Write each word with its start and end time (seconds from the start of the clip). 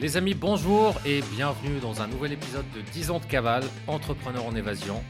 Les 0.00 0.16
amis, 0.16 0.32
bonjour 0.32 0.98
et 1.04 1.20
bienvenue 1.36 1.78
dans 1.78 2.00
un 2.00 2.06
nouvel 2.06 2.32
épisode 2.32 2.64
de 2.74 2.80
10 2.80 3.10
ans 3.10 3.18
de 3.18 3.26
cavale, 3.26 3.64
entrepreneur 3.86 4.46
en 4.46 4.56
évasion. 4.56 5.04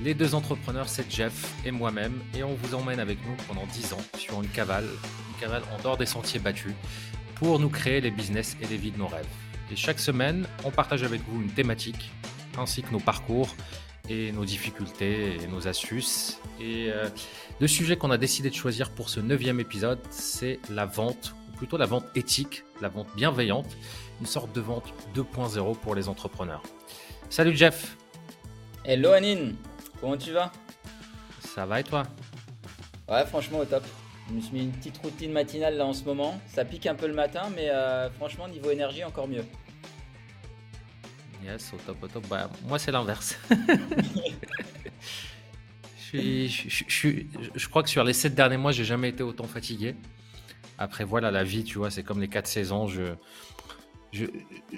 Les 0.00 0.14
deux 0.14 0.36
entrepreneurs, 0.36 0.88
c'est 0.88 1.10
Jeff 1.10 1.52
et 1.66 1.72
moi-même, 1.72 2.20
et 2.32 2.44
on 2.44 2.54
vous 2.54 2.76
emmène 2.76 3.00
avec 3.00 3.18
nous 3.26 3.34
pendant 3.48 3.66
10 3.66 3.94
ans 3.94 4.02
sur 4.16 4.40
une 4.40 4.48
cavale, 4.48 4.84
une 4.84 5.40
cavale 5.40 5.64
en 5.76 5.82
dehors 5.82 5.96
des 5.96 6.06
sentiers 6.06 6.38
battus, 6.38 6.72
pour 7.34 7.58
nous 7.58 7.68
créer 7.68 8.00
les 8.00 8.12
business 8.12 8.56
et 8.62 8.66
les 8.68 8.76
vies 8.76 8.92
de 8.92 8.98
nos 8.98 9.08
rêves. 9.08 9.26
Et 9.72 9.74
chaque 9.74 9.98
semaine, 9.98 10.46
on 10.62 10.70
partage 10.70 11.02
avec 11.02 11.20
vous 11.26 11.42
une 11.42 11.50
thématique, 11.50 12.12
ainsi 12.56 12.82
que 12.82 12.92
nos 12.92 13.00
parcours 13.00 13.56
et 14.08 14.30
nos 14.30 14.44
difficultés 14.44 15.42
et 15.42 15.48
nos 15.48 15.66
astuces. 15.66 16.38
Et 16.60 16.92
euh, 16.92 17.08
le 17.58 17.66
sujet 17.66 17.96
qu'on 17.96 18.12
a 18.12 18.18
décidé 18.18 18.50
de 18.50 18.54
choisir 18.54 18.90
pour 18.90 19.08
ce 19.08 19.18
neuvième 19.18 19.58
épisode, 19.58 19.98
c'est 20.10 20.60
la 20.70 20.86
vente, 20.86 21.34
plutôt 21.62 21.76
la 21.76 21.86
vente 21.86 22.06
éthique, 22.16 22.64
la 22.80 22.88
vente 22.88 23.06
bienveillante 23.14 23.76
une 24.18 24.26
sorte 24.26 24.52
de 24.52 24.60
vente 24.60 24.92
2.0 25.14 25.76
pour 25.78 25.94
les 25.94 26.08
entrepreneurs. 26.08 26.60
Salut 27.30 27.56
Jeff 27.56 27.96
Hello 28.84 29.12
Anine, 29.12 29.54
comment 30.00 30.16
tu 30.16 30.32
vas? 30.32 30.50
Ça 31.38 31.64
va 31.64 31.78
et 31.78 31.84
toi? 31.84 32.02
Ouais, 33.08 33.24
franchement 33.26 33.60
au 33.60 33.64
top. 33.64 33.84
Je 34.28 34.34
me 34.34 34.40
suis 34.40 34.52
mis 34.54 34.62
une 34.62 34.72
petite 34.72 34.98
routine 34.98 35.30
matinale 35.30 35.76
là 35.76 35.86
en 35.86 35.92
ce 35.92 36.02
moment. 36.02 36.40
Ça 36.48 36.64
pique 36.64 36.86
un 36.86 36.96
peu 36.96 37.06
le 37.06 37.14
matin, 37.14 37.42
mais 37.54 37.70
euh, 37.70 38.10
franchement, 38.10 38.48
niveau 38.48 38.72
énergie, 38.72 39.04
encore 39.04 39.28
mieux. 39.28 39.44
Yes, 41.44 41.72
au 41.74 41.76
top, 41.76 42.02
au 42.02 42.08
top. 42.08 42.26
Bah, 42.26 42.50
moi, 42.66 42.80
c'est 42.80 42.90
l'inverse. 42.90 43.38
je, 46.12 46.48
je, 46.48 47.10
je, 47.54 47.68
crois 47.68 47.84
que 47.84 47.88
sur 47.88 48.02
les 48.02 48.14
7 48.14 48.34
derniers 48.34 48.56
mois, 48.56 48.72
j'ai 48.72 48.84
jamais 48.84 49.10
été 49.10 49.22
autant 49.22 49.46
fatigué. 49.46 49.94
Après, 50.82 51.04
voilà, 51.04 51.30
la 51.30 51.44
vie, 51.44 51.62
tu 51.62 51.78
vois, 51.78 51.92
c'est 51.92 52.02
comme 52.02 52.20
les 52.20 52.26
4 52.26 52.44
saisons. 52.48 52.88
Je, 52.88 53.14
je, 54.10 54.26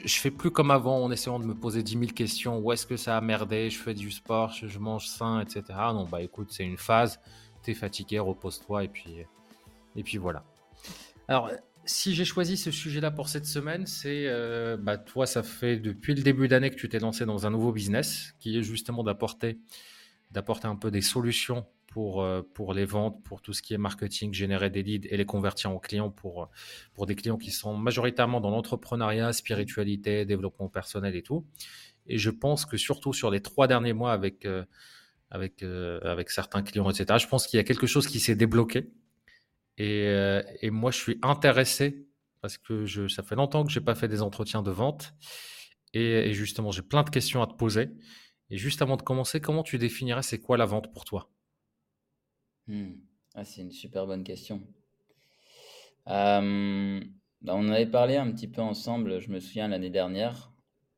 je 0.05 0.15
fais 0.17 0.31
plus 0.31 0.51
comme 0.51 0.71
avant 0.71 1.03
en 1.03 1.11
essayant 1.11 1.39
de 1.39 1.47
me 1.47 1.55
poser 1.55 1.83
10 1.83 1.93
000 1.93 2.05
questions. 2.13 2.59
Où 2.59 2.73
est-ce 2.73 2.85
que 2.85 2.99
ça 2.99 3.17
a 3.17 3.23
merdé? 3.23 3.71
Je 3.71 3.79
fais 3.79 3.95
du 3.95 4.11
sport, 4.11 4.53
je, 4.53 4.79
mange 4.79 5.07
sain, 5.07 5.41
etc. 5.41 5.63
Non, 5.95 6.05
bah 6.05 6.21
écoute, 6.21 6.49
c'est 6.51 6.63
une 6.63 6.77
phase. 6.77 7.21
T'es 7.63 7.73
fatigué, 7.73 8.19
repose-toi 8.19 8.85
et 8.85 8.89
puis, 8.89 9.15
et 9.97 10.03
puis 10.03 10.19
voilà. 10.19 10.45
Alors, 11.27 11.51
si 11.87 12.15
j'ai 12.15 12.27
choisi 12.27 12.59
ce 12.59 12.71
sujet-là 12.71 13.11
pour 13.11 13.31
cette 13.31 13.47
semaine, 13.47 13.87
c'est 13.87 14.27
euh, 14.27 14.77
bah 14.77 14.99
toi, 14.99 15.25
ça 15.25 15.43
fait 15.43 15.79
depuis 15.79 16.15
le 16.15 16.23
début 16.23 16.49
d'année 16.49 16.69
que 16.69 16.77
tu 16.77 16.91
t'es 16.91 16.99
lancé 16.99 17.25
dans 17.25 17.47
un 17.47 17.51
nouveau 17.51 17.73
business 17.73 18.35
qui 18.41 18.59
est 18.59 18.63
justement 18.63 19.03
d'apporter 19.03 19.59
d'apporter 20.33 20.67
un 20.67 20.77
peu 20.77 20.91
des 20.91 21.01
solutions 21.01 21.65
pour, 21.95 22.23
euh, 22.23 22.43
pour 22.55 22.75
les 22.75 22.87
ventes, 22.87 23.23
pour 23.23 23.41
tout 23.41 23.53
ce 23.53 23.63
qui 23.63 23.73
est 23.73 23.79
marketing, 23.79 24.35
générer 24.35 24.69
des 24.69 24.83
leads 24.83 25.07
et 25.13 25.17
les 25.17 25.25
convertir 25.25 25.71
en 25.71 25.79
clients 25.79 26.11
pour, 26.11 26.51
pour 26.93 27.07
des 27.07 27.15
clients 27.15 27.37
qui 27.37 27.53
sont 27.53 27.77
majoritairement 27.77 28.41
dans 28.41 28.51
l'entrepreneuriat, 28.51 29.33
spiritualité, 29.33 30.25
développement 30.25 30.69
personnel 30.69 31.15
et 31.15 31.23
tout. 31.23 31.47
Et 32.09 32.19
je 32.19 32.31
pense 32.31 32.67
que 32.67 32.77
surtout 32.77 33.13
sur 33.13 33.31
les 33.31 33.41
trois 33.41 33.69
derniers 33.69 33.93
mois 33.93 34.13
avec, 34.13 34.45
euh, 34.45 34.65
avec, 35.31 35.63
euh, 35.63 36.01
avec 36.03 36.31
certains 36.31 36.65
clients, 36.65 36.91
etc., 36.91 37.17
je 37.21 37.29
pense 37.29 37.47
qu'il 37.47 37.59
y 37.59 37.61
a 37.61 37.65
quelque 37.65 37.87
chose 37.87 38.09
qui 38.09 38.19
s'est 38.19 38.35
débloqué. 38.35 38.91
Et, 39.79 40.13
et, 40.63 40.71
moi, 40.71 40.91
je 40.91 40.99
suis 40.99 41.19
intéressé 41.23 42.09
parce 42.41 42.59
que 42.59 42.87
je, 42.87 43.07
ça 43.07 43.23
fait 43.23 43.37
longtemps 43.37 43.65
que 43.65 43.71
je 43.71 43.79
n'ai 43.79 43.85
pas 43.85 43.95
fait 43.95 44.09
des 44.09 44.21
entretiens 44.21 44.63
de 44.63 44.73
vente. 44.73 45.15
Et, 45.93 46.29
et 46.29 46.33
justement, 46.33 46.73
j'ai 46.73 46.83
plein 46.83 47.05
de 47.05 47.11
questions 47.11 47.41
à 47.41 47.47
te 47.47 47.55
poser. 47.55 47.91
Et 48.51 48.59
juste 48.59 48.83
avant 48.83 48.97
de 48.97 49.03
commencer, 49.03 49.41
comment 49.41 49.63
tu 49.63 49.79
définirais 49.79 50.25
c'est 50.25 50.41
quoi 50.41 50.57
la 50.57 50.67
vente 50.67 50.93
pour 50.93 51.05
toi? 51.05 51.31
Hmm. 52.69 52.93
Ah, 53.35 53.45
c'est 53.45 53.63
une 53.63 53.73
super 53.73 54.07
bonne 54.07 54.25
question. 54.25 54.63
Bah, 57.45 57.55
on 57.55 57.69
en 57.69 57.73
avait 57.73 57.85
parlé 57.85 58.17
un 58.17 58.31
petit 58.33 58.49
peu 58.49 58.63
ensemble, 58.63 59.21
je 59.21 59.29
me 59.29 59.39
souviens 59.39 59.69
l'année 59.69 59.91
dernière. 59.91 60.51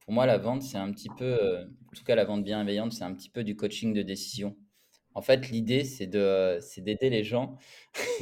Pour 0.05 0.15
moi, 0.15 0.27
la 0.27 0.39
vente, 0.39 0.63
c'est 0.63 0.79
un 0.79 0.93
petit 0.93 1.09
peu, 1.09 1.25
euh, 1.25 1.65
en 1.65 1.97
tout 1.97 2.05
cas 2.05 2.15
la 2.15 2.25
vente 2.25 2.45
bienveillante, 2.45 2.93
c'est 2.93 3.03
un 3.03 3.13
petit 3.13 3.29
peu 3.29 3.43
du 3.43 3.57
coaching 3.57 3.93
de 3.93 4.03
décision. 4.03 4.57
En 5.15 5.23
fait, 5.23 5.49
l'idée, 5.51 5.83
c'est 5.83 6.07
de, 6.07 6.59
c'est 6.61 6.83
d'aider 6.83 7.11
les 7.11 7.25
gens. 7.25 7.57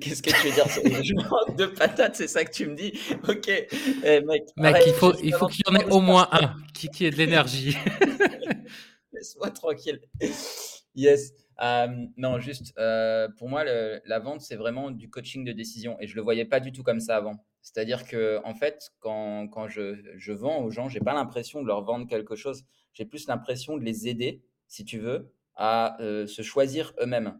Qu'est-ce 0.00 0.22
que 0.22 0.30
tu 0.30 0.48
veux 0.48 0.54
dire 0.54 0.66
Je 1.02 1.14
manque 1.14 1.56
de 1.58 1.66
patates, 1.66 2.16
c'est 2.16 2.28
ça 2.28 2.42
que 2.46 2.52
tu 2.52 2.66
me 2.66 2.74
dis? 2.74 2.98
Ok, 3.28 3.48
eh, 3.48 4.20
mec. 4.22 4.44
Mec, 4.56 4.76
il 4.86 4.94
faut, 4.94 5.12
il 5.22 5.34
faut 5.34 5.48
qu'il 5.48 5.64
y 5.66 5.70
en 5.70 5.74
ait 5.74 5.90
au 5.90 6.00
moins 6.00 6.28
un 6.32 6.54
qui, 6.72 6.88
qui 6.88 7.04
ait 7.04 7.10
de 7.10 7.16
l'énergie. 7.16 7.76
Laisse-moi 9.12 9.50
tranquille. 9.50 10.00
Yes. 10.94 11.34
Euh, 11.60 12.06
non, 12.16 12.38
juste, 12.38 12.72
euh, 12.78 13.28
pour 13.36 13.48
moi, 13.48 13.64
la 13.64 14.18
vente, 14.18 14.40
c'est 14.40 14.56
vraiment 14.56 14.90
du 14.90 15.10
coaching 15.10 15.44
de 15.44 15.52
décision 15.52 15.96
et 16.00 16.06
je 16.06 16.16
le 16.16 16.22
voyais 16.22 16.44
pas 16.44 16.60
du 16.60 16.72
tout 16.72 16.82
comme 16.82 17.00
ça 17.00 17.16
avant. 17.16 17.44
C'est-à-dire 17.60 18.06
que, 18.06 18.40
en 18.44 18.54
fait, 18.54 18.90
quand, 19.00 19.48
quand 19.48 19.68
je, 19.68 20.02
je, 20.16 20.32
vends 20.32 20.62
aux 20.62 20.70
gens, 20.70 20.88
j'ai 20.88 21.00
pas 21.00 21.14
l'impression 21.14 21.62
de 21.62 21.66
leur 21.66 21.82
vendre 21.84 22.06
quelque 22.06 22.34
chose. 22.34 22.64
J'ai 22.92 23.04
plus 23.04 23.26
l'impression 23.28 23.76
de 23.76 23.84
les 23.84 24.08
aider, 24.08 24.42
si 24.66 24.84
tu 24.84 24.98
veux, 24.98 25.32
à 25.54 26.00
euh, 26.00 26.26
se 26.26 26.42
choisir 26.42 26.92
eux-mêmes. 27.00 27.38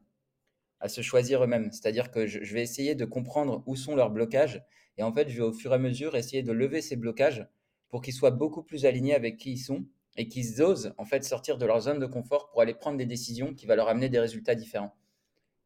À 0.80 0.88
se 0.88 1.00
choisir 1.00 1.42
eux-mêmes. 1.42 1.72
C'est-à-dire 1.72 2.10
que 2.10 2.26
je, 2.26 2.42
je, 2.44 2.54
vais 2.54 2.62
essayer 2.62 2.94
de 2.94 3.04
comprendre 3.04 3.62
où 3.66 3.74
sont 3.76 3.96
leurs 3.96 4.10
blocages 4.10 4.62
et 4.98 5.02
en 5.02 5.12
fait, 5.12 5.28
je 5.28 5.36
vais 5.36 5.42
au 5.42 5.52
fur 5.52 5.72
et 5.72 5.76
à 5.76 5.78
mesure 5.78 6.16
essayer 6.16 6.42
de 6.42 6.52
lever 6.52 6.82
ces 6.82 6.96
blocages 6.96 7.46
pour 7.88 8.02
qu'ils 8.02 8.14
soient 8.14 8.30
beaucoup 8.30 8.62
plus 8.62 8.84
alignés 8.84 9.14
avec 9.14 9.36
qui 9.36 9.52
ils 9.52 9.58
sont 9.58 9.86
et 10.16 10.28
qu'ils 10.28 10.62
osent 10.62 10.94
en 10.98 11.04
fait 11.04 11.24
sortir 11.24 11.58
de 11.58 11.66
leur 11.66 11.80
zone 11.80 11.98
de 11.98 12.06
confort 12.06 12.50
pour 12.50 12.60
aller 12.60 12.74
prendre 12.74 12.98
des 12.98 13.06
décisions 13.06 13.54
qui 13.54 13.66
vont 13.66 13.74
leur 13.74 13.88
amener 13.88 14.08
des 14.08 14.20
résultats 14.20 14.54
différents. 14.54 14.94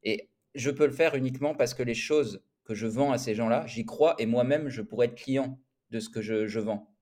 Et 0.02 0.28
je 0.54 0.70
peux 0.70 0.86
le 0.86 0.92
faire 0.92 1.14
uniquement 1.14 1.54
parce 1.54 1.74
que 1.74 1.82
les 1.82 1.94
choses 1.94 2.42
que 2.64 2.74
je 2.74 2.86
vends 2.86 3.12
à 3.12 3.18
ces 3.18 3.34
gens-là, 3.34 3.66
j'y 3.66 3.84
crois 3.84 4.14
et 4.18 4.26
moi-même, 4.26 4.68
je 4.68 4.82
pourrais 4.82 5.06
être 5.06 5.14
client 5.14 5.58
de 5.90 6.00
ce 6.00 6.08
que 6.08 6.20
je, 6.20 6.58
vends. 6.58 6.92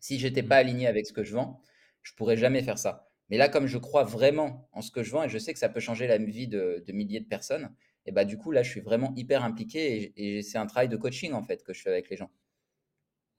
Si 0.00 0.18
j'étais 0.18 0.42
pas 0.42 0.56
aligné 0.56 0.86
avec 0.86 1.06
ce 1.06 1.12
que 1.12 1.24
je 1.24 1.34
vends, 1.34 1.62
je 2.02 2.12
pourrais 2.14 2.36
jamais 2.36 2.62
faire 2.62 2.78
ça. 2.78 3.10
Mais 3.30 3.36
là, 3.36 3.48
comme 3.48 3.66
je 3.66 3.78
crois 3.78 4.04
vraiment 4.04 4.68
en 4.72 4.80
ce 4.80 4.90
que 4.90 5.02
je 5.02 5.10
vends 5.10 5.24
et 5.24 5.28
je 5.28 5.38
sais 5.38 5.52
que 5.52 5.58
ça 5.58 5.68
peut 5.68 5.80
changer 5.80 6.06
la 6.06 6.18
vie 6.18 6.48
de, 6.48 6.82
milliers 6.88 7.20
de 7.20 7.26
personnes, 7.26 7.74
et 8.06 8.12
bah 8.12 8.24
du 8.24 8.38
coup 8.38 8.50
là, 8.50 8.62
je 8.62 8.70
suis 8.70 8.80
vraiment 8.80 9.12
hyper 9.16 9.44
impliqué 9.44 10.12
et, 10.16 10.38
et 10.38 10.42
c'est 10.42 10.56
un 10.56 10.66
travail 10.66 10.88
de 10.88 10.96
coaching 10.96 11.32
en 11.32 11.42
fait 11.42 11.62
que 11.62 11.74
je 11.74 11.82
fais 11.82 11.90
avec 11.90 12.08
les 12.08 12.16
gens. 12.16 12.30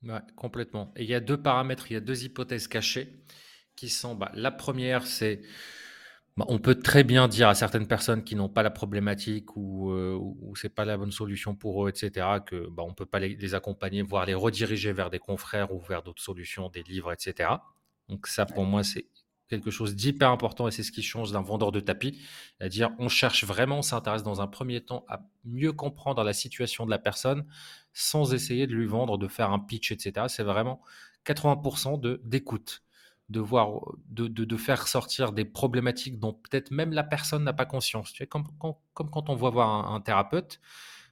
Ouais, 0.04 0.20
complètement. 0.36 0.94
Et 0.96 1.04
il 1.04 1.10
y 1.10 1.16
a 1.16 1.20
deux 1.20 1.42
paramètres, 1.42 1.92
il 1.92 1.94
y 1.96 1.98
a 1.98 2.00
deux 2.00 2.24
hypothèses 2.24 2.68
cachées 2.68 3.22
qui 3.76 3.90
sont, 3.90 4.16
bah, 4.16 4.32
la 4.34 4.52
première, 4.52 5.06
c'est, 5.06 5.42
bah, 6.38 6.46
on 6.50 6.60
peut 6.60 6.76
très 6.76 7.04
bien 7.04 7.28
dire 7.28 7.50
à 7.50 7.56
certaines 7.56 7.88
personnes 7.88 8.24
qui 8.24 8.36
n'ont 8.36 8.50
pas 8.50 8.64
la 8.64 8.72
problématique 8.72 9.56
ou, 9.58 9.92
euh, 9.92 10.16
ou 10.18 10.56
c'est 10.56 10.70
pas 10.74 10.86
la 10.86 10.98
bonne 10.98 11.12
solution 11.12 11.56
pour 11.56 11.86
eux, 11.86 11.90
etc., 11.90 12.28
que 12.46 12.70
bah, 12.70 12.84
on 12.88 12.94
peut 12.94 13.06
pas 13.06 13.20
les, 13.20 13.56
accompagner, 13.56 14.02
voire 14.04 14.26
les 14.26 14.36
rediriger 14.36 14.94
vers 14.94 15.10
des 15.10 15.20
confrères 15.20 15.74
ou 15.74 15.82
vers 15.82 16.04
d'autres 16.04 16.24
solutions, 16.24 16.70
des 16.70 16.84
livres, 16.84 17.12
etc. 17.14 17.52
Donc 18.10 18.28
ça, 18.28 18.46
pour 18.46 18.66
moi, 18.66 18.84
c'est 18.84 19.06
quelque 19.50 19.72
chose 19.72 19.96
d'hyper 19.96 20.30
important 20.30 20.68
et 20.68 20.72
c'est 20.72 20.84
ce 20.84 20.92
qui 20.92 21.04
change 21.04 21.32
d'un 21.32 21.42
vendeur 21.42 21.72
de 21.72 21.80
tapis. 21.80 22.22
C'est-à-dire, 22.58 22.92
on 23.00 23.10
cherche 23.10 23.44
vraiment, 23.44 23.80
on 23.80 23.82
s'intéresse 23.82 24.24
dans 24.24 24.42
un 24.42 24.48
premier 24.48 24.82
temps 24.82 25.06
à 25.10 25.22
mieux 25.44 25.74
comprendre 25.74 26.24
la 26.24 26.34
situation 26.34 26.86
de 26.86 26.92
la 26.92 27.00
personne 27.00 27.46
sans 27.94 28.34
essayer 28.34 28.68
de 28.68 28.74
lui 28.74 28.86
vendre, 28.86 29.18
de 29.18 29.28
faire 29.28 29.52
un 29.52 29.60
pitch, 29.60 29.92
etc. 29.92 30.28
C'est 30.30 30.44
vraiment 30.44 30.82
80% 31.26 32.00
de 32.00 32.22
d'écoute, 32.24 32.84
de 33.30 33.40
voir, 33.40 33.82
de, 34.10 34.28
de, 34.28 34.58
faire 34.58 34.88
sortir 34.88 35.34
des 35.34 35.46
problématiques 35.46 36.20
dont 36.20 36.34
peut-être 36.34 36.72
même 36.72 36.94
la 36.94 37.04
personne 37.04 37.44
n'a 37.44 37.54
pas 37.54 37.66
conscience. 37.66 38.12
Tu 38.12 38.20
sais, 38.20 38.28
comme, 38.28 38.46
comme, 38.60 39.10
quand 39.10 39.30
on 39.30 39.36
voit 39.36 39.50
voir 39.50 39.92
un 39.92 40.02
thérapeute, 40.02 40.60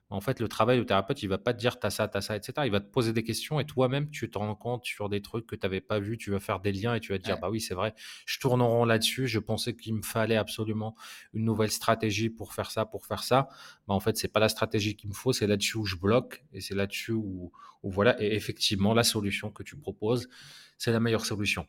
en 0.10 0.22
fait, 0.22 0.40
le 0.40 0.48
travail 0.48 0.80
du 0.80 0.86
thérapeute, 0.86 1.22
il 1.22 1.28
va 1.28 1.38
pas 1.38 1.54
te 1.54 1.60
dire 1.60 1.80
t'as 1.80 1.90
ça, 1.90 2.08
t'as 2.08 2.22
ça, 2.22 2.38
etc. 2.38 2.54
Il 2.66 2.72
va 2.72 2.80
te 2.80 2.90
poser 2.90 3.12
des 3.12 3.24
questions 3.24 3.60
et 3.60 3.66
toi-même, 3.66 4.10
tu 4.10 4.30
te 4.30 4.38
rends 4.38 4.56
compte 4.56 4.86
sur 4.86 5.10
des 5.10 5.22
trucs 5.22 5.46
que 5.46 5.56
tu 5.56 5.66
n'avais 5.66 5.82
pas 5.82 6.00
vu. 6.00 6.18
Tu 6.18 6.32
vas 6.32 6.40
faire 6.40 6.62
des 6.62 6.72
liens 6.72 6.96
et 6.96 7.02
tu 7.02 7.12
vas 7.12 7.20
te 7.20 7.24
dire 7.24 7.38
bah 7.40 7.50
oui, 7.50 7.60
c'est 7.60 7.74
vrai, 7.74 7.94
je 8.26 8.40
tourne 8.40 8.62
en 8.62 8.70
rond 8.70 8.86
là-dessus. 8.86 9.28
Je 9.28 9.40
pensais 9.40 9.76
qu'il 9.76 9.96
me 9.96 10.02
fallait 10.02 10.38
absolument 10.38 10.96
une 11.34 11.44
nouvelle 11.44 11.72
stratégie 11.72 12.30
pour 12.30 12.54
faire 12.54 12.72
ça, 12.72 12.86
pour 12.86 13.06
faire 13.06 13.24
ça. 13.24 13.50
Bah, 13.88 13.94
en 13.94 14.00
fait, 14.00 14.18
c'est 14.18 14.30
pas 14.30 14.40
la 14.40 14.50
stratégie 14.50 14.96
qu'il 14.96 15.10
me 15.10 15.14
faut, 15.14 15.34
c'est 15.34 15.48
là-dessus 15.48 15.78
où 15.78 15.86
je 15.86 15.98
bloque 15.98 16.46
et 16.54 16.62
c'est 16.62 16.76
là-dessus 16.76 17.12
où, 17.12 17.52
où, 17.84 17.92
voilà. 17.92 18.22
Et 18.24 18.34
effectivement, 18.34 18.94
la 18.94 19.04
solution 19.04 19.52
que 19.52 19.64
tu 19.64 19.76
proposes, 19.76 20.30
c'est 20.78 20.94
la 20.94 21.02
meilleure 21.02 21.26
solution. 21.26 21.68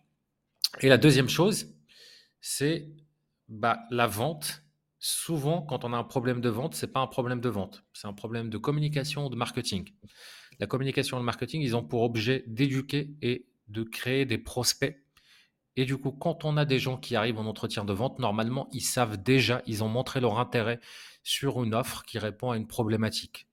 Et 0.80 0.88
la 0.88 0.98
deuxième 0.98 1.28
chose, 1.28 1.74
c'est 2.40 2.88
bah, 3.48 3.80
la 3.90 4.06
vente 4.06 4.62
souvent, 4.98 5.62
quand 5.62 5.84
on 5.84 5.92
a 5.92 5.96
un 5.96 6.04
problème 6.04 6.40
de 6.40 6.48
vente, 6.48 6.74
c'est 6.74 6.92
pas 6.92 7.00
un 7.00 7.06
problème 7.06 7.40
de 7.40 7.48
vente, 7.48 7.84
c'est 7.92 8.06
un 8.06 8.12
problème 8.12 8.50
de 8.50 8.58
communication 8.58 9.26
ou 9.26 9.28
de 9.28 9.36
marketing. 9.36 9.88
La 10.58 10.66
communication 10.66 11.16
et 11.16 11.20
le 11.20 11.24
marketing, 11.24 11.62
ils 11.62 11.76
ont 11.76 11.84
pour 11.84 12.02
objet 12.02 12.44
d'éduquer 12.46 13.14
et 13.22 13.46
de 13.68 13.82
créer 13.82 14.24
des 14.26 14.38
prospects. 14.38 14.96
Et 15.76 15.84
du 15.84 15.96
coup, 15.96 16.10
quand 16.10 16.44
on 16.44 16.56
a 16.56 16.64
des 16.64 16.80
gens 16.80 16.96
qui 16.96 17.14
arrivent 17.14 17.38
en 17.38 17.46
entretien 17.46 17.84
de 17.84 17.92
vente, 17.92 18.18
normalement, 18.18 18.68
ils 18.72 18.80
savent 18.80 19.22
déjà, 19.22 19.62
ils 19.66 19.84
ont 19.84 19.88
montré 19.88 20.20
leur 20.20 20.40
intérêt 20.40 20.80
sur 21.22 21.62
une 21.62 21.74
offre 21.74 22.02
qui 22.02 22.18
répond 22.18 22.50
à 22.50 22.56
une 22.56 22.66
problématique. 22.66 23.46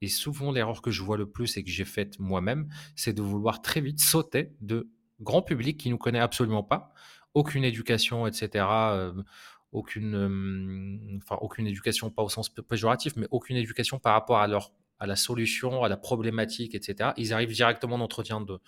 Et 0.00 0.08
souvent, 0.08 0.52
l'erreur 0.52 0.80
que 0.80 0.90
je 0.90 1.02
vois 1.02 1.18
le 1.18 1.28
plus 1.28 1.56
et 1.56 1.64
que 1.64 1.70
j'ai 1.70 1.84
faite 1.84 2.18
moi-même, 2.18 2.68
c'est 2.94 3.12
de 3.12 3.22
vouloir 3.22 3.60
très 3.60 3.80
vite 3.80 4.00
sauter 4.00 4.54
de 4.60 4.88
grand 5.20 5.42
public 5.42 5.78
qui 5.78 5.88
ne 5.88 5.94
nous 5.94 5.98
connaît 5.98 6.20
absolument 6.20 6.62
pas, 6.62 6.92
aucune 7.34 7.64
éducation, 7.64 8.26
etc 8.26 8.64
aucune, 9.76 11.20
enfin, 11.22 11.36
aucune 11.40 11.66
éducation, 11.66 12.10
pas 12.10 12.22
au 12.22 12.28
sens 12.28 12.48
péjoratif, 12.48 13.14
mais 13.16 13.26
aucune 13.30 13.56
éducation 13.56 13.98
par 13.98 14.14
rapport 14.14 14.38
à 14.38 14.46
leur 14.46 14.72
à 14.98 15.06
la 15.06 15.16
solution, 15.16 15.84
à 15.84 15.90
la 15.90 15.98
problématique, 15.98 16.74
etc. 16.74 17.10
Ils 17.18 17.34
arrivent 17.34 17.52
directement 17.52 17.96
en 17.96 18.00
entretien 18.00 18.40
de, 18.40 18.58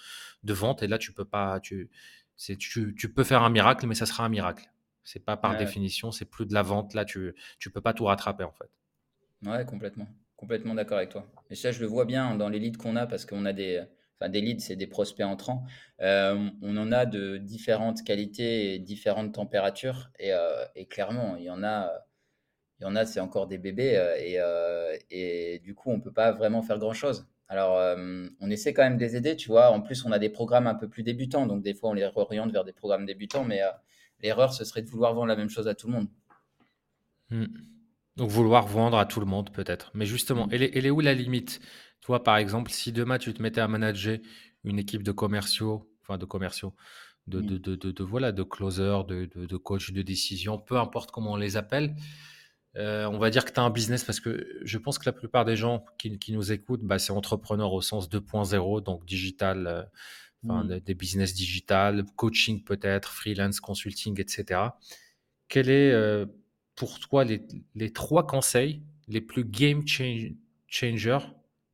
de 0.42 0.52
vente 0.52 0.82
et 0.82 0.86
là, 0.86 0.98
tu 0.98 1.12
peux 1.12 1.24
pas, 1.24 1.58
tu, 1.60 1.88
tu, 2.36 2.94
tu, 2.94 3.12
peux 3.14 3.24
faire 3.24 3.42
un 3.42 3.48
miracle, 3.48 3.86
mais 3.86 3.94
ça 3.94 4.04
sera 4.04 4.26
un 4.26 4.28
miracle. 4.28 4.70
C'est 5.04 5.24
pas 5.24 5.38
par 5.38 5.56
définition, 5.56 6.12
c'est 6.12 6.26
plus 6.26 6.44
de 6.44 6.52
la 6.52 6.60
vente. 6.60 6.92
Là, 6.92 7.06
tu, 7.06 7.34
tu 7.58 7.70
peux 7.70 7.80
pas 7.80 7.94
tout 7.94 8.04
rattraper 8.04 8.44
en 8.44 8.52
fait. 8.52 8.68
Ouais, 9.48 9.64
complètement. 9.64 10.06
Complètement 10.36 10.74
d'accord 10.74 10.98
avec 10.98 11.08
toi. 11.08 11.26
Et 11.48 11.54
ça, 11.54 11.72
je 11.72 11.80
le 11.80 11.86
vois 11.86 12.04
bien 12.04 12.34
dans 12.34 12.50
les 12.50 12.58
leads 12.58 12.76
qu'on 12.76 12.94
a 12.94 13.06
parce 13.06 13.24
qu'on 13.24 13.46
a 13.46 13.54
des, 13.54 13.82
enfin 14.20 14.28
des 14.28 14.40
leads, 14.40 14.60
c'est 14.60 14.76
des 14.76 14.86
prospects 14.86 15.26
entrants. 15.26 15.64
Euh, 16.00 16.50
on 16.62 16.76
en 16.76 16.92
a 16.92 17.06
de 17.06 17.36
différentes 17.38 18.02
qualités 18.04 18.74
et 18.74 18.78
différentes 18.78 19.32
températures. 19.34 20.10
Et, 20.18 20.32
euh, 20.32 20.64
et 20.74 20.86
clairement, 20.86 21.36
il 21.36 21.44
y 21.44 21.50
en 21.50 21.62
a, 21.62 21.92
il 22.80 22.84
y 22.84 22.86
en 22.86 22.96
a, 22.96 23.06
c'est 23.06 23.20
encore 23.20 23.46
des 23.46 23.58
bébés. 23.58 23.96
Euh, 23.96 24.96
et, 25.10 25.60
du 25.60 25.74
coup, 25.74 25.90
on 25.90 26.00
peut 26.00 26.12
pas 26.12 26.32
vraiment 26.32 26.62
faire 26.62 26.78
grand-chose. 26.78 27.26
Alors, 27.48 27.96
on 28.40 28.50
essaie 28.50 28.74
quand 28.74 28.82
même 28.82 28.98
de 28.98 29.04
les 29.04 29.16
aider, 29.16 29.34
tu 29.34 29.48
vois. 29.48 29.70
En 29.70 29.80
plus, 29.80 30.04
on 30.04 30.12
a 30.12 30.18
des 30.18 30.28
programmes 30.28 30.66
un 30.66 30.74
peu 30.74 30.88
plus 30.88 31.02
débutants. 31.02 31.46
Donc, 31.46 31.62
des 31.62 31.72
fois, 31.72 31.90
on 31.90 31.94
les 31.94 32.04
oriente 32.04 32.52
vers 32.52 32.64
des 32.64 32.74
programmes 32.74 33.06
débutants. 33.06 33.44
Mais 33.44 33.62
l'erreur, 34.20 34.52
ce 34.52 34.64
serait 34.64 34.82
de 34.82 34.88
vouloir 34.90 35.14
vendre 35.14 35.28
la 35.28 35.36
même 35.36 35.48
chose 35.48 35.66
à 35.66 35.74
tout 35.74 35.86
le 35.86 35.94
monde. 35.94 36.08
Hmm. 37.30 37.46
Donc 38.18 38.30
vouloir 38.30 38.66
vendre 38.66 38.98
à 38.98 39.06
tout 39.06 39.20
le 39.20 39.26
monde 39.26 39.50
peut-être. 39.50 39.92
Mais 39.94 40.04
justement, 40.04 40.48
mmh. 40.48 40.52
elle 40.52 40.86
est, 40.86 40.90
où 40.90 41.00
la 41.00 41.14
limite? 41.14 41.60
Toi, 42.00 42.22
par 42.22 42.36
exemple, 42.36 42.70
si 42.70 42.92
demain 42.92 43.18
tu 43.18 43.32
te 43.34 43.42
mettais 43.42 43.60
à 43.60 43.68
manager 43.68 44.18
une 44.64 44.78
équipe 44.78 45.02
de 45.02 45.12
commerciaux, 45.12 45.90
enfin 46.02 46.18
de 46.18 46.24
commerciaux, 46.24 46.74
de, 47.26 47.40
mmh. 47.40 47.58
de, 47.58 47.74
de, 47.74 48.04
voilà, 48.04 48.32
de 48.32 48.42
closers, 48.42 49.04
de, 49.04 49.26
de, 49.26 49.56
coachs 49.56 49.92
de 49.92 50.02
décision, 50.02 50.58
peu 50.58 50.78
importe 50.78 51.10
comment 51.10 51.32
on 51.32 51.36
les 51.36 51.56
appelle, 51.56 51.94
euh, 52.76 53.06
on 53.06 53.18
va 53.18 53.30
dire 53.30 53.44
que 53.44 53.52
tu 53.52 53.60
as 53.60 53.62
un 53.62 53.70
business 53.70 54.04
parce 54.04 54.20
que 54.20 54.58
je 54.62 54.78
pense 54.78 54.98
que 54.98 55.04
la 55.06 55.12
plupart 55.12 55.44
des 55.44 55.56
gens 55.56 55.84
qui, 55.98 56.18
qui 56.18 56.32
nous 56.32 56.52
écoutent, 56.52 56.82
bah, 56.82 56.98
c'est 56.98 57.12
entrepreneurs 57.12 57.72
au 57.72 57.82
sens 57.82 58.08
2.0, 58.08 58.82
donc 58.82 59.04
digital, 59.04 59.66
euh, 59.66 59.82
mmh. 60.44 60.80
des 60.80 60.94
business 60.94 61.34
digital, 61.34 62.04
coaching 62.16 62.64
peut-être, 62.64 63.12
freelance, 63.12 63.60
consulting, 63.60 64.20
etc. 64.20 64.60
Quel 65.48 65.68
est... 65.68 65.92
Euh, 65.92 66.26
pour 66.78 67.00
toi 67.00 67.24
les, 67.24 67.92
trois 67.92 68.26
conseils 68.26 68.82
les 69.08 69.20
plus 69.20 69.44
game 69.44 69.82
changer 70.68 71.18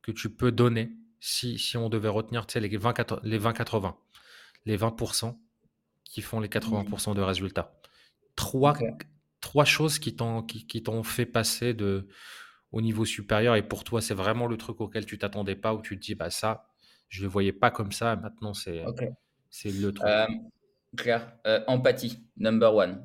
que 0.05 0.11
tu 0.11 0.29
peux 0.29 0.51
donner 0.51 0.91
si, 1.19 1.57
si 1.57 1.77
on 1.77 1.89
devait 1.89 2.09
retenir 2.09 2.45
les 2.53 2.77
20-80, 2.77 3.19
les 3.23 3.37
20, 3.39 3.97
les 4.67 4.77
20% 4.77 5.35
qui 6.03 6.21
font 6.21 6.39
les 6.39 6.47
80% 6.47 7.15
de 7.15 7.21
résultats. 7.21 7.73
Trois, 8.35 8.77
trois 9.41 9.65
choses 9.65 9.97
qui 9.97 10.15
t'ont 10.15 10.43
qui, 10.43 10.67
qui 10.67 10.83
fait 11.03 11.25
passer 11.25 11.73
de, 11.73 12.07
au 12.71 12.81
niveau 12.81 13.03
supérieur 13.03 13.55
et 13.55 13.67
pour 13.67 13.83
toi 13.83 13.99
c'est 13.99 14.13
vraiment 14.13 14.45
le 14.45 14.57
truc 14.57 14.79
auquel 14.79 15.07
tu 15.07 15.17
t'attendais 15.17 15.55
pas 15.55 15.73
où 15.73 15.81
tu 15.81 15.97
te 15.97 16.05
dis 16.05 16.13
bah 16.13 16.29
ça 16.29 16.67
je 17.09 17.23
le 17.23 17.27
voyais 17.27 17.53
pas 17.53 17.71
comme 17.71 17.91
ça 17.91 18.15
maintenant 18.15 18.53
c'est 18.53 18.83
c'est 19.49 19.71
le 19.71 19.91
truc. 19.91 20.07
Euh, 20.07 20.27
clair 20.95 21.33
euh, 21.47 21.63
empathie 21.65 22.19
number 22.37 22.75
one. 22.75 23.01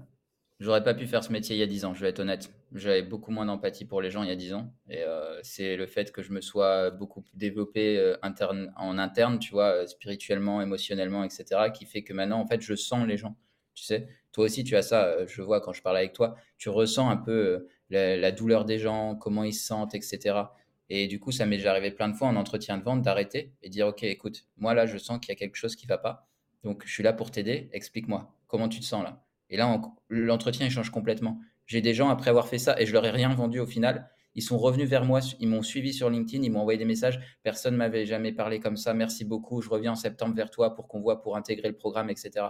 J'aurais 0.58 0.84
pas 0.84 0.92
pu 0.92 1.06
faire 1.06 1.24
ce 1.24 1.32
métier 1.32 1.56
il 1.56 1.60
y 1.60 1.62
a 1.62 1.66
10 1.66 1.86
ans, 1.86 1.94
je 1.94 2.02
vais 2.02 2.08
être 2.10 2.20
honnête. 2.20 2.52
J'avais 2.72 3.02
beaucoup 3.02 3.32
moins 3.32 3.46
d'empathie 3.46 3.84
pour 3.84 4.00
les 4.00 4.10
gens 4.10 4.22
il 4.22 4.28
y 4.28 4.32
a 4.32 4.36
10 4.36 4.54
ans. 4.54 4.72
Et 4.88 5.02
euh, 5.02 5.40
c'est 5.42 5.76
le 5.76 5.86
fait 5.86 6.12
que 6.12 6.22
je 6.22 6.32
me 6.32 6.40
sois 6.40 6.90
beaucoup 6.90 7.24
développé 7.34 7.98
euh, 7.98 8.16
en 8.22 8.98
interne, 8.98 9.38
tu 9.40 9.52
vois, 9.52 9.72
euh, 9.72 9.86
spirituellement, 9.86 10.62
émotionnellement, 10.62 11.24
etc., 11.24 11.44
qui 11.74 11.84
fait 11.84 12.02
que 12.02 12.12
maintenant, 12.12 12.40
en 12.40 12.46
fait, 12.46 12.60
je 12.60 12.74
sens 12.74 13.06
les 13.06 13.16
gens. 13.16 13.36
Tu 13.74 13.84
sais, 13.84 14.06
toi 14.32 14.44
aussi, 14.44 14.62
tu 14.62 14.76
as 14.76 14.82
ça. 14.82 15.26
Je 15.26 15.42
vois 15.42 15.60
quand 15.60 15.72
je 15.72 15.82
parle 15.82 15.96
avec 15.96 16.12
toi, 16.12 16.36
tu 16.58 16.68
ressens 16.68 17.10
un 17.10 17.16
peu 17.16 17.66
la, 17.88 18.30
douleur 18.30 18.64
des 18.64 18.78
gens, 18.78 19.16
comment 19.16 19.42
ils 19.42 19.54
se 19.54 19.66
sentent, 19.66 19.94
etc. 19.94 20.38
Et 20.88 21.08
du 21.08 21.18
coup, 21.18 21.32
ça 21.32 21.46
m'est 21.46 21.56
déjà 21.56 21.70
arrivé 21.70 21.90
plein 21.90 22.08
de 22.08 22.14
fois 22.14 22.28
en 22.28 22.36
entretien 22.36 22.78
de 22.78 22.84
vente 22.84 23.02
d'arrêter 23.02 23.52
et 23.62 23.68
dire, 23.68 23.88
OK, 23.88 24.04
écoute, 24.04 24.46
moi 24.56 24.74
là, 24.74 24.86
je 24.86 24.98
sens 24.98 25.18
qu'il 25.18 25.30
y 25.30 25.32
a 25.32 25.36
quelque 25.36 25.56
chose 25.56 25.74
qui 25.76 25.86
va 25.86 25.98
pas. 25.98 26.28
Donc, 26.62 26.84
je 26.86 26.92
suis 26.92 27.02
là 27.02 27.12
pour 27.12 27.30
t'aider. 27.30 27.68
Explique-moi, 27.72 28.32
comment 28.46 28.68
tu 28.68 28.80
te 28.80 28.84
sens 28.84 29.02
là? 29.02 29.24
Et 29.48 29.56
là, 29.56 29.80
l'entretien, 30.08 30.66
il 30.66 30.70
change 30.70 30.90
complètement. 30.90 31.40
J'ai 31.70 31.80
des 31.80 31.94
gens, 31.94 32.08
après 32.08 32.30
avoir 32.30 32.48
fait 32.48 32.58
ça, 32.58 32.74
et 32.80 32.84
je 32.84 32.92
leur 32.92 33.06
ai 33.06 33.12
rien 33.12 33.32
vendu 33.32 33.60
au 33.60 33.66
final, 33.66 34.10
ils 34.34 34.42
sont 34.42 34.58
revenus 34.58 34.88
vers 34.88 35.04
moi, 35.04 35.20
ils 35.38 35.46
m'ont 35.46 35.62
suivi 35.62 35.94
sur 35.94 36.10
LinkedIn, 36.10 36.42
ils 36.42 36.50
m'ont 36.50 36.62
envoyé 36.62 36.76
des 36.76 36.84
messages. 36.84 37.20
Personne 37.44 37.74
ne 37.74 37.78
m'avait 37.78 38.06
jamais 38.06 38.32
parlé 38.32 38.58
comme 38.58 38.76
ça. 38.76 38.92
Merci 38.92 39.24
beaucoup. 39.24 39.62
Je 39.62 39.68
reviens 39.68 39.92
en 39.92 39.94
septembre 39.94 40.34
vers 40.34 40.50
toi 40.50 40.74
pour 40.74 40.88
qu'on 40.88 41.00
voit 41.00 41.22
pour 41.22 41.36
intégrer 41.36 41.68
le 41.68 41.76
programme, 41.76 42.10
etc. 42.10 42.44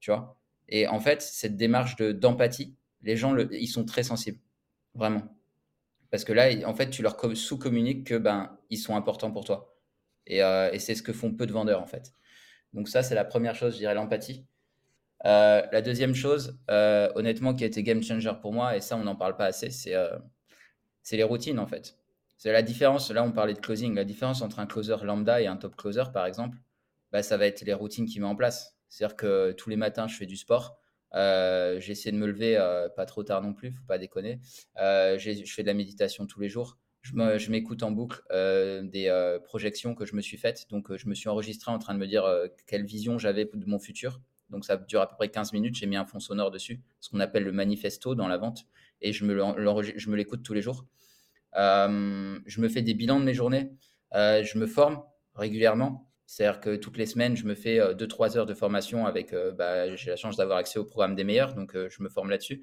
Tu 0.00 0.10
vois? 0.10 0.38
Et 0.70 0.88
en 0.88 1.00
fait, 1.00 1.20
cette 1.20 1.58
démarche 1.58 1.96
d'empathie, 1.96 2.74
les 3.02 3.14
gens, 3.14 3.36
ils 3.36 3.68
sont 3.68 3.84
très 3.84 4.04
sensibles. 4.04 4.38
Vraiment. 4.94 5.36
Parce 6.10 6.24
que 6.24 6.32
là, 6.32 6.48
en 6.66 6.72
fait, 6.72 6.88
tu 6.88 7.02
leur 7.02 7.18
sous-communiques 7.36 8.06
que 8.06 8.16
ben, 8.16 8.58
sont 8.74 8.96
importants 8.96 9.32
pour 9.32 9.44
toi. 9.44 9.76
Euh, 10.30 10.72
et 10.72 10.78
c'est 10.78 10.94
ce 10.94 11.02
que 11.02 11.12
font 11.12 11.30
peu 11.30 11.46
de 11.46 11.52
vendeurs, 11.52 11.82
en 11.82 11.86
fait. 11.86 12.14
Donc 12.72 12.88
ça, 12.88 13.02
c'est 13.02 13.14
la 13.14 13.26
première 13.26 13.54
chose, 13.54 13.74
je 13.74 13.80
dirais, 13.80 13.92
l'empathie. 13.92 14.46
Euh, 15.24 15.62
la 15.70 15.82
deuxième 15.82 16.14
chose, 16.14 16.58
euh, 16.70 17.10
honnêtement, 17.14 17.54
qui 17.54 17.64
a 17.64 17.66
été 17.66 17.82
game 17.82 18.02
changer 18.02 18.32
pour 18.40 18.52
moi, 18.52 18.76
et 18.76 18.80
ça, 18.80 18.96
on 18.96 19.04
n'en 19.04 19.16
parle 19.16 19.36
pas 19.36 19.46
assez, 19.46 19.70
c'est 19.70 19.94
euh, 19.94 20.18
les 21.12 21.22
routines, 21.22 21.58
en 21.58 21.66
fait. 21.66 21.96
C'est 22.38 22.52
la 22.52 22.62
différence, 22.62 23.10
là, 23.10 23.22
on 23.22 23.30
parlait 23.30 23.54
de 23.54 23.60
closing, 23.60 23.94
la 23.94 24.04
différence 24.04 24.42
entre 24.42 24.58
un 24.58 24.66
closer 24.66 24.96
lambda 25.02 25.40
et 25.40 25.46
un 25.46 25.56
top 25.56 25.76
closer, 25.76 26.04
par 26.12 26.26
exemple, 26.26 26.58
bah, 27.12 27.22
ça 27.22 27.36
va 27.36 27.46
être 27.46 27.60
les 27.62 27.74
routines 27.74 28.06
qu'il 28.06 28.20
met 28.20 28.26
en 28.26 28.34
place. 28.34 28.76
C'est-à-dire 28.88 29.16
que 29.16 29.52
tous 29.52 29.70
les 29.70 29.76
matins, 29.76 30.08
je 30.08 30.16
fais 30.16 30.26
du 30.26 30.36
sport. 30.36 30.78
J'essaie 31.14 32.10
de 32.10 32.16
me 32.16 32.26
lever 32.26 32.56
pas 32.96 33.06
trop 33.06 33.22
tard 33.22 33.42
non 33.42 33.54
plus, 33.54 33.70
faut 33.70 33.84
pas 33.86 33.98
déconner. 33.98 34.40
je 34.76 35.52
fais 35.54 35.62
de 35.62 35.68
la 35.68 35.74
méditation 35.74 36.26
tous 36.26 36.40
les 36.40 36.48
jours. 36.48 36.78
Je 37.02 37.50
m'écoute 37.50 37.82
en 37.84 37.92
boucle 37.92 38.22
des 38.30 39.38
projections 39.44 39.94
que 39.94 40.04
je 40.04 40.16
me 40.16 40.20
suis 40.20 40.36
faites. 40.36 40.68
Donc, 40.70 40.94
je 40.96 41.08
me 41.08 41.14
suis 41.14 41.28
enregistré 41.28 41.70
en 41.70 41.78
train 41.78 41.94
de 41.94 41.98
me 41.98 42.06
dire 42.06 42.24
quelle 42.66 42.84
vision 42.84 43.18
j'avais 43.18 43.44
de 43.44 43.66
mon 43.66 43.78
futur. 43.78 44.20
Donc 44.52 44.64
ça 44.64 44.76
dure 44.76 45.00
à 45.00 45.08
peu 45.08 45.16
près 45.16 45.28
15 45.28 45.52
minutes. 45.52 45.74
J'ai 45.74 45.86
mis 45.86 45.96
un 45.96 46.04
fond 46.04 46.20
sonore 46.20 46.50
dessus, 46.50 46.80
ce 47.00 47.10
qu'on 47.10 47.20
appelle 47.20 47.42
le 47.42 47.52
manifesto 47.52 48.14
dans 48.14 48.28
la 48.28 48.36
vente. 48.36 48.66
Et 49.00 49.12
je 49.12 49.24
me 49.24 50.14
l'écoute 50.14 50.44
tous 50.44 50.54
les 50.54 50.62
jours. 50.62 50.86
Euh, 51.56 52.38
je 52.46 52.60
me 52.60 52.68
fais 52.68 52.82
des 52.82 52.94
bilans 52.94 53.20
de 53.20 53.24
mes 53.24 53.34
journées. 53.34 53.70
Euh, 54.14 54.42
je 54.42 54.58
me 54.58 54.66
forme 54.66 55.02
régulièrement. 55.34 56.08
C'est-à-dire 56.26 56.60
que 56.60 56.76
toutes 56.76 56.96
les 56.96 57.06
semaines, 57.06 57.36
je 57.36 57.44
me 57.44 57.54
fais 57.54 57.78
2-3 57.78 58.36
euh, 58.36 58.38
heures 58.38 58.46
de 58.46 58.54
formation 58.54 59.06
avec. 59.06 59.34
Bah, 59.56 59.94
j'ai 59.96 60.10
la 60.10 60.16
chance 60.16 60.36
d'avoir 60.36 60.58
accès 60.58 60.78
au 60.78 60.84
programme 60.84 61.14
des 61.14 61.24
meilleurs, 61.24 61.54
donc 61.54 61.74
je 61.74 62.02
me 62.02 62.08
forme 62.08 62.30
là-dessus. 62.30 62.62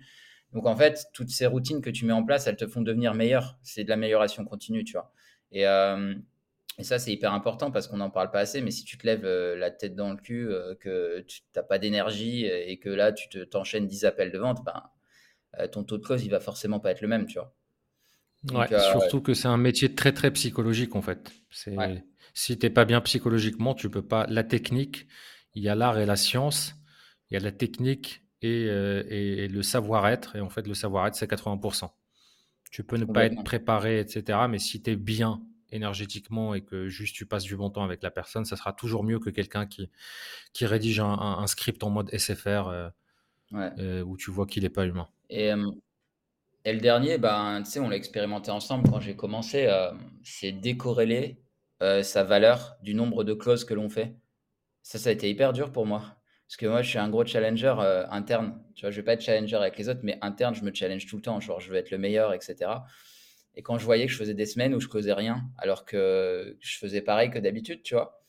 Donc 0.53 0.65
en 0.65 0.75
fait, 0.75 1.06
toutes 1.13 1.30
ces 1.30 1.45
routines 1.45 1.81
que 1.81 1.92
tu 1.92 2.06
mets 2.06 2.13
en 2.13 2.24
place, 2.24 2.47
elles 2.47 2.56
te 2.56 2.66
font 2.66 2.81
devenir 2.81 3.13
meilleur. 3.13 3.59
C'est 3.61 3.83
de 3.83 3.90
l'amélioration 3.90 4.44
continue, 4.44 4.83
tu 4.83 4.94
vois. 4.94 5.11
Et, 5.52 5.66
et 6.80 6.83
ça, 6.83 6.98
c'est 6.98 7.12
hyper 7.12 7.33
important 7.33 7.71
parce 7.71 7.88
qu'on 7.88 7.98
n'en 7.98 8.09
parle 8.09 8.31
pas 8.31 8.40
assez. 8.40 8.62
Mais 8.62 8.71
si 8.71 8.86
tu 8.86 8.98
te 8.98 9.06
lèves 9.06 9.26
euh, 9.26 9.57
la 9.57 9.69
tête 9.69 9.95
dans 9.95 10.12
le 10.12 10.16
cul, 10.16 10.48
euh, 10.48 10.76
que 10.76 11.19
tu 11.28 11.42
n'as 11.54 11.62
pas 11.62 11.78
d'énergie 11.78 12.45
et 12.45 12.80
que 12.80 12.90
là, 12.90 13.12
tu 13.12 13.28
t'enchaînes 13.50 13.86
10 13.86 14.06
appels 14.06 14.31
de 14.31 14.38
vente, 14.38 14.64
ben, 14.64 14.83
euh, 15.59 15.68
ton 15.68 15.83
taux 15.83 15.98
de 15.98 16.04
close, 16.04 16.24
il 16.24 16.31
va 16.31 16.40
forcément 16.40 16.80
pas 16.80 16.92
être 16.92 17.02
le 17.02 17.09
même, 17.09 17.26
tu 17.26 17.38
vois. 17.38 17.54
ouais, 18.54 18.80
surtout 18.80 19.19
que 19.19 19.33
c'est 19.33 19.50
un 19.50 19.57
métier 19.57 19.94
très, 19.94 20.14
très 20.14 20.31
psychologique, 20.31 20.95
en 20.95 21.02
fait. 21.02 21.33
Si 22.33 22.57
tu 22.57 22.66
n'es 22.66 22.69
pas 22.69 22.86
bien 22.86 23.02
psychologiquement, 23.02 23.74
tu 23.74 23.90
peux 23.90 24.06
pas. 24.06 24.26
La 24.30 24.45
technique, 24.45 25.06
il 25.56 25.64
y 25.64 25.68
a 25.68 25.76
l'art 25.76 26.00
et 26.00 26.06
la 26.06 26.16
science, 26.16 26.76
il 27.30 27.33
y 27.33 27.38
a 27.38 27.42
la 27.42 27.52
technique 27.52 28.24
et, 28.42 28.68
et 28.68 29.48
le 29.50 29.62
savoir-être. 29.64 30.38
Et 30.38 30.40
en 30.40 30.50
fait, 30.50 30.66
le 30.66 30.76
savoir-être, 30.76 31.16
c'est 31.16 31.30
80%. 31.30 31.90
Tu 32.71 32.86
peux 32.86 32.95
ne 32.95 33.06
pas 33.06 33.26
être 33.26 33.44
préparé, 33.44 34.00
etc. 34.00 34.40
Mais 34.48 34.59
si 34.59 34.81
tu 34.81 34.92
es 34.92 34.95
bien 34.95 35.42
énergétiquement 35.71 36.54
et 36.54 36.61
que 36.61 36.88
juste 36.88 37.16
tu 37.16 37.26
passes 37.26 37.44
du 37.44 37.56
bon 37.56 37.69
temps 37.69 37.83
avec 37.83 38.02
la 38.04 38.11
personne, 38.11 38.45
ça 38.45 38.56
sera 38.56 38.73
toujours 38.73 39.04
mieux 39.04 39.19
que 39.19 39.30
quelqu'un 39.30 39.66
qui, 39.66 39.90
qui 40.54 40.66
rédige 40.66 40.99
un, 40.99 41.47
script 41.47 41.83
en 41.83 41.90
mode 41.90 42.09
SFR 42.16 42.68
euh, 42.68 42.90
euh, 43.54 44.02
où 44.04 44.18
tu 44.18 44.31
vois 44.31 44.45
qu'il 44.45 44.64
n'est 44.64 44.69
pas 44.69 44.85
humain. 44.85 45.07
Et, 45.30 45.52
euh, 45.52 45.69
et, 46.66 46.73
le 46.73 46.80
dernier, 46.80 47.18
ben, 47.18 47.64
on 47.78 47.90
l'a 47.90 47.95
expérimenté 47.95 48.52
ensemble 48.52 48.90
quand 48.90 48.99
j'ai 48.99 49.16
commencé, 49.16 49.68
c'est 50.23 50.52
décorréler 50.52 51.42
sa 51.80 52.23
valeur 52.23 52.78
du 52.83 52.94
nombre 52.94 53.23
de 53.23 53.33
clauses 53.33 53.64
que 53.64 53.73
l'on 53.73 53.90
fait. 53.90 54.16
Ça, 54.83 54.97
ça 54.97 55.09
a 55.09 55.14
été 55.14 55.30
hyper 55.30 55.54
dur 55.54 55.71
pour 55.71 55.85
moi. 55.85 56.16
Parce 56.47 56.57
que 56.57 56.66
moi, 56.66 56.81
je 56.81 56.90
suis 56.90 56.97
un 56.97 57.09
gros 57.09 57.26
challenger 57.26 57.76
interne. 58.09 58.59
Tu 58.73 58.81
vois, 58.81 58.92
je 58.92 58.95
vais 58.95 59.04
pas 59.04 59.14
être 59.14 59.21
challenger 59.21 59.56
avec 59.56 59.78
les 59.78 59.88
autres, 59.88 59.99
mais 60.04 60.18
interne, 60.21 60.56
je 60.56 60.64
me 60.64 60.73
challenge 60.73 61.06
tout 61.06 61.18
le 61.18 61.21
temps. 61.21 61.40
Genre, 61.40 61.59
je 61.59 61.69
veux 61.69 61.78
être 61.78 61.92
le 61.92 61.99
meilleur, 61.99 62.33
etc. 62.33 62.71
Et 63.59 63.61
quand 63.61 63.78
je 63.78 63.83
voyais 63.83 64.06
que 64.06 64.11
je 64.13 64.18
faisais 64.18 64.33
des 64.33 64.45
semaines 64.45 64.73
où 64.73 64.80
je 64.80 64.87
causais 64.87 65.11
rien, 65.11 65.44
alors 65.57 65.83
que 65.83 66.56
je 66.61 66.78
faisais 66.78 67.01
pareil 67.01 67.30
que 67.30 67.39
d'habitude, 67.39 67.83
tu 67.83 67.94
vois, 67.94 68.23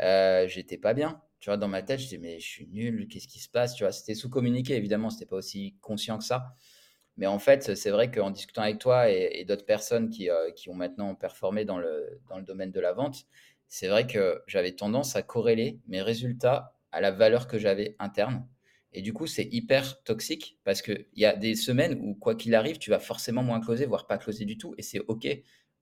euh, 0.00 0.46
j'étais 0.46 0.78
pas 0.78 0.94
bien. 0.94 1.20
Tu 1.40 1.50
vois, 1.50 1.56
dans 1.56 1.66
ma 1.66 1.82
tête, 1.82 1.98
je 1.98 2.04
disais, 2.04 2.18
mais 2.18 2.38
je 2.38 2.46
suis 2.46 2.68
nul, 2.68 3.08
qu'est-ce 3.08 3.26
qui 3.26 3.40
se 3.40 3.48
passe 3.48 3.74
Tu 3.74 3.82
vois, 3.82 3.90
c'était 3.90 4.14
sous-communiqué, 4.14 4.76
évidemment, 4.76 5.10
c'était 5.10 5.26
pas 5.26 5.34
aussi 5.34 5.74
conscient 5.80 6.16
que 6.16 6.22
ça. 6.22 6.54
Mais 7.16 7.26
en 7.26 7.40
fait, 7.40 7.74
c'est 7.74 7.90
vrai 7.90 8.12
qu'en 8.12 8.30
discutant 8.30 8.62
avec 8.62 8.78
toi 8.78 9.10
et, 9.10 9.44
d'autres 9.44 9.66
personnes 9.66 10.10
qui, 10.10 10.30
euh, 10.30 10.52
qui, 10.52 10.68
ont 10.68 10.74
maintenant 10.74 11.12
performé 11.16 11.64
dans 11.64 11.78
le, 11.80 12.20
dans 12.28 12.38
le 12.38 12.44
domaine 12.44 12.70
de 12.70 12.78
la 12.78 12.92
vente, 12.92 13.26
c'est 13.66 13.88
vrai 13.88 14.06
que 14.06 14.40
j'avais 14.46 14.76
tendance 14.76 15.16
à 15.16 15.22
corréler 15.22 15.80
mes 15.88 16.02
résultats 16.02 16.76
à 16.92 17.00
la 17.00 17.10
valeur 17.10 17.48
que 17.48 17.58
j'avais 17.58 17.96
interne. 17.98 18.46
Et 18.98 19.00
du 19.00 19.12
coup, 19.12 19.28
c'est 19.28 19.48
hyper 19.52 20.02
toxique 20.02 20.58
parce 20.64 20.82
qu'il 20.82 21.06
y 21.14 21.24
a 21.24 21.36
des 21.36 21.54
semaines 21.54 22.00
où, 22.02 22.16
quoi 22.16 22.34
qu'il 22.34 22.52
arrive, 22.56 22.78
tu 22.78 22.90
vas 22.90 22.98
forcément 22.98 23.44
moins 23.44 23.60
closer, 23.60 23.86
voire 23.86 24.08
pas 24.08 24.18
closer 24.18 24.44
du 24.44 24.58
tout. 24.58 24.74
Et 24.76 24.82
c'est 24.82 24.98
OK. 25.06 25.22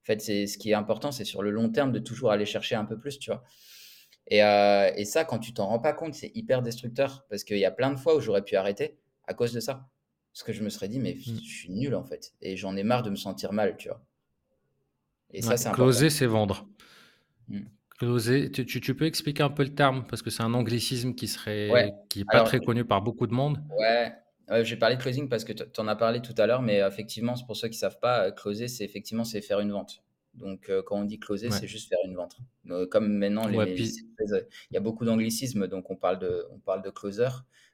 fait, 0.03 0.21
c'est 0.21 0.47
ce 0.47 0.59
qui 0.59 0.69
est 0.73 0.75
important, 0.75 1.11
c'est 1.13 1.25
sur 1.25 1.41
le 1.43 1.51
long 1.51 1.71
terme 1.71 1.93
de 1.93 1.99
toujours 1.99 2.31
aller 2.31 2.45
chercher 2.45 2.75
un 2.75 2.85
peu 2.85 2.99
plus, 2.99 3.19
tu 3.19 3.31
vois. 3.31 3.43
Et, 4.27 4.45
euh, 4.45 4.91
et 4.97 5.07
ça, 5.07 5.25
quand 5.25 5.39
tu 5.39 5.55
t'en 5.55 5.67
rends 5.67 5.79
pas 5.79 5.95
compte, 5.95 6.13
c'est 6.13 6.31
hyper 6.35 6.61
destructeur 6.61 7.25
parce 7.31 7.43
qu'il 7.43 7.57
y 7.57 7.65
a 7.65 7.71
plein 7.71 7.91
de 7.91 7.97
fois 7.99 8.15
où 8.15 8.21
j'aurais 8.21 8.45
pu 8.45 8.55
arrêter 8.57 8.99
à 9.25 9.33
cause 9.33 9.55
de 9.55 9.61
ça. 9.61 9.89
Parce 10.35 10.43
que 10.43 10.53
je 10.53 10.63
me 10.63 10.69
serais 10.69 10.89
dit, 10.89 10.99
mais 11.01 11.15
Mm. 11.15 11.39
je 11.43 11.49
suis 11.49 11.71
nul 11.71 11.95
en 11.95 12.05
fait. 12.05 12.35
Et 12.43 12.59
j'en 12.59 12.77
ai 12.77 12.83
marre 12.83 13.03
de 13.03 13.09
me 13.09 13.17
sentir 13.17 13.55
mal, 13.55 13.79
tu 13.79 13.89
vois. 13.89 14.05
Et 15.33 15.41
ça, 15.41 15.57
c'est 15.57 15.73
closer, 15.73 16.11
c'est 16.11 16.27
vendre. 16.27 16.69
Mm. 17.49 17.61
Closer, 17.99 18.51
tu, 18.51 18.65
tu- 18.67 18.81
tu 18.81 18.95
peux 18.95 19.05
expliquer 19.07 19.43
un 19.43 19.51
peu 19.51 19.63
le 19.63 19.75
terme? 19.75 20.07
Parce 20.09 20.23
que 20.23 20.31
c'est 20.31 20.43
un 20.43 20.55
anglicisme 20.55 21.15
qui 21.15 21.29
Ouais. 21.69 21.85
serait 21.85 21.95
qui 22.09 22.21
est 22.21 22.25
pas 22.25 22.41
Alors, 22.41 22.43
très 22.43 22.61
connu 22.61 22.85
par 22.87 23.03
beaucoup 23.03 23.27
de 23.27 23.35
monde. 23.35 23.59
ouais, 23.79 24.13
euh, 24.51 24.65
j'ai 24.65 24.77
parlé 24.77 24.97
de 24.97 25.03
closing 25.03 25.29
parce 25.29 25.45
que 25.45 25.53
tu 25.53 25.81
en 25.81 25.89
as 25.89 25.97
parlé 25.97 26.21
tout 26.23 26.35
à 26.39 26.47
l'heure, 26.47 26.63
mais 26.63 26.79
effectivement, 26.81 27.35
pour 27.47 27.57
ceux 27.57 27.69
qui 27.69 27.79
savent 27.79 27.99
pas, 28.01 28.27
euh, 28.29 28.31
closer, 28.33 28.69
c'est 28.69 28.85
effectivement 28.85 29.25
c'est 29.25 29.41
faire 29.43 29.61
une 29.61 29.73
vente. 29.73 30.03
Donc, 30.35 30.69
euh, 30.69 30.83
quand 30.85 30.97
on 30.99 31.05
dit 31.05 31.19
closer, 31.19 31.51
Ouais. 31.51 31.61
c'est 31.61 31.67
juste 31.67 31.89
faire 31.89 31.99
une 32.05 32.15
vente. 32.17 32.37
Euh, 32.71 32.87
comme 32.87 33.09
maintenant, 33.13 33.49
Ouais, 33.49 33.67
puis 33.67 33.85
il 34.21 34.75
y 34.75 34.77
a 34.77 34.81
beaucoup 34.81 35.05
d'anglicismes, 35.05 35.67
donc 35.67 35.91
on 35.91 35.97
parle 35.97 36.19
de, 36.19 36.47
on 36.53 36.59
parle 36.59 36.83
de 36.83 36.91
closer, 36.91 37.29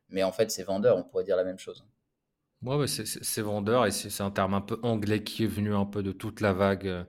mais 0.08 0.22
en 0.22 0.32
fait, 0.32 0.50
c'est 0.50 0.62
vendeur, 0.64 0.96
on 0.96 1.04
pourrait 1.04 1.24
dire 1.24 1.36
la 1.36 1.44
même 1.44 1.58
chose. 1.58 1.84
ouais, 2.62 2.86
c'est 2.88 3.42
vendeur 3.42 3.86
et 3.86 3.90
c'est 3.90 4.22
un 4.22 4.30
terme 4.30 4.54
un 4.54 4.60
peu 4.60 4.78
anglais 4.82 5.22
qui 5.24 5.44
est 5.44 5.46
venu 5.46 5.74
un 5.74 5.84
peu 5.84 6.02
de 6.02 6.12
toute 6.12 6.40
la 6.40 6.52
vague 6.52 7.06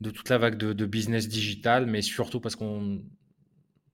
de 0.00 0.10
toute 0.10 0.28
la 0.28 0.38
vague 0.38 0.56
de, 0.56 0.86
business 0.86 1.28
digital, 1.28 1.86
mais 1.86 2.02
surtout 2.02 2.40
parce 2.40 2.56
qu'on 2.56 3.02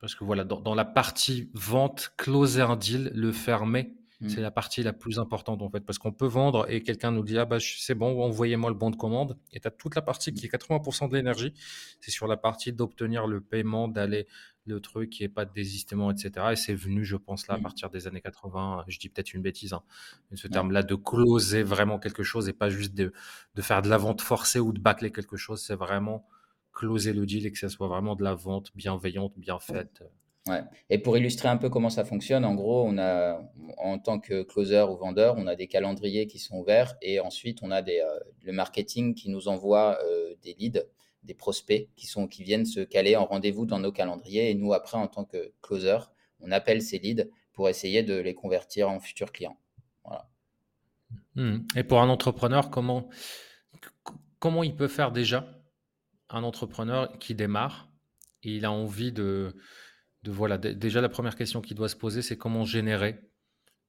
parce 0.01 0.15
que 0.15 0.25
voilà 0.25 0.45
dans, 0.45 0.61
dans 0.61 0.75
la 0.75 0.85
partie 0.85 1.51
vente, 1.55 2.13
closer 2.19 2.61
un 2.61 2.77
deal, 2.77 3.11
le 3.15 3.33
fermer, 3.33 3.95
c'est 4.27 4.41
Mm. 4.41 4.43
la 4.43 4.51
partie 4.51 4.83
la 4.83 4.93
plus 4.93 5.19
importante 5.19 5.61
en 5.63 5.71
fait 5.71 5.81
parce 5.81 5.99
qu'on 5.99 6.13
peut 6.13 6.27
vendre 6.27 6.67
et 6.71 6.83
quelqu'un 6.83 7.11
nous 7.11 7.23
dit 7.23 7.39
ah 7.39 7.45
bah 7.45 7.59
c'est 7.61 7.95
bon 7.95 8.23
envoyez-moi 8.23 8.71
le 8.71 8.77
bon 8.77 8.91
de 8.91 8.97
commande 8.97 9.39
et 9.53 9.61
tu 9.61 9.69
as 9.69 9.71
toute 9.71 9.95
la 9.95 10.03
partie 10.03 10.33
qui 10.33 10.47
est 10.47 10.49
80% 10.49 11.09
de 11.09 11.15
l'énergie 11.17 11.53
c'est 12.01 12.11
sur 12.11 12.27
la 12.27 12.37
partie 12.37 12.73
d'obtenir 12.73 13.27
le 13.27 13.41
paiement 13.41 13.89
d'aller 13.89 14.27
le 14.67 14.81
truc 14.81 15.11
qui 15.11 15.25
est 15.25 15.29
pas 15.29 15.45
de 15.45 15.53
désistement 15.53 16.11
etc 16.11 16.47
et 16.53 16.57
c'est 16.57 16.75
venu 16.75 17.05
je 17.05 17.17
pense 17.17 17.47
là 17.49 17.55
à 17.55 17.59
Mm. 17.59 17.63
partir 17.63 17.91
des 17.91 18.07
années 18.07 18.21
80 18.23 18.85
je 18.89 18.99
dis 18.99 19.09
peut-être 19.11 19.35
une 19.35 19.43
bêtise 19.43 19.73
hein, 19.75 19.83
mais 20.31 20.37
ce 20.37 20.47
Ouais. 20.47 20.53
terme 20.53 20.71
là 20.73 20.83
de 20.83 20.95
closer 20.95 21.63
vraiment 21.63 21.99
quelque 21.99 22.23
chose 22.23 22.49
et 22.49 22.53
pas 22.53 22.71
juste 22.71 22.95
de, 22.95 23.13
de 23.55 23.63
faire 23.63 23.83
de 23.83 23.89
la 23.89 23.99
vente 23.99 24.21
forcée 24.23 24.61
ou 24.61 24.73
de 24.73 24.81
bâcler 24.81 25.11
quelque 25.13 25.37
chose 25.37 25.61
c'est 25.63 25.77
vraiment 25.77 26.27
closer 26.73 27.13
le 27.13 27.25
deal 27.27 27.47
et 27.47 27.53
que 27.53 27.59
ça 27.59 27.69
soit 27.69 27.89
vraiment 27.89 28.17
de 28.17 28.25
la 28.25 28.35
vente 28.35 28.71
bienveillante 28.75 29.35
bien 29.39 29.59
faite 29.59 30.01
Ouais. 30.01 30.11
Et 30.91 30.99
pour 30.99 31.17
illustrer 31.17 31.49
un 31.49 31.57
peu 31.57 31.71
comment 31.71 31.89
ça 31.89 32.05
fonctionne, 32.05 32.45
en 32.45 32.55
gros, 32.55 32.85
on 32.87 32.99
a, 32.99 33.41
en 33.79 33.99
tant 33.99 34.21
que 34.21 34.43
closer 34.43 34.85
ou 34.91 34.97
vendeur, 34.97 35.37
on 35.39 35.47
a 35.47 35.57
des 35.57 35.69
calendriers 35.69 36.27
qui 36.27 36.39
sont 36.39 36.59
ouverts 36.59 36.97
et 37.01 37.19
ensuite 37.19 37.63
on 37.63 37.71
a 37.71 37.81
des, 37.81 38.01
euh, 38.01 38.19
le 38.43 38.53
marketing 38.53 39.15
qui 39.15 39.31
nous 39.31 39.49
envoie 39.49 39.99
euh, 40.05 40.35
des 40.43 40.55
leads, 40.55 40.85
des 41.23 41.33
prospects 41.33 41.89
qui 41.97 42.07
sont, 42.07 42.29
qui 42.29 42.43
viennent 42.43 42.67
se 42.67 42.81
caler 42.81 43.17
en 43.17 43.25
rendez-vous 43.25 43.65
dans 43.65 43.79
nos 43.79 43.91
calendriers 43.91 44.51
et 44.51 44.55
nous, 44.55 44.75
après, 44.75 44.99
en 44.99 45.09
tant 45.09 45.25
que 45.25 45.53
closer, 45.63 45.99
on 46.41 46.51
appelle 46.53 46.83
ces 46.83 46.99
leads 46.99 47.25
pour 47.55 47.71
essayer 47.71 48.03
de 48.03 48.15
les 48.15 48.35
convertir 48.35 48.91
en 48.91 49.01
futurs 49.01 49.33
clients. 49.33 49.57
Voilà. 50.05 50.29
Hmm. 51.37 51.61
Et 51.75 51.85
pour 51.85 52.03
un 52.03 52.11
entrepreneur, 52.11 52.69
comment, 52.69 53.09
comment 54.39 54.63
il 54.63 54.77
peut 54.77 54.89
faire 54.89 55.11
déjà 55.11 55.49
un 56.29 56.43
entrepreneur 56.43 57.19
qui 57.19 57.35
démarre? 57.35 57.89
Et 58.43 58.57
il 58.57 58.67
a 58.67 58.73
envie 58.73 59.11
de, 59.11 59.57
de 60.25 60.33
voilà, 60.33 60.59
dé- 60.59 60.75
déjà 60.75 61.01
la 61.01 61.09
première 61.09 61.37
question 61.37 61.61
qu'il 61.61 61.77
doit 61.77 61.89
se 61.89 61.97
poser, 61.97 62.23
c'est 62.23 62.39
comment 62.39 62.65
générer 62.65 63.21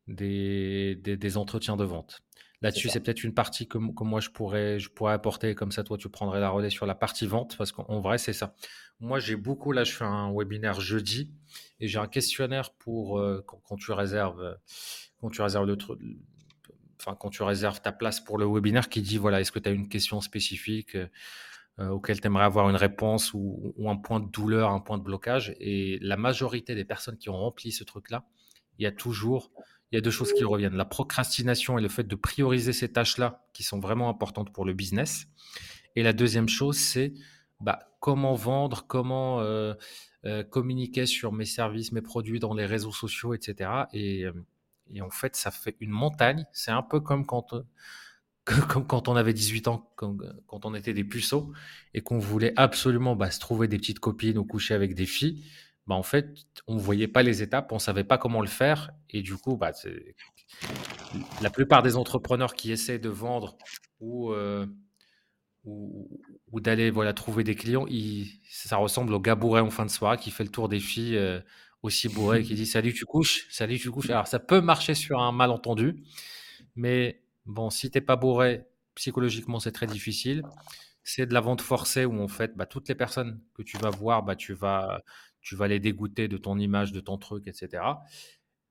des, 0.08 0.96
des, 0.96 1.18
des 1.18 1.38
entretiens 1.38 1.78
de 1.78 1.84
vente. 1.84 2.22
Là-dessus, 2.62 2.90
c'est 2.90 3.00
peut-être 3.00 3.24
une 3.24 3.34
partie 3.34 3.68
que, 3.68 3.78
moi 3.78 4.22
je 4.22 4.30
pourrais, 4.30 4.80
je 4.80 4.90
pourrais 4.90 5.14
apporter, 5.14 5.56
comme 5.56 5.72
ça 5.72 5.84
toi 5.84 5.98
tu 5.98 6.10
prendrais 6.10 6.40
la 6.40 6.50
relais 6.50 6.70
sur 6.70 6.86
la 6.86 6.96
partie 6.96 7.28
vente, 7.28 7.58
parce 7.58 7.72
qu'en 7.72 7.86
en 7.88 8.00
vrai, 8.02 8.18
c'est 8.18 8.34
ça. 8.34 8.56
Moi, 9.00 9.20
j'ai 9.20 9.36
beaucoup, 9.36 9.72
là, 9.74 9.84
je 9.84 9.92
fais 9.92 10.06
un 10.06 10.32
webinaire 10.34 10.80
jeudi 10.80 11.32
et 11.80 11.88
j'ai 11.88 12.00
un 12.00 12.08
questionnaire 12.08 12.74
pour 12.74 13.20
euh, 13.20 13.44
quand, 13.46 13.60
quand 13.64 13.76
tu 13.76 13.92
réserves, 13.92 14.42
euh, 14.42 14.56
quand 15.20 15.30
tu 15.30 15.42
réserves 15.42 15.68
le 15.68 15.76
truc, 15.76 16.00
enfin, 17.00 17.16
quand 17.20 17.30
tu 17.30 17.44
réserves 17.44 17.82
ta 17.82 17.92
place 17.92 18.20
pour 18.20 18.38
le 18.38 18.46
webinaire 18.46 18.88
qui 18.90 19.02
dit, 19.02 19.18
voilà, 19.18 19.42
est-ce 19.42 19.52
que 19.52 19.60
tu 19.60 19.70
as 19.70 19.74
une 19.74 19.90
question 19.90 20.22
spécifique 20.22 20.98
euh, 21.80 21.90
auquel 21.90 22.22
tu 22.22 22.28
aimerais 22.28 22.46
avoir 22.46 22.70
une 22.70 22.78
réponse 22.78 23.34
ou, 23.34 23.74
un 23.86 23.98
point 23.98 24.22
de 24.22 24.30
douleur, 24.30 24.72
un 24.72 24.80
point 24.80 24.98
de 24.98 25.04
blocage. 25.04 25.56
Et 25.60 26.00
la 26.02 26.16
majorité 26.16 26.74
des 26.74 26.86
personnes 26.86 27.18
qui 27.18 27.30
ont 27.30 27.38
rempli 27.38 27.72
ce 27.72 27.84
truc-là, 27.84 28.24
il 28.80 28.84
y 28.84 28.86
a 28.86 28.92
toujours, 28.92 29.52
il 29.92 29.96
y 29.96 29.98
a 29.98 30.02
deux 30.02 30.12
choses 30.12 30.32
qui 30.34 30.46
reviennent. 30.46 30.76
La 30.76 30.86
procrastination 30.86 31.78
et 31.78 31.82
le 31.82 31.90
fait 31.90 32.06
de 32.06 32.16
prioriser 32.16 32.72
ces 32.72 32.92
tâches-là 32.92 33.46
qui 33.54 33.64
sont 33.64 33.80
vraiment 33.80 34.10
importantes 34.10 34.54
pour 34.54 34.64
le 34.64 34.74
business. 34.74 35.28
Et 35.98 36.04
la 36.04 36.14
deuxième 36.14 36.48
chose, 36.48 36.78
c'est 36.78 37.14
bah, 37.60 37.80
comment 38.00 38.36
vendre, 38.36 38.86
comment 38.88 39.42
euh, 39.42 39.74
euh, 40.26 40.44
communiquer 40.44 41.06
sur 41.06 41.34
mes 41.34 41.46
services, 41.46 41.92
mes 41.92 42.02
produits 42.02 42.40
dans 42.40 42.54
les 42.54 42.66
réseaux 42.66 42.92
sociaux, 42.92 43.34
etc. 43.34 43.70
Et, 43.94 44.26
en 45.02 45.10
fait, 45.10 45.36
ça 45.36 45.52
fait 45.52 45.76
une 45.82 45.90
montagne. 45.90 46.46
C'est 46.54 46.72
un 46.72 46.84
peu 46.84 47.02
comme 47.02 47.26
quand, 47.26 47.54
comme 48.46 48.86
quand 48.86 49.08
on 49.08 49.16
avait 49.16 49.34
18 49.34 49.68
ans, 49.68 49.92
quand, 49.96 50.16
on 50.66 50.76
était 50.76 50.94
des 50.94 51.04
puceaux 51.04 51.52
et 51.94 52.02
qu'on 52.02 52.20
voulait 52.20 52.54
absolument 52.56 53.16
bah, 53.16 53.32
se 53.32 53.40
trouver 53.40 53.68
des 53.68 53.78
petites 53.78 54.00
copines 54.00 54.38
ou 54.38 54.46
coucher 54.46 54.74
avec 54.74 54.94
des 54.94 55.06
filles. 55.06 55.44
Bah, 55.88 55.96
en 55.96 56.04
fait, 56.04 56.30
on 56.68 56.76
ne 56.76 56.80
voyait 56.80 57.08
pas 57.08 57.24
les 57.24 57.42
étapes, 57.42 57.72
on 57.72 57.76
ne 57.76 57.80
savait 57.80 58.04
pas 58.04 58.18
comment 58.18 58.42
le 58.42 58.48
faire. 58.48 58.92
Et 59.10 59.22
du 59.22 59.36
coup, 59.36 59.58
bah, 59.58 59.72
la 61.42 61.50
plupart 61.50 61.82
des 61.82 61.96
entrepreneurs 61.96 62.54
qui 62.54 62.72
essaient 62.72 63.00
de 63.00 63.10
vendre 63.10 63.58
ou, 64.00 64.32
euh, 64.32 64.68
d'aller 66.54 66.92
trouver 67.16 67.44
des 67.44 67.56
clients, 67.56 67.88
ça 68.48 68.78
ressemble 68.78 69.14
au 69.14 69.20
gars 69.20 69.38
en 69.38 69.70
fin 69.72 69.86
de 69.86 69.92
soirée 69.92 70.18
qui 70.18 70.30
fait 70.30 70.44
le 70.44 70.52
tour 70.52 70.70
des 70.70 70.80
filles 70.80 71.18
euh, 71.18 71.40
aussi 71.82 72.10
bourré 72.10 72.44
qui 72.44 72.54
dit 72.54 72.68
Salut, 72.68 72.94
tu 72.94 73.06
couches 73.06 73.48
Salut, 73.50 73.80
tu 73.80 73.90
couches 73.90 74.10
Alors, 74.12 74.28
ça 74.28 74.40
peut 74.40 74.62
marcher 74.62 74.94
sur 74.94 75.20
un 75.20 75.32
malentendu, 75.32 76.04
mais 76.76 77.25
bon, 77.46 77.70
si 77.70 77.92
t'es 77.92 78.02
pas 78.02 78.16
bourré, 78.16 78.66
psychologiquement, 78.96 79.60
c'est 79.60 79.72
très 79.72 79.88
difficile. 79.88 80.44
C'est 81.04 81.26
de 81.28 81.34
la 81.34 81.42
vente 81.42 81.62
forcée 81.62 82.06
où 82.06 82.22
en 82.22 82.28
fait, 82.28 82.56
bah, 82.58 82.66
toutes 82.66 82.90
les 82.90 82.96
personnes 82.96 83.42
que 83.54 83.62
tu 83.64 83.78
vas 83.78 83.90
voir, 83.92 84.24
bah, 84.24 84.36
tu 84.36 84.54
vas, 84.54 85.02
tu 85.42 85.56
vas 85.56 85.68
les 85.68 85.80
dégoûter 85.80 86.28
de 86.28 86.38
ton 86.38 86.58
image, 86.60 86.92
de 86.92 87.00
ton 87.02 87.18
truc, 87.18 87.48
etc. 87.48 87.84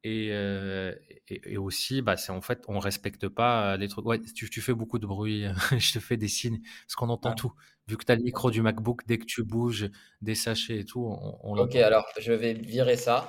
Et, 0.02 0.28
euh, 0.32 0.94
et, 1.28 1.52
et 1.54 1.56
aussi, 1.58 2.02
bah, 2.02 2.16
c'est 2.16 2.32
en 2.32 2.42
fait, 2.42 2.62
on 2.68 2.78
respecte 2.78 3.28
pas 3.28 3.76
les 3.78 3.88
trucs. 3.88 4.04
Ouais, 4.06 4.20
tu, 4.20 4.50
tu 4.50 4.60
fais 4.60 4.74
beaucoup 4.74 4.98
de 4.98 5.06
bruit. 5.06 5.46
Je 5.78 5.92
te 5.94 5.98
fais 6.00 6.16
des 6.18 6.28
signes 6.28 6.60
parce 6.86 6.94
qu'on 6.96 7.08
entend 7.08 7.30
Ah, 7.30 7.34
tout. 7.34 7.52
Vu 7.88 7.96
que 7.96 8.04
tu 8.04 8.12
as 8.12 8.16
le 8.16 8.22
micro 8.22 8.50
du 8.50 8.60
MacBook, 8.62 9.02
dès 9.06 9.18
que 9.18 9.24
tu 9.24 9.42
bouges 9.44 9.90
des 10.20 10.34
sachets 10.34 10.80
et 10.80 10.84
tout, 10.84 11.06
on, 11.06 11.38
on 11.42 11.56
Ok, 11.56 11.76
alors 11.76 12.04
je 12.20 12.32
vais 12.32 12.52
virer 12.54 12.96
ça 12.96 13.28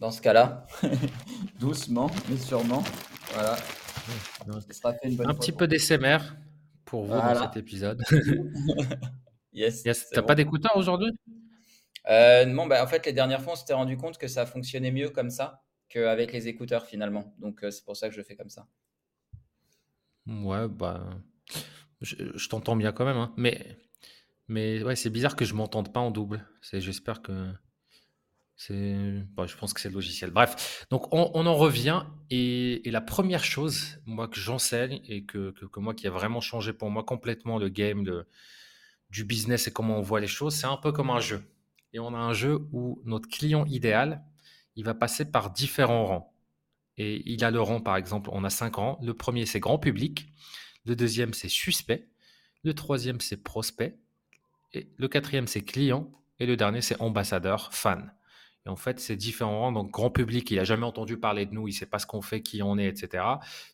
dans 0.00 0.10
ce 0.10 0.20
cas-là, 0.20 0.66
doucement, 1.60 2.10
mais 2.28 2.36
sûrement. 2.36 2.82
Voilà, 3.32 3.56
Donc, 4.46 4.62
ce 4.68 4.72
sera 4.72 4.92
fait 4.94 5.08
une 5.08 5.16
bonne 5.16 5.30
un 5.30 5.34
petit 5.34 5.52
peu 5.52 5.66
d'SMR 5.66 6.18
pour 6.84 7.04
vous 7.04 7.12
dans 7.12 7.42
cet 7.42 7.56
épisode. 7.56 8.02
Yes, 9.52 9.82
t'as 10.12 10.20
bon. 10.20 10.26
pas 10.26 10.34
d'écouteurs 10.34 10.76
aujourd'hui? 10.76 11.10
Euh, 12.10 12.44
bon, 12.44 12.66
bah, 12.66 12.84
en 12.84 12.86
fait, 12.86 13.06
les 13.06 13.14
dernières 13.14 13.40
fois, 13.40 13.54
on 13.54 13.56
s'était 13.56 13.72
rendu 13.72 13.96
compte 13.96 14.18
que 14.18 14.28
ça 14.28 14.44
fonctionnait 14.44 14.90
mieux 14.90 15.08
comme 15.08 15.30
ça 15.30 15.62
qu'avec 15.88 16.32
les 16.34 16.46
écouteurs 16.46 16.84
finalement. 16.84 17.34
Donc, 17.38 17.64
euh, 17.64 17.70
c'est 17.70 17.82
pour 17.82 17.96
ça 17.96 18.10
que 18.10 18.14
je 18.14 18.20
fais 18.20 18.36
comme 18.36 18.50
ça. 18.50 18.66
Ouais, 20.26 20.68
bah, 20.68 21.08
je, 22.02 22.16
je 22.34 22.48
t'entends 22.50 22.76
bien 22.76 22.92
quand 22.92 23.06
même, 23.06 23.16
hein. 23.16 23.32
Mais, 23.38 23.78
mais 24.46 24.82
ouais, 24.82 24.94
c'est 24.94 25.08
bizarre 25.08 25.36
que 25.36 25.46
je 25.46 25.54
m'entende 25.54 25.90
pas 25.90 26.00
en 26.00 26.10
double. 26.10 26.46
C'est, 26.60 26.82
j'espère 26.82 27.22
que 27.22 27.50
bah, 28.68 29.46
je 29.46 29.56
pense 29.56 29.72
que 29.72 29.80
c'est 29.80 29.88
le 29.88 29.94
logiciel. 29.94 30.30
Bref, 30.30 30.86
donc 30.90 31.12
on, 31.12 31.46
en 31.46 31.54
revient 31.54 32.04
et, 32.30 32.82
la 32.86 33.00
première 33.00 33.44
chose, 33.44 33.98
moi 34.06 34.28
que 34.28 34.38
j'enseigne 34.38 35.00
et 35.06 35.24
que, 35.24 35.50
que, 35.50 35.80
moi 35.80 35.94
qui 35.94 36.06
a 36.06 36.10
vraiment 36.10 36.40
changé 36.40 36.72
pour 36.72 36.90
moi 36.90 37.04
complètement 37.04 37.58
le 37.58 37.68
game 37.68 38.24
du 39.10 39.24
business 39.24 39.68
et 39.68 39.72
comment 39.72 39.98
on 39.98 40.02
voit 40.02 40.20
les 40.20 40.26
choses, 40.26 40.54
c'est 40.54 40.66
un 40.66 40.78
peu 40.78 40.92
comme 40.92 41.10
un 41.10 41.20
jeu. 41.20 41.42
Et 41.92 41.98
on 41.98 42.14
a 42.14 42.18
un 42.18 42.32
jeu 42.32 42.66
où 42.72 43.00
notre 43.04 43.28
client 43.28 43.64
idéal, 43.66 44.24
il 44.74 44.84
va 44.84 44.94
passer 44.94 45.30
par 45.30 45.50
différents 45.50 46.04
rangs. 46.04 46.32
Et 46.98 47.22
il 47.30 47.44
a 47.44 47.50
le 47.50 47.60
rang, 47.60 47.80
par 47.80 47.96
exemple, 47.96 48.30
on 48.32 48.44
a 48.44 48.50
cinq 48.50 48.76
rangs. 48.76 48.98
Le 49.02 49.14
premier, 49.14 49.46
c'est 49.46 49.60
grand 49.60 49.78
public. 49.78 50.28
Le 50.86 50.96
deuxième, 50.96 51.34
c'est 51.34 51.48
suspect. 51.48 52.08
Le 52.64 52.74
troisième, 52.74 53.20
c'est 53.20 53.36
prospect. 53.36 53.98
Et 54.72 54.88
le 54.96 55.08
quatrième, 55.08 55.46
c'est 55.46 55.62
client. 55.62 56.10
Et 56.38 56.46
le 56.46 56.56
dernier, 56.56 56.80
c'est 56.80 57.00
ambassadeur, 57.00 57.72
fan. 57.72 58.12
Et 58.66 58.68
en 58.68 58.76
fait, 58.76 58.98
c'est 58.98 59.16
différents 59.16 59.60
rangs. 59.60 59.72
Donc, 59.72 59.90
grand 59.92 60.10
public, 60.10 60.50
il 60.50 60.56
n'a 60.56 60.64
jamais 60.64 60.84
entendu 60.84 61.16
parler 61.16 61.46
de 61.46 61.54
nous, 61.54 61.68
il 61.68 61.70
ne 61.70 61.76
sait 61.76 61.86
pas 61.86 62.00
ce 62.00 62.06
qu'on 62.06 62.20
fait, 62.20 62.42
qui 62.42 62.62
on 62.62 62.76
est, 62.78 62.86
etc. 62.86 63.24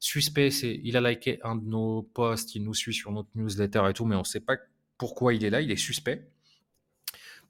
Suspect, 0.00 0.50
c'est 0.50 0.80
il 0.84 0.96
a 0.96 1.00
liké 1.00 1.40
un 1.42 1.56
de 1.56 1.64
nos 1.64 2.02
posts, 2.02 2.54
il 2.54 2.62
nous 2.62 2.74
suit 2.74 2.94
sur 2.94 3.10
notre 3.10 3.30
newsletter 3.34 3.82
et 3.88 3.94
tout, 3.94 4.04
mais 4.04 4.16
on 4.16 4.20
ne 4.20 4.24
sait 4.24 4.40
pas 4.40 4.56
pourquoi 4.98 5.34
il 5.34 5.44
est 5.44 5.50
là, 5.50 5.60
il 5.62 5.70
est 5.70 5.76
suspect. 5.76 6.28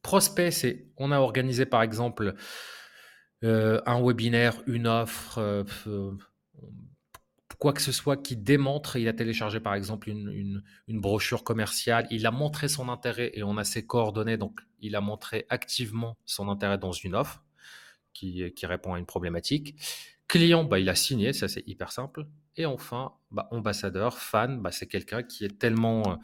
Prospect, 0.03 0.53
c'est 0.53 0.87
on 0.97 1.13
a 1.13 1.19
organisé 1.19 1.67
par 1.67 1.83
exemple 1.83 2.35
euh, 3.45 3.81
un 3.87 4.01
webinaire, 4.01 4.63
une 4.67 4.87
offre, 4.87 5.39
euh, 5.39 5.65
euh, 5.87 6.13
quoi 7.63 7.73
que 7.73 7.81
ce 7.81 7.93
soit 7.93 8.17
qui 8.17 8.37
démontre, 8.37 8.97
il 8.97 9.07
a 9.07 9.13
téléchargé 9.13 9.61
par 9.61 9.75
exemple 9.75 10.11
une, 10.11 10.65
brochure 10.89 11.45
commerciale, 11.45 12.09
il 12.11 12.27
a 12.27 12.33
montré 12.33 12.67
son 12.67 12.89
intérêt 12.89 13.31
et 13.35 13.45
on 13.45 13.57
a 13.57 13.63
ses 13.63 13.87
coordonnées, 13.87 14.37
donc 14.37 14.59
il 14.81 14.97
a 14.97 15.01
montré 15.01 15.47
activement 15.49 16.17
son 16.27 16.49
intérêt 16.49 16.77
dans 16.77 16.91
une 16.91 17.15
offre 17.15 17.45
qui, 18.13 18.53
répond 18.65 18.95
à 18.95 18.99
une 18.99 19.07
problématique. 19.07 19.77
Client, 20.27 20.65
bah, 20.65 20.81
il 20.81 20.89
a 20.89 20.97
signé, 20.97 21.33
ça 21.33 21.47
c'est 21.47 21.63
hyper 21.69 21.93
simple. 21.93 22.27
Et 22.57 22.67
enfin, 22.67 23.13
bah, 23.31 23.47
ambassadeur, 23.53 24.19
fan, 24.19 24.61
bah, 24.61 24.73
c'est 24.73 24.89
quelqu'un 24.89 25.23
qui 25.23 25.45
est 25.45 25.57
tellement... 25.57 26.03
Euh, 26.11 26.17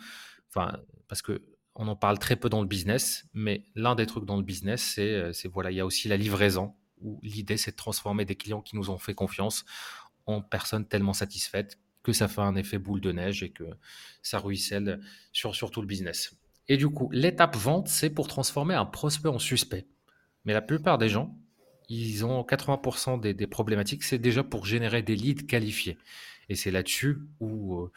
enfin, 0.48 0.76
parce 1.06 1.22
que 1.22 1.40
on 1.76 1.86
en 1.86 1.94
parle 1.94 2.18
très 2.18 2.34
peu 2.34 2.48
dans 2.48 2.62
le 2.62 2.66
business, 2.66 3.28
mais 3.32 3.62
l'un 3.76 3.94
des 3.94 4.06
trucs 4.06 4.24
dans 4.24 4.38
le 4.38 4.42
business, 4.42 4.82
c'est, 4.82 5.14
euh, 5.14 5.32
voilà, 5.52 5.70
il 5.70 5.76
y 5.76 5.80
a 5.80 5.86
aussi 5.86 6.08
la 6.08 6.16
livraison, 6.16 6.74
où 7.00 7.20
l'idée 7.22 7.56
c'est 7.56 7.70
de 7.70 7.76
transformer 7.76 8.24
des 8.24 8.34
clients 8.34 8.60
qui 8.60 8.74
nous 8.74 8.90
ont 8.90 8.98
fait 8.98 9.14
confiance 9.14 9.64
en 10.28 10.42
personnes 10.42 10.86
tellement 10.86 11.14
satisfaites 11.14 11.78
que 12.02 12.12
ça 12.12 12.28
fait 12.28 12.40
un 12.40 12.54
effet 12.54 12.78
boule 12.78 13.00
de 13.00 13.12
neige 13.12 13.42
et 13.42 13.50
que 13.50 13.64
ça 14.22 14.38
ruisselle 14.38 15.00
sur, 15.32 15.54
sur 15.54 15.70
tout 15.70 15.80
le 15.80 15.86
business. 15.86 16.34
Et 16.68 16.76
du 16.76 16.88
coup, 16.88 17.08
l'étape 17.12 17.56
vente, 17.56 17.88
c'est 17.88 18.10
pour 18.10 18.28
transformer 18.28 18.74
un 18.74 18.84
prospect 18.84 19.28
en 19.28 19.38
suspect. 19.38 19.86
Mais 20.44 20.52
la 20.52 20.62
plupart 20.62 20.98
des 20.98 21.08
gens, 21.08 21.36
ils 21.88 22.24
ont 22.24 22.42
80% 22.42 23.20
des, 23.20 23.46
problématiques, 23.46 24.04
c'est 24.04 24.18
déjà 24.18 24.44
pour 24.44 24.66
générer 24.66 25.02
des 25.02 25.16
leads 25.16 25.46
qualifiés. 25.46 25.96
Et 26.50 26.54
c'est 26.54 26.70
là-dessus 26.70 27.18
où, 27.40 27.80
euh, 27.80 27.90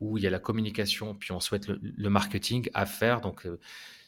où 0.00 0.18
il 0.18 0.24
y 0.24 0.26
a 0.26 0.30
la 0.30 0.38
communication, 0.38 1.14
puis 1.14 1.32
on 1.32 1.40
souhaite 1.40 1.68
le, 1.68 2.10
marketing 2.10 2.68
à 2.74 2.84
faire. 2.84 3.22
Donc, 3.22 3.46
euh, 3.46 3.58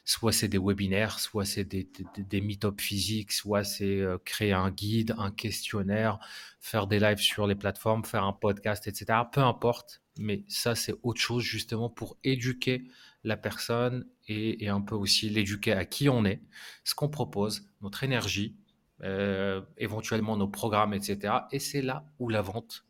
soit 0.07 0.33
c'est 0.33 0.49
des 0.49 0.59
webinaires, 0.59 1.19
soit 1.19 1.45
c'est 1.45 1.65
des, 1.65 1.91
des, 2.17 2.41
meet-up 2.41 2.81
physiques, 2.81 3.33
soit 3.33 3.65
c'est 3.65 4.01
euh, 4.01 4.19
créer 4.25 4.53
un 4.53 4.71
guide, 4.71 5.17
un 5.19 5.33
questionnaire, 5.33 6.21
faire 6.61 6.87
des 6.87 7.01
lives 7.01 7.19
sur 7.19 7.49
les 7.49 7.57
plateformes, 7.57 8.05
faire 8.05 8.23
un 8.23 8.33
podcast, 8.33 8.87
etc. 8.87 9.19
Peu 9.33 9.41
importe, 9.41 10.01
mais 10.17 10.45
ça, 10.47 10.77
c'est 10.77 10.95
autre 11.03 11.21
chose 11.21 11.43
justement 11.43 11.91
pour 11.91 12.17
éduquer 12.23 12.85
la 13.25 13.37
personne 13.37 14.07
et, 14.29 14.69
un 14.69 14.81
peu 14.81 14.95
aussi 14.95 15.29
l'éduquer 15.29 15.73
à 15.73 15.85
qui 15.85 16.09
on 16.09 16.25
est, 16.25 16.41
ce 16.85 16.95
qu'on 16.95 17.09
propose, 17.09 17.69
notre 17.83 18.05
énergie, 18.05 18.55
euh, 19.03 19.61
éventuellement 19.77 20.37
nos 20.37 20.49
programmes, 20.49 20.95
etc. 20.95 21.35
Et 21.51 21.59
c'est 21.59 21.83
là 21.83 22.07
où 22.21 22.29
la 22.29 22.43
vente 22.43 22.85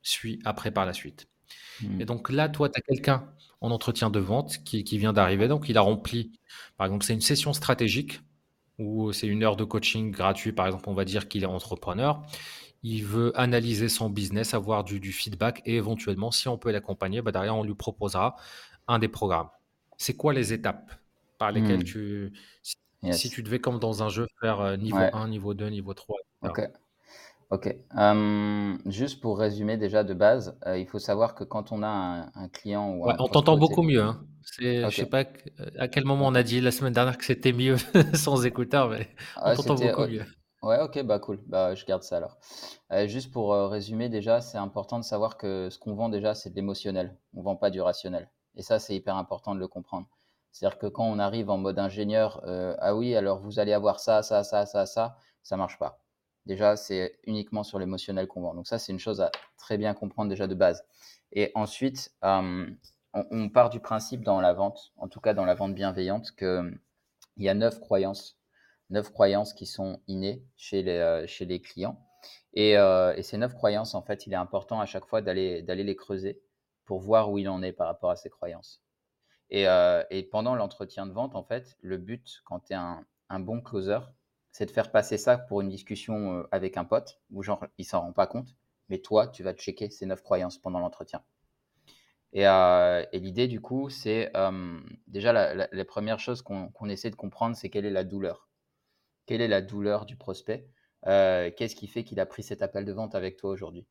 suit 0.00 0.40
après 0.46 0.70
par 0.70 0.86
la 0.86 0.94
suite. 0.94 1.28
Hmm. 1.82 2.00
Et 2.00 2.06
donc 2.06 2.30
là, 2.30 2.48
toi, 2.48 2.70
tu 2.70 2.78
as 2.78 2.82
quelqu'un 2.82 3.28
en 3.64 3.70
entretien 3.70 4.10
de 4.10 4.18
vente 4.20 4.62
qui, 4.62 4.98
vient 4.98 5.14
d'arriver. 5.14 5.48
Donc, 5.48 5.70
il 5.70 5.78
a 5.78 5.80
rempli, 5.80 6.32
par 6.76 6.86
exemple, 6.86 7.04
c'est 7.04 7.14
une 7.14 7.22
session 7.22 7.54
stratégique 7.54 8.20
ou 8.78 9.10
c'est 9.12 9.26
une 9.26 9.42
heure 9.42 9.56
de 9.56 9.64
coaching 9.64 10.10
gratuit. 10.10 10.52
Par 10.52 10.66
exemple, 10.66 10.86
on 10.88 10.94
va 10.94 11.06
dire 11.06 11.28
qu'il 11.28 11.44
est 11.44 11.46
entrepreneur. 11.46 12.22
Il 12.82 13.04
veut 13.04 13.32
analyser 13.40 13.88
son 13.88 14.10
business, 14.10 14.52
avoir 14.52 14.84
du, 14.84 15.00
feedback 15.12 15.62
et 15.64 15.76
éventuellement, 15.76 16.30
si 16.30 16.46
on 16.46 16.58
peut 16.58 16.70
l'accompagner, 16.70 17.22
bah 17.22 17.32
derrière, 17.32 17.56
on 17.56 17.64
lui 17.64 17.74
proposera 17.74 18.36
un 18.86 18.98
des 18.98 19.08
programmes. 19.08 19.48
C'est 19.96 20.14
quoi 20.14 20.34
les 20.34 20.52
étapes 20.52 20.92
par 21.38 21.50
lesquelles 21.50 21.80
hmm. 21.80 21.84
tu, 21.84 22.32
si, 23.12 23.30
tu 23.30 23.42
devais, 23.42 23.60
comme 23.60 23.78
dans 23.78 24.02
un 24.02 24.10
jeu, 24.10 24.26
faire 24.42 24.60
euh, 24.60 24.76
niveau 24.76 24.98
1, 24.98 25.28
niveau 25.28 25.54
2, 25.54 25.68
niveau 25.68 25.94
3 25.94 26.18
Ok. 26.42 26.60
Ok. 27.50 27.74
Juste 28.86 29.20
pour 29.20 29.38
résumer 29.38 29.76
déjà 29.76 30.04
de 30.04 30.14
base, 30.14 30.58
euh, 30.66 30.78
il 30.78 30.86
faut 30.86 30.98
savoir 30.98 31.34
que 31.34 31.44
quand 31.44 31.72
on 31.72 31.82
a 31.82 32.30
un, 32.34 32.48
client 32.48 32.90
ou 32.90 33.08
un 33.08 33.16
on 33.18 33.28
t'entend 33.28 33.56
beaucoup 33.56 33.82
mieux. 33.82 34.02
Hein. 34.02 34.24
Je 34.58 34.90
sais 34.90 35.06
pas 35.06 35.24
à 35.78 35.88
quel 35.88 36.04
moment 36.04 36.26
on 36.26 36.34
a 36.34 36.42
dit 36.42 36.60
la 36.60 36.70
semaine 36.70 36.92
dernière 36.92 37.18
que 37.18 37.24
c'était 37.24 37.52
mieux 37.52 37.76
sans 38.14 38.44
écouteurs, 38.44 38.88
mais 38.88 39.08
on 39.42 39.54
t'entend 39.54 39.74
beaucoup 39.74 40.06
mieux. 40.06 40.24
Ouais, 40.62 40.80
ok, 40.80 41.02
bah 41.02 41.18
cool. 41.18 41.42
Bah, 41.46 41.74
je 41.74 41.84
garde 41.84 42.02
ça 42.02 42.16
alors. 42.16 42.38
Euh, 42.90 43.06
juste 43.06 43.30
pour 43.30 43.52
euh, 43.52 43.68
résumer 43.68 44.08
déjà, 44.08 44.40
c'est 44.40 44.56
important 44.56 44.98
de 44.98 45.04
savoir 45.04 45.36
que 45.36 45.68
ce 45.70 45.78
qu'on 45.78 45.94
vend 45.94 46.08
déjà, 46.08 46.34
c'est 46.34 46.48
de 46.48 46.56
l'émotionnel. 46.56 47.18
On 47.34 47.42
vend 47.42 47.54
pas 47.54 47.68
du 47.68 47.82
rationnel. 47.82 48.30
Et 48.56 48.62
ça, 48.62 48.78
c'est 48.78 48.94
hyper 48.94 49.16
important 49.16 49.54
de 49.54 49.60
le 49.60 49.68
comprendre. 49.68 50.06
C'est-à-dire 50.52 50.78
que 50.78 50.86
quand 50.86 51.04
on 51.04 51.18
arrive 51.18 51.50
en 51.50 51.58
mode 51.58 51.78
ingénieur, 51.78 52.40
ah 52.78 52.96
oui, 52.96 53.14
alors 53.14 53.40
vous 53.40 53.58
allez 53.58 53.74
avoir 53.74 54.00
ça, 54.00 54.22
ça, 54.22 54.42
ça, 54.42 54.64
ça, 54.64 54.86
ça, 54.86 55.16
ça 55.42 55.56
marche 55.58 55.78
pas. 55.78 56.03
Déjà, 56.46 56.76
c'est 56.76 57.18
uniquement 57.24 57.62
sur 57.62 57.78
l'émotionnel 57.78 58.26
qu'on 58.26 58.42
vend. 58.42 58.54
Donc 58.54 58.66
ça, 58.66 58.78
c'est 58.78 58.92
une 58.92 58.98
chose 58.98 59.20
à 59.20 59.30
très 59.56 59.78
bien 59.78 59.94
comprendre 59.94 60.28
déjà 60.28 60.46
de 60.46 60.54
base. 60.54 60.84
Et 61.32 61.50
ensuite, 61.54 62.14
euh, 62.22 62.66
on, 63.14 63.48
part 63.48 63.70
du 63.70 63.80
principe 63.80 64.22
dans 64.22 64.40
la 64.40 64.52
vente, 64.52 64.92
en 64.96 65.08
tout 65.08 65.20
cas 65.20 65.34
dans 65.34 65.46
la 65.46 65.54
vente 65.54 65.74
bienveillante, 65.74 66.32
qu'il 66.36 66.78
y 67.38 67.48
a 67.48 67.54
neuf 67.54 67.80
croyances, 67.80 68.38
neuf 68.90 69.10
croyances 69.10 69.54
qui 69.54 69.66
sont 69.66 70.00
innées 70.06 70.44
chez 70.56 70.82
les, 70.82 70.98
euh, 70.98 71.26
chez 71.26 71.46
les 71.46 71.60
clients. 71.60 71.98
Euh, 72.56 73.14
et, 73.16 73.22
ces 73.22 73.38
neuf 73.38 73.54
croyances, 73.54 73.94
en 73.94 74.02
fait, 74.02 74.26
il 74.26 74.32
est 74.32 74.36
important 74.36 74.80
à 74.80 74.86
chaque 74.86 75.06
fois 75.06 75.22
d'aller 75.22 75.62
les 75.62 75.96
creuser 75.96 76.42
pour 76.84 77.00
voir 77.00 77.30
où 77.30 77.38
il 77.38 77.48
en 77.48 77.62
est 77.62 77.72
par 77.72 77.86
rapport 77.86 78.10
à 78.10 78.16
ces 78.16 78.30
croyances. 78.30 78.82
Et, 79.50 80.28
pendant 80.30 80.54
l'entretien 80.54 81.06
de 81.06 81.12
vente, 81.12 81.34
en 81.34 81.44
fait, 81.44 81.76
le 81.80 81.96
but, 81.96 82.42
quand 82.44 82.60
tu 82.60 82.72
es 82.72 82.76
un, 82.76 83.04
un 83.28 83.40
bon 83.40 83.60
closer, 83.60 84.00
c'est 84.54 84.66
de 84.66 84.70
faire 84.70 84.92
passer 84.92 85.18
ça 85.18 85.36
pour 85.36 85.62
une 85.62 85.68
discussion 85.68 86.38
euh, 86.38 86.48
avec 86.52 86.76
un 86.76 86.84
pote, 86.84 87.20
où 87.32 87.42
genre, 87.42 87.66
il 87.76 87.84
s'en 87.84 88.02
rend 88.02 88.12
pas 88.12 88.28
compte, 88.28 88.54
mais 88.88 88.98
toi, 89.00 89.26
tu 89.26 89.42
vas 89.42 89.52
checker 89.52 89.90
ces 89.90 90.06
neuf 90.06 90.22
croyances 90.22 90.58
pendant 90.58 90.78
l'entretien. 90.78 91.24
Et, 92.32 92.46
euh, 92.46 93.04
l'idée, 93.12 93.48
du 93.48 93.60
coup, 93.60 93.90
c'est 93.90 94.30
euh, 94.36 94.78
déjà 95.08 95.32
la, 95.32 95.84
première 95.84 96.20
chose 96.20 96.40
qu'on 96.40 96.88
essaie 96.88 97.10
de 97.10 97.16
comprendre, 97.16 97.56
c'est 97.56 97.68
quelle 97.68 97.84
est 97.84 97.90
la 97.90 98.04
douleur. 98.04 98.48
Quelle 99.26 99.40
est 99.40 99.48
la 99.48 99.60
douleur 99.60 100.06
du 100.06 100.16
prospect 100.16 100.68
Qu'est-ce 101.04 101.74
qui 101.74 101.88
fait 101.88 102.04
qu'il 102.04 102.20
a 102.20 102.26
pris 102.26 102.44
cet 102.44 102.62
appel 102.62 102.84
de 102.84 102.92
vente 102.92 103.16
avec 103.16 103.36
toi 103.36 103.50
aujourd'hui? 103.50 103.86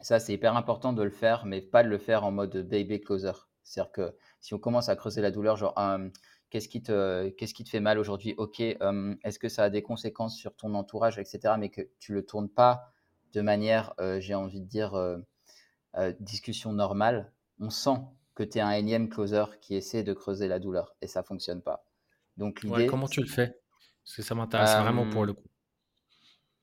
Ça, 0.00 0.20
c'est 0.20 0.32
hyper 0.32 0.56
important 0.56 0.92
de 0.92 1.02
le 1.02 1.10
faire, 1.10 1.44
mais 1.44 1.60
pas 1.60 1.82
de 1.82 1.88
le 1.88 1.98
faire 1.98 2.24
en 2.24 2.30
mode 2.30 2.56
baby 2.68 3.00
closer. 3.00 3.32
C'est-à-dire 3.64 3.92
que 3.92 4.16
si 4.40 4.54
on 4.54 4.58
commence 4.58 4.88
à 4.88 4.96
creuser 4.96 5.22
la 5.22 5.32
douleur, 5.32 5.56
genre, 5.56 5.74
qu'est-ce 6.50 6.68
qui 6.68 6.82
te, 6.82 7.28
qu'est-ce 7.30 7.54
qui 7.54 7.64
te 7.64 7.70
fait 7.70 7.80
mal 7.80 7.98
aujourd'hui? 7.98 8.34
Ok, 8.36 8.60
est-ce 8.60 9.38
que 9.38 9.48
ça 9.48 9.64
a 9.64 9.70
des 9.70 9.82
conséquences 9.82 10.36
sur 10.36 10.54
ton 10.54 10.74
entourage, 10.74 11.18
etc. 11.18 11.54
Mais 11.58 11.68
que 11.68 11.82
tu 11.98 12.12
le 12.12 12.24
tournes 12.24 12.48
pas 12.48 12.92
de 13.32 13.40
manière, 13.40 13.94
j'ai 14.18 14.34
envie 14.34 14.60
de 14.60 14.66
dire, 14.66 14.96
discussion 16.20 16.72
normale? 16.72 17.32
On 17.60 17.70
sent 17.70 17.98
que 18.34 18.42
tu 18.42 18.58
es 18.58 18.60
un 18.60 18.72
énième 18.72 19.08
closer 19.08 19.44
qui 19.60 19.74
essaie 19.74 20.02
de 20.02 20.12
creuser 20.12 20.46
la 20.46 20.58
douleur 20.58 20.94
et 21.00 21.06
ça 21.06 21.22
fonctionne 21.22 21.62
pas. 21.62 21.86
Donc 22.36 22.62
l'idée. 22.62 22.86
comment 22.86 23.08
tu 23.08 23.20
le 23.20 23.26
fais? 23.26 23.58
Parce 24.04 24.16
que 24.16 24.22
ça 24.22 24.34
m'intéresse 24.34 24.76
vraiment 24.76 25.08
pour 25.08 25.24
le 25.24 25.32
coup. 25.32 25.48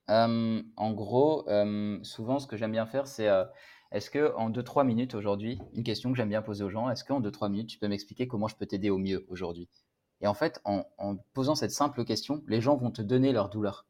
en 0.08 0.92
gros, 0.92 1.46
souvent, 2.02 2.38
ce 2.38 2.46
que 2.46 2.56
j'aime 2.56 2.72
bien 2.72 2.86
faire, 2.86 3.06
c'est 3.06 3.28
est-ce 3.92 4.10
que 4.10 4.34
en 4.36 4.50
2-3 4.50 4.84
minutes 4.84 5.14
aujourd'hui, 5.14 5.58
une 5.72 5.84
question 5.84 6.10
que 6.10 6.16
j'aime 6.16 6.28
bien 6.28 6.42
poser 6.42 6.64
aux 6.64 6.70
gens, 6.70 6.90
est-ce 6.90 7.04
qu'en 7.04 7.20
2-3 7.20 7.50
minutes, 7.50 7.68
tu 7.68 7.78
peux 7.78 7.88
m'expliquer 7.88 8.26
comment 8.26 8.48
je 8.48 8.56
peux 8.56 8.66
t'aider 8.66 8.90
au 8.90 8.98
mieux 8.98 9.24
aujourd'hui? 9.28 9.68
Et 10.20 10.26
en 10.26 10.34
fait, 10.34 10.60
en, 10.64 10.84
posant 11.32 11.54
cette 11.54 11.70
simple 11.70 12.04
question, 12.04 12.42
les 12.48 12.60
gens 12.60 12.76
vont 12.76 12.90
te 12.90 13.02
donner 13.02 13.32
leur 13.32 13.50
douleur. 13.50 13.86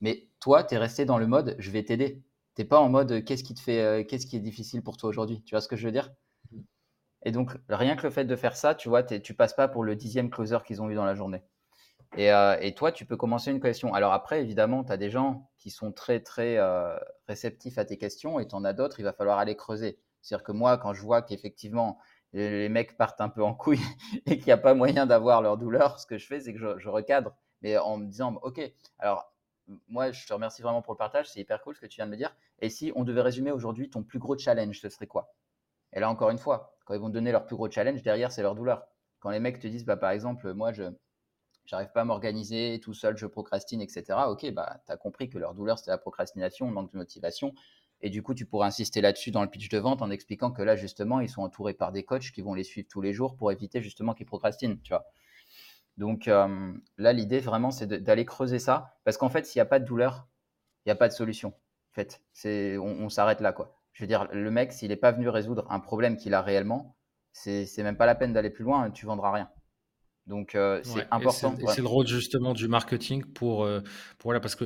Mais 0.00 0.28
toi, 0.40 0.64
tu 0.64 0.74
es 0.74 0.78
resté 0.78 1.04
dans 1.04 1.18
le 1.18 1.26
mode 1.26 1.56
je 1.58 1.70
vais 1.70 1.84
t'aider. 1.84 2.22
Tu 2.56 2.62
n'es 2.62 2.68
pas 2.68 2.80
en 2.80 2.88
mode 2.88 3.24
qu'est-ce 3.24 3.44
qui 3.44 3.54
te 3.54 3.60
fait, 3.60 3.80
euh, 3.80 4.04
qu'est-ce 4.04 4.26
qui 4.26 4.36
est 4.36 4.40
difficile 4.40 4.82
pour 4.82 4.96
toi 4.96 5.08
aujourd'hui? 5.08 5.42
Tu 5.44 5.54
vois 5.54 5.60
ce 5.60 5.68
que 5.68 5.76
je 5.76 5.86
veux 5.86 5.92
dire? 5.92 6.12
Et 7.24 7.30
donc, 7.30 7.56
rien 7.68 7.96
que 7.96 8.02
le 8.02 8.10
fait 8.10 8.24
de 8.24 8.36
faire 8.36 8.56
ça, 8.56 8.74
tu 8.74 8.88
vois, 8.88 9.02
tu 9.02 9.34
passes 9.34 9.54
pas 9.54 9.68
pour 9.68 9.84
le 9.84 9.94
dixième 9.94 10.30
closer 10.30 10.58
qu'ils 10.66 10.82
ont 10.82 10.90
eu 10.90 10.94
dans 10.94 11.04
la 11.04 11.14
journée. 11.14 11.42
Euh, 12.18 12.56
et, 12.60 12.74
toi, 12.74 12.92
tu 12.92 13.06
peux 13.06 13.16
commencer 13.16 13.50
une 13.50 13.60
question. 13.60 13.94
Alors 13.94 14.12
après, 14.12 14.42
évidemment, 14.42 14.84
tu 14.84 14.92
as 14.92 14.96
des 14.96 15.10
gens 15.10 15.50
qui 15.58 15.70
sont 15.70 15.92
très, 15.92 16.20
très 16.20 16.58
euh, 16.58 16.96
réceptifs 17.26 17.78
à 17.78 17.84
tes 17.84 17.96
questions 17.96 18.38
et 18.38 18.46
tu 18.46 18.54
en 18.54 18.64
as 18.64 18.72
d'autres, 18.72 19.00
il 19.00 19.04
va 19.04 19.12
falloir 19.12 19.38
aller 19.38 19.56
creuser. 19.56 19.98
C'est-à-dire 20.20 20.44
que 20.44 20.52
moi, 20.52 20.78
quand 20.78 20.92
je 20.92 21.02
vois 21.02 21.22
qu'effectivement, 21.22 21.98
les 22.32 22.68
mecs 22.68 22.96
partent 22.96 23.20
un 23.20 23.28
peu 23.28 23.42
en 23.42 23.54
couille 23.54 23.80
et 24.26 24.36
qu'il 24.36 24.46
n'y 24.46 24.52
a 24.52 24.58
pas 24.58 24.74
moyen 24.74 25.06
d'avoir 25.06 25.42
leur 25.42 25.56
douleur, 25.56 25.98
ce 26.00 26.06
que 26.06 26.18
je 26.18 26.26
fais, 26.26 26.40
c'est 26.40 26.52
que 26.52 26.78
je, 26.78 26.88
recadre, 26.88 27.34
mais 27.62 27.76
en 27.78 27.96
me 27.96 28.06
disant, 28.06 28.38
OK, 28.42 28.60
alors 28.98 29.32
moi, 29.88 30.10
je 30.12 30.26
te 30.26 30.32
remercie 30.32 30.60
vraiment 30.60 30.82
pour 30.82 30.94
le 30.94 30.98
partage, 30.98 31.30
c'est 31.30 31.40
hyper 31.40 31.62
cool 31.62 31.74
ce 31.74 31.80
que 31.80 31.86
tu 31.86 31.96
viens 31.96 32.06
de 32.06 32.10
me 32.10 32.16
dire. 32.16 32.34
Et 32.60 32.68
si 32.68 32.92
on 32.94 33.04
devait 33.04 33.22
résumer 33.22 33.52
aujourd'hui 33.52 33.88
ton 33.88 34.02
plus 34.02 34.18
gros 34.18 34.36
challenge, 34.36 34.80
ce 34.80 34.88
serait 34.88 35.06
quoi? 35.06 35.34
Et 35.92 36.00
là, 36.00 36.10
encore 36.10 36.30
une 36.30 36.38
fois, 36.38 36.76
quand 36.84 36.94
ils 36.94 37.00
vont 37.00 37.08
te 37.08 37.14
donner 37.14 37.32
leur 37.32 37.46
plus 37.46 37.56
gros 37.56 37.70
challenge, 37.70 38.02
derrière, 38.02 38.32
c'est 38.32 38.42
leur 38.42 38.54
douleur. 38.54 38.86
Quand 39.20 39.30
les 39.30 39.40
mecs 39.40 39.60
te 39.60 39.66
disent, 39.66 39.84
bah, 39.84 39.96
par 39.96 40.10
exemple, 40.10 40.52
moi, 40.52 40.72
je, 40.72 40.84
j'arrive 41.64 41.90
pas 41.92 42.02
à 42.02 42.04
m'organiser, 42.04 42.80
tout 42.80 42.94
seul, 42.94 43.16
je 43.16 43.26
procrastine, 43.26 43.80
etc. 43.80 44.04
Ok, 44.28 44.50
bah, 44.52 44.80
tu 44.86 44.92
as 44.92 44.96
compris 44.96 45.28
que 45.28 45.38
leur 45.38 45.54
douleur, 45.54 45.78
c'était 45.78 45.90
la 45.90 45.98
procrastination, 45.98 46.66
le 46.66 46.72
manque 46.72 46.92
de 46.92 46.98
motivation. 46.98 47.54
Et 48.00 48.10
du 48.10 48.22
coup, 48.22 48.34
tu 48.34 48.46
pourrais 48.46 48.66
insister 48.66 49.00
là-dessus 49.00 49.30
dans 49.30 49.42
le 49.42 49.48
pitch 49.48 49.68
de 49.68 49.78
vente 49.78 50.02
en 50.02 50.10
expliquant 50.10 50.50
que 50.50 50.62
là, 50.62 50.74
justement, 50.74 51.20
ils 51.20 51.28
sont 51.28 51.42
entourés 51.42 51.74
par 51.74 51.92
des 51.92 52.02
coachs 52.02 52.32
qui 52.32 52.42
vont 52.42 52.54
les 52.54 52.64
suivre 52.64 52.88
tous 52.90 53.00
les 53.00 53.12
jours 53.12 53.36
pour 53.36 53.52
éviter 53.52 53.80
justement 53.80 54.12
qu'ils 54.12 54.26
procrastinent, 54.26 54.80
tu 54.82 54.90
vois. 54.90 55.06
Donc 55.98 56.26
là, 56.26 57.12
l'idée 57.12 57.38
vraiment, 57.38 57.70
c'est 57.70 57.86
d'aller 57.86 58.24
creuser 58.24 58.58
ça. 58.58 58.98
Parce 59.04 59.16
qu'en 59.16 59.28
fait, 59.28 59.46
s'il 59.46 59.58
n'y 59.58 59.62
a 59.62 59.66
pas 59.66 59.78
de 59.78 59.84
douleur, 59.84 60.26
il 60.84 60.88
n'y 60.88 60.92
a 60.92 60.96
pas 60.96 61.08
de 61.08 61.12
solution. 61.12 61.50
En 61.50 61.94
fait, 61.94 62.22
c'est, 62.32 62.76
on, 62.78 63.08
s'arrête 63.08 63.40
là, 63.40 63.52
quoi. 63.52 63.78
Je 63.92 64.02
veux 64.02 64.08
dire, 64.08 64.26
le 64.32 64.50
mec, 64.50 64.72
s'il 64.72 64.88
n'est 64.88 64.96
pas 64.96 65.12
venu 65.12 65.28
résoudre 65.28 65.66
un 65.70 65.78
problème 65.78 66.16
qu'il 66.16 66.34
a 66.34 66.42
réellement, 66.42 66.96
c'est, 67.32 67.66
c'est 67.66 67.82
même 67.82 67.96
pas 67.96 68.06
la 68.06 68.14
peine 68.14 68.32
d'aller 68.32 68.50
plus 68.50 68.64
loin, 68.64 68.90
tu 68.90 69.06
vendras 69.06 69.30
rien. 69.32 69.50
Donc, 70.26 70.54
euh, 70.54 70.80
c'est 70.84 71.06
important. 71.10 71.54
C'est 71.68 71.80
le 71.80 71.86
rôle 71.86 72.06
justement 72.06 72.54
du 72.54 72.68
marketing 72.68 73.24
pour, 73.24 73.64
euh, 73.64 73.80
pour 74.18 74.28
voilà, 74.28 74.40
parce 74.40 74.54
que 74.54 74.64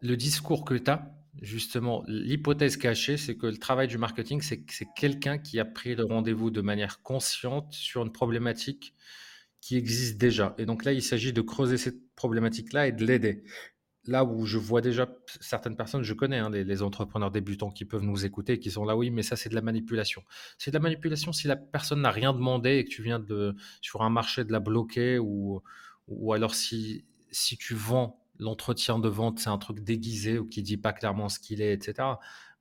le 0.00 0.16
discours 0.16 0.64
que 0.64 0.74
tu 0.74 0.90
as, 0.90 1.10
justement, 1.42 2.04
l'hypothèse 2.06 2.76
cachée, 2.76 3.16
c'est 3.16 3.36
que 3.36 3.46
le 3.46 3.56
travail 3.56 3.88
du 3.88 3.98
marketing, 3.98 4.40
c'est 4.40 4.64
quelqu'un 4.96 5.38
qui 5.38 5.58
a 5.58 5.64
pris 5.64 5.94
le 5.94 6.04
rendez-vous 6.04 6.50
de 6.50 6.60
manière 6.60 7.02
consciente 7.02 7.72
sur 7.72 8.02
une 8.02 8.12
problématique 8.12 8.94
qui 9.60 9.76
existe 9.76 10.18
déjà. 10.18 10.54
Et 10.58 10.66
donc 10.66 10.84
là, 10.84 10.92
il 10.92 11.02
s'agit 11.02 11.32
de 11.32 11.40
creuser 11.40 11.78
cette 11.78 12.14
problématique-là 12.16 12.86
et 12.86 12.92
de 12.92 13.04
l'aider. 13.04 13.44
Là 14.06 14.24
où 14.24 14.44
je 14.44 14.58
vois 14.58 14.82
déjà 14.82 15.08
certaines 15.40 15.76
personnes, 15.76 16.02
je 16.02 16.12
connais 16.12 16.38
hein, 16.38 16.50
les, 16.50 16.82
entrepreneurs 16.82 17.30
débutants 17.30 17.70
qui 17.70 17.86
peuvent 17.86 18.02
nous 18.02 18.26
écouter, 18.26 18.58
qui 18.58 18.70
sont 18.70 18.84
là, 18.84 18.96
oui, 18.96 19.10
mais 19.10 19.22
ça 19.22 19.36
c'est 19.36 19.48
de 19.48 19.54
la 19.54 19.62
manipulation. 19.62 20.22
C'est 20.58 20.70
de 20.70 20.76
la 20.76 20.80
manipulation 20.80 21.32
si 21.32 21.46
la 21.46 21.56
personne 21.56 22.02
n'a 22.02 22.10
rien 22.10 22.34
demandé 22.34 22.76
et 22.76 22.84
que 22.84 22.90
tu 22.90 23.02
viens 23.02 23.18
de 23.18 23.56
sur 23.80 24.02
un 24.02 24.10
marché 24.10 24.44
de 24.44 24.52
la 24.52 24.60
bloquer 24.60 25.18
ou, 25.18 25.62
alors 26.32 26.54
si, 26.54 27.06
tu 27.58 27.74
vends 27.74 28.20
l'entretien 28.38 28.98
de 28.98 29.08
vente, 29.08 29.38
c'est 29.38 29.48
un 29.48 29.58
truc 29.58 29.80
déguisé 29.80 30.38
ou 30.38 30.46
qui 30.46 30.62
dit 30.62 30.76
pas 30.76 30.92
clairement 30.92 31.30
ce 31.30 31.38
qu'il 31.38 31.62
est, 31.62 31.72
etc. 31.72 32.08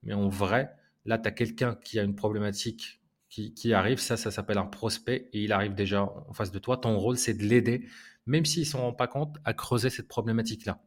Mais 0.04 0.14
en 0.14 0.30
vrai, 0.30 0.74
là, 1.06 1.18
tu 1.18 1.28
as 1.28 1.32
quelqu'un 1.32 1.76
qui 1.76 2.00
a 2.00 2.04
une 2.04 2.16
problématique 2.16 3.02
qui, 3.30 3.74
arrive, 3.74 4.00
ça, 4.00 4.16
ça 4.16 4.30
s'appelle 4.30 4.60
un 4.60 4.66
prospect 4.66 5.28
et 5.34 5.44
il 5.44 5.52
arrive 5.52 5.74
déjà 5.74 6.04
en 6.04 6.34
face 6.34 6.52
de 6.52 6.60
toi. 6.60 6.78
Ton 6.78 6.98
rôle, 6.98 7.18
c'est 7.18 7.34
de 7.34 7.44
l'aider, 7.44 7.88
même 8.28 8.46
s'il 8.46 8.62
ne 8.62 8.68
s'en 8.68 8.82
rend 8.82 8.94
pas 8.94 9.08
compte, 9.08 9.38
à 9.44 9.54
creuser 9.54 9.90
cette 9.90 10.08
problématique-là. 10.08 10.80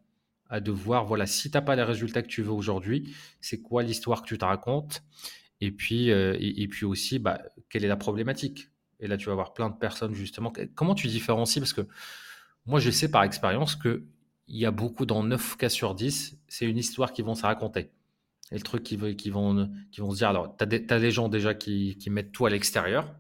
À 0.49 0.61
de 0.61 0.71
voir, 0.71 1.05
voilà, 1.05 1.27
si 1.27 1.51
tu 1.51 1.57
n'as 1.57 1.63
pas 1.63 1.75
les 1.75 1.83
résultats 1.83 2.23
que 2.23 2.29
tu 2.29 2.43
veux 2.43 2.53
aujourd'hui, 2.53 3.15
c'est 3.41 3.61
quoi 3.61 3.83
l'histoire 3.83 4.23
que 4.23 4.29
tu 4.29 4.39
te 4.39 4.45
racontes? 4.45 5.03
Et 5.61 5.71
puis, 5.71 6.11
euh, 6.11 6.37
et, 6.39 6.69
puis 6.69 6.85
aussi, 6.85 7.19
bah, 7.19 7.41
quelle 7.69 7.85
est 7.85 7.89
la 7.89 7.97
problématique? 7.97 8.69
Et 9.01 9.07
là, 9.07 9.17
tu 9.17 9.27
vas 9.27 9.33
avoir 9.33 9.55
plein 9.55 9.71
de 9.71 9.77
personnes, 9.77 10.15
justement. 10.15 10.53
Comment 10.75 10.95
tu 10.95 11.09
différencies? 11.09 11.61
Parce 11.61 11.73
que 11.73 11.87
moi, 12.67 12.81
je 12.81 12.91
sais 12.91 13.11
par 13.11 13.23
expérience 13.25 13.77
qu'il 13.77 14.03
y 14.49 14.67
a 14.67 14.71
beaucoup, 14.71 15.07
dans 15.07 15.23
9 15.23 15.57
cas 15.57 15.69
sur 15.69 15.95
10, 15.95 16.39
c'est 16.49 16.67
une 16.67 16.79
histoire 16.79 17.13
qui 17.13 17.23
vont 17.23 17.35
se 17.35 17.43
raconter. 17.43 17.91
Et 18.53 18.57
le 18.57 18.63
truc 18.63 18.83
qui, 18.83 19.17
qui, 19.17 19.31
vont, 19.31 19.69
vont 19.99 20.11
se 20.13 20.19
dire, 20.19 20.29
alors, 20.29 20.57
tu 20.57 20.65
as, 20.65 21.01
des 21.01 21.11
gens 21.11 21.29
déjà 21.29 21.55
qui, 21.55 21.97
qui 21.99 22.11
mettent 22.11 22.33
tout 22.33 22.47
à 22.47 22.51
l'extérieur. 22.51 23.13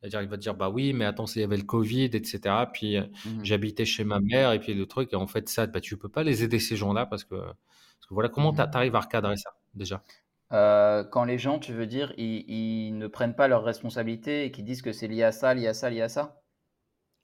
C'est-à-dire, 0.00 0.22
il 0.22 0.28
va 0.28 0.36
te 0.36 0.42
dire, 0.42 0.54
bah 0.54 0.70
oui, 0.70 0.92
mais 0.92 1.04
attends, 1.04 1.24
il 1.26 1.40
y 1.40 1.44
avait 1.44 1.56
le 1.56 1.64
Covid, 1.64 2.04
etc. 2.04 2.70
Puis 2.72 2.96
euh, 2.96 3.04
mmh 3.24 3.44
j'habitais 3.44 3.84
chez 3.84 4.04
ma 4.04 4.20
mère, 4.20 4.52
et 4.52 4.60
puis 4.60 4.74
le 4.74 4.86
truc, 4.86 5.12
et 5.12 5.16
en 5.16 5.26
fait, 5.26 5.48
ça, 5.48 5.66
bah, 5.66 5.80
tu 5.80 5.96
peux 5.98 6.08
pas 6.08 6.22
les 6.24 6.44
aider 6.44 6.58
ces 6.60 6.76
gens-là 6.76 7.06
parce 7.06 7.24
que, 7.24 7.34
parce 7.36 8.06
que 8.08 8.14
voilà, 8.14 8.28
comment 8.28 8.52
mmh 8.52 8.56
tu 8.70 8.76
arrives 8.76 8.94
à 8.96 9.00
recadrer 9.00 9.36
ça 9.36 9.50
déjà? 9.74 10.04
Euh, 10.52 11.04
Quand 11.04 11.24
les 11.24 11.38
gens, 11.38 11.58
tu 11.58 11.72
veux 11.72 11.86
dire, 11.86 12.12
ils, 12.18 12.44
ils 12.50 12.92
ne 12.98 13.06
prennent 13.06 13.34
pas 13.34 13.48
leurs 13.48 13.64
responsabilités 13.64 14.44
et 14.44 14.50
qu'ils 14.52 14.64
disent 14.66 14.82
que 14.82 14.92
c'est 14.92 15.08
lié 15.08 15.22
à 15.22 15.32
ça, 15.32 15.54
lié 15.54 15.68
à 15.68 15.74
ça, 15.74 15.88
lié 15.90 16.02
à 16.02 16.08
ça? 16.10 16.42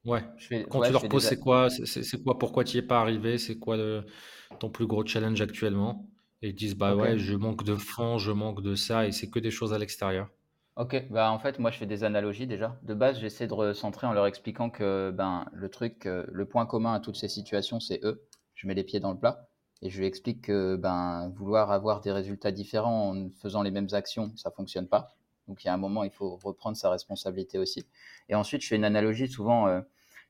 Ouais. 0.04 0.22
Quand 0.68 0.82
tu 0.82 0.92
leur 0.92 1.08
poses, 1.08 1.24
c'est 1.24 1.38
quoi, 1.38 1.70
c'est 1.70 2.22
quoi, 2.22 2.38
pourquoi 2.38 2.64
tu 2.64 2.76
n'y 2.76 2.82
es 2.84 2.86
pas 2.86 3.00
arrivé, 3.00 3.38
c'est 3.38 3.58
quoi 3.58 3.76
le, 3.76 4.04
ton 4.60 4.68
plus 4.70 4.86
gros 4.86 5.04
challenge 5.06 5.40
actuellement? 5.40 6.10
Et 6.42 6.48
ils 6.50 6.54
disent, 6.54 6.74
bah 6.76 6.94
ouais, 6.94 7.16
je 7.18 7.34
manque 7.34 7.64
de 7.64 7.74
fond, 7.76 8.18
je 8.18 8.30
manque 8.32 8.62
de 8.62 8.74
ça, 8.74 9.06
et 9.06 9.12
c'est 9.12 9.30
que 9.30 9.38
des 9.38 9.50
choses 9.50 9.72
à 9.72 9.78
l'extérieur. 9.78 10.28
Ok, 10.76 11.06
bah 11.10 11.30
en 11.30 11.38
fait, 11.38 11.60
moi 11.60 11.70
je 11.70 11.78
fais 11.78 11.86
des 11.86 12.02
analogies 12.02 12.46
déjà. 12.48 12.78
De 12.82 12.94
base, 12.94 13.20
j'essaie 13.20 13.46
de 13.46 13.54
recentrer 13.54 14.06
en 14.08 14.12
leur 14.12 14.26
expliquant 14.26 14.70
que 14.70 15.12
ben, 15.12 15.46
le 15.52 15.68
truc, 15.68 16.06
euh, 16.06 16.24
le 16.32 16.46
point 16.46 16.66
commun 16.66 16.94
à 16.94 17.00
toutes 17.00 17.16
ces 17.16 17.28
situations, 17.28 17.78
c'est 17.78 18.00
eux. 18.02 18.26
Je 18.54 18.66
mets 18.66 18.74
les 18.74 18.82
pieds 18.82 18.98
dans 18.98 19.12
le 19.12 19.18
plat 19.18 19.48
et 19.82 19.90
je 19.90 19.98
lui 20.00 20.06
explique 20.06 20.42
que 20.42 20.74
ben, 20.76 21.30
vouloir 21.36 21.70
avoir 21.70 22.00
des 22.00 22.10
résultats 22.10 22.50
différents 22.50 23.14
en 23.16 23.30
faisant 23.30 23.62
les 23.62 23.70
mêmes 23.70 23.88
actions, 23.92 24.32
ça 24.36 24.50
fonctionne 24.50 24.88
pas. 24.88 25.14
Donc 25.46 25.62
il 25.62 25.68
y 25.68 25.70
a 25.70 25.74
un 25.74 25.76
moment, 25.78 26.02
il 26.02 26.10
faut 26.10 26.36
reprendre 26.42 26.76
sa 26.76 26.90
responsabilité 26.90 27.58
aussi. 27.58 27.86
Et 28.28 28.34
ensuite, 28.34 28.62
je 28.62 28.66
fais 28.68 28.76
une 28.76 28.84
analogie 28.84 29.28
souvent. 29.28 29.68
Euh, 29.68 29.80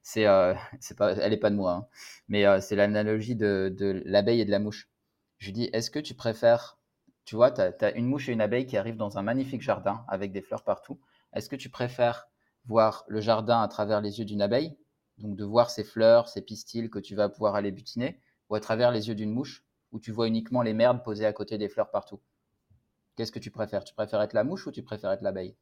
c'est, 0.03 0.27
euh, 0.27 0.53
c'est 0.81 0.97
pas, 0.99 1.13
elle 1.15 1.33
est 1.33 1.39
pas 1.39 1.51
de 1.51 1.57
moi, 1.57 1.73
hein, 1.73 1.87
mais 2.29 2.61
c'est 2.61 2.77
l'analogie 2.77 3.35
de, 3.37 3.75
de 3.75 4.03
l'abeille 4.05 4.41
et 4.43 4.45
de 4.45 4.51
la 4.51 4.59
mouche. 4.59 4.91
Je 5.39 5.47
lui 5.47 5.53
dis, 5.55 5.71
est-ce 5.73 5.91
que 5.91 5.99
tu 5.99 6.15
préfères, 6.15 6.79
tu 7.25 7.37
vois, 7.37 7.51
tu 7.51 7.61
as, 7.61 7.97
une 7.97 8.07
mouche 8.07 8.29
et 8.29 8.33
une 8.33 8.41
abeille 8.41 8.67
qui 8.67 8.77
arrivent 8.77 8.97
dans 8.97 9.19
un 9.19 9.23
magnifique 9.23 9.63
jardin 9.63 10.05
avec 10.09 10.33
des 10.33 10.43
fleurs 10.43 10.63
partout. 10.63 11.01
Est-ce 11.33 11.49
que 11.49 11.57
tu 11.57 11.71
préfères 11.71 12.29
voir 12.67 13.05
le 13.09 13.21
jardin 13.21 13.61
à 13.63 13.69
travers 13.69 14.01
les 14.01 14.19
yeux 14.19 14.25
d'une 14.25 14.43
abeille, 14.43 14.77
donc 15.19 15.37
de 15.37 15.45
voir 15.45 15.71
ces 15.71 15.85
fleurs, 15.85 16.29
ces 16.29 16.43
pistils 16.43 16.91
que 16.91 16.99
tu 16.99 17.15
vas 17.15 17.29
pouvoir 17.29 17.55
aller 17.55 17.73
butiner, 17.73 18.21
ou 18.51 18.55
à 18.55 18.61
travers 18.61 18.91
les 18.91 19.09
yeux 19.09 19.15
d'une 19.15 19.31
mouche, 19.31 19.65
où 19.93 20.01
tu 20.01 20.13
vois 20.13 20.29
uniquement 20.29 20.63
les 20.63 20.75
merdes 20.75 21.03
posées 21.03 21.27
à 21.27 21.33
côté 21.33 21.57
des 21.57 21.69
fleurs 21.69 21.91
partout? 21.91 22.21
Qu'est-ce 23.17 23.33
que 23.33 23.39
tu 23.39 23.51
préfères? 23.51 23.85
Tu 23.85 23.95
préfères 23.95 24.21
être 24.21 24.33
la 24.33 24.45
mouche 24.45 24.67
ou 24.67 24.73
tu 24.73 24.83
préfères 24.83 25.13
être 25.13 25.23
l'abeille? 25.23 25.57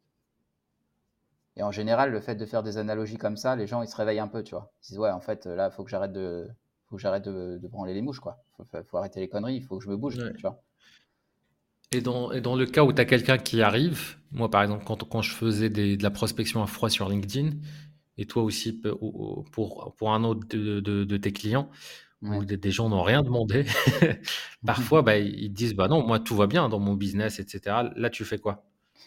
Et 1.56 1.62
en 1.62 1.70
général, 1.70 2.10
le 2.10 2.20
fait 2.20 2.34
de 2.34 2.46
faire 2.46 2.62
des 2.62 2.78
analogies 2.78 3.18
comme 3.18 3.36
ça, 3.36 3.56
les 3.56 3.66
gens 3.66 3.82
ils 3.82 3.88
se 3.88 3.96
réveillent 3.96 4.20
un 4.20 4.28
peu, 4.28 4.42
tu 4.42 4.54
vois. 4.54 4.72
Ils 4.82 4.88
disent 4.88 4.98
ouais, 4.98 5.10
en 5.10 5.20
fait, 5.20 5.46
là, 5.46 5.68
il 5.70 5.74
faut 5.74 5.84
que 5.84 5.90
j'arrête 5.90 6.12
de, 6.12 6.48
faut 6.86 6.96
que 6.96 7.02
j'arrête 7.02 7.24
de, 7.24 7.58
branler 7.68 7.92
les 7.92 8.00
mouches, 8.00 8.20
quoi. 8.20 8.42
Faut, 8.56 8.64
faut, 8.84 8.96
arrêter 8.96 9.20
les 9.20 9.28
conneries, 9.28 9.56
il 9.56 9.62
faut 9.62 9.76
que 9.76 9.84
je 9.84 9.90
me 9.90 9.96
bouge, 9.96 10.16
tu 10.16 10.42
vois. 10.42 10.62
Et 11.92 12.00
dans, 12.00 12.32
et 12.32 12.40
dans 12.40 12.56
le 12.56 12.66
cas 12.66 12.84
où 12.84 12.92
tu 12.92 13.00
as 13.00 13.04
quelqu'un 13.04 13.38
qui 13.38 13.62
arrive, 13.62 14.16
moi 14.30 14.50
par 14.50 14.62
exemple, 14.62 14.84
quand, 14.84 15.04
quand 15.08 15.22
je 15.22 15.32
faisais 15.32 15.68
de 15.68 16.02
la 16.02 16.10
prospection 16.10 16.62
à 16.62 16.66
froid 16.66 16.88
sur 16.88 17.08
LinkedIn, 17.08 17.50
et 18.18 18.26
toi 18.26 18.42
aussi 18.42 18.72
pour, 18.72 19.44
pour 19.96 20.14
un 20.14 20.24
autre 20.24 20.46
de, 20.48 20.80
de, 20.80 21.16
tes 21.16 21.32
clients, 21.32 21.68
où 22.22 22.44
des, 22.44 22.70
gens 22.70 22.88
n'ont 22.88 23.02
rien 23.02 23.22
demandé, 23.22 23.66
parfois 24.66 25.02
bah, 25.02 25.18
ils 25.18 25.52
disent 25.52 25.74
bah 25.74 25.88
non, 25.88 26.06
moi 26.06 26.18
tout 26.18 26.36
va 26.36 26.46
bien 26.46 26.68
dans 26.68 26.78
mon 26.78 26.94
business, 26.94 27.40
etc. 27.40 27.76
Là, 27.94 28.10
tu 28.10 28.24
fais 28.24 28.38
quoi? 28.38 28.64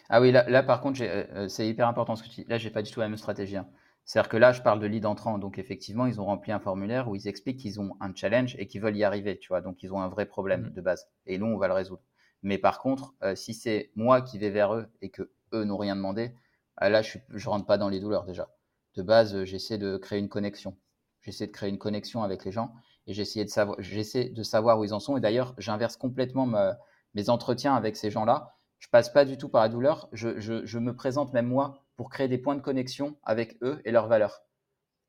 Ah 0.08 0.20
oui, 0.20 0.30
là, 0.30 0.48
là 0.48 0.62
par 0.62 0.80
contre, 0.80 1.00
euh, 1.02 1.24
euh, 1.34 1.48
c'est 1.48 1.66
hyper 1.66 1.88
important 1.88 2.14
ce 2.14 2.22
que 2.22 2.28
tu 2.28 2.42
dis. 2.42 2.46
Là, 2.48 2.58
j'ai 2.58 2.70
pas 2.70 2.82
du 2.82 2.92
tout 2.92 3.00
la 3.00 3.08
même 3.08 3.16
stratégie. 3.16 3.56
Hein. 3.56 3.66
C'est-à-dire 4.04 4.28
que 4.28 4.36
là, 4.36 4.52
je 4.52 4.62
parle 4.62 4.78
de 4.78 4.86
lead 4.86 5.04
entrant. 5.04 5.38
Donc, 5.38 5.58
effectivement, 5.58 6.06
ils 6.06 6.20
ont 6.20 6.26
rempli 6.26 6.52
un 6.52 6.60
formulaire 6.60 7.08
où 7.08 7.16
ils 7.16 7.26
expliquent 7.26 7.56
qu'ils 7.56 7.80
ont 7.80 7.96
un 8.00 8.14
challenge 8.14 8.54
et 8.58 8.68
qu'ils 8.68 8.80
veulent 8.80 8.96
y 8.96 9.02
arriver, 9.02 9.36
tu 9.36 9.48
vois. 9.48 9.60
Donc, 9.60 9.82
ils 9.82 9.92
ont 9.92 10.00
un 10.00 10.08
vrai 10.08 10.26
problème 10.26 10.66
mmh. 10.66 10.74
de 10.74 10.80
base. 10.80 11.08
Et 11.26 11.38
nous, 11.38 11.46
on 11.46 11.58
va 11.58 11.66
le 11.66 11.74
résoudre. 11.74 12.02
Mais 12.46 12.58
par 12.58 12.78
contre, 12.78 13.12
euh, 13.24 13.34
si 13.34 13.54
c'est 13.54 13.90
moi 13.96 14.22
qui 14.22 14.38
vais 14.38 14.50
vers 14.50 14.72
eux 14.72 14.86
et 15.02 15.10
que 15.10 15.32
eux 15.52 15.64
n'ont 15.64 15.76
rien 15.76 15.96
demandé, 15.96 16.32
euh, 16.80 16.88
là, 16.88 17.02
je 17.02 17.18
ne 17.28 17.44
rentre 17.44 17.66
pas 17.66 17.76
dans 17.76 17.88
les 17.88 17.98
douleurs 17.98 18.22
déjà. 18.22 18.48
De 18.94 19.02
base, 19.02 19.34
euh, 19.34 19.44
j'essaie 19.44 19.78
de 19.78 19.96
créer 19.96 20.20
une 20.20 20.28
connexion. 20.28 20.76
J'essaie 21.22 21.48
de 21.48 21.50
créer 21.50 21.68
une 21.68 21.78
connexion 21.78 22.22
avec 22.22 22.44
les 22.44 22.52
gens 22.52 22.72
et 23.08 23.14
j'essaie 23.14 23.44
de 23.44 24.42
savoir, 24.44 24.78
où 24.78 24.84
ils 24.84 24.94
en 24.94 25.00
sont. 25.00 25.16
Et 25.16 25.20
d'ailleurs, 25.20 25.56
j'inverse 25.58 25.96
complètement 25.96 26.46
mes 27.14 27.30
entretiens 27.30 27.74
avec 27.74 27.96
ces 27.96 28.12
gens-là. 28.12 28.54
Je 28.78 28.88
passe 28.90 29.10
pas 29.10 29.24
du 29.24 29.36
tout 29.36 29.48
par 29.48 29.62
la 29.62 29.68
douleur. 29.68 30.08
Je, 30.12 30.78
me 30.78 30.94
présente 30.94 31.32
même 31.32 31.48
moi 31.48 31.82
pour 31.96 32.10
créer 32.10 32.28
des 32.28 32.38
points 32.38 32.54
de 32.54 32.60
connexion 32.60 33.16
avec 33.24 33.56
eux 33.62 33.82
et 33.84 33.90
leurs 33.90 34.06
valeurs. 34.06 34.42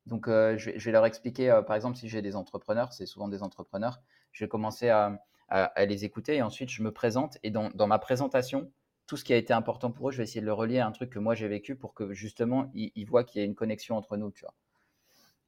Donc, 0.06 0.26
je, 0.26 0.70
vais, 0.70 0.90
leur 0.90 1.06
expliquer, 1.06 1.60
par 1.68 1.76
exemple, 1.76 1.96
si 1.96 2.08
j'ai 2.08 2.20
des 2.20 2.34
entrepreneurs, 2.34 2.92
c'est 2.92 3.06
souvent 3.06 3.28
des 3.28 3.44
entrepreneurs, 3.44 4.00
je 4.32 4.44
vais 4.44 4.48
commencer 4.48 4.88
à, 4.88 5.20
les 5.50 6.04
écouter 6.04 6.36
et 6.36 6.42
ensuite 6.42 6.70
je 6.70 6.82
me 6.82 6.92
présente. 6.92 7.38
Et 7.42 7.50
dans, 7.50 7.86
ma 7.86 7.98
présentation, 7.98 8.70
tout 9.06 9.16
ce 9.16 9.24
qui 9.24 9.32
a 9.32 9.36
été 9.36 9.52
important 9.52 9.90
pour 9.90 10.08
eux, 10.08 10.12
je 10.12 10.18
vais 10.18 10.24
essayer 10.24 10.40
de 10.40 10.46
le 10.46 10.52
relier 10.52 10.78
à 10.78 10.86
un 10.86 10.92
truc 10.92 11.10
que 11.10 11.18
moi 11.18 11.34
j'ai 11.34 11.48
vécu 11.48 11.76
pour 11.76 11.94
que 11.94 12.12
justement 12.12 12.70
ils, 12.74 13.04
voient 13.04 13.24
qu'il 13.24 13.40
y 13.40 13.42
a 13.42 13.46
une 13.46 13.54
connexion 13.54 13.96
entre 13.96 14.16
nous, 14.16 14.30
tu 14.30 14.44
vois. 14.44 14.54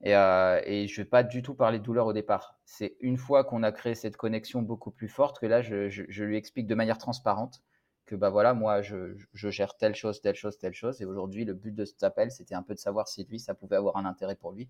Et, 0.03 0.17
euh, 0.17 0.61
je 0.65 0.93
ne 0.93 0.97
vais 0.97 1.05
pas 1.05 1.23
du 1.23 1.43
tout 1.43 1.55
parler 1.55 1.79
de 1.79 1.85
douleur 1.85 2.07
au 2.07 2.13
départ. 2.15 2.59
C'est 2.65 2.97
une 3.01 3.19
fois 3.19 3.45
qu'on 3.45 3.63
a 3.63 3.73
créé 3.73 3.95
cette 3.95 4.17
connexion 4.17 4.63
beaucoup 4.63 4.91
plus 4.91 5.09
forte 5.09 5.39
que 5.39 5.47
là, 5.47 5.61
je 5.63 6.23
lui 6.25 6.37
explique 6.37 6.67
de 6.67 6.75
manière 6.75 6.99
transparente 6.99 7.63
que 8.11 8.17
bah 8.17 8.29
voilà, 8.29 8.55
moi 8.55 8.83
je, 8.83 9.15
gère 9.35 9.77
telle 9.77 9.95
chose, 9.95 10.21
telle 10.21 10.35
chose, 10.35 10.59
telle 10.59 10.75
chose. 10.75 11.01
Et 11.01 11.05
aujourd'hui, 11.05 11.45
le 11.45 11.55
but 11.55 11.73
de 11.73 11.85
cet 11.85 12.03
appel, 12.03 12.33
c'était 12.33 12.57
un 12.57 12.63
peu 12.63 12.75
de 12.75 12.81
savoir 12.81 13.07
si 13.07 13.25
lui, 13.25 13.39
ça 13.39 13.55
pouvait 13.55 13.77
avoir 13.77 13.97
un 13.97 14.05
intérêt 14.05 14.35
pour 14.35 14.51
lui. 14.53 14.69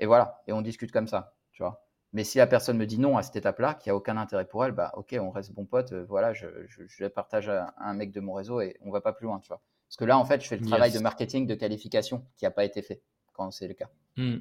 Et 0.00 0.06
voilà, 0.06 0.42
et 0.48 0.52
on 0.52 0.60
discute 0.60 0.90
comme 0.90 1.06
ça, 1.06 1.34
tu 1.52 1.62
vois. 1.62 1.86
Mais 2.14 2.22
si 2.22 2.38
la 2.38 2.46
personne 2.46 2.78
me 2.78 2.86
dit 2.86 2.98
non 2.98 3.18
à 3.18 3.22
cette 3.24 3.34
étape-là, 3.34 3.74
qu'il 3.74 3.90
n'y 3.90 3.94
a 3.94 3.96
aucun 3.96 4.16
intérêt 4.16 4.46
pour 4.46 4.64
elle, 4.64 4.70
bah 4.70 4.92
ok, 4.94 5.16
on 5.20 5.30
reste 5.30 5.52
bon 5.52 5.66
pote, 5.66 5.92
euh, 5.92 6.04
voilà, 6.08 6.32
je, 6.32 6.46
je, 6.68 7.06
partage 7.06 7.48
à 7.48 7.74
un 7.76 7.92
mec 7.92 8.12
de 8.12 8.20
mon 8.20 8.34
réseau 8.34 8.60
et 8.60 8.76
on 8.82 8.92
va 8.92 9.00
pas 9.00 9.12
plus 9.12 9.26
loin, 9.26 9.40
tu 9.40 9.48
vois. 9.48 9.60
Parce 9.88 9.96
que 9.96 10.04
là, 10.04 10.16
en 10.16 10.24
fait, 10.24 10.40
je 10.40 10.46
fais 10.46 10.56
le 10.56 10.64
travail 10.64 10.92
de 10.92 11.00
marketing, 11.00 11.46
de 11.46 11.56
qualification 11.56 12.24
qui 12.36 12.44
n'a 12.44 12.52
pas 12.52 12.64
été 12.64 12.82
fait 12.82 13.02
quand 13.32 13.50
c'est 13.50 13.66
le 13.66 13.74
cas. 13.74 13.90
Mmh. 14.16 14.36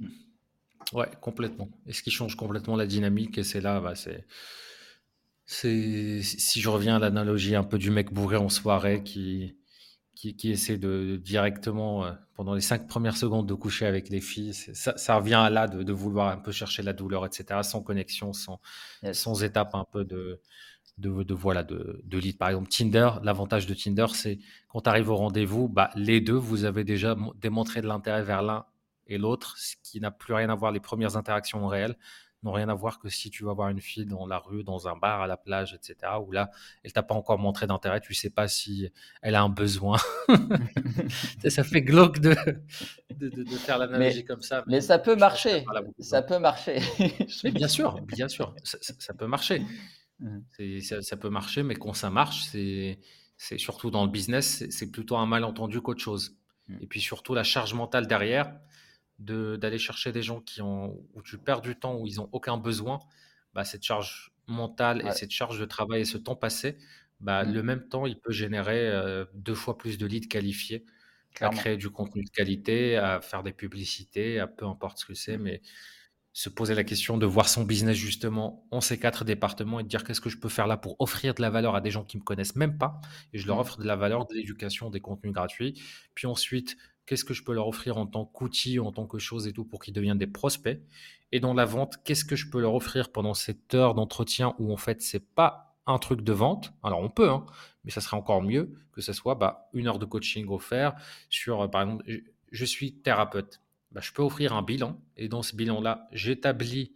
Ouais, 0.93 1.09
complètement. 1.19 1.67
Et 1.87 1.93
ce 1.93 2.03
qui 2.03 2.11
change 2.11 2.35
complètement 2.35 2.75
la 2.75 2.85
dynamique, 2.85 3.39
et 3.39 3.43
c'est 3.43 3.59
là, 3.61 3.79
bah, 3.79 3.95
c'est 3.95 4.23
si 5.47 6.61
je 6.61 6.69
reviens 6.69 6.97
à 6.97 6.99
l'analogie 6.99 7.55
un 7.55 7.63
peu 7.63 7.79
du 7.79 7.89
mec 7.89 8.13
bourré 8.13 8.37
en 8.37 8.49
soirée 8.49 9.03
qui 9.03 9.55
qui, 10.23 10.37
qui 10.37 10.51
essaie 10.51 10.77
de, 10.77 11.17
directement, 11.17 12.05
euh, 12.05 12.13
pendant 12.35 12.53
les 12.53 12.61
cinq 12.61 12.87
premières 12.87 13.17
secondes, 13.17 13.45
de 13.45 13.53
coucher 13.53 13.85
avec 13.85 14.07
les 14.07 14.21
filles. 14.21 14.53
Ça, 14.53 14.95
ça, 14.95 15.15
revient 15.17 15.33
à 15.33 15.49
là 15.49 15.67
de, 15.67 15.83
de, 15.83 15.91
vouloir 15.91 16.29
un 16.29 16.37
peu 16.37 16.53
chercher 16.53 16.81
la 16.81 16.93
douleur, 16.93 17.25
etc., 17.25 17.59
sans 17.63 17.81
connexion, 17.81 18.31
sans, 18.31 18.61
sans 19.11 19.43
étape 19.43 19.75
un 19.75 19.83
peu 19.83 20.05
de, 20.05 20.39
de, 20.97 21.23
de 21.23 21.33
voilà, 21.33 21.63
de, 21.63 22.01
de 22.05 22.17
lead. 22.17 22.37
Par 22.37 22.49
exemple, 22.49 22.69
Tinder, 22.69 23.09
l'avantage 23.21 23.67
de 23.67 23.73
Tinder, 23.73 24.05
c'est 24.13 24.39
quand 24.69 24.79
tu 24.79 24.89
arrives 24.89 25.09
au 25.09 25.17
rendez-vous, 25.17 25.67
bah, 25.67 25.89
les 25.95 26.21
deux, 26.21 26.33
vous 26.35 26.63
avez 26.63 26.85
déjà 26.85 27.17
démontré 27.41 27.81
de 27.81 27.87
l'intérêt 27.87 28.23
vers 28.23 28.43
l'un 28.43 28.65
et 29.07 29.17
l'autre, 29.17 29.57
ce 29.57 29.75
qui 29.83 29.99
n'a 29.99 30.11
plus 30.11 30.33
rien 30.33 30.49
à 30.49 30.55
voir 30.55 30.71
les 30.71 30.79
premières 30.79 31.17
interactions 31.17 31.67
réelles 31.67 31.97
n'ont 32.43 32.51
rien 32.51 32.69
à 32.69 32.73
voir 32.73 32.99
que 32.99 33.09
si 33.09 33.29
tu 33.29 33.45
vas 33.45 33.53
voir 33.53 33.69
une 33.69 33.79
fille 33.79 34.05
dans 34.05 34.25
la 34.25 34.37
rue, 34.37 34.63
dans 34.63 34.87
un 34.87 34.95
bar, 34.95 35.21
à 35.21 35.27
la 35.27 35.37
plage, 35.37 35.73
etc., 35.73 36.13
où 36.25 36.31
là, 36.31 36.51
elle 36.83 36.91
t'a 36.91 37.03
pas 37.03 37.15
encore 37.15 37.39
montré 37.39 37.67
d'intérêt, 37.67 38.01
tu 38.01 38.13
sais 38.13 38.29
pas 38.29 38.47
si 38.47 38.89
elle 39.21 39.35
a 39.35 39.41
un 39.41 39.49
besoin. 39.49 39.97
ça 41.47 41.63
fait 41.63 41.81
glauque 41.81 42.19
de, 42.19 42.35
de, 43.15 43.29
de, 43.29 43.45
faire 43.57 43.77
l'analogie 43.77 44.25
comme 44.25 44.41
ça. 44.41 44.63
Mais, 44.67 44.81
ça 44.81 44.99
peut 44.99 45.15
marcher. 45.15 45.65
Ça 45.99 46.21
peut 46.21 46.39
marcher. 46.39 46.79
bien 47.43 47.67
sûr, 47.67 48.01
bien 48.01 48.27
sûr, 48.27 48.53
ça, 48.63 49.13
peut 49.13 49.27
marcher. 49.27 49.63
Mmh. 50.19 50.39
Ça, 50.81 51.01
ça, 51.01 51.17
peut 51.17 51.29
marcher, 51.29 51.63
mais 51.63 51.75
quand 51.75 51.93
ça 51.93 52.09
marche, 52.09 52.43
c'est 52.43 52.99
surtout 53.57 53.91
dans 53.91 54.03
le 54.03 54.11
business, 54.11 54.65
c'est 54.69 54.91
plutôt 54.91 55.17
un 55.17 55.25
malentendu 55.25 55.81
qu'autre 55.81 56.01
chose. 56.01 56.35
Mmh. 56.67 56.77
Et 56.81 56.87
puis 56.87 57.01
surtout 57.01 57.33
la 57.33 57.43
charge 57.43 57.73
mentale 57.73 58.07
derrière, 58.07 58.53
d'aller 59.19 59.77
chercher 59.77 60.11
des 60.11 60.21
gens 60.21 60.41
qui 60.41 60.61
ont, 60.61 60.99
où 61.13 61.21
tu 61.21 61.37
perds 61.37 61.61
du 61.61 61.75
temps, 61.75 61.95
où 61.95 62.07
ils 62.07 62.17
n'ont 62.17 62.29
aucun 62.31 62.57
besoin, 62.57 62.99
bah, 63.53 63.63
cette 63.63 63.83
charge 63.83 64.33
mentale 64.47 65.05
et 65.07 65.11
cette 65.11 65.31
charge 65.31 65.59
de 65.59 65.65
travail 65.65 66.01
et 66.01 66.05
ce 66.05 66.17
temps 66.17 66.35
passé, 66.35 66.77
bah, 67.19 67.45
mmh. 67.45 67.53
le 67.53 67.63
même 67.63 67.87
temps, 67.87 68.05
il 68.05 68.19
peut 68.19 68.33
générer 68.33 68.87
euh, 68.89 69.25
deux 69.33 69.55
fois 69.55 69.77
plus 69.77 69.97
de 69.97 70.05
leads 70.05 70.27
qualifiés, 70.27 70.85
à 71.39 71.49
créer 71.49 71.77
du 71.77 71.89
contenu 71.89 72.23
de 72.23 72.29
qualité, 72.29 72.97
à 72.97 73.21
faire 73.21 73.43
des 73.43 73.53
publicités, 73.53 74.39
à 74.39 74.47
peu 74.47 74.65
importe 74.65 74.99
ce 74.99 75.05
que 75.05 75.13
c'est, 75.13 75.37
mais 75.37 75.61
se 76.33 76.49
poser 76.49 76.73
la 76.73 76.83
question 76.83 77.17
de 77.17 77.27
voir 77.27 77.47
son 77.47 77.63
business 77.63 77.95
justement 77.95 78.67
en 78.71 78.81
ces 78.81 78.99
quatre 78.99 79.23
départements 79.23 79.79
et 79.79 79.83
de 79.83 79.87
dire 79.87 80.03
qu'est-ce 80.03 80.21
que 80.21 80.29
je 80.29 80.39
peux 80.39 80.49
faire 80.49 80.65
là 80.65 80.77
pour 80.77 80.95
offrir 80.99 81.35
de 81.35 81.41
la 81.41 81.51
valeur 81.51 81.75
à 81.75 81.81
des 81.81 81.91
gens 81.91 82.03
qui 82.03 82.17
me 82.17 82.23
connaissent 82.23 82.55
même 82.55 82.79
pas 82.79 82.99
et 83.33 83.37
je 83.37 83.45
leur 83.45 83.57
mmh. 83.57 83.59
offre 83.59 83.77
de 83.79 83.85
la 83.85 83.95
valeur, 83.95 84.25
de 84.25 84.33
l'éducation, 84.33 84.89
des 84.89 84.99
contenus 84.99 85.31
gratuits. 85.31 85.81
Puis 86.15 86.27
ensuite, 86.27 86.75
qu'est-ce 87.05 87.25
que 87.25 87.33
je 87.33 87.43
peux 87.43 87.53
leur 87.53 87.67
offrir 87.67 87.97
en 87.97 88.05
tant 88.05 88.25
qu'outil, 88.25 88.79
en 88.79 88.91
tant 88.91 89.07
que 89.07 89.19
chose 89.19 89.47
et 89.47 89.53
tout 89.53 89.65
pour 89.65 89.81
qu'ils 89.81 89.93
deviennent 89.93 90.17
des 90.17 90.27
prospects? 90.27 90.79
Et 91.31 91.39
dans 91.39 91.53
la 91.53 91.65
vente, 91.65 91.97
qu'est-ce 92.03 92.25
que 92.25 92.35
je 92.35 92.49
peux 92.49 92.61
leur 92.61 92.75
offrir 92.75 93.11
pendant 93.11 93.33
cette 93.33 93.73
heure 93.73 93.95
d'entretien 93.95 94.55
où 94.59 94.71
en 94.71 94.77
fait 94.77 95.01
c'est 95.01 95.33
pas 95.33 95.75
un 95.85 95.97
truc 95.97 96.21
de 96.21 96.33
vente? 96.33 96.73
Alors 96.83 97.01
on 97.01 97.09
peut, 97.09 97.29
hein, 97.29 97.45
mais 97.83 97.91
ça 97.91 98.01
serait 98.01 98.17
encore 98.17 98.41
mieux 98.41 98.73
que 98.93 99.01
ce 99.01 99.13
soit 99.13 99.35
bah, 99.35 99.69
une 99.73 99.87
heure 99.87 99.99
de 99.99 100.05
coaching 100.05 100.47
offert 100.47 100.93
sur, 101.29 101.61
euh, 101.61 101.67
par 101.67 101.81
exemple, 101.81 102.05
je 102.51 102.65
suis 102.65 102.93
thérapeute. 102.93 103.61
Bah, 103.91 104.01
je 104.01 104.11
peux 104.11 104.21
offrir 104.21 104.53
un 104.53 104.61
bilan 104.61 105.01
et 105.17 105.27
dans 105.27 105.41
ce 105.41 105.55
bilan-là, 105.55 106.07
j'établis 106.11 106.93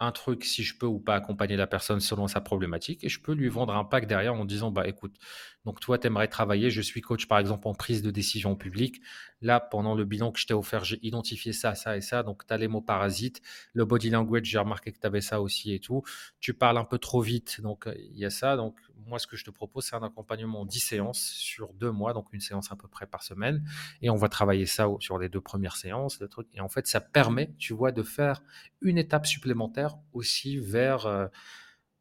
un 0.00 0.12
truc 0.12 0.44
si 0.44 0.62
je 0.62 0.76
peux 0.78 0.86
ou 0.86 0.98
pas 0.98 1.14
accompagner 1.14 1.56
la 1.56 1.66
personne 1.66 2.00
selon 2.00 2.26
sa 2.26 2.40
problématique 2.40 3.04
et 3.04 3.10
je 3.10 3.20
peux 3.20 3.32
lui 3.34 3.48
vendre 3.48 3.74
un 3.74 3.84
pack 3.84 4.06
derrière 4.06 4.34
en 4.34 4.46
disant 4.46 4.70
bah 4.70 4.88
écoute 4.88 5.14
donc 5.66 5.78
toi 5.78 5.98
tu 5.98 6.06
aimerais 6.06 6.28
travailler 6.28 6.70
je 6.70 6.80
suis 6.80 7.02
coach 7.02 7.28
par 7.28 7.38
exemple 7.38 7.68
en 7.68 7.74
prise 7.74 8.00
de 8.00 8.10
décision 8.10 8.56
publique 8.56 9.02
là 9.40 9.60
pendant 9.60 9.94
le 9.94 10.04
bilan 10.04 10.32
que 10.32 10.38
je 10.38 10.46
t'ai 10.46 10.54
offert 10.54 10.84
j'ai 10.84 10.98
identifié 11.02 11.52
ça 11.52 11.74
ça 11.74 11.96
et 11.96 12.00
ça 12.00 12.22
donc 12.22 12.46
tu 12.46 12.52
as 12.52 12.56
les 12.56 12.68
mots 12.68 12.80
parasites 12.80 13.40
le 13.72 13.84
body 13.84 14.10
language 14.10 14.44
j'ai 14.44 14.58
remarqué 14.58 14.92
que 14.92 14.98
tu 14.98 15.06
avais 15.06 15.20
ça 15.20 15.40
aussi 15.40 15.72
et 15.72 15.80
tout 15.80 16.02
tu 16.40 16.54
parles 16.54 16.78
un 16.78 16.84
peu 16.84 16.98
trop 16.98 17.20
vite 17.20 17.60
donc 17.60 17.88
il 17.96 18.18
y 18.18 18.24
a 18.24 18.30
ça 18.30 18.56
donc 18.56 18.76
moi, 19.06 19.18
ce 19.18 19.26
que 19.26 19.36
je 19.36 19.44
te 19.44 19.50
propose, 19.50 19.84
c'est 19.84 19.96
un 19.96 20.02
accompagnement 20.02 20.60
en 20.60 20.64
10 20.64 20.80
séances 20.80 21.20
sur 21.20 21.72
deux 21.74 21.90
mois, 21.90 22.12
donc 22.12 22.32
une 22.32 22.40
séance 22.40 22.72
à 22.72 22.76
peu 22.76 22.88
près 22.88 23.06
par 23.06 23.22
semaine. 23.22 23.64
Et 24.02 24.10
on 24.10 24.16
va 24.16 24.28
travailler 24.28 24.66
ça 24.66 24.88
sur 25.00 25.18
les 25.18 25.28
deux 25.28 25.40
premières 25.40 25.76
séances. 25.76 26.20
Le 26.20 26.28
truc. 26.28 26.48
Et 26.54 26.60
en 26.60 26.68
fait, 26.68 26.86
ça 26.86 27.00
permet, 27.00 27.52
tu 27.58 27.74
vois, 27.74 27.92
de 27.92 28.02
faire 28.02 28.42
une 28.80 28.98
étape 28.98 29.26
supplémentaire 29.26 29.96
aussi 30.12 30.58
vers, 30.58 31.06
euh, 31.06 31.26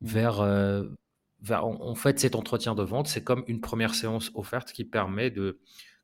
vers, 0.02 0.40
euh, 0.42 0.84
vers 1.42 1.66
en, 1.66 1.96
fait, 1.96 2.20
cet 2.20 2.36
entretien 2.36 2.76
de 2.76 2.84
vente. 2.84 3.08
C'est 3.08 3.24
comme 3.24 3.44
une 3.48 3.62
première 3.62 3.96
séance 3.96 4.32
offerte 4.36 4.72
qui 4.72 4.84
permet 4.84 5.32
de 5.32 5.60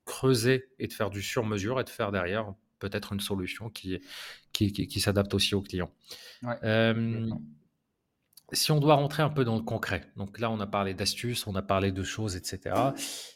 creuser 0.05 0.69
et 0.79 0.87
de 0.87 0.93
faire 0.93 1.09
du 1.09 1.21
sur-mesure 1.21 1.79
et 1.79 1.83
de 1.83 1.89
faire 1.89 2.11
derrière 2.11 2.53
peut-être 2.79 3.13
une 3.13 3.19
solution 3.19 3.69
qui, 3.69 4.01
qui, 4.53 4.71
qui, 4.71 4.99
s'adapte 4.99 5.33
aussi 5.33 5.55
aux 5.55 5.61
clients. 5.61 5.91
Ouais, 6.43 6.55
euh, 6.63 7.29
si 8.51 8.71
on 8.71 8.79
doit 8.79 8.95
rentrer 8.95 9.23
un 9.23 9.29
peu 9.29 9.43
dans 9.43 9.55
le 9.55 9.63
concret, 9.63 10.03
donc 10.15 10.39
là 10.39 10.51
on 10.51 10.59
a 10.59 10.67
parlé 10.67 10.93
d'astuces, 10.93 11.47
on 11.47 11.55
a 11.55 11.61
parlé 11.61 11.91
de 11.91 12.03
choses, 12.03 12.35
etc. 12.35 12.75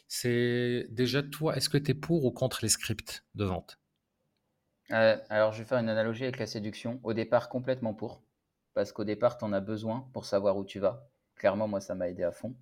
C'est 0.06 0.86
déjà 0.90 1.22
toi, 1.22 1.56
est-ce 1.56 1.68
que 1.68 1.78
tu 1.78 1.90
es 1.90 1.94
pour 1.94 2.24
ou 2.24 2.30
contre 2.30 2.60
les 2.62 2.68
scripts 2.68 3.24
de 3.34 3.44
vente? 3.44 3.78
Euh, 4.92 5.16
Alors 5.28 5.52
je 5.52 5.58
vais 5.58 5.64
faire 5.64 5.78
une 5.78 5.88
analogie 5.88 6.24
avec 6.24 6.38
la 6.38 6.46
séduction. 6.46 7.00
Au 7.02 7.12
départ, 7.12 7.48
complètement 7.48 7.94
pour, 7.94 8.22
parce 8.74 8.92
qu'au 8.92 9.04
départ, 9.04 9.36
tu 9.36 9.44
en 9.44 9.52
as 9.52 9.60
besoin 9.60 10.08
pour 10.12 10.24
savoir 10.24 10.56
où 10.56 10.64
tu 10.64 10.78
vas. 10.78 11.08
Clairement, 11.34 11.68
moi, 11.68 11.80
ça 11.80 11.94
m'a 11.94 12.08
aidé 12.08 12.22
à 12.22 12.32
fond. 12.32 12.54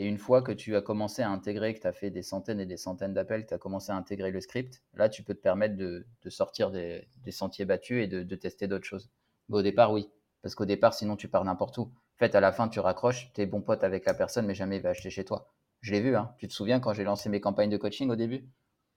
Et 0.00 0.06
une 0.06 0.16
fois 0.16 0.40
que 0.40 0.50
tu 0.50 0.76
as 0.76 0.80
commencé 0.80 1.20
à 1.20 1.28
intégrer, 1.28 1.74
que 1.74 1.80
tu 1.80 1.86
as 1.86 1.92
fait 1.92 2.08
des 2.08 2.22
centaines 2.22 2.58
et 2.58 2.64
des 2.64 2.78
centaines 2.78 3.12
d'appels, 3.12 3.42
que 3.42 3.48
tu 3.48 3.54
as 3.54 3.58
commencé 3.58 3.92
à 3.92 3.96
intégrer 3.96 4.30
le 4.30 4.40
script, 4.40 4.82
là, 4.94 5.10
tu 5.10 5.22
peux 5.22 5.34
te 5.34 5.42
permettre 5.42 5.76
de, 5.76 6.06
sortir 6.28 6.70
des, 6.70 7.06
sentiers 7.28 7.66
battus 7.66 8.02
et 8.02 8.06
de, 8.06 8.22
de 8.22 8.34
tester 8.34 8.66
d'autres 8.66 8.86
choses. 8.86 9.10
Mais 9.50 9.58
au 9.58 9.62
départ, 9.62 9.92
oui. 9.92 10.08
Parce 10.40 10.54
qu'au 10.54 10.64
départ, 10.64 10.94
sinon, 10.94 11.16
tu 11.16 11.28
pars 11.28 11.44
n'importe 11.44 11.76
où. 11.76 11.82
En 11.82 12.18
fait, 12.18 12.34
à 12.34 12.40
la 12.40 12.50
fin, 12.50 12.70
tu 12.70 12.80
raccroches, 12.80 13.30
tu 13.34 13.42
es 13.42 13.46
bon 13.46 13.60
pote 13.60 13.84
avec 13.84 14.06
la 14.06 14.14
personne, 14.14 14.46
mais 14.46 14.54
jamais 14.54 14.76
il 14.76 14.82
va 14.82 14.88
acheter 14.88 15.10
chez 15.10 15.26
toi. 15.26 15.52
Je 15.82 15.92
l'ai 15.92 16.00
vu, 16.00 16.16
hein. 16.16 16.30
Tu 16.38 16.48
te 16.48 16.54
souviens 16.54 16.80
quand 16.80 16.94
j'ai 16.94 17.04
lancé 17.04 17.28
mes 17.28 17.42
campagnes 17.42 17.68
de 17.68 17.76
coaching 17.76 18.08
au 18.08 18.16
début? 18.16 18.48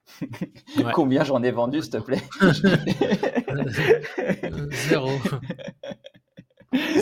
Combien 0.94 1.26
j'en 1.26 1.44
ai 1.44 1.52
vendu, 1.52 1.82
s'il 1.82 1.92
te 1.92 1.98
plaît? 1.98 2.24
Zéro. 4.88 5.10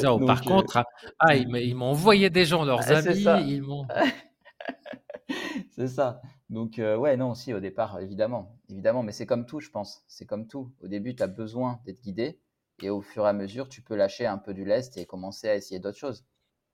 Par 0.01 0.41
euh, 0.41 0.47
contre, 0.47 0.83
ah, 1.19 1.35
ils 1.35 1.75
m'ont 1.75 1.91
envoyé 1.91 2.29
des 2.29 2.45
gens, 2.45 2.65
leurs 2.65 2.81
ah, 2.89 2.97
amis. 2.97 3.53
Ils 3.53 3.61
m'ont. 3.61 3.87
c'est 5.71 5.87
ça. 5.87 6.21
Donc, 6.49 6.79
euh, 6.79 6.97
ouais, 6.97 7.15
non, 7.15 7.31
aussi, 7.31 7.53
au 7.53 7.59
départ, 7.59 7.99
évidemment. 7.99 8.59
Évidemment, 8.69 9.03
mais 9.03 9.13
c'est 9.13 9.25
comme 9.25 9.45
tout, 9.45 9.59
je 9.59 9.69
pense. 9.69 10.03
C'est 10.07 10.25
comme 10.25 10.47
tout. 10.47 10.71
Au 10.81 10.87
début, 10.87 11.15
tu 11.15 11.23
as 11.23 11.27
besoin 11.27 11.79
d'être 11.85 12.01
guidé. 12.01 12.39
Et 12.81 12.89
au 12.89 13.01
fur 13.01 13.25
et 13.25 13.29
à 13.29 13.33
mesure, 13.33 13.69
tu 13.69 13.81
peux 13.81 13.95
lâcher 13.95 14.25
un 14.25 14.37
peu 14.37 14.53
du 14.53 14.65
lest 14.65 14.97
et 14.97 15.05
commencer 15.05 15.47
à 15.47 15.55
essayer 15.55 15.79
d'autres 15.79 15.97
choses. 15.97 16.25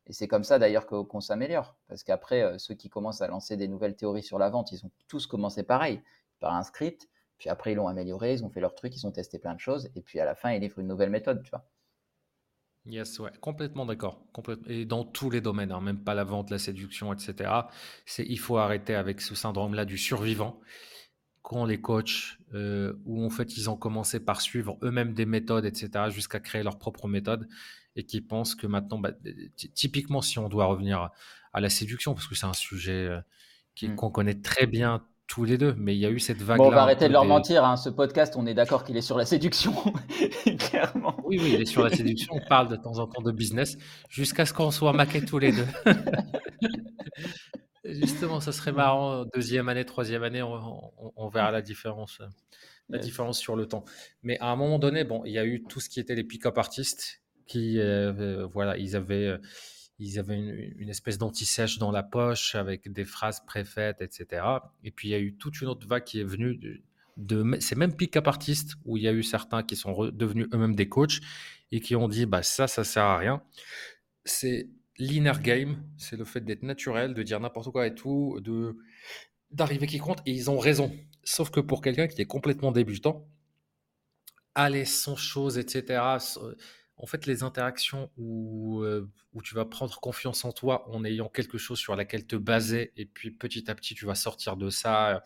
Et 0.07 0.13
c'est 0.13 0.27
comme 0.27 0.43
ça 0.45 0.57
d'ailleurs 0.57 0.87
qu'on 0.87 1.19
s'améliore. 1.19 1.75
Parce 1.87 2.03
qu'après, 2.03 2.41
euh, 2.41 2.57
ceux 2.57 2.73
qui 2.73 2.89
commencent 2.89 3.21
à 3.21 3.27
lancer 3.27 3.57
des 3.57 3.67
nouvelles 3.67 3.95
théories 3.95 4.23
sur 4.23 4.39
la 4.39 4.49
vente, 4.49 4.71
ils 4.71 4.85
ont 4.85 4.91
tous 5.07 5.27
commencé 5.27 5.63
pareil, 5.63 6.01
par 6.39 6.55
un 6.55 6.63
script. 6.63 7.09
Puis 7.37 7.49
après, 7.49 7.73
ils 7.73 7.75
l'ont 7.75 7.87
amélioré, 7.87 8.33
ils 8.33 8.43
ont 8.43 8.49
fait 8.49 8.61
leur 8.61 8.73
truc, 8.73 8.95
ils 8.95 9.05
ont 9.05 9.11
testé 9.11 9.37
plein 9.37 9.53
de 9.53 9.59
choses. 9.59 9.91
Et 9.95 10.01
puis 10.01 10.19
à 10.19 10.25
la 10.25 10.33
fin, 10.33 10.51
ils 10.53 10.61
livrent 10.61 10.79
une 10.79 10.87
nouvelle 10.87 11.09
méthode, 11.09 11.43
tu 11.43 11.51
vois. 11.51 11.65
Yes, 12.89 13.19
ouais, 13.19 13.31
complètement 13.41 13.85
d'accord. 13.85 14.25
Et 14.67 14.85
dans 14.85 15.03
tous 15.03 15.29
les 15.29 15.41
domaines, 15.41 15.71
hein, 15.73 15.81
même 15.81 16.03
pas 16.03 16.13
la 16.13 16.23
vente, 16.23 16.49
la 16.49 16.57
séduction, 16.57 17.11
etc. 17.11 17.51
Il 18.19 18.39
faut 18.39 18.57
arrêter 18.57 18.95
avec 18.95 19.19
ce 19.19 19.35
syndrome-là 19.35 19.83
du 19.83 19.97
survivant 19.97 20.59
quand 21.41 21.65
les 21.65 21.81
coachs, 21.81 22.37
euh, 22.53 22.93
où 23.05 23.25
en 23.25 23.29
fait 23.29 23.57
ils 23.57 23.69
ont 23.69 23.77
commencé 23.77 24.19
par 24.19 24.41
suivre 24.41 24.77
eux-mêmes 24.83 25.13
des 25.13 25.25
méthodes, 25.25 25.65
etc., 25.65 26.09
jusqu'à 26.09 26.39
créer 26.39 26.63
leur 26.63 26.77
propre 26.77 27.07
méthode, 27.07 27.47
et 27.95 28.03
qui 28.03 28.21
pensent 28.21 28.55
que 28.55 28.67
maintenant, 28.67 28.99
bah, 28.99 29.11
typiquement, 29.73 30.21
si 30.21 30.39
on 30.39 30.49
doit 30.49 30.65
revenir 30.65 31.09
à 31.53 31.61
la 31.61 31.69
séduction, 31.69 32.13
parce 32.13 32.27
que 32.27 32.35
c'est 32.35 32.45
un 32.45 32.53
sujet 32.53 33.07
euh, 33.07 33.21
mmh. 33.81 33.95
qu'on 33.95 34.11
connaît 34.11 34.41
très 34.41 34.67
bien 34.67 35.05
tous 35.27 35.43
les 35.43 35.57
deux, 35.57 35.75
mais 35.77 35.93
il 35.93 35.99
y 35.99 36.05
a 36.05 36.09
eu 36.09 36.19
cette 36.19 36.41
vague. 36.41 36.57
Bon, 36.57 36.67
on 36.67 36.71
va 36.71 36.83
arrêter 36.83 37.07
de 37.07 37.13
leur 37.13 37.25
mentir. 37.25 37.65
Hein. 37.65 37.75
Ce 37.75 37.89
podcast, 37.89 38.35
on 38.37 38.47
est 38.47 38.53
d'accord 38.53 38.83
qu'il 38.83 38.95
est 38.95 39.01
sur 39.01 39.17
la 39.17 39.25
séduction, 39.25 39.73
clairement. 40.59 41.17
Oui, 41.25 41.37
oui, 41.41 41.51
il 41.55 41.61
est 41.61 41.65
sur 41.65 41.83
la 41.83 41.89
séduction. 41.89 42.33
On 42.33 42.47
parle 42.47 42.69
de 42.69 42.77
temps 42.77 42.97
en 42.99 43.07
temps 43.07 43.21
de 43.21 43.31
business, 43.31 43.77
jusqu'à 44.09 44.45
ce 44.45 44.53
qu'on 44.53 44.71
soit 44.71 44.93
maqués 44.93 45.23
tous 45.23 45.39
les 45.39 45.51
deux. 45.51 45.67
Justement, 47.83 48.39
ça 48.39 48.51
serait 48.51 48.71
marrant, 48.71 49.25
deuxième 49.33 49.69
année, 49.69 49.85
troisième 49.85 50.23
année, 50.23 50.41
on, 50.41 51.29
verra 51.29 51.51
la 51.51 51.61
différence, 51.61 52.19
euh, 52.21 52.27
la 52.89 52.97
différence 52.97 53.39
sur 53.39 53.55
le 53.55 53.65
temps. 53.65 53.85
Mais 54.23 54.37
à 54.39 54.47
un 54.47 54.55
moment 54.55 54.77
donné, 54.77 55.03
bon, 55.03 55.23
il 55.25 55.31
y 55.31 55.37
a 55.37 55.45
eu 55.45 55.63
tout 55.63 55.79
ce 55.79 55.89
qui 55.89 55.99
était 55.99 56.15
les 56.15 56.25
pick-up 56.25 56.57
artistes 56.57 57.21
qui, 57.45 57.79
euh, 57.79 58.13
euh, 58.19 58.45
voilà, 58.45 58.77
ils 58.77 58.97
avaient, 58.97 59.37
ils 59.99 60.19
avaient 60.19 60.37
une, 60.37 60.89
espèce 60.89 61.17
d'anti-sèche 61.17 61.79
dans 61.79 61.91
la 61.91 62.03
poche 62.03 62.55
avec 62.55 62.91
des 62.91 63.05
phrases 63.05 63.43
préfaites, 63.45 64.01
etc. 64.01 64.45
Et 64.83 64.91
puis 64.91 65.09
il 65.09 65.11
y 65.11 65.15
a 65.15 65.19
eu 65.19 65.35
toute 65.35 65.59
une 65.61 65.67
autre 65.67 65.87
vague 65.87 66.03
qui 66.03 66.19
est 66.19 66.23
venue 66.23 66.59
de, 67.17 67.59
ces 67.59 67.75
mêmes 67.75 67.95
pick-up 67.95 68.27
artistes 68.27 68.75
où 68.85 68.97
il 68.97 69.03
y 69.03 69.07
a 69.07 69.13
eu 69.13 69.23
certains 69.23 69.63
qui 69.63 69.75
sont 69.75 70.09
devenus 70.09 70.47
eux-mêmes 70.53 70.75
des 70.75 70.87
coachs 70.87 71.19
et 71.71 71.79
qui 71.79 71.95
ont 71.95 72.07
dit, 72.07 72.25
bah 72.25 72.43
ça, 72.43 72.67
ça 72.67 72.83
sert 72.83 73.03
à 73.03 73.17
rien. 73.17 73.41
C'est 74.23 74.69
l'inner 74.99 75.33
game, 75.41 75.83
c'est 75.97 76.15
le 76.15 76.25
fait 76.25 76.41
d'être 76.41 76.63
naturel, 76.63 77.13
de 77.13 77.23
dire 77.23 77.39
n'importe 77.39 77.71
quoi 77.71 77.87
et 77.87 77.95
tout, 77.95 78.39
de 78.41 78.77
d'arriver 79.51 79.87
qui 79.87 79.97
compte, 79.97 80.19
et 80.25 80.31
ils 80.31 80.51
ont 80.51 80.59
raison. 80.59 80.93
Sauf 81.23 81.51
que 81.51 81.61
pour 81.61 81.81
quelqu'un 81.81 82.07
qui 82.07 82.21
est 82.21 82.25
complètement 82.25 82.73
débutant, 82.73 83.25
aller 84.55 84.85
sans 84.85 85.15
chose, 85.15 85.57
etc. 85.57 86.17
En 86.97 87.05
fait, 87.05 87.25
les 87.25 87.43
interactions 87.43 88.09
où, 88.17 88.83
où 89.33 89.41
tu 89.41 89.53
vas 89.53 89.65
prendre 89.65 89.99
confiance 89.99 90.45
en 90.45 90.51
toi 90.51 90.89
en 90.89 91.05
ayant 91.05 91.29
quelque 91.29 91.57
chose 91.57 91.77
sur 91.77 91.95
laquelle 91.95 92.25
te 92.25 92.35
baser, 92.35 92.91
et 92.97 93.05
puis 93.05 93.31
petit 93.31 93.69
à 93.69 93.75
petit, 93.75 93.93
tu 93.93 94.05
vas 94.05 94.15
sortir 94.15 94.57
de 94.57 94.69
ça 94.69 95.23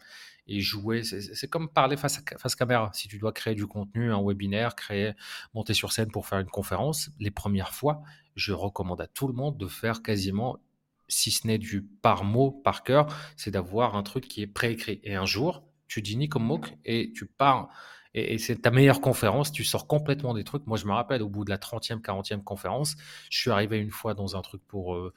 et 0.47 0.60
jouer. 0.60 1.03
C'est 1.03 1.47
comme 1.47 1.69
parler 1.69 1.97
face 1.97 2.19
à 2.19 2.38
face 2.38 2.55
caméra. 2.55 2.91
Si 2.93 3.07
tu 3.07 3.17
dois 3.17 3.31
créer 3.31 3.55
du 3.55 3.67
contenu, 3.67 4.12
un 4.12 4.21
webinaire, 4.21 4.75
créer, 4.75 5.13
monter 5.53 5.73
sur 5.73 5.91
scène 5.91 6.12
pour 6.12 6.27
faire 6.27 6.39
une 6.39 6.49
conférence, 6.49 7.10
les 7.19 7.31
premières 7.31 7.73
fois, 7.73 8.01
je 8.36 8.53
recommande 8.53 9.01
à 9.01 9.07
tout 9.07 9.27
le 9.27 9.34
monde 9.34 9.57
de 9.57 9.67
faire 9.67 10.01
quasiment, 10.01 10.60
si 11.07 11.31
ce 11.31 11.47
n'est 11.47 11.57
du 11.57 11.84
par 11.84 12.23
mot, 12.23 12.51
par 12.51 12.84
cœur, 12.84 13.07
c'est 13.36 13.51
d'avoir 13.51 13.95
un 13.95 14.03
truc 14.03 14.27
qui 14.27 14.41
est 14.41 14.47
préécrit. 14.47 14.99
Et 15.03 15.15
un 15.15 15.25
jour, 15.25 15.63
tu 15.88 16.01
dis 16.01 16.17
ni 16.17 16.29
comme 16.29 16.45
moque 16.45 16.73
et 16.86 17.12
tu 17.13 17.25
pars. 17.25 17.69
Et, 18.13 18.38
c'est 18.38 18.58
ta 18.58 18.71
meilleure 18.71 19.02
conférence, 19.02 19.52
tu 19.52 19.63
sors 19.63 19.88
complètement 19.88 20.34
des 20.34 20.43
trucs. 20.43 20.67
Moi, 20.67 20.78
je 20.78 20.86
me 20.86 20.91
rappelle, 20.91 21.21
au 21.21 21.30
bout 21.30 21.45
de 21.45 21.50
la 21.50 21.58
30e, 21.58 22.02
40e 22.02 22.43
conférence, 22.43 22.95
je 23.30 23.39
suis 23.39 23.52
arrivé 23.52 23.78
une 23.78 23.91
fois 23.91 24.13
dans 24.13 24.36
un 24.36 24.41
truc 24.41 24.62
pour, 24.67 24.95
euh, 24.95 25.13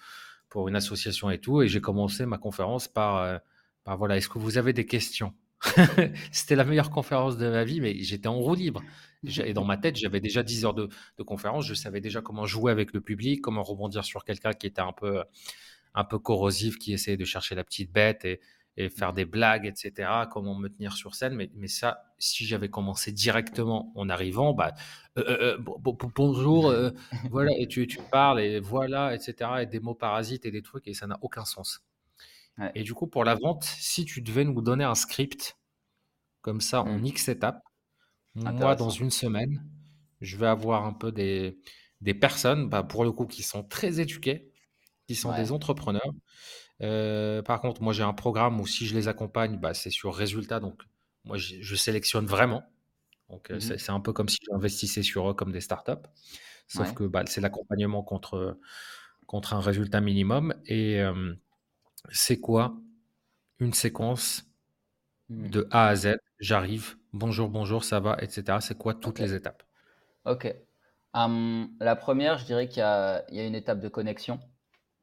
pour 0.48 0.68
une 0.68 0.76
association 0.76 1.30
et 1.30 1.38
tout, 1.38 1.62
et 1.62 1.68
j'ai 1.68 1.80
commencé 1.80 2.26
ma 2.26 2.38
conférence 2.38 2.86
par, 2.88 3.16
euh, 3.16 3.38
voilà, 3.86 4.16
est-ce 4.16 4.28
que 4.28 4.38
vous 4.38 4.58
avez 4.58 4.72
des 4.72 4.86
questions? 4.86 5.34
C'était 6.32 6.56
la 6.56 6.64
meilleure 6.64 6.90
conférence 6.90 7.36
de 7.36 7.48
ma 7.48 7.64
vie, 7.64 7.80
mais 7.80 7.96
j'étais 8.02 8.28
en 8.28 8.38
roue 8.38 8.54
libre. 8.54 8.82
Et 9.44 9.54
dans 9.54 9.64
ma 9.64 9.76
tête, 9.76 9.96
j'avais 9.96 10.20
déjà 10.20 10.42
10 10.42 10.64
heures 10.66 10.74
de, 10.74 10.88
conférence. 11.24 11.66
Je 11.66 11.74
savais 11.74 12.00
déjà 12.00 12.20
comment 12.20 12.44
jouer 12.44 12.70
avec 12.70 12.92
le 12.92 13.00
public, 13.00 13.40
comment 13.40 13.62
rebondir 13.62 14.04
sur 14.04 14.24
quelqu'un 14.24 14.52
qui 14.52 14.66
était 14.66 14.82
un 14.82 14.92
peu, 14.92 15.22
un 15.94 16.04
peu 16.04 16.18
corrosif, 16.18 16.78
qui 16.78 16.92
essayait 16.92 17.16
de 17.16 17.24
chercher 17.24 17.54
la 17.54 17.64
petite 17.64 17.90
bête 17.90 18.24
et, 18.24 18.40
faire 18.96 19.12
des 19.12 19.24
blagues, 19.24 19.66
etc. 19.66 20.10
Comment 20.30 20.54
me 20.54 20.68
tenir 20.68 20.94
sur 20.94 21.14
scène. 21.14 21.34
Mais, 21.34 21.50
mais 21.54 21.68
ça, 21.68 22.14
si 22.18 22.44
j'avais 22.44 22.68
commencé 22.68 23.12
directement 23.12 23.92
en 23.94 24.08
arrivant, 24.08 24.52
bah, 24.52 24.74
euh, 25.18 25.24
euh, 25.28 25.58
euh, 25.58 26.08
bonjour, 26.14 26.72
voilà, 27.30 27.52
et 27.58 27.66
tu, 27.68 27.86
tu 27.86 27.98
parles, 28.10 28.40
et 28.40 28.60
voilà, 28.60 29.14
etc. 29.14 29.50
Et 29.62 29.66
des 29.66 29.80
mots 29.80 29.94
parasites 29.94 30.44
et 30.46 30.50
des 30.50 30.62
trucs, 30.62 30.88
et 30.88 30.94
ça 30.94 31.06
n'a 31.06 31.18
aucun 31.22 31.44
sens. 31.44 31.84
Et 32.74 32.84
du 32.84 32.94
coup, 32.94 33.08
pour 33.08 33.24
la 33.24 33.34
vente, 33.34 33.64
si 33.64 34.04
tu 34.04 34.22
devais 34.22 34.44
nous 34.44 34.60
donner 34.60 34.84
un 34.84 34.94
script 34.94 35.58
comme 36.40 36.60
ça 36.60 36.82
en 36.82 36.98
mmh. 36.98 37.06
X 37.06 37.28
étapes, 37.28 37.62
moi, 38.36 38.76
dans 38.76 38.90
une 38.90 39.10
semaine, 39.10 39.64
je 40.20 40.36
vais 40.36 40.46
avoir 40.46 40.84
un 40.84 40.92
peu 40.92 41.10
des, 41.10 41.58
des 42.00 42.14
personnes, 42.14 42.68
bah, 42.68 42.82
pour 42.82 43.04
le 43.04 43.12
coup, 43.12 43.26
qui 43.26 43.42
sont 43.42 43.64
très 43.64 44.00
éduquées, 44.00 44.52
qui 45.06 45.14
sont 45.14 45.34
des 45.34 45.52
entrepreneurs. 45.52 46.12
Euh, 46.82 47.42
par 47.42 47.60
contre, 47.60 47.82
moi, 47.82 47.92
j'ai 47.92 48.02
un 48.02 48.12
programme 48.12 48.60
où 48.60 48.66
si 48.66 48.86
je 48.86 48.94
les 48.94 49.08
accompagne, 49.08 49.58
bah, 49.58 49.74
c'est 49.74 49.90
sur 49.90 50.14
résultat. 50.14 50.60
Donc, 50.60 50.82
moi, 51.24 51.36
je, 51.38 51.74
sélectionne 51.74 52.26
vraiment. 52.26 52.64
Donc, 53.28 53.50
euh, 53.50 53.56
mmh 53.56 53.78
c'est 53.78 53.90
un 53.90 54.00
peu 54.00 54.12
comme 54.12 54.28
si 54.28 54.38
j'investissais 54.50 55.02
sur 55.02 55.30
eux 55.30 55.34
comme 55.34 55.52
des 55.52 55.60
startups. 55.60 55.92
Sauf 56.66 56.94
que 56.94 57.04
bah, 57.04 57.24
c'est 57.26 57.40
l'accompagnement 57.40 58.02
contre, 58.02 58.58
contre 59.26 59.54
un 59.54 59.60
résultat 59.60 60.00
minimum. 60.00 60.54
Et 60.66 61.00
euh, 61.00 61.34
c'est 62.10 62.40
quoi 62.40 62.76
une 63.60 63.72
séquence 63.72 64.44
mmh. 65.28 65.48
de 65.50 65.68
A 65.70 65.88
à 65.88 65.96
Z? 65.96 66.16
J'arrive, 66.40 66.96
bonjour, 67.12 67.48
bonjour, 67.48 67.84
ça 67.84 68.00
va, 68.00 68.16
etc. 68.20 68.58
C'est 68.60 68.76
quoi 68.76 68.94
toutes 68.94 69.18
les 69.18 69.34
étapes? 69.34 69.62
Ok. 70.24 70.54
la 71.14 71.96
première, 71.96 72.38
je 72.38 72.44
dirais 72.44 72.68
qu'il 72.68 72.80
y, 72.80 72.82
a 72.82 73.24
une 73.30 73.54
étape 73.54 73.80
de 73.80 73.88
connexion. 73.88 74.40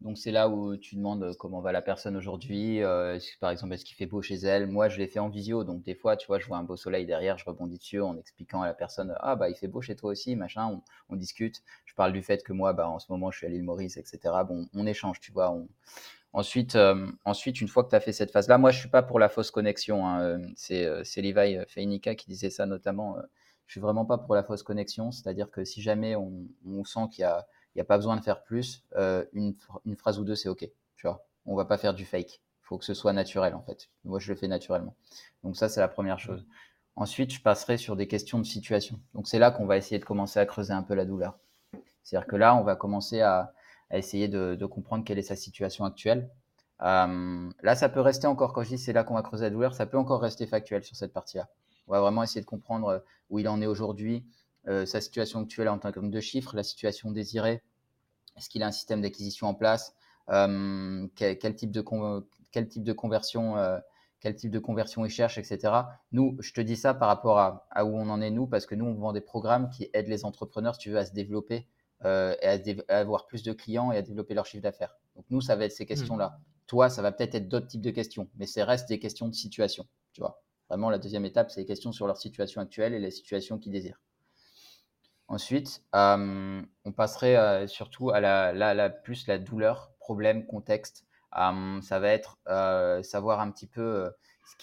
Donc 0.02 0.18
c'est 0.18 0.32
là 0.32 0.50
où 0.50 0.76
tu 0.78 0.96
demandes 0.96 1.36
comment 1.38 1.62
va 1.62 1.72
la 1.72 1.84
personne 1.84 2.18
aujourd'hui. 2.18 2.82
Euh, 2.82 3.20
par 3.40 3.52
exemple, 3.52 3.74
est-ce 3.74 3.86
qu'il 3.86 3.96
fait 3.96 4.08
beau 4.08 4.22
chez 4.24 4.36
elle? 4.36 4.66
Moi, 4.66 4.90
je 4.90 4.98
l'ai 4.98 5.08
fait 5.08 5.20
en 5.20 5.30
visio. 5.30 5.64
Donc 5.64 5.84
des 5.84 5.94
fois, 5.94 6.18
tu 6.18 6.26
vois, 6.26 6.40
je 6.40 6.48
vois 6.48 6.58
un 6.58 6.64
beau 6.64 6.76
soleil 6.76 7.06
derrière, 7.06 7.38
je 7.38 7.46
rebondis 7.46 7.78
dessus 7.78 8.02
en 8.02 8.18
expliquant 8.18 8.64
à 8.64 8.66
la 8.66 8.74
personne 8.74 9.16
Ah, 9.20 9.36
bah, 9.36 9.50
il 9.50 9.56
fait 9.56 9.68
beau 9.68 9.82
chez 9.82 9.96
toi 9.96 10.12
aussi, 10.12 10.36
machin. 10.36 10.82
On, 11.10 11.16
discute. 11.16 11.62
Je 11.86 11.94
parle 11.94 12.14
du 12.14 12.24
fait 12.24 12.44
que 12.44 12.52
moi, 12.52 12.74
bah, 12.74 12.90
en 12.90 12.98
ce 12.98 13.12
moment, 13.12 13.30
je 13.30 13.38
suis 13.38 13.48
à 13.48 13.50
l'île 13.50 13.64
Maurice, 13.64 13.98
etc. 13.98 14.20
Bon, 14.48 14.68
on 14.74 14.88
échange, 14.88 15.20
tu 15.20 15.32
vois. 15.32 15.56
Ensuite, 16.34 16.76
euh, 16.78 17.12
ensuite, 17.26 17.60
une 17.62 17.68
fois 17.68 17.84
que 17.84 17.90
tu 17.90 17.96
as 17.96 18.00
fait 18.00 18.14
cette 18.14 18.32
phase-là, 18.32 18.58
moi, 18.58 18.72
je 18.72 18.80
suis 18.80 18.90
pas 18.90 19.04
pour 19.04 19.20
la 19.20 19.30
fausse 19.30 19.52
connexion. 19.52 20.08
Hein, 20.08 20.22
euh, 20.22 20.48
c'est, 20.56 20.86
euh, 20.86 21.04
c'est 21.04 21.22
Levi 21.22 21.58
Feinika 21.68 22.16
qui 22.16 22.28
disait 22.28 22.50
ça 22.50 22.66
notamment. 22.66 23.18
je 23.68 23.74
suis 23.74 23.82
vraiment 23.82 24.06
pas 24.06 24.18
pour 24.18 24.36
la 24.36 24.44
fausse 24.44 24.64
connexion. 24.64 25.12
C'est-à-dire 25.12 25.52
que 25.52 25.64
si 25.66 25.82
jamais 25.82 26.16
on, 26.16 26.84
sent 26.86 27.08
qu'il 27.12 27.22
y 27.24 27.26
a, 27.26 27.46
il 27.76 27.82
a 27.82 27.84
pas 27.84 27.98
besoin 27.98 28.16
de 28.18 28.22
faire 28.22 28.44
plus, 28.44 28.84
une, 29.34 29.56
une, 29.86 29.96
phrase 29.96 30.20
ou 30.20 30.24
deux, 30.24 30.36
c'est 30.36 30.50
OK. 30.50 30.70
Tu 30.96 31.08
vois, 31.08 31.26
on 31.46 31.56
va 31.56 31.66
pas 31.66 31.78
faire 31.78 31.94
du 31.94 32.06
fake. 32.06 32.36
Il 32.36 32.64
faut 32.64 32.78
que 32.78 32.86
ce 32.86 32.94
soit 32.94 33.14
naturel, 33.14 33.56
en 33.56 33.62
fait. 33.62 33.90
Moi, 34.04 34.20
je 34.20 34.32
le 34.32 34.36
fais 34.36 34.48
naturellement. 34.48 34.96
Donc 35.44 35.58
ça, 35.58 35.70
c'est 35.70 35.80
la 35.80 35.88
première 35.88 36.20
chose. 36.20 36.46
Ensuite, 36.96 37.32
je 37.34 37.42
passerai 37.42 37.78
sur 37.78 37.96
des 37.96 38.08
questions 38.08 38.40
de 38.40 38.44
situation. 38.44 39.00
Donc 39.14 39.28
c'est 39.28 39.40
là 39.40 39.52
qu'on 39.52 39.66
va 39.66 39.78
essayer 39.78 40.00
de 40.00 40.06
commencer 40.06 40.40
à 40.40 40.46
creuser 40.46 40.74
un 40.74 40.84
peu 40.84 40.94
la 40.94 41.06
douleur. 41.06 41.40
C'est-à-dire 42.04 42.28
que 42.28 42.36
là, 42.36 42.56
on 42.56 42.64
va 42.64 42.76
commencer 42.76 43.22
à, 43.22 43.54
à 43.92 43.98
essayer 43.98 44.28
de, 44.28 44.66
comprendre 44.66 45.04
quelle 45.04 45.20
est 45.20 45.24
sa 45.24 45.36
situation 45.36 45.86
actuelle. 45.86 46.30
Euh, 46.82 47.50
là, 47.62 47.76
ça 47.76 47.90
peut 47.90 48.00
rester 48.00 48.26
encore, 48.26 48.54
quand 48.54 48.64
je 48.64 48.70
dis 48.70 48.78
c'est 48.78 48.94
là 48.94 49.04
qu'on 49.04 49.14
va 49.14 49.22
creuser 49.22 49.46
la 49.46 49.50
douleur, 49.52 49.76
ça 49.76 49.86
peut 49.86 49.98
encore 49.98 50.22
rester 50.22 50.48
factuel 50.48 50.84
sur 50.84 50.96
cette 50.96 51.14
partie-là. 51.14 51.48
On 51.88 51.92
va 51.92 52.02
vraiment 52.02 52.24
essayer 52.24 52.42
de 52.42 52.46
comprendre 52.46 52.88
euh, 52.88 53.00
où 53.30 53.38
il 53.38 53.48
en 53.48 53.62
est 53.62 53.68
aujourd'hui, 53.68 54.26
euh, 54.26 54.26
sa 54.65 55.02
situation 55.02 55.41
actuelle 55.41 55.69
en 55.69 55.80
termes 55.80 56.12
de 56.12 56.19
chiffres, 56.19 56.56
la 56.56 56.63
situation 56.63 57.12
désirée, 57.12 57.63
est-ce 58.38 58.50
qu'il 58.50 58.63
a 58.63 58.67
un 58.67 58.71
système 58.71 59.02
d'acquisition 59.02 59.47
en 59.47 59.54
place, 59.54 59.95
quel, 60.28 61.56
type 61.56 61.71
de 61.71 61.84
quel 62.52 62.67
type 62.67 62.84
de 62.84 62.93
conversion 62.93 63.56
quel 64.21 64.36
type 64.36 64.52
de 64.52 64.60
conversion 64.60 65.04
il 65.04 65.10
cherche, 65.10 65.38
etc. 65.39 65.74
Nous, 66.12 66.38
je 66.39 66.54
te 66.54 66.62
dis 66.62 66.78
ça 66.78 66.93
par 66.93 67.08
rapport 67.08 67.39
à, 67.39 67.67
à, 67.71 67.84
où 67.84 67.97
on 67.97 68.08
en 68.08 68.21
est 68.21 68.30
nous, 68.30 68.45
parce 68.45 68.67
que 68.67 68.76
nous, 68.76 68.86
on 68.86 68.93
vend 68.93 69.13
des 69.13 69.21
programmes 69.21 69.69
qui 69.69 69.89
aident 69.93 70.08
les 70.08 70.26
entrepreneurs, 70.26 70.76
si 70.76 70.82
tu 70.82 70.91
veux, 70.91 70.97
à 70.97 71.06
se 71.06 71.12
développer 71.12 71.67
euh, 72.06 72.36
et 72.41 72.78
à, 72.88 73.00
avoir 73.00 73.26
plus 73.26 73.43
de 73.43 73.52
clients 73.52 73.91
et 73.91 73.97
à 73.97 74.02
développer 74.02 74.34
leur 74.34 74.45
chiffre 74.45 74.63
d'affaires. 74.63 74.95
Donc 75.15 75.26
nous, 75.30 75.41
ça 75.41 75.56
va 75.56 75.65
être 75.65 75.71
ces 75.71 75.84
mmh. 75.84 75.88
questions-là. 75.88 76.39
Toi, 76.67 76.89
ça 76.89 77.02
va 77.02 77.12
peut-être 77.12 77.36
être, 77.36 77.50
d'autres 77.50 77.67
types 77.67 77.82
de 77.82 77.91
questions, 77.91 78.30
mais 78.38 78.45
c'est 78.45 78.63
reste 78.63 78.88
des 78.88 79.00
questions 79.00 79.28
de 79.28 79.34
situation. 79.34 79.88
Tu 80.13 80.21
vois, 80.21 80.41
vraiment 80.69 80.89
la 80.89 81.00
deuxième 81.00 81.26
étape, 81.26 81.50
c'est 81.52 81.62
les 81.62 81.65
questions 81.65 81.91
sur 81.91 82.08
leur 82.08 82.17
situation 82.17 82.62
actuelle 82.62 82.93
et 82.93 83.00
les 83.00 83.12
situations 83.12 83.58
qu'ils 83.58 83.71
désirent. 83.71 84.00
Ensuite, 85.28 85.84
on 85.94 86.92
passerait 86.96 87.68
surtout 87.68 88.12
à 88.12 88.20
la, 88.20 88.90
plus 88.90 89.28
la 89.28 89.38
douleur, 89.38 89.92
problème, 90.00 90.46
contexte. 90.46 91.06
ça 91.34 92.00
va 92.00 92.10
être 92.10 92.38
savoir 93.04 93.40
un 93.40 93.52
petit 93.52 93.68
peu 93.68 94.12
ce 94.52 94.56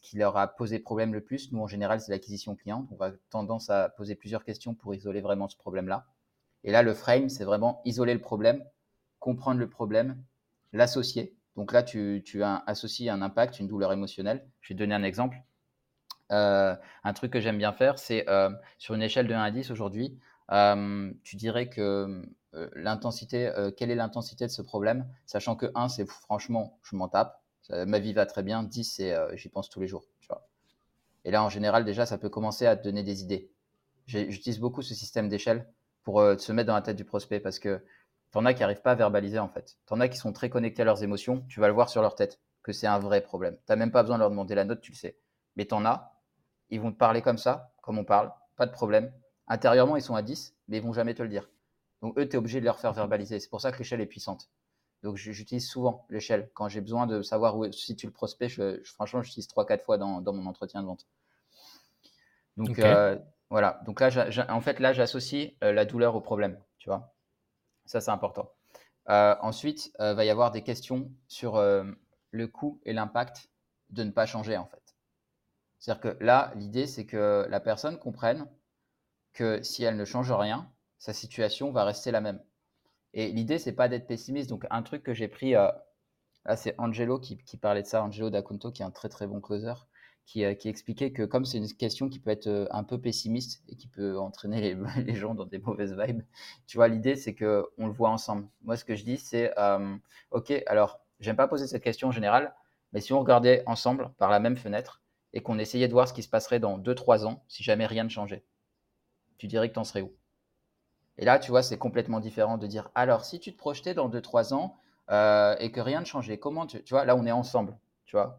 qui, 0.00 0.16
leur 0.16 0.36
a 0.36 0.48
posé 0.48 0.78
problème 0.78 1.12
le 1.12 1.20
plus. 1.20 1.52
Nous, 1.52 1.60
en 1.60 1.66
général, 1.66 2.00
c'est 2.00 2.12
l'acquisition 2.12 2.54
client. 2.54 2.86
On 2.90 2.96
va 2.96 3.12
tendance 3.30 3.70
à 3.70 3.88
poser 3.88 4.14
plusieurs 4.14 4.44
questions 4.44 4.74
pour 4.74 4.94
isoler 4.94 5.20
vraiment 5.20 5.48
ce 5.48 5.56
problème-là. 5.56 6.06
Et 6.64 6.70
là, 6.70 6.82
le 6.82 6.94
frame, 6.94 7.28
c'est 7.28 7.44
vraiment 7.44 7.82
isoler 7.84 8.14
le 8.14 8.20
problème, 8.20 8.64
comprendre 9.18 9.58
le 9.58 9.68
problème, 9.68 10.22
l'associer. 10.72 11.34
Donc 11.56 11.72
là, 11.72 11.82
tu, 11.82 12.22
tu 12.24 12.42
as 12.42 12.62
associé 12.66 13.10
un 13.10 13.20
impact, 13.20 13.58
une 13.58 13.66
douleur 13.66 13.92
émotionnelle. 13.92 14.46
Je 14.60 14.68
vais 14.68 14.76
te 14.76 14.78
donner 14.78 14.94
un 14.94 15.02
exemple. 15.02 15.42
Euh, 16.32 16.74
un 17.04 17.12
truc 17.12 17.32
que 17.32 17.40
j'aime 17.40 17.58
bien 17.58 17.72
faire, 17.72 17.98
c'est 17.98 18.28
euh, 18.28 18.50
sur 18.78 18.94
une 18.94 19.02
échelle 19.02 19.26
de 19.26 19.34
1 19.34 19.42
à 19.42 19.50
10 19.50 19.70
aujourd'hui, 19.70 20.18
euh, 20.50 21.12
tu 21.22 21.36
dirais 21.36 21.68
que 21.68 22.22
l'intensité, 22.74 23.50
quelle 23.78 23.90
est 23.90 23.94
l'intensité 23.94 24.46
de 24.46 24.50
ce 24.50 24.60
problème, 24.60 25.06
sachant 25.24 25.56
que 25.56 25.70
1, 25.74 25.88
c'est 25.88 26.06
franchement, 26.06 26.78
je 26.82 26.96
m'en 26.96 27.08
tape, 27.08 27.40
ma 27.70 27.98
vie 27.98 28.12
va 28.12 28.26
très 28.26 28.42
bien, 28.42 28.62
10, 28.62 28.84
c'est 28.84 29.16
j'y 29.38 29.48
pense 29.48 29.70
tous 29.70 29.80
les 29.80 29.86
jours. 29.86 30.04
Tu 30.20 30.26
vois. 30.26 30.46
Et 31.24 31.30
là, 31.30 31.42
en 31.42 31.48
général, 31.48 31.86
déjà, 31.86 32.04
ça 32.04 32.18
peut 32.18 32.28
commencer 32.28 32.66
à 32.66 32.76
te 32.76 32.84
donner 32.84 33.02
des 33.02 33.22
idées. 33.22 33.50
J'utilise 34.06 34.58
beaucoup 34.58 34.82
ce 34.82 34.94
système 34.94 35.30
d'échelle 35.30 35.66
pour 36.02 36.20
se 36.20 36.52
mettre 36.52 36.66
dans 36.66 36.74
la 36.74 36.82
tête 36.82 36.96
du 36.96 37.06
prospect 37.06 37.40
parce 37.40 37.58
que 37.58 37.82
t'en 38.32 38.44
as 38.44 38.52
qui 38.52 38.60
n'arrivent 38.60 38.82
pas 38.82 38.92
à 38.92 38.96
verbaliser 38.96 39.38
en 39.38 39.48
fait. 39.48 39.78
T'en 39.86 40.00
as 40.00 40.08
qui 40.08 40.18
sont 40.18 40.34
très 40.34 40.50
connectés 40.50 40.82
à 40.82 40.84
leurs 40.84 41.02
émotions, 41.02 41.46
tu 41.48 41.60
vas 41.60 41.68
le 41.68 41.74
voir 41.74 41.88
sur 41.88 42.02
leur 42.02 42.14
tête 42.16 42.38
que 42.62 42.72
c'est 42.72 42.86
un 42.86 42.98
vrai 42.98 43.22
problème. 43.22 43.56
T'as 43.64 43.76
même 43.76 43.92
pas 43.92 44.02
besoin 44.02 44.16
de 44.16 44.20
leur 44.20 44.30
demander 44.30 44.54
la 44.54 44.64
note, 44.64 44.82
tu 44.82 44.92
le 44.92 44.96
sais. 44.96 45.16
Mais 45.56 45.64
t'en 45.64 45.84
as, 45.84 46.11
ils 46.72 46.80
vont 46.80 46.90
te 46.90 46.96
parler 46.96 47.20
comme 47.20 47.38
ça, 47.38 47.70
comme 47.82 47.98
on 47.98 48.04
parle, 48.04 48.32
pas 48.56 48.66
de 48.66 48.72
problème. 48.72 49.12
Intérieurement, 49.46 49.96
ils 49.96 50.02
sont 50.02 50.14
à 50.14 50.22
10, 50.22 50.56
mais 50.68 50.78
ils 50.78 50.82
vont 50.82 50.94
jamais 50.94 51.14
te 51.14 51.22
le 51.22 51.28
dire. 51.28 51.50
Donc 52.00 52.18
eux, 52.18 52.26
tu 52.26 52.34
es 52.34 52.38
obligé 52.38 52.60
de 52.60 52.64
leur 52.64 52.80
faire 52.80 52.94
verbaliser. 52.94 53.38
C'est 53.38 53.50
pour 53.50 53.60
ça 53.60 53.70
que 53.72 53.78
l'échelle 53.78 54.00
est 54.00 54.06
puissante. 54.06 54.48
Donc 55.02 55.16
j'utilise 55.16 55.68
souvent 55.68 56.06
l'échelle. 56.08 56.50
Quand 56.54 56.68
j'ai 56.68 56.80
besoin 56.80 57.06
de 57.06 57.20
savoir 57.22 57.58
où 57.58 57.70
si 57.72 57.94
tu 57.94 58.06
le 58.06 58.12
prospect, 58.12 58.48
je, 58.48 58.82
franchement, 58.84 59.22
j'utilise 59.22 59.48
3-4 59.48 59.82
fois 59.82 59.98
dans, 59.98 60.22
mon 60.32 60.46
entretien 60.46 60.80
de 60.80 60.86
vente. 60.86 61.06
Donc 62.56 62.78
euh, 62.78 63.18
voilà, 63.50 63.80
donc 63.84 64.00
là, 64.00 64.10
en 64.48 64.60
fait, 64.60 64.80
là, 64.80 64.92
j'associe 64.92 65.52
euh, 65.62 65.72
la 65.72 65.84
douleur 65.84 66.14
au 66.14 66.20
problème, 66.20 66.58
tu 66.78 66.88
vois. 66.88 67.12
Ça, 67.84 68.00
c'est 68.00 68.10
important. 68.10 68.50
Euh, 69.10 69.34
ensuite, 69.40 69.92
il 69.98 70.14
va 70.14 70.24
y 70.24 70.30
avoir 70.30 70.52
des 70.52 70.62
questions 70.62 71.10
sur 71.28 71.60
le 71.60 72.46
coût 72.46 72.80
et 72.84 72.92
l'impact 72.92 73.50
de 73.90 74.04
ne 74.04 74.10
pas 74.10 74.24
changer, 74.24 74.56
en 74.56 74.66
fait. 74.66 74.81
C'est-à-dire 75.82 76.00
que 76.00 76.24
là, 76.24 76.52
l'idée, 76.54 76.86
c'est 76.86 77.06
que 77.06 77.44
la 77.50 77.58
personne 77.58 77.98
comprenne 77.98 78.46
que 79.32 79.60
si 79.64 79.82
elle 79.82 79.96
ne 79.96 80.04
change 80.04 80.30
rien, 80.30 80.70
sa 80.98 81.12
situation 81.12 81.72
va 81.72 81.82
rester 81.82 82.12
la 82.12 82.20
même. 82.20 82.40
Et 83.14 83.32
l'idée, 83.32 83.58
c'est 83.58 83.72
pas 83.72 83.88
d'être 83.88 84.06
pessimiste. 84.06 84.48
Donc, 84.48 84.64
un 84.70 84.82
truc 84.82 85.02
que 85.02 85.12
j'ai 85.12 85.26
pris, 85.26 85.52
là, 85.52 85.84
c'est 86.56 86.76
Angelo 86.78 87.18
qui, 87.18 87.36
parlait 87.60 87.82
de 87.82 87.88
ça, 87.88 88.04
Angelo 88.04 88.30
D'Acunto, 88.30 88.70
qui 88.70 88.82
est 88.82 88.84
un 88.84 88.92
très 88.92 89.08
très 89.08 89.26
bon 89.26 89.40
closer. 89.40 89.74
Euh, 90.36 90.54
qui, 90.54 90.68
expliquait 90.68 91.12
que 91.12 91.24
comme 91.24 91.44
c'est 91.44 91.58
une 91.58 91.70
question 91.74 92.08
qui 92.08 92.18
peut 92.20 92.30
être 92.30 92.46
euh, 92.46 92.66
un 92.70 92.84
peu 92.84 92.98
pessimiste 92.98 93.62
et 93.68 93.76
qui 93.76 93.88
peut 93.88 94.16
entraîner 94.18 94.74
les, 95.04 95.14
gens 95.14 95.34
dans 95.34 95.44
des 95.44 95.58
mauvaises 95.58 95.94
vibes, 95.98 96.22
tu 96.66 96.78
vois, 96.78 96.88
l'idée 96.88 97.16
c'est 97.16 97.34
que 97.34 97.66
on 97.76 97.86
le 97.86 97.92
voit 97.92 98.08
ensemble. 98.08 98.48
Moi, 98.62 98.76
ce 98.76 98.84
que 98.84 98.94
je 98.94 99.04
dis, 99.04 99.18
c'est 99.18 99.52
euh, 99.58 99.96
ok, 100.30 100.62
alors 100.66 101.00
j'aime 101.20 101.36
pas 101.36 101.48
poser 101.48 101.66
cette 101.66 101.82
question 101.82 102.08
en 102.08 102.12
général, 102.12 102.54
mais 102.92 103.00
si 103.00 103.12
on 103.12 103.18
regardait 103.20 103.62
ensemble 103.66 104.10
par 104.16 104.30
la 104.30 104.38
même 104.40 104.56
fenêtre 104.56 105.01
et 105.32 105.42
qu'on 105.42 105.58
essayait 105.58 105.88
de 105.88 105.92
voir 105.92 106.08
ce 106.08 106.12
qui 106.12 106.22
se 106.22 106.28
passerait 106.28 106.60
dans 106.60 106.78
2-3 106.78 107.24
ans 107.24 107.44
si 107.48 107.62
jamais 107.62 107.86
rien 107.86 108.04
ne 108.04 108.08
changeait, 108.08 108.44
tu 109.38 109.46
dirais 109.46 109.68
que 109.68 109.74
tu 109.74 109.80
en 109.80 109.84
serais 109.84 110.02
où? 110.02 110.12
Et 111.18 111.24
là, 111.24 111.38
tu 111.38 111.50
vois, 111.50 111.62
c'est 111.62 111.78
complètement 111.78 112.20
différent 112.20 112.58
de 112.58 112.66
dire 112.66 112.90
alors 112.94 113.24
si 113.24 113.40
tu 113.40 113.52
te 113.52 113.58
projetais 113.58 113.94
dans 113.94 114.08
2-3 114.08 114.54
ans 114.54 114.76
et 115.60 115.70
que 115.72 115.80
rien 115.80 116.00
ne 116.00 116.06
changeait, 116.06 116.38
comment 116.38 116.66
tu, 116.66 116.82
tu 116.82 116.94
vois, 116.94 117.04
là 117.04 117.16
on 117.16 117.26
est 117.26 117.32
ensemble 117.32 117.76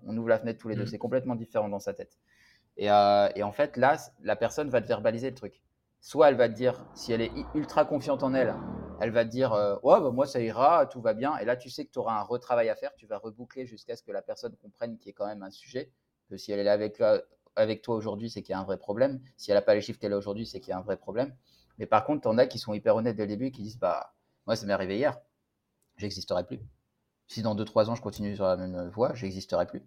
on 0.06 0.18
ouvre 0.18 0.30
la 0.30 0.40
fenêtre 0.40 0.60
tous 0.60 0.70
les 0.70 0.76
deux. 0.76 0.84
Mm. 0.84 0.88
C'est 0.88 0.98
complètement 0.98 1.36
différent 1.36 1.70
dans 1.70 1.80
sa 1.80 1.94
tête. 1.94 2.18
Euh, 2.80 3.30
et, 3.36 3.44
en 3.44 3.52
fait, 3.52 3.78
là, 3.78 3.98
la 4.22 4.36
personne 4.36 4.70
va 4.70 4.82
te 4.82 4.88
verbaliser 4.88 5.30
le 5.30 5.36
truc. 5.36 5.62
Soit 6.02 6.30
elle 6.30 6.36
va 6.36 6.50
te 6.50 6.54
dire, 6.54 6.86
si 6.96 7.14
elle 7.14 7.22
est 7.22 7.32
ultra 7.54 7.86
confiante 7.86 8.24
en 8.24 8.34
elle, 8.34 8.54
elle 9.00 9.12
va 9.12 9.24
te 9.24 9.30
dire 9.30 9.54
euh, 9.54 9.76
Ouais, 9.84 10.00
bah, 10.00 10.12
moi 10.12 10.26
ça 10.26 10.42
ira, 10.42 10.86
tout 10.86 11.02
va 11.02 11.14
bien. 11.14 11.38
Et 11.38 11.46
là, 11.46 11.56
tu 11.56 11.70
sais 11.70 11.86
que 11.86 11.92
tu 11.92 12.00
auras 12.00 12.20
un 12.20 12.24
retravail 12.24 12.70
à 12.70 12.76
faire. 12.76 12.94
Tu 12.96 13.06
vas 13.06 13.18
reboucler 13.18 13.66
jusqu'à 13.66 13.96
ce 13.96 14.04
que 14.04 14.12
la 14.12 14.22
personne 14.22 14.56
comprenne 14.58 14.98
qu'il 14.98 15.08
y 15.08 15.10
ait 15.12 15.14
quand 15.14 15.28
même 15.28 15.44
un 15.44 15.52
sujet, 15.52 15.92
Si 16.38 16.52
elle 16.52 16.66
est 16.66 16.70
avec, 16.70 17.02
avec 17.56 17.82
toi 17.82 17.96
aujourd'hui, 17.96 18.30
c'est 18.30 18.42
qu'il 18.42 18.54
y 18.54 18.56
a 18.56 18.60
un 18.60 18.64
vrai 18.64 18.78
problème. 18.78 19.22
Si 19.38 19.52
elle 19.52 19.58
n'a 19.58 19.62
pas 19.62 19.76
les 19.76 19.82
chiffres 19.82 20.00
qu'elle 20.00 20.14
a 20.14 20.18
aujourd'hui, 20.18 20.46
c'est 20.46 20.60
qu'il 20.60 20.70
y 20.70 20.74
a 20.74 20.78
un 20.78 20.84
vrai 20.84 20.98
problème. 20.98 21.36
Mais 21.78 21.86
par 21.86 22.06
contre, 22.06 22.28
en 22.28 22.38
as 22.38 22.48
qui 22.48 22.60
sont 22.60 22.74
hyper 22.74 22.96
honnêtes 22.96 23.16
dès 23.16 23.24
le 23.24 23.30
début, 23.30 23.52
qui 23.52 23.64
disent 23.64 23.80
Bah, 23.80 24.14
moi, 24.46 24.56
ça 24.56 24.66
m'est 24.66 24.74
arrivé 24.74 24.98
hier, 24.98 25.20
j'existerai 25.98 26.46
plus. 26.46 26.60
Si 27.28 27.42
dans 27.42 27.56
2-3 27.56 27.90
ans, 27.90 27.96
je 27.96 28.02
continue 28.02 28.36
sur 28.36 28.46
la 28.46 28.58
même 28.58 28.90
voie, 28.90 29.14
j'existerai 29.14 29.66
plus. 29.66 29.84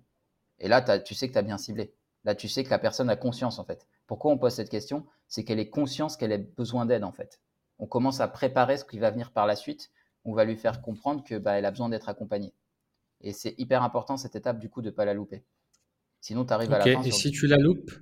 Et 0.58 0.68
là, 0.68 0.98
tu 1.00 1.14
sais 1.14 1.28
que 1.28 1.32
tu 1.32 1.38
as 1.38 1.42
bien 1.42 1.58
ciblé. 1.58 1.94
Là, 2.24 2.34
tu 2.34 2.48
sais 2.48 2.64
que 2.64 2.70
la 2.70 2.78
personne 2.78 3.10
a 3.10 3.16
conscience, 3.16 3.58
en 3.58 3.64
fait. 3.64 3.86
Pourquoi 4.06 4.32
on 4.32 4.38
pose 4.38 4.52
cette 4.52 4.70
question? 4.70 5.06
C'est 5.28 5.44
qu'elle 5.44 5.60
est 5.60 5.70
consciente 5.70 6.16
qu'elle 6.16 6.32
a 6.32 6.38
besoin 6.38 6.86
d'aide, 6.86 7.04
en 7.04 7.12
fait. 7.12 7.40
On 7.78 7.86
commence 7.86 8.20
à 8.20 8.28
préparer 8.28 8.78
ce 8.78 8.84
qui 8.84 8.98
va 8.98 9.10
venir 9.10 9.32
par 9.32 9.46
la 9.46 9.54
suite. 9.54 9.90
On 10.24 10.32
va 10.32 10.44
lui 10.44 10.56
faire 10.56 10.80
comprendre 10.82 11.22
que 11.22 11.36
bah, 11.36 11.52
a 11.52 11.70
besoin 11.70 11.88
d'être 11.88 12.08
accompagnée. 12.08 12.54
Et 13.20 13.32
c'est 13.32 13.54
hyper 13.58 13.82
important, 13.82 14.16
cette 14.16 14.34
étape, 14.34 14.58
du 14.58 14.68
coup, 14.68 14.82
de 14.82 14.90
ne 14.90 14.94
pas 14.94 15.04
la 15.04 15.14
louper. 15.14 15.44
Sinon, 16.26 16.44
tu 16.44 16.52
arrives 16.52 16.72
à 16.72 16.78
la 16.78 16.84
fin. 16.84 17.02
Et 17.04 17.12
si 17.12 17.30
tu 17.30 17.46
la 17.46 17.56
loupes, 17.56 17.92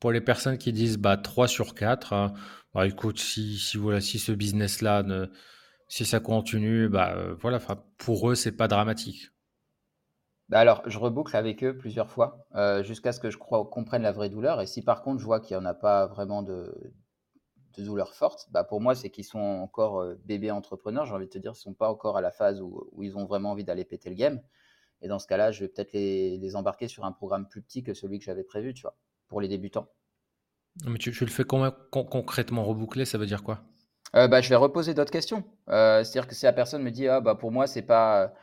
pour 0.00 0.10
les 0.10 0.20
personnes 0.20 0.58
qui 0.58 0.72
disent 0.72 0.98
bah, 0.98 1.16
3 1.16 1.46
sur 1.46 1.76
4, 1.76 2.12
hein, 2.12 2.34
bah, 2.74 2.84
écoute, 2.84 3.20
si, 3.20 3.58
si, 3.58 3.76
voilà, 3.76 4.00
si 4.00 4.18
ce 4.18 4.32
business-là, 4.32 5.04
si 5.86 6.04
ça 6.04 6.18
continue, 6.18 6.88
bah, 6.88 7.14
euh, 7.14 7.36
voilà, 7.38 7.60
pour 7.96 8.28
eux, 8.28 8.34
c'est 8.34 8.50
pas 8.50 8.66
dramatique. 8.66 9.30
Bah 10.48 10.58
alors, 10.58 10.82
je 10.86 10.98
reboucle 10.98 11.36
avec 11.36 11.62
eux 11.62 11.78
plusieurs 11.78 12.10
fois 12.10 12.44
euh, 12.56 12.82
jusqu'à 12.82 13.12
ce 13.12 13.20
que 13.20 13.30
je 13.30 13.38
crois, 13.38 13.64
comprenne 13.70 14.02
la 14.02 14.10
vraie 14.10 14.30
douleur. 14.30 14.60
Et 14.60 14.66
si 14.66 14.82
par 14.82 15.02
contre 15.02 15.20
je 15.20 15.24
vois 15.24 15.38
qu'il 15.38 15.56
n'y 15.56 15.62
en 15.62 15.66
a 15.66 15.74
pas 15.74 16.08
vraiment 16.08 16.42
de, 16.42 16.92
de 17.78 17.84
douleur 17.84 18.14
forte, 18.14 18.48
bah 18.50 18.64
pour 18.64 18.80
moi, 18.80 18.96
c'est 18.96 19.10
qu'ils 19.10 19.24
sont 19.24 19.38
encore 19.38 20.00
euh, 20.00 20.16
bébés 20.24 20.50
entrepreneurs. 20.50 21.06
J'ai 21.06 21.14
envie 21.14 21.26
de 21.26 21.30
te 21.30 21.38
dire, 21.38 21.52
ils 21.52 21.58
ne 21.58 21.70
sont 21.70 21.74
pas 21.74 21.88
encore 21.88 22.16
à 22.16 22.20
la 22.20 22.32
phase 22.32 22.60
où, 22.60 22.88
où 22.90 23.04
ils 23.04 23.16
ont 23.16 23.26
vraiment 23.26 23.52
envie 23.52 23.62
d'aller 23.62 23.84
péter 23.84 24.10
le 24.10 24.16
game. 24.16 24.40
Et 25.02 25.08
dans 25.08 25.18
ce 25.18 25.26
cas-là, 25.26 25.50
je 25.50 25.60
vais 25.60 25.68
peut-être 25.68 25.92
les, 25.92 26.36
les, 26.36 26.56
embarquer 26.56 26.88
sur 26.88 27.04
un 27.04 27.12
programme 27.12 27.48
plus 27.48 27.62
petit 27.62 27.82
que 27.82 27.94
celui 27.94 28.18
que 28.18 28.24
j'avais 28.24 28.44
prévu, 28.44 28.74
tu 28.74 28.82
vois, 28.82 28.96
pour 29.28 29.40
les 29.40 29.48
débutants. 29.48 29.88
Mais 30.86 30.98
tu, 30.98 31.10
le 31.10 31.30
fais 31.30 31.44
concrètement 31.44 32.64
reboucler, 32.64 33.04
ça 33.04 33.18
veut 33.18 33.26
dire 33.26 33.42
quoi? 33.42 33.62
Euh, 34.14 34.28
bah, 34.28 34.40
Je 34.40 34.48
vais 34.48 34.56
reposer 34.56 34.94
d'autres 34.94 35.10
questions. 35.10 35.44
C'est-à-dire 35.66 36.28
que 36.28 36.34
si 36.34 36.44
la 36.44 36.52
personne 36.52 36.82
me 36.82 36.90
dit, 36.90 37.08
ah, 37.08 37.20
bah, 37.20 37.34
pour 37.34 37.50
moi, 37.50 37.66
c'est 37.66 37.82
pas 37.82 38.34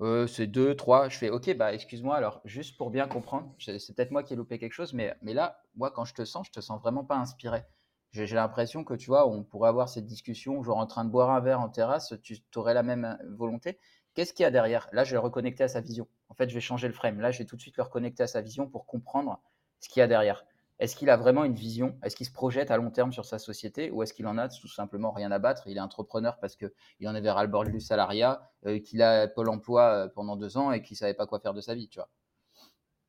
euh, 0.00 0.26
c'est 0.26 0.46
deux, 0.46 0.76
trois. 0.76 1.08
Je 1.08 1.18
fais 1.18 1.30
OK, 1.30 1.54
bah 1.56 1.72
excuse-moi. 1.72 2.16
Alors, 2.16 2.40
juste 2.44 2.76
pour 2.76 2.90
bien 2.90 3.08
comprendre, 3.08 3.52
c'est 3.58 3.94
peut-être 3.94 4.10
moi 4.10 4.22
qui 4.22 4.34
ai 4.34 4.36
loupé 4.36 4.58
quelque 4.58 4.72
chose, 4.72 4.92
mais, 4.92 5.16
mais 5.22 5.34
là, 5.34 5.60
moi, 5.74 5.90
quand 5.90 6.04
je 6.04 6.14
te 6.14 6.24
sens, 6.24 6.46
je 6.46 6.52
te 6.52 6.60
sens 6.60 6.80
vraiment 6.80 7.04
pas 7.04 7.16
inspiré. 7.16 7.64
J'ai 8.12 8.26
l'impression 8.26 8.84
que 8.84 8.94
tu 8.94 9.06
vois, 9.08 9.28
on 9.28 9.44
pourrait 9.44 9.68
avoir 9.68 9.88
cette 9.88 10.06
discussion, 10.06 10.62
genre 10.62 10.78
en 10.78 10.86
train 10.86 11.04
de 11.04 11.10
boire 11.10 11.30
un 11.30 11.40
verre 11.40 11.60
en 11.60 11.68
terrasse, 11.68 12.14
tu 12.22 12.38
aurais 12.56 12.74
la 12.74 12.82
même 12.82 13.04
euh, 13.04 13.16
volonté. 13.36 13.78
Qu'est-ce 14.14 14.32
qu'il 14.32 14.42
y 14.42 14.46
a 14.46 14.50
derrière? 14.50 14.88
Là, 14.92 15.04
je 15.04 15.12
vais 15.12 15.18
reconnecter 15.18 15.64
à 15.64 15.68
sa 15.68 15.80
vision. 15.80 16.08
En 16.28 16.34
fait, 16.34 16.48
je 16.48 16.54
vais 16.54 16.60
changer 16.60 16.88
le 16.88 16.94
frame. 16.94 17.20
Là, 17.20 17.30
je 17.30 17.38
vais 17.38 17.44
tout 17.44 17.56
de 17.56 17.60
suite 17.60 17.76
le 17.76 17.82
reconnecter 17.82 18.22
à 18.22 18.26
sa 18.26 18.40
vision 18.40 18.68
pour 18.68 18.86
comprendre 18.86 19.40
ce 19.80 19.88
qu'il 19.88 20.00
y 20.00 20.02
a 20.02 20.06
derrière. 20.06 20.44
Est-ce 20.78 20.94
qu'il 20.94 21.10
a 21.10 21.16
vraiment 21.16 21.44
une 21.44 21.54
vision? 21.54 21.98
Est-ce 22.04 22.14
qu'il 22.14 22.26
se 22.26 22.32
projette 22.32 22.70
à 22.70 22.76
long 22.76 22.90
terme 22.90 23.12
sur 23.12 23.24
sa 23.24 23.38
société 23.38 23.90
ou 23.90 24.02
est-ce 24.02 24.14
qu'il 24.14 24.26
en 24.28 24.38
a 24.38 24.48
tout 24.48 24.68
simplement 24.68 25.10
rien 25.10 25.32
à 25.32 25.40
battre? 25.40 25.66
Il 25.66 25.76
est 25.76 25.80
entrepreneur 25.80 26.38
parce 26.38 26.54
qu'il 26.54 27.08
en 27.08 27.14
avait 27.14 27.30
ras 27.30 27.42
le 27.42 27.48
bord 27.48 27.64
du 27.64 27.80
salariat, 27.80 28.40
euh, 28.66 28.78
qu'il 28.78 29.02
a 29.02 29.26
Pôle 29.26 29.48
emploi 29.48 29.82
euh, 29.82 30.08
pendant 30.08 30.36
deux 30.36 30.56
ans 30.56 30.70
et 30.70 30.80
qu'il 30.82 30.94
ne 30.94 30.98
savait 30.98 31.14
pas 31.14 31.26
quoi 31.26 31.40
faire 31.40 31.54
de 31.54 31.60
sa 31.60 31.74
vie, 31.74 31.88
tu 31.88 31.98
vois. 31.98 32.08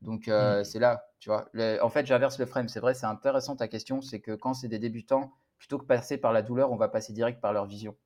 Donc 0.00 0.26
euh, 0.26 0.60
mmh. 0.60 0.64
c'est 0.64 0.78
là, 0.80 1.06
tu 1.20 1.28
vois. 1.28 1.48
en 1.82 1.88
fait, 1.90 2.06
j'inverse 2.06 2.38
le 2.38 2.46
frame. 2.46 2.68
C'est 2.68 2.80
vrai, 2.80 2.94
c'est 2.94 3.06
intéressant 3.06 3.54
ta 3.54 3.68
question. 3.68 4.00
C'est 4.00 4.20
que 4.20 4.32
quand 4.32 4.54
c'est 4.54 4.68
des 4.68 4.78
débutants, 4.80 5.32
plutôt 5.58 5.78
que 5.78 5.84
passer 5.84 6.18
par 6.18 6.32
la 6.32 6.42
douleur, 6.42 6.72
on 6.72 6.76
va 6.76 6.88
passer 6.88 7.12
direct 7.12 7.40
par 7.40 7.52
leur 7.52 7.66
vision 7.66 7.96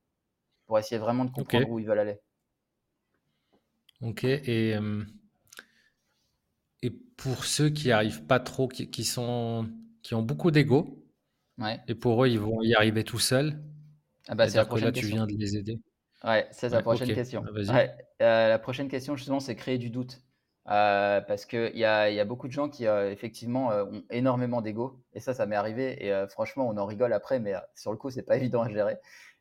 pour 0.67 0.79
essayer 0.79 0.99
vraiment 0.99 1.25
de 1.25 1.31
comprendre 1.31 1.71
où 1.71 1.79
ils 1.79 1.87
veulent 1.87 2.01
aller. 2.01 2.21
Ok. 4.05 4.25
Et 4.25 4.77
et 6.83 6.91
pour 6.91 7.45
ceux 7.45 7.71
qui 7.71 7.93
arrivent 7.93 8.25
pas 8.25 8.41
trop, 8.41 8.69
qui, 8.69 9.05
sont, 9.05 9.67
qui 10.03 10.15
ont 10.15 10.23
beaucoup 10.23 10.51
d'ego, 10.51 11.03
et 11.89 11.95
pour 11.95 12.25
eux, 12.25 12.29
ils 12.29 12.39
vont 12.39 12.61
y 12.63 12.75
arriver 12.75 13.05
tout 13.05 13.19
seuls. 13.19 13.59
Ah 14.29 14.35
bah, 14.35 14.49
c'est 14.49 14.59
la 14.59 14.65
prochaine 14.67 14.87
là, 14.87 14.93
tu 14.93 15.07
viens 15.07 15.27
de 15.27 15.35
les 15.35 15.57
aider. 15.57 15.79
Ouais, 16.23 16.47
c'est 16.51 16.69
la 16.69 16.83
prochaine 16.83 17.15
question. 17.15 17.45
Ah, 17.69 17.87
euh, 18.23 18.49
la 18.49 18.59
prochaine 18.59 18.89
question, 18.89 19.17
justement, 19.17 19.41
c'est 19.41 19.57
créer 19.57 19.79
du 19.79 19.91
doute. 19.91 20.21
Euh, 20.67 21.21
parce 21.21 21.45
qu'il 21.45 21.77
y 21.77 21.85
a, 21.85 22.11
y 22.11 22.21
a 22.21 22.25
beaucoup 22.25 22.49
de 22.49 22.53
gens 22.53 22.71
qui, 22.71 22.87
euh, 22.87 23.11
effectivement, 23.11 23.69
ont 23.69 24.03
énormément 24.11 24.63
d'ego. 24.63 24.99
Et 25.13 25.21
ça, 25.21 25.35
ça 25.35 25.45
m'est 25.47 25.57
arrivé. 25.57 26.07
Et 26.07 26.27
franchement, 26.29 26.67
on 26.69 26.77
en 26.79 26.87
rigole 26.87 27.13
après, 27.13 27.39
mais 27.39 27.55
sur 27.75 27.93
le 27.93 27.99
coup, 27.99 28.11
c'est 28.11 28.23
pas 28.23 28.37
évident 28.39 28.63
à 28.63 28.71
gérer. 28.71 28.99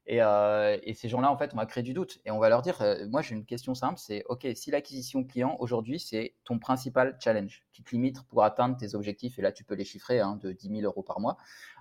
Euh, 0.09 0.77
et, 0.83 0.93
ces 0.93 1.07
gens-là, 1.07 1.31
en 1.31 1.37
fait, 1.37 1.53
on 1.53 1.57
va 1.57 1.65
créer 1.65 1.83
du 1.83 1.93
doute. 1.93 2.19
Et 2.25 2.31
on 2.31 2.39
va 2.39 2.49
leur 2.49 2.61
dire, 2.61 2.81
euh, 2.81 3.07
moi, 3.07 3.21
j'ai 3.21 3.35
une 3.35 3.45
question 3.45 3.73
simple, 3.73 3.99
c'est, 3.99 4.23
OK, 4.27 4.45
si 4.55 4.71
l'acquisition 4.71 5.23
client, 5.23 5.55
aujourd'hui, 5.59 5.99
c'est 5.99 6.35
ton 6.43 6.59
principal 6.59 7.17
challenge 7.19 7.63
qui 7.71 7.83
te 7.83 7.91
limite 7.91 8.21
pour 8.27 8.43
atteindre 8.43 8.75
tes 8.77 8.95
objectifs, 8.95 9.39
et 9.39 9.41
là, 9.41 9.51
tu 9.51 9.63
peux 9.63 9.75
les 9.75 9.85
chiffrer 9.85 10.19
hein, 10.19 10.37
de 10.41 10.51
10 10.51 10.69
000 10.69 10.81
euros 10.81 11.03
par 11.03 11.19
mois, 11.19 11.37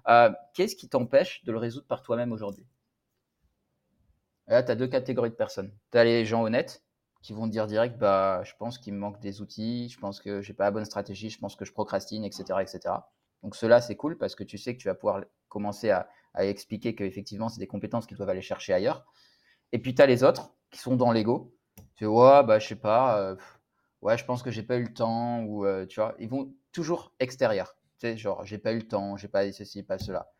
euh, 0.08 0.30
qu'est-ce 0.54 0.76
qui 0.76 0.88
t'empêche 0.88 1.44
de 1.44 1.52
le 1.52 1.58
résoudre 1.58 1.86
par 1.86 2.02
toi-même 2.02 2.32
aujourd'hui? 2.32 2.66
Là, 4.46 4.62
tu 4.62 4.70
as 4.70 4.76
deux 4.76 4.88
catégories 4.88 5.30
de 5.30 5.34
personnes. 5.34 5.72
Tu 5.90 5.98
as 5.98 6.04
les 6.04 6.24
gens 6.24 6.42
honnêtes 6.42 6.82
qui 7.22 7.32
vont 7.32 7.46
te 7.46 7.52
dire 7.52 7.66
direct, 7.66 7.98
bah, 7.98 8.42
je 8.44 8.52
pense 8.58 8.78
qu'il 8.78 8.92
me 8.94 8.98
manque 8.98 9.20
des 9.20 9.40
outils, 9.40 9.88
je 9.88 9.98
pense 9.98 10.20
que 10.20 10.42
j'ai 10.42 10.52
pas 10.52 10.64
la 10.64 10.72
bonne 10.72 10.84
stratégie, 10.84 11.30
je 11.30 11.38
pense 11.38 11.54
que 11.54 11.64
je 11.64 11.72
procrastine, 11.72 12.24
etc. 12.24 12.60
etc. 12.60 12.94
Donc, 13.42 13.56
cela, 13.56 13.80
c'est 13.80 13.96
cool 13.96 14.18
parce 14.18 14.34
que 14.34 14.44
tu 14.44 14.58
sais 14.58 14.74
que 14.76 14.80
tu 14.80 14.88
vas 14.88 14.94
pouvoir 14.94 15.22
commencer 15.48 15.90
à 15.90 16.08
à 16.34 16.46
expliquer 16.46 16.94
qu'effectivement, 16.94 17.50
c'est 17.50 17.60
des 17.60 17.66
compétences 17.66 18.06
qu'ils 18.06 18.16
doivent 18.16 18.30
aller 18.30 18.40
chercher 18.40 18.72
ailleurs. 18.72 19.04
Et 19.72 19.78
puis, 19.78 19.94
tu 19.94 20.02
as 20.02 20.06
les 20.06 20.24
autres 20.24 20.54
qui 20.70 20.78
sont 20.80 20.96
dans 20.96 21.12
l'ego. 21.12 21.54
Tu 21.96 22.04
vois, 22.06 22.40
ouais, 22.40 22.46
bah, 22.46 22.58
je 22.58 22.68
sais 22.68 22.76
pas, 22.76 23.18
euh, 23.20 23.36
ouais, 24.02 24.18
je 24.18 24.24
pense 24.24 24.42
que 24.42 24.50
j'ai 24.50 24.62
pas 24.62 24.76
eu 24.76 24.84
le 24.84 24.94
temps, 24.94 25.42
ou 25.44 25.66
euh, 25.66 25.86
tu 25.86 26.00
vois, 26.00 26.14
ils 26.18 26.28
vont 26.28 26.54
toujours 26.72 27.14
extérieur. 27.20 27.76
Tu 27.98 28.08
sais, 28.08 28.16
genre, 28.16 28.44
j'ai 28.44 28.58
pas 28.58 28.72
eu 28.72 28.78
le 28.78 28.88
temps, 28.88 29.16
j'ai 29.16 29.28
pas 29.28 29.50
ceci, 29.52 29.82
pas 29.82 29.98
cela. 29.98 30.30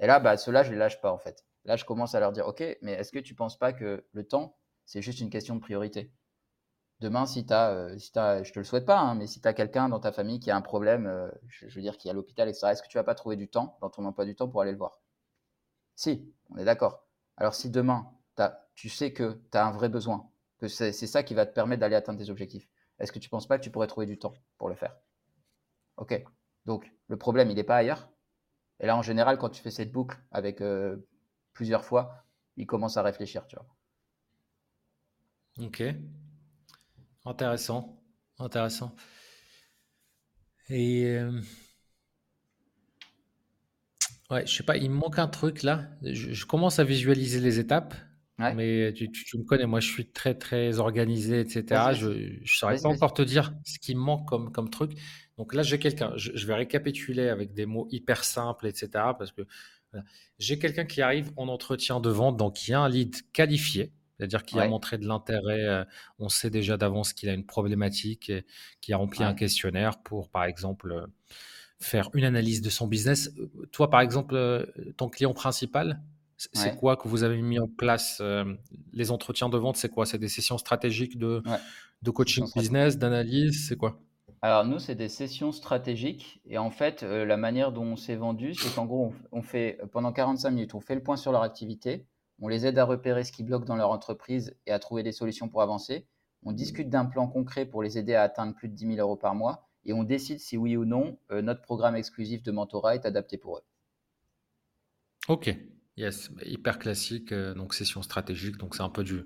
Et 0.00 0.06
là, 0.06 0.20
bah, 0.20 0.36
ceux-là, 0.36 0.62
je 0.64 0.72
les 0.72 0.78
lâche 0.78 1.00
pas, 1.00 1.12
en 1.12 1.18
fait. 1.18 1.44
Là, 1.64 1.76
je 1.76 1.84
commence 1.84 2.14
à 2.14 2.20
leur 2.20 2.32
dire, 2.32 2.46
OK, 2.48 2.62
mais 2.82 2.92
est-ce 2.94 3.12
que 3.12 3.18
tu 3.20 3.34
penses 3.34 3.58
pas 3.58 3.72
que 3.72 4.06
le 4.12 4.28
temps, 4.28 4.56
c'est 4.86 5.02
juste 5.02 5.20
une 5.20 5.30
question 5.30 5.56
de 5.56 5.60
priorité? 5.60 6.12
Demain, 7.00 7.26
si 7.26 7.46
tu 7.46 7.52
as, 7.52 7.70
euh, 7.70 7.98
si 7.98 8.12
je 8.14 8.52
te 8.52 8.58
le 8.58 8.64
souhaite 8.64 8.86
pas, 8.86 8.98
hein, 8.98 9.14
mais 9.14 9.26
si 9.26 9.40
tu 9.40 9.48
as 9.48 9.54
quelqu'un 9.54 9.88
dans 9.88 10.00
ta 10.00 10.12
famille 10.12 10.38
qui 10.38 10.50
a 10.50 10.56
un 10.56 10.60
problème, 10.60 11.30
je, 11.48 11.68
je, 11.68 11.74
veux 11.74 11.82
dire, 11.82 11.96
qui 11.96 12.08
est 12.08 12.10
à 12.10 12.14
l'hôpital, 12.14 12.48
etc., 12.48 12.72
est-ce 12.72 12.82
que 12.82 12.88
tu 12.88 12.98
vas 12.98 13.04
pas 13.04 13.14
trouver 13.14 13.36
du 13.36 13.48
temps 13.48 13.78
dans 13.80 13.90
ton 13.90 14.04
emploi 14.04 14.24
du 14.24 14.34
temps 14.34 14.48
pour 14.48 14.60
aller 14.60 14.72
le 14.72 14.78
voir? 14.78 15.00
Si, 15.96 16.32
on 16.50 16.58
est 16.58 16.64
d'accord. 16.64 17.06
Alors 17.36 17.54
si 17.54 17.70
demain, 17.70 18.10
tu 18.74 18.88
sais 18.88 19.12
que 19.12 19.40
tu 19.50 19.58
as 19.58 19.66
un 19.66 19.72
vrai 19.72 19.88
besoin, 19.88 20.30
que 20.58 20.68
c'est 20.68 20.92
ça 20.92 21.22
qui 21.22 21.34
va 21.34 21.46
te 21.46 21.52
permettre 21.52 21.80
d'aller 21.80 21.96
atteindre 21.96 22.18
tes 22.18 22.30
objectifs, 22.30 22.68
est-ce 22.98 23.12
que 23.12 23.18
tu 23.18 23.26
ne 23.26 23.30
penses 23.30 23.46
pas 23.46 23.58
que 23.58 23.64
tu 23.64 23.70
pourrais 23.70 23.86
trouver 23.86 24.06
du 24.06 24.18
temps 24.18 24.34
pour 24.58 24.68
le 24.68 24.74
faire? 24.74 24.96
Ok. 25.96 26.22
Donc 26.66 26.90
le 27.08 27.16
problème, 27.16 27.50
il 27.50 27.56
n'est 27.56 27.64
pas 27.64 27.76
ailleurs. 27.76 28.08
Et 28.78 28.86
là, 28.86 28.96
en 28.96 29.02
général, 29.02 29.38
quand 29.38 29.50
tu 29.50 29.62
fais 29.62 29.70
cette 29.70 29.92
boucle 29.92 30.18
avec 30.30 30.60
euh, 30.60 30.96
plusieurs 31.52 31.84
fois, 31.84 32.24
il 32.56 32.66
commence 32.66 32.96
à 32.96 33.02
réfléchir, 33.02 33.46
tu 33.46 33.56
vois. 33.56 33.66
Ok. 35.66 35.82
Intéressant. 37.24 38.02
Intéressant. 38.38 38.94
Et 40.68 41.06
euh, 41.06 41.40
Ouais, 44.30 44.46
je 44.46 44.54
sais 44.54 44.62
pas, 44.62 44.76
il 44.76 44.90
me 44.90 44.94
manque 44.94 45.18
un 45.18 45.26
truc 45.26 45.64
là. 45.64 45.88
Je, 46.02 46.44
commence 46.44 46.78
à 46.78 46.84
visualiser 46.84 47.40
les 47.40 47.58
étapes, 47.58 47.94
mais 48.38 48.92
tu, 48.92 49.10
me 49.36 49.42
connais, 49.42 49.66
moi 49.66 49.80
je 49.80 49.88
suis 49.88 50.06
très 50.06 50.34
très 50.34 50.78
organisé, 50.78 51.40
etc. 51.40 51.92
Je 51.94 52.08
ne 52.08 52.46
saurais 52.46 52.80
pas 52.80 52.88
encore 52.88 53.12
te 53.12 53.22
dire 53.22 53.52
ce 53.64 53.80
qui 53.80 53.96
me 53.96 54.00
manque 54.00 54.28
comme, 54.28 54.52
comme 54.52 54.70
truc. 54.70 54.92
Donc 55.36 55.52
là, 55.52 55.62
j'ai 55.62 55.80
quelqu'un, 55.80 56.12
je, 56.14 56.46
vais 56.46 56.54
récapituler 56.54 57.28
avec 57.28 57.54
des 57.54 57.66
mots 57.66 57.88
hyper 57.90 58.22
simples, 58.22 58.68
etc. 58.68 58.88
Parce 59.18 59.32
que 59.32 59.42
j'ai 60.38 60.60
quelqu'un 60.60 60.84
qui 60.84 61.02
arrive 61.02 61.32
en 61.36 61.48
entretien 61.48 61.98
de 61.98 62.10
vente, 62.10 62.36
donc 62.36 62.54
qui 62.54 62.72
a 62.72 62.80
un 62.80 62.88
lead 62.88 63.16
qualifié, 63.32 63.92
c'est-à-dire 64.20 64.44
qui 64.44 64.60
a 64.60 64.68
montré 64.68 64.98
de 64.98 65.06
l'intérêt. 65.06 65.86
On 66.18 66.28
sait 66.28 66.50
déjà 66.50 66.76
d'avance 66.76 67.14
qu'il 67.14 67.30
a 67.30 67.32
une 67.32 67.46
problématique, 67.46 68.28
et 68.28 68.44
qui 68.82 68.92
a 68.92 68.98
rempli 68.98 69.24
un 69.24 69.34
questionnaire 69.34 69.98
pour, 70.02 70.28
par 70.28 70.44
exemple, 70.44 71.06
faire 71.78 72.10
une 72.12 72.24
analyse 72.24 72.60
de 72.60 72.68
son 72.68 72.86
business. 72.86 73.32
Toi, 73.72 73.88
par 73.88 74.02
exemple, 74.02 74.66
ton 74.98 75.08
client 75.08 75.32
principal, 75.32 76.02
c'est 76.52 76.76
quoi 76.76 76.96
que 76.96 77.08
vous 77.08 77.22
avez 77.22 77.40
mis 77.40 77.58
en 77.58 77.68
place 77.68 78.18
euh, 78.20 78.44
Les 78.92 79.10
entretiens 79.10 79.48
de 79.48 79.58
vente, 79.58 79.76
c'est 79.76 79.88
quoi? 79.88 80.06
C'est 80.06 80.18
des 80.18 80.28
sessions 80.28 80.58
stratégiques 80.58 81.18
de, 81.18 81.42
de 82.02 82.10
coaching 82.10 82.46
business, 82.56 82.98
d'analyse 82.98 83.68
C'est 83.68 83.76
quoi? 83.76 83.98
Alors, 84.42 84.64
nous, 84.64 84.78
c'est 84.78 84.94
des 84.94 85.10
sessions 85.10 85.52
stratégiques. 85.52 86.40
Et 86.46 86.56
en 86.56 86.70
fait, 86.70 87.02
euh, 87.02 87.26
la 87.26 87.36
manière 87.36 87.72
dont 87.72 87.84
on 87.84 87.96
s'est 87.96 88.16
vendu, 88.16 88.54
c'est 88.54 88.74
qu'en 88.74 88.86
gros, 88.86 89.12
on, 89.32 89.42
fait 89.42 89.78
pendant 89.92 90.12
45 90.12 90.50
minutes, 90.50 90.74
on 90.74 90.80
fait 90.80 90.94
le 90.94 91.02
point 91.02 91.16
sur 91.16 91.30
leur 91.30 91.42
activité, 91.42 92.06
on 92.40 92.48
les 92.48 92.66
aide 92.66 92.78
à 92.78 92.84
repérer 92.84 93.24
ce 93.24 93.32
qui 93.32 93.42
bloque 93.42 93.64
dans 93.64 93.76
leur 93.76 93.90
entreprise 93.90 94.56
et 94.66 94.72
à 94.72 94.78
trouver 94.78 95.02
des 95.02 95.12
solutions 95.12 95.48
pour 95.48 95.62
avancer. 95.62 96.06
On 96.42 96.52
discute 96.52 96.88
d'un 96.88 97.04
plan 97.04 97.28
concret 97.28 97.66
pour 97.66 97.82
les 97.82 97.98
aider 97.98 98.14
à 98.14 98.22
atteindre 98.22 98.54
plus 98.54 98.68
de 98.68 98.74
10 98.74 98.94
000 98.94 98.98
euros 98.98 99.16
par 99.16 99.34
mois 99.34 99.68
et 99.84 99.92
on 99.92 100.04
décide 100.04 100.40
si 100.40 100.56
oui 100.56 100.76
ou 100.76 100.84
non 100.84 101.18
euh, 101.30 101.42
notre 101.42 101.62
programme 101.62 101.96
exclusif 101.96 102.42
de 102.42 102.50
mentorat 102.50 102.94
est 102.94 103.06
adapté 103.06 103.36
pour 103.36 103.58
eux. 103.58 103.62
Ok, 105.28 105.54
yes, 105.96 106.30
hyper 106.44 106.78
classique, 106.78 107.32
euh, 107.32 107.54
donc 107.54 107.74
session 107.74 108.02
stratégique, 108.02 108.56
donc 108.56 108.74
c'est 108.74 108.82
un 108.82 108.88
peu 108.88 109.04
du, 109.04 109.22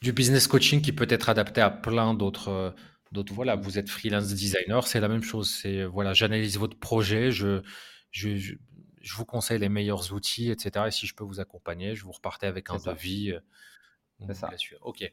du 0.00 0.12
business 0.12 0.46
coaching 0.48 0.80
qui 0.80 0.92
peut 0.92 1.06
être 1.08 1.28
adapté 1.28 1.60
à 1.60 1.70
plein 1.70 2.14
d'autres 2.14 2.74
D'autres, 3.12 3.34
voilà, 3.34 3.56
vous 3.56 3.76
êtes 3.76 3.90
freelance 3.90 4.32
designer, 4.34 4.86
c'est 4.86 5.00
la 5.00 5.08
même 5.08 5.24
chose. 5.24 5.50
C'est 5.50 5.84
voilà, 5.84 6.12
j'analyse 6.12 6.58
votre 6.58 6.78
projet, 6.78 7.32
je, 7.32 7.60
je, 8.12 8.36
je, 8.36 8.54
vous 9.14 9.24
conseille 9.24 9.58
les 9.58 9.68
meilleurs 9.68 10.12
outils, 10.12 10.50
etc. 10.50 10.86
Et 10.88 10.90
si 10.90 11.06
je 11.06 11.14
peux 11.14 11.24
vous 11.24 11.40
accompagner, 11.40 11.94
je 11.94 12.04
vous 12.04 12.12
repartais 12.12 12.46
avec 12.46 12.70
un 12.70 12.76
devis. 12.76 13.32
Euh, 13.32 13.40
c'est 14.26 14.34
ça. 14.34 14.50
Ok. 14.82 15.10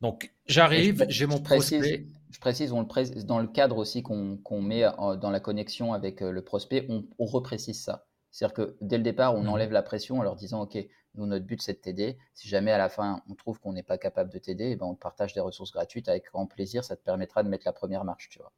Donc, 0.00 0.32
j'arrive, 0.46 1.04
j'ai 1.08 1.26
mon 1.26 1.40
prospect. 1.40 2.06
Je 2.30 2.38
précise, 2.40 2.72
on 2.72 2.80
le 2.80 3.22
dans 3.24 3.38
le 3.38 3.46
cadre 3.46 3.76
aussi 3.76 4.02
qu'on 4.02 4.62
met 4.62 4.82
dans 4.98 5.30
la 5.30 5.40
connexion 5.40 5.92
avec 5.92 6.22
euh, 6.22 6.32
le 6.32 6.42
prospect, 6.42 6.86
on, 6.88 7.04
on 7.18 7.26
reprécise 7.26 7.82
ça. 7.82 8.06
C'est-à-dire 8.30 8.54
que 8.54 8.76
dès 8.80 8.96
le 8.96 9.02
départ, 9.02 9.34
on 9.34 9.42
mmh 9.42 9.48
enlève 9.48 9.72
la 9.72 9.82
pression 9.82 10.18
en 10.18 10.22
leur 10.22 10.36
disant, 10.36 10.62
OK, 10.62 10.78
nous, 11.14 11.26
notre 11.26 11.44
but, 11.44 11.60
c'est 11.60 11.74
de 11.74 11.78
t'aider. 11.78 12.18
Si 12.34 12.48
jamais 12.48 12.70
à 12.70 12.78
la 12.78 12.88
fin, 12.88 13.22
on 13.28 13.34
trouve 13.34 13.58
qu'on 13.58 13.72
n'est 13.72 13.82
pas 13.82 13.98
capable 13.98 14.32
de 14.32 14.38
t'aider, 14.38 14.70
eh 14.70 14.76
ben, 14.76 14.86
on 14.86 14.94
partage 14.94 15.34
des 15.34 15.40
ressources 15.40 15.72
gratuites 15.72 16.08
avec 16.08 16.26
grand 16.26 16.46
plaisir. 16.46 16.84
Ça 16.84 16.96
te 16.96 17.02
permettra 17.02 17.42
de 17.42 17.48
mettre 17.48 17.66
la 17.66 17.72
première 17.72 18.04
marche, 18.04 18.28
tu 18.28 18.38
vois. 18.38 18.52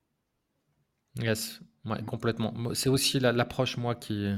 Yes, 1.21 1.61
ouais, 1.85 2.03
complètement. 2.05 2.55
C'est 2.75 2.89
aussi 2.89 3.21
l'approche, 3.21 3.77
moi, 3.77 3.95
qui, 3.95 4.29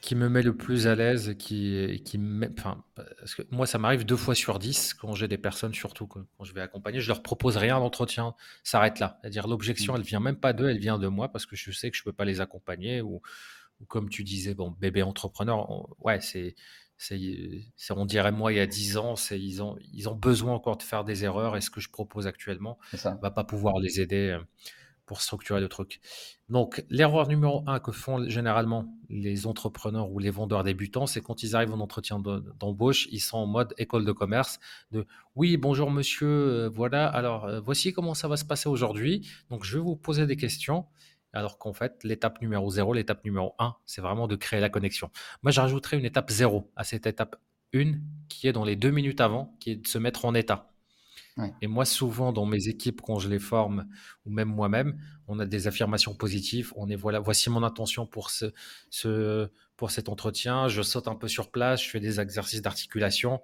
qui 0.00 0.14
me 0.14 0.28
met 0.28 0.42
le 0.42 0.56
plus 0.56 0.86
à 0.86 0.94
l'aise, 0.94 1.34
qui, 1.38 2.02
qui 2.04 2.20
enfin, 2.56 2.84
parce 2.96 3.34
que 3.34 3.42
moi, 3.50 3.66
ça 3.66 3.78
m'arrive 3.78 4.04
deux 4.04 4.16
fois 4.16 4.34
sur 4.34 4.58
dix 4.58 4.94
quand 4.94 5.14
j'ai 5.14 5.26
des 5.26 5.38
personnes, 5.38 5.74
surtout 5.74 6.06
quand 6.06 6.24
je 6.44 6.54
vais 6.54 6.60
accompagner, 6.60 7.00
je 7.00 7.08
leur 7.08 7.22
propose 7.22 7.56
rien 7.56 7.78
d'entretien, 7.78 8.34
s'arrête 8.62 9.00
là. 9.00 9.18
C'est-à-dire 9.20 9.48
l'objection, 9.48 9.96
elle 9.96 10.02
vient 10.02 10.20
même 10.20 10.38
pas 10.38 10.52
d'eux, 10.52 10.68
elle 10.68 10.78
vient 10.78 10.98
de 10.98 11.08
moi 11.08 11.30
parce 11.30 11.46
que 11.46 11.56
je 11.56 11.70
sais 11.72 11.90
que 11.90 11.96
je 11.96 12.04
peux 12.04 12.12
pas 12.12 12.24
les 12.24 12.40
accompagner 12.40 13.00
ou, 13.02 13.20
ou 13.80 13.84
comme 13.86 14.08
tu 14.08 14.22
disais, 14.22 14.54
bon, 14.54 14.70
bébé 14.70 15.02
entrepreneur, 15.02 15.88
ouais, 15.98 16.20
c'est, 16.20 16.54
on 17.90 18.06
dirait 18.06 18.32
moi 18.32 18.52
il 18.52 18.56
y 18.56 18.60
a 18.60 18.66
10 18.66 18.96
ans, 18.98 19.16
c'est, 19.16 19.38
ils, 19.40 19.62
ont, 19.62 19.76
ils 19.92 20.08
ont 20.08 20.14
besoin 20.14 20.54
encore 20.54 20.76
de 20.76 20.82
faire 20.82 21.04
des 21.04 21.24
erreurs 21.24 21.56
et 21.56 21.60
ce 21.60 21.70
que 21.70 21.80
je 21.80 21.90
propose 21.90 22.26
actuellement 22.26 22.78
ne 22.92 23.20
va 23.20 23.30
pas 23.30 23.44
pouvoir 23.44 23.78
les 23.78 24.00
aider 24.00 24.30
euh, 24.30 24.40
pour 25.08 25.22
structurer 25.22 25.60
le 25.60 25.68
truc. 25.68 26.00
Donc, 26.50 26.84
l'erreur 26.90 27.26
numéro 27.28 27.64
un 27.66 27.80
que 27.80 27.90
font 27.92 28.28
généralement 28.28 28.94
les 29.08 29.46
entrepreneurs 29.46 30.12
ou 30.12 30.18
les 30.18 30.30
vendeurs 30.30 30.62
débutants, 30.62 31.06
c'est 31.06 31.22
quand 31.22 31.42
ils 31.42 31.56
arrivent 31.56 31.72
en 31.72 31.80
entretien 31.80 32.20
d'embauche, 32.20 33.08
ils 33.10 33.20
sont 33.20 33.38
en 33.38 33.46
mode 33.46 33.74
école 33.78 34.04
de 34.04 34.12
commerce, 34.12 34.60
de 34.92 35.06
oui, 35.34 35.56
bonjour 35.56 35.90
monsieur, 35.90 36.28
euh, 36.28 36.68
voilà, 36.68 37.08
alors 37.08 37.46
euh, 37.46 37.58
voici 37.58 37.92
comment 37.92 38.14
ça 38.14 38.28
va 38.28 38.36
se 38.36 38.44
passer 38.44 38.68
aujourd'hui. 38.68 39.26
Donc, 39.48 39.64
je 39.64 39.78
vais 39.78 39.82
vous 39.82 39.96
poser 39.96 40.26
des 40.26 40.36
questions 40.36 40.84
alors 41.32 41.58
qu'en 41.58 41.72
fait, 41.72 42.04
l'étape 42.04 42.40
numéro 42.40 42.70
0, 42.70 42.92
l'étape 42.94 43.24
numéro 43.24 43.54
1, 43.58 43.74
c'est 43.86 44.00
vraiment 44.00 44.28
de 44.28 44.36
créer 44.36 44.60
la 44.60 44.68
connexion. 44.68 45.10
Moi, 45.42 45.52
je 45.52 45.60
rajouterais 45.60 45.98
une 45.98 46.04
étape 46.04 46.30
0 46.30 46.70
à 46.76 46.84
cette 46.84 47.06
étape 47.06 47.36
1 47.74 47.94
qui 48.28 48.46
est 48.46 48.52
dans 48.52 48.64
les 48.64 48.76
deux 48.76 48.90
minutes 48.90 49.20
avant, 49.20 49.56
qui 49.60 49.70
est 49.72 49.76
de 49.76 49.86
se 49.86 49.98
mettre 49.98 50.24
en 50.24 50.34
état. 50.34 50.70
Et 51.60 51.66
moi, 51.66 51.84
souvent, 51.84 52.32
dans 52.32 52.46
mes 52.46 52.68
équipes, 52.68 53.00
quand 53.00 53.18
je 53.18 53.28
les 53.28 53.38
forme, 53.38 53.86
ou 54.26 54.30
même 54.30 54.48
moi-même, 54.48 54.98
on 55.26 55.38
a 55.38 55.46
des 55.46 55.66
affirmations 55.68 56.14
positives. 56.14 56.72
On 56.76 56.88
est 56.88 56.96
voilà, 56.96 57.20
voici 57.20 57.50
mon 57.50 57.62
intention 57.62 58.06
pour 58.06 58.30
ce, 58.30 58.46
ce, 58.90 59.48
pour 59.76 59.90
cet 59.90 60.08
entretien. 60.08 60.68
Je 60.68 60.82
saute 60.82 61.08
un 61.08 61.14
peu 61.14 61.28
sur 61.28 61.50
place, 61.50 61.82
je 61.82 61.90
fais 61.90 62.00
des 62.00 62.20
exercices 62.20 62.62
d'articulation. 62.62 63.40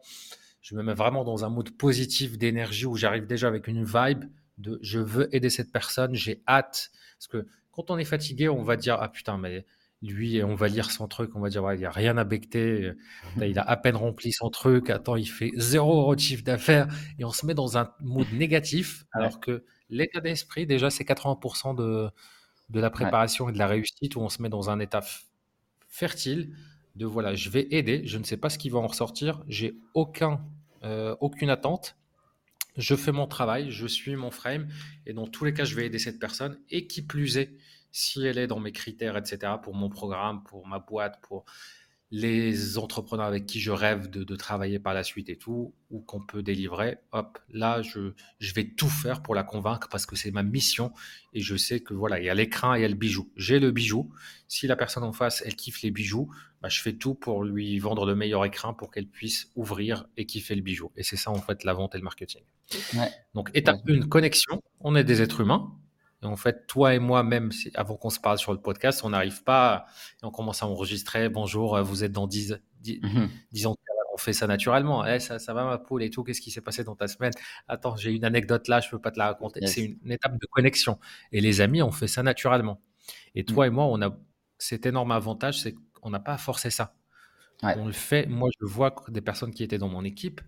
Je 0.61 0.75
me 0.75 0.83
mets 0.83 0.95
vraiment 0.95 1.25
dans 1.25 1.45
un 1.45 1.51
mood 1.51 1.71
positif 1.71 2.39
d'énergie 2.39 2.87
où 2.87 2.97
j'arrive 2.97 3.27
déjà 3.27 3.49
avec 3.49 3.69
une 3.69 3.85
vibe 3.85 4.25
de 4.59 4.79
je 4.83 4.99
veux 4.99 5.35
aider 5.35 5.51
cette 5.51 5.73
personne, 5.73 6.15
j'ai 6.15 6.43
hâte. 6.49 6.91
Parce 7.19 7.27
que 7.29 7.47
quand 7.71 7.91
on 7.91 7.99
est 7.99 8.05
fatigué, 8.05 8.49
on 8.49 8.63
va 8.63 8.77
dire 8.77 8.97
Ah 9.01 9.09
putain, 9.09 9.37
mais 9.37 9.67
lui, 10.11 10.43
on 10.43 10.55
va 10.55 10.69
lire 10.69 10.91
son 10.91 11.09
truc, 11.09 11.35
on 11.35 11.41
va 11.41 11.49
dire 11.49 11.63
Il 11.73 11.79
n'y 11.79 11.85
a 11.85 11.91
rien 11.91 12.17
à 12.19 12.25
becter, 12.25 12.93
il 13.41 13.59
a 13.59 13.63
à 13.63 13.77
peine 13.77 13.97
rempli 13.97 14.33
son 14.33 14.51
truc, 14.51 14.91
attends, 14.91 15.17
il 15.17 15.27
fait 15.27 15.51
zéro 15.57 15.99
euro 15.99 16.15
de 16.15 16.21
chiffre 16.21 16.45
d'affaires, 16.45 16.89
et 17.19 17.25
on 17.25 17.31
se 17.31 17.47
met 17.47 17.55
dans 17.55 17.79
un 17.79 17.91
mood 18.01 18.27
négatif, 18.33 19.05
alors 19.13 19.41
que 19.41 19.65
l'état 19.89 20.21
d'esprit, 20.21 20.67
déjà, 20.67 20.91
c'est 20.91 21.05
80% 21.05 21.75
de, 21.75 22.11
de 22.71 22.81
la 22.81 22.91
préparation 22.91 23.49
et 23.49 23.53
de 23.53 23.59
la 23.59 23.67
réussite, 23.67 24.17
où 24.17 24.21
on 24.21 24.29
se 24.29 24.43
met 24.43 24.49
dans 24.49 24.71
un 24.71 24.79
état 24.81 25.03
fertile 25.89 26.55
de 26.97 27.07
voilà, 27.07 27.35
je 27.35 27.51
vais 27.51 27.67
aider, 27.71 28.03
je 28.07 28.19
ne 28.19 28.25
sais 28.25 28.37
pas 28.37 28.51
ce 28.51 28.59
qui 28.59 28.69
va 28.69 28.79
en 28.79 28.87
ressortir, 28.87 29.43
j'ai 29.49 29.75
aucun, 29.95 30.41
euh, 30.85 31.17
aucune 31.21 31.51
attente, 31.51 31.97
je 32.77 32.95
fais 32.95 33.13
mon 33.13 33.27
travail, 33.27 33.71
je 33.71 33.87
suis 33.87 34.17
mon 34.17 34.31
frame, 34.31 34.69
et 35.07 35.13
dans 35.13 35.27
tous 35.27 35.45
les 35.45 35.55
cas, 35.55 35.65
je 35.65 35.75
vais 35.75 35.87
aider 35.87 35.99
cette 35.99 36.19
personne, 36.19 36.59
et 36.71 36.87
qui 36.87 37.03
plus 37.03 37.39
est, 37.39 37.57
si 37.95 38.27
elle 38.27 38.39
est 38.39 38.49
dans 38.49 38.59
mes 38.59 38.73
critères, 38.73 39.17
etc., 39.17 39.53
pour 39.63 39.73
mon 39.73 39.89
programme, 39.89 40.43
pour 40.43 40.67
ma 40.67 40.81
boîte, 40.81 41.21
pour 41.23 41.45
les 42.11 42.77
entrepreneurs 42.77 43.27
avec 43.27 43.47
qui 43.47 43.61
je 43.61 43.71
rêve 43.71 44.11
de, 44.11 44.37
travailler 44.37 44.81
par 44.81 44.95
la 44.95 45.05
suite 45.05 45.29
et 45.29 45.37
tout, 45.37 45.73
ou 45.91 46.01
qu'on 46.01 46.21
peut 46.21 46.43
délivrer, 46.43 46.99
hop, 47.13 47.39
là, 47.51 47.83
je, 47.83 48.13
je, 48.41 48.53
vais 48.53 48.65
tout 48.65 48.89
faire 48.89 49.23
pour 49.23 49.37
la 49.37 49.45
convaincre 49.45 49.89
parce 49.89 50.07
que 50.07 50.17
c'est 50.17 50.33
ma 50.33 50.43
mission 50.43 50.93
et 51.33 51.41
je 51.41 51.57
sais 51.57 51.81
que 51.81 51.95
voilà, 51.95 52.19
il 52.19 52.27
y 52.27 52.29
a 52.29 52.35
l'écran 52.35 52.75
et 52.75 52.81
il 52.81 52.83
y 52.83 52.85
a 52.85 52.89
le 52.89 52.95
bijou. 52.95 53.31
J'ai 53.37 53.61
le 53.61 53.71
bijou. 53.71 54.13
Si 54.49 54.67
la 54.67 54.75
personne 54.75 55.05
en 55.05 55.13
face, 55.13 55.43
elle 55.47 55.55
kiffe 55.55 55.83
les 55.83 55.93
bijoux, 55.93 56.29
bah, 56.63 56.69
je 56.69 56.81
fais 56.81 56.95
tout 56.95 57.15
pour 57.15 57.45
lui 57.45 57.79
vendre 57.79 58.07
le 58.07 58.17
meilleur 58.17 58.45
écran 58.45 58.75
pour 58.75 58.91
qu'elle 58.91 59.09
puisse 59.09 59.53
ouvrir 59.55 60.09
et 60.17 60.27
kiffer 60.27 60.57
le 60.57 60.63
bijou. 60.63 60.91
Et 60.97 61.05
c'est 61.05 61.17
ça, 61.17 61.31
en 61.31 61.41
fait, 61.41 61.63
la 61.63 61.75
vente 61.75 61.95
et 61.95 61.99
le 61.99 62.05
marketing. 62.05 62.43
Donc, 63.35 63.51
étape 63.55 63.81
1, 63.89 64.09
connexion. 64.09 64.61
On 64.81 64.97
est 64.97 65.05
des 65.05 65.23
êtres 65.23 65.41
humains 65.41 65.73
en 66.25 66.37
fait, 66.37 66.67
toi 66.67 66.95
et 66.95 66.99
moi, 66.99 67.23
même 67.23 67.51
avant 67.75 67.97
qu'on 67.97 68.11
se 68.11 68.21
parle 68.21 68.39
sur 68.39 68.53
le 68.53 68.61
podcast, 68.61 69.03
on 69.05 69.11
n'arrive 69.11 69.43
pas 69.43 69.87
et 70.23 70.27
on 70.27 70.31
commence 70.31 70.63
à 70.63 70.67
enregistrer. 70.67 71.29
Bonjour, 71.29 71.77
euh, 71.77 71.83
vous 71.83 72.05
êtes 72.05 72.13
dans 72.13 72.27
10, 72.27 72.59
10, 72.81 73.01
mhm. 73.03 73.67
ans, 73.67 73.77
on 74.15 74.17
fait 74.17 74.33
ça 74.33 74.47
naturellement. 74.47 75.05
Eh, 75.07 75.19
ça, 75.19 75.39
ça 75.39 75.53
va 75.55 75.65
ma 75.65 75.79
poule 75.79 76.03
et 76.03 76.11
tout, 76.11 76.23
qu'est-ce 76.23 76.41
qui 76.41 76.51
s'est 76.51 76.61
passé 76.61 76.85
dans 76.85 76.95
ta 76.95 77.09
semaine? 77.09 77.33
Attends, 77.69 77.97
j'ai 77.97 78.13
une 78.13 78.25
anecdote 78.25 78.69
là, 78.69 78.81
je 78.81 78.89
peux 78.89 79.01
pas 79.01 79.11
te 79.11 79.19
la 79.19 79.27
raconter. 79.27 79.67
C'est 79.67 79.85
une, 79.85 80.11
étape 80.11 80.39
de 80.39 80.47
connexion. 80.47 80.99
Et 81.33 81.41
les 81.41 81.61
amis, 81.61 81.83
on 81.83 81.91
fait 81.91 82.07
ça 82.07 82.23
naturellement. 82.23 82.81
Et 83.35 83.45
toi 83.45 83.67
mm. 83.67 83.69
et 83.69 83.71
moi, 83.71 83.85
on 83.87 84.01
a 84.03 84.17
cet 84.59 84.87
énorme 84.87 85.13
avantage, 85.13 85.61
c'est 85.61 85.75
qu'on 86.01 86.11
n'a 86.11 86.21
pas 86.21 86.35
à 86.35 86.39
forcer 86.39 86.71
ça. 86.71 86.95
On 87.63 87.87
le 87.87 87.93
fait. 87.93 88.27
Moi, 88.27 88.51
je 88.61 88.67
vois 88.67 88.95
des 89.09 89.23
personnes 89.23 89.53
qui 89.53 89.65
étaient 89.65 89.79
dans 89.79 89.89
mon 89.89 90.05
équipe 90.05 90.43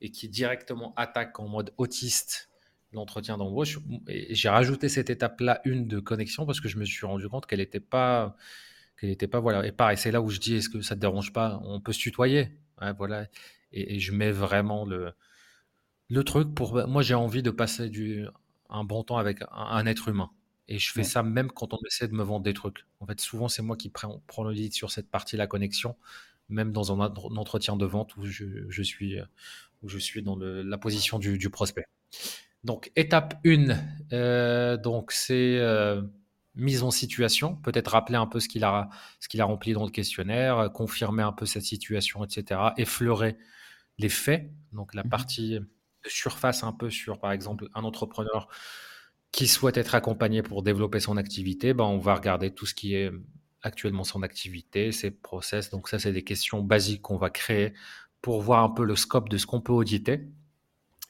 et 0.00 0.10
qui 0.10 0.28
directement 0.28 0.94
attaquent 0.96 1.38
en 1.38 1.48
mode 1.48 1.74
autiste 1.76 2.51
l'entretien 2.92 3.38
d'embauche. 3.38 3.78
Et 4.08 4.34
j'ai 4.34 4.48
rajouté 4.48 4.88
cette 4.88 5.10
étape-là, 5.10 5.60
une 5.64 5.86
de 5.86 6.00
connexion, 6.00 6.46
parce 6.46 6.60
que 6.60 6.68
je 6.68 6.78
me 6.78 6.84
suis 6.84 7.06
rendu 7.06 7.28
compte 7.28 7.46
qu'elle 7.46 7.60
n'était 7.60 7.80
pas, 7.80 8.36
qu'elle 8.98 9.10
était 9.10 9.28
pas, 9.28 9.40
voilà. 9.40 9.66
Et 9.66 9.72
pareil, 9.72 9.96
c'est 9.96 10.10
là 10.10 10.20
où 10.20 10.30
je 10.30 10.38
dis, 10.38 10.56
est-ce 10.56 10.68
que 10.68 10.80
ça 10.80 10.94
te 10.94 11.00
dérange 11.00 11.32
pas? 11.32 11.60
On 11.64 11.80
peut 11.80 11.92
se 11.92 12.00
tutoyer, 12.00 12.50
voilà. 12.96 13.26
Et, 13.72 13.98
je 13.98 14.12
mets 14.12 14.32
vraiment 14.32 14.84
le, 14.84 15.12
le 16.08 16.24
truc 16.24 16.54
pour. 16.54 16.86
Moi, 16.86 17.02
j'ai 17.02 17.14
envie 17.14 17.42
de 17.42 17.50
passer 17.50 17.88
du, 17.88 18.26
un 18.68 18.84
bon 18.84 19.02
temps 19.02 19.18
avec 19.18 19.42
un, 19.50 19.86
être 19.86 20.08
humain. 20.08 20.30
Et 20.68 20.78
je 20.78 20.92
fais 20.92 21.02
ça 21.02 21.22
même 21.22 21.50
quand 21.50 21.74
on 21.74 21.78
essaie 21.86 22.08
de 22.08 22.14
me 22.14 22.22
vendre 22.22 22.44
des 22.44 22.54
trucs. 22.54 22.86
En 23.00 23.06
fait, 23.06 23.20
souvent, 23.20 23.48
c'est 23.48 23.62
moi 23.62 23.76
qui 23.76 23.90
prends, 23.90 24.22
prends 24.26 24.44
le 24.44 24.52
lead 24.52 24.72
sur 24.72 24.90
cette 24.90 25.10
partie, 25.10 25.36
la 25.36 25.46
connexion, 25.46 25.96
même 26.48 26.72
dans 26.72 26.92
un, 26.92 27.00
entretien 27.00 27.76
de 27.76 27.84
vente 27.84 28.16
où 28.16 28.24
je, 28.24 28.44
je 28.68 28.82
suis, 28.82 29.18
où 29.82 29.88
je 29.88 29.98
suis 29.98 30.22
dans 30.22 30.36
le, 30.36 30.62
la 30.62 30.78
position 30.78 31.18
du, 31.18 31.36
du 31.36 31.50
prospect. 31.50 31.86
Donc, 32.64 32.92
étape 32.94 33.40
1, 33.44 33.76
euh, 34.12 34.76
donc 34.76 35.10
c'est 35.12 35.58
euh, 35.58 36.02
mise 36.54 36.82
en 36.82 36.90
situation, 36.90 37.56
peut-être 37.56 37.88
rappeler 37.88 38.16
un 38.16 38.26
peu 38.26 38.38
ce 38.38 38.48
qu'il 38.48 38.62
a, 38.64 38.88
ce 39.18 39.28
qu'il 39.28 39.40
a 39.40 39.44
rempli 39.44 39.72
dans 39.72 39.84
le 39.84 39.90
questionnaire, 39.90 40.58
euh, 40.58 40.68
confirmer 40.68 41.22
un 41.22 41.32
peu 41.32 41.44
cette 41.44 41.64
situation, 41.64 42.24
etc. 42.24 42.60
Effleurer 42.76 43.36
les 43.98 44.08
faits, 44.08 44.50
donc 44.72 44.94
la 44.94 45.02
mmh 45.04 45.08
partie 45.08 45.50
de 45.60 46.08
surface 46.08 46.62
un 46.62 46.72
peu 46.72 46.90
sur, 46.90 47.18
par 47.18 47.32
exemple, 47.32 47.68
un 47.74 47.84
entrepreneur 47.84 48.48
qui 49.32 49.48
souhaite 49.48 49.76
être 49.76 49.94
accompagné 49.94 50.42
pour 50.42 50.62
développer 50.62 51.00
son 51.00 51.16
activité, 51.16 51.74
ben, 51.74 51.84
on 51.84 51.98
va 51.98 52.14
regarder 52.14 52.52
tout 52.54 52.66
ce 52.66 52.74
qui 52.74 52.94
est 52.94 53.10
actuellement 53.62 54.04
son 54.04 54.22
activité, 54.22 54.92
ses 54.92 55.10
process. 55.10 55.70
Donc 55.70 55.88
ça, 55.88 55.98
c'est 55.98 56.12
des 56.12 56.24
questions 56.24 56.62
basiques 56.62 57.02
qu'on 57.02 57.16
va 57.16 57.30
créer 57.30 57.72
pour 58.20 58.42
voir 58.42 58.62
un 58.62 58.68
peu 58.70 58.84
le 58.84 58.96
scope 58.96 59.28
de 59.28 59.38
ce 59.38 59.46
qu'on 59.46 59.60
peut 59.60 59.72
auditer. 59.72 60.28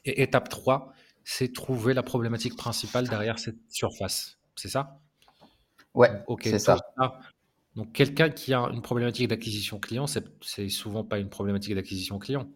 Et 0.05 0.22
étape 0.22 0.48
3, 0.48 0.92
c'est 1.24 1.52
trouver 1.52 1.94
la 1.94 2.02
problématique 2.02 2.56
principale 2.56 3.08
derrière 3.08 3.38
cette 3.38 3.58
surface. 3.68 4.38
C'est 4.56 4.68
ça? 4.68 5.00
Ouais, 5.94 6.10
c'est 6.42 6.58
ça. 6.58 6.78
Donc, 7.74 7.92
quelqu'un 7.92 8.28
qui 8.28 8.52
a 8.52 8.60
une 8.60 8.82
problématique 8.82 9.28
d'acquisition 9.28 9.78
client, 9.78 10.06
c'est 10.06 10.68
souvent 10.68 11.04
pas 11.04 11.18
une 11.18 11.30
problématique 11.30 11.74
d'acquisition 11.74 12.18
client. 12.18 12.48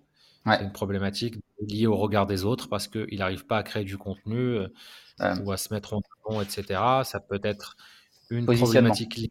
C'est 0.46 0.62
une 0.62 0.72
problématique 0.72 1.36
liée 1.60 1.86
au 1.86 1.96
regard 1.96 2.26
des 2.26 2.44
autres 2.44 2.68
parce 2.68 2.86
qu'il 2.86 3.18
n'arrive 3.18 3.46
pas 3.46 3.58
à 3.58 3.62
créer 3.64 3.84
du 3.84 3.98
contenu 3.98 4.38
euh, 4.38 4.68
ou 5.42 5.50
à 5.50 5.56
se 5.56 5.74
mettre 5.74 5.94
en 5.94 6.00
avant, 6.24 6.40
etc. 6.40 6.80
Ça 7.04 7.18
peut 7.18 7.40
être 7.42 7.76
une 8.30 8.46
problématique 8.46 9.30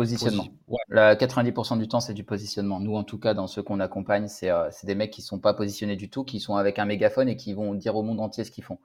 Positionnement. 0.00 0.48
90% 0.90 1.78
du 1.78 1.86
temps, 1.86 2.00
c'est 2.00 2.14
du 2.14 2.24
positionnement. 2.24 2.80
Nous, 2.80 2.96
en 2.96 3.04
tout 3.04 3.18
cas, 3.18 3.34
dans 3.34 3.46
ceux 3.46 3.62
qu'on 3.62 3.80
accompagne, 3.80 4.28
euh, 4.44 4.68
c'est 4.70 4.86
des 4.86 4.94
mecs 4.94 5.10
qui 5.10 5.20
sont 5.20 5.38
pas 5.38 5.52
positionnés 5.52 5.96
du 5.96 6.08
tout, 6.08 6.24
qui 6.24 6.40
sont 6.40 6.56
avec 6.56 6.78
un 6.78 6.86
mégaphone 6.86 7.28
et 7.28 7.36
qui 7.36 7.52
vont 7.52 7.74
dire 7.74 7.94
au 7.96 8.02
monde 8.02 8.18
entier 8.18 8.44
ce 8.44 8.50
qu'ils 8.50 8.64
font. 8.64 8.78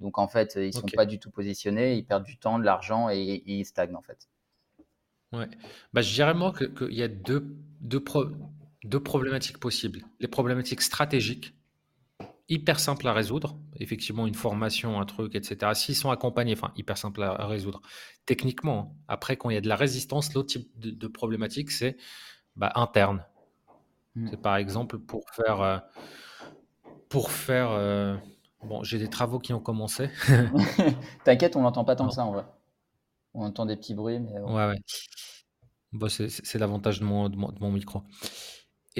Donc, 0.00 0.18
en 0.18 0.28
fait, 0.28 0.58
ils 0.60 0.74
sont 0.74 0.86
pas 0.94 1.06
du 1.06 1.18
tout 1.18 1.30
positionnés, 1.30 1.96
ils 1.96 2.04
perdent 2.04 2.24
du 2.24 2.36
temps, 2.36 2.58
de 2.58 2.64
l'argent 2.64 3.08
et, 3.08 3.42
ils 3.46 3.64
stagnent, 3.64 3.96
en 3.96 4.02
fait. 4.02 4.28
Ouais. 5.32 5.48
Bah, 5.94 6.02
je 6.02 6.12
dirais, 6.12 6.34
moi, 6.34 6.52
qu'il 6.52 6.92
y 6.92 7.02
a 7.02 7.08
deux, 7.08 7.56
deux, 7.80 8.04
deux 8.84 9.02
problématiques 9.02 9.58
possibles. 9.58 10.02
Les 10.20 10.28
problématiques 10.28 10.82
stratégiques 10.82 11.54
hyper 12.48 12.80
simple 12.80 13.06
à 13.06 13.12
résoudre. 13.12 13.58
Effectivement, 13.76 14.26
une 14.26 14.34
formation, 14.34 15.00
un 15.00 15.04
truc, 15.04 15.34
etc. 15.34 15.72
S'ils 15.74 15.96
sont 15.96 16.10
accompagnés, 16.10 16.54
enfin, 16.54 16.72
hyper 16.76 16.96
simple 16.96 17.22
à, 17.22 17.46
résoudre. 17.46 17.80
Techniquement, 18.26 18.96
après, 19.06 19.36
quand 19.36 19.50
il 19.50 19.54
y 19.54 19.56
a 19.56 19.60
de 19.60 19.68
la 19.68 19.76
résistance, 19.76 20.32
l'autre 20.34 20.48
type 20.48 20.68
de, 20.78 21.06
problématique, 21.06 21.70
c'est 21.70 21.96
bah, 22.56 22.72
interne. 22.74 23.24
Hmm. 24.14 24.28
C'est 24.30 24.40
par 24.40 24.56
exemple 24.56 24.98
pour 24.98 25.24
faire. 25.30 25.60
Euh, 25.60 25.78
pour 27.08 27.30
faire. 27.30 27.70
Euh, 27.70 28.16
bon, 28.62 28.82
j'ai 28.82 28.98
des 28.98 29.08
travaux 29.08 29.38
qui 29.38 29.52
ont 29.52 29.60
commencé. 29.60 30.10
T'inquiète, 31.24 31.56
on 31.56 31.62
n'entend 31.62 31.84
pas 31.84 31.96
tant 31.96 32.08
que 32.08 32.14
ça 32.14 32.24
en 32.24 32.32
vrai. 32.32 32.44
On 33.34 33.44
entend 33.44 33.66
des 33.66 33.76
petits 33.76 33.94
bruits, 33.94 34.20
mais. 34.20 34.38
Ouais, 34.40 34.66
ouais. 34.68 34.78
Bon, 35.92 36.08
c'est 36.08 36.58
l'avantage 36.58 37.00
de 37.00 37.04
mon, 37.04 37.28
de 37.30 37.36
mon 37.36 37.70
micro. 37.70 38.02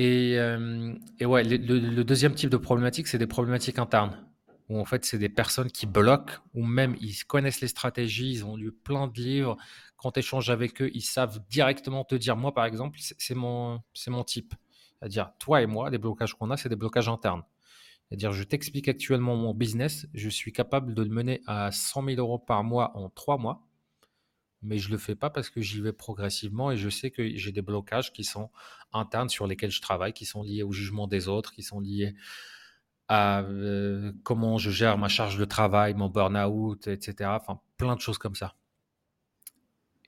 Et, 0.00 0.38
euh, 0.38 0.94
et 1.18 1.26
ouais, 1.26 1.42
le, 1.42 2.04
deuxième 2.04 2.32
type 2.32 2.50
de 2.50 2.56
problématique, 2.56 3.08
c'est 3.08 3.18
des 3.18 3.26
problématiques 3.26 3.80
internes, 3.80 4.16
où 4.68 4.78
en 4.78 4.84
fait, 4.84 5.04
c'est 5.04 5.18
des 5.18 5.28
personnes 5.28 5.72
qui 5.72 5.86
bloquent, 5.86 6.34
ou 6.54 6.64
même 6.64 6.94
ils 7.00 7.24
connaissent 7.24 7.60
les 7.60 7.66
stratégies, 7.66 8.30
ils 8.30 8.44
ont 8.44 8.54
lu 8.54 8.70
plein 8.70 9.08
de 9.08 9.20
livres. 9.20 9.56
Quand 9.96 10.12
tu 10.12 10.20
échanges 10.20 10.50
avec 10.50 10.80
eux, 10.80 10.88
ils 10.94 11.02
savent 11.02 11.40
directement 11.50 12.04
te 12.04 12.14
dire, 12.14 12.36
moi 12.36 12.54
par 12.54 12.64
exemple, 12.64 12.96
c'est 13.00 13.34
mon, 13.34 13.80
mon 14.06 14.22
type. 14.22 14.54
C'est-à-dire, 15.00 15.32
toi 15.40 15.62
et 15.62 15.66
moi, 15.66 15.90
les 15.90 15.98
blocages 15.98 16.34
qu'on 16.34 16.52
a, 16.52 16.56
c'est 16.56 16.68
des 16.68 16.76
blocages 16.76 17.08
internes. 17.08 17.42
C'est-à-dire, 18.08 18.30
je 18.30 18.44
t'explique 18.44 18.86
actuellement 18.86 19.34
mon 19.34 19.52
business, 19.52 20.06
je 20.14 20.28
suis 20.28 20.52
capable 20.52 20.94
de 20.94 21.02
le 21.02 21.10
mener 21.10 21.40
à 21.48 21.72
100 21.72 22.04
000 22.04 22.20
euros 22.20 22.38
par 22.38 22.62
mois 22.62 22.96
en 22.96 23.10
trois 23.10 23.36
mois 23.36 23.67
mais 24.62 24.78
je 24.78 24.90
le 24.90 24.98
fais 24.98 25.14
pas 25.14 25.30
parce 25.30 25.50
que 25.50 25.60
j'y 25.60 25.80
vais 25.80 25.92
progressivement 25.92 26.70
et 26.70 26.76
je 26.76 26.88
sais 26.88 27.10
que 27.10 27.36
j'ai 27.36 27.52
des 27.52 27.62
blocages 27.62 28.12
qui 28.12 28.24
sont 28.24 28.50
internes 28.92 29.28
sur 29.28 29.46
lesquels 29.46 29.70
je 29.70 29.80
travaille, 29.80 30.12
qui 30.12 30.24
sont 30.24 30.42
liés 30.42 30.62
au 30.62 30.72
jugement 30.72 31.06
des 31.06 31.28
autres, 31.28 31.52
qui 31.52 31.62
sont 31.62 31.80
liés 31.80 32.14
à 33.08 33.40
euh, 33.40 34.12
comment 34.22 34.58
je 34.58 34.70
gère 34.70 34.98
ma 34.98 35.08
charge 35.08 35.38
de 35.38 35.44
travail, 35.44 35.94
mon 35.94 36.08
burn-out, 36.08 36.86
etc. 36.88 37.30
Enfin, 37.34 37.60
plein 37.76 37.96
de 37.96 38.00
choses 38.00 38.18
comme 38.18 38.34
ça. 38.34 38.54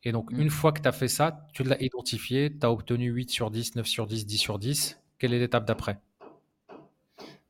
Et 0.02 0.12
donc, 0.12 0.30
une 0.32 0.46
mmh. 0.46 0.50
fois 0.50 0.72
que 0.72 0.80
tu 0.80 0.88
as 0.88 0.92
fait 0.92 1.08
ça, 1.08 1.46
tu 1.52 1.62
l'as 1.62 1.80
identifié, 1.82 2.50
tu 2.50 2.64
as 2.64 2.70
obtenu 2.70 3.10
8 3.10 3.30
sur 3.30 3.50
10, 3.50 3.76
9 3.76 3.86
sur 3.86 4.06
10, 4.06 4.26
10 4.26 4.38
sur 4.38 4.58
10. 4.58 5.00
Quelle 5.18 5.34
est 5.34 5.38
l'étape 5.38 5.66
d'après? 5.66 6.00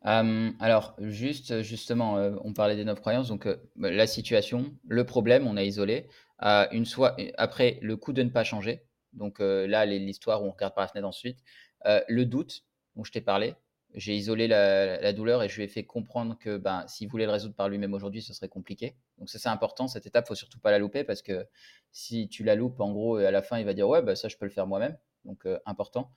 Alors, 0.03 0.95
juste, 0.99 1.63
justement, 1.63 2.17
euh, 2.17 2.35
on 2.43 2.53
parlait 2.53 2.77
des 2.77 2.85
neuf 2.85 3.01
croyances, 3.01 3.29
donc 3.29 3.47
euh, 3.47 3.57
bah, 3.77 3.91
la 3.91 4.07
situation, 4.07 4.73
le 4.89 5.05
problème, 5.05 5.47
on 5.47 5.57
a 5.57 5.63
isolé. 5.63 6.09
Une 6.41 6.87
fois, 6.87 7.17
après, 7.37 7.79
le 7.83 7.97
coup 7.97 8.13
de 8.13 8.23
ne 8.23 8.31
pas 8.31 8.45
changer, 8.45 8.83
donc 9.13 9.41
euh, 9.41 9.67
là, 9.67 9.87
l'histoire 9.87 10.43
où 10.43 10.47
on 10.47 10.51
regarde 10.51 10.75
par 10.75 10.83
la 10.83 10.89
fenêtre 10.89 11.09
ensuite. 11.09 11.39
le 11.85 12.25
doute, 12.25 12.65
dont 12.97 13.05
je 13.05 13.13
t'ai 13.13 13.21
parlé, 13.21 13.55
j'ai 13.95 14.15
isolé 14.15 14.47
la, 14.47 15.13
douleur 15.13 15.43
et 15.43 15.49
je 15.49 15.57
lui 15.57 15.65
ai 15.65 15.69
fait 15.69 15.85
comprendre 15.85 16.39
que 16.39 16.57
ben, 16.59 16.87
s'il 16.87 17.09
voulait 17.09 17.27
le 17.27 17.33
résoudre 17.33 17.55
par 17.55 17.69
lui-même 17.69 17.93
aujourd'hui, 17.93 18.23
ce 18.23 18.33
serait 18.33 18.49
compliqué. 18.49 18.95
Donc 19.19 19.29
ça, 19.29 19.39
c'est 19.39 19.49
important, 19.49 19.89
cette 19.89 20.07
étape, 20.07 20.29
faut 20.29 20.35
surtout 20.35 20.61
pas 20.61 20.71
la 20.71 20.79
louper 20.79 21.03
parce 21.03 21.23
que 21.23 21.47
si 21.91 22.29
tu 22.29 22.45
la 22.45 22.55
loupes, 22.55 22.81
en 22.81 22.93
gros, 22.93 23.17
à 23.17 23.31
la 23.31 23.43
fin, 23.43 23.59
il 23.59 23.65
va 23.65 23.75
dire 23.75 23.89
ouais, 23.89 24.03
bah, 24.03 24.15
ça, 24.15 24.29
je 24.29 24.37
peux 24.37 24.45
le 24.45 24.53
faire 24.53 24.67
moi-même. 24.67 24.97
Donc 25.25 25.47
important. 25.67 26.13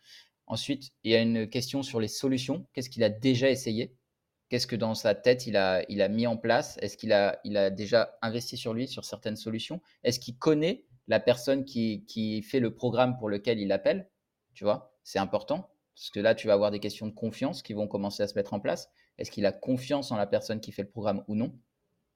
Ensuite, 0.45 0.91
il 1.03 1.11
y 1.11 1.15
a 1.15 1.21
une 1.21 1.49
question 1.49 1.83
sur 1.83 1.99
les 1.99 2.07
solutions. 2.07 2.67
Qu'est-ce 2.73 2.89
qu'il 2.89 3.03
a 3.03 3.09
déjà 3.09 3.49
essayé? 3.49 3.95
Qu'est-ce 4.53 4.67
que 4.67 4.75
dans 4.75 4.93
sa 4.93 5.15
tête 5.15 5.47
il 5.47 5.57
a, 5.57 5.83
mis 6.09 6.27
en 6.27 6.37
place? 6.37 6.77
Est-ce 6.79 6.95
qu'il 6.95 7.11
a, 7.11 7.39
il 7.43 7.57
a 7.57 7.71
déjà 7.71 8.19
investi 8.21 8.55
sur 8.55 8.75
lui 8.75 8.87
sur 8.87 9.03
certaines 9.03 9.35
solutions? 9.35 9.81
Est-ce 10.03 10.19
qu'il 10.19 10.37
connaît 10.37 10.85
la 11.07 11.19
personne 11.19 11.65
qui, 11.65 12.05
qui, 12.05 12.43
fait 12.43 12.59
le 12.59 12.75
programme 12.75 13.17
pour 13.17 13.29
lequel 13.29 13.59
il 13.59 13.71
appelle? 13.71 14.11
Tu 14.53 14.63
vois, 14.63 14.93
c'est 15.03 15.17
important 15.17 15.71
parce 15.95 16.11
que 16.11 16.19
là, 16.19 16.35
tu 16.35 16.45
vas 16.45 16.53
avoir 16.53 16.69
des 16.69 16.79
questions 16.79 17.07
de 17.07 17.13
confiance 17.15 17.63
qui 17.63 17.73
vont 17.73 17.87
commencer 17.87 18.21
à 18.21 18.27
se 18.27 18.35
mettre 18.35 18.53
en 18.53 18.59
place. 18.59 18.91
Est-ce 19.17 19.31
qu'il 19.31 19.47
a 19.47 19.51
confiance 19.51 20.11
en 20.11 20.17
la 20.17 20.27
personne 20.27 20.61
qui 20.61 20.71
fait 20.71 20.83
le 20.83 20.89
programme 20.91 21.23
ou 21.27 21.33
non? 21.33 21.57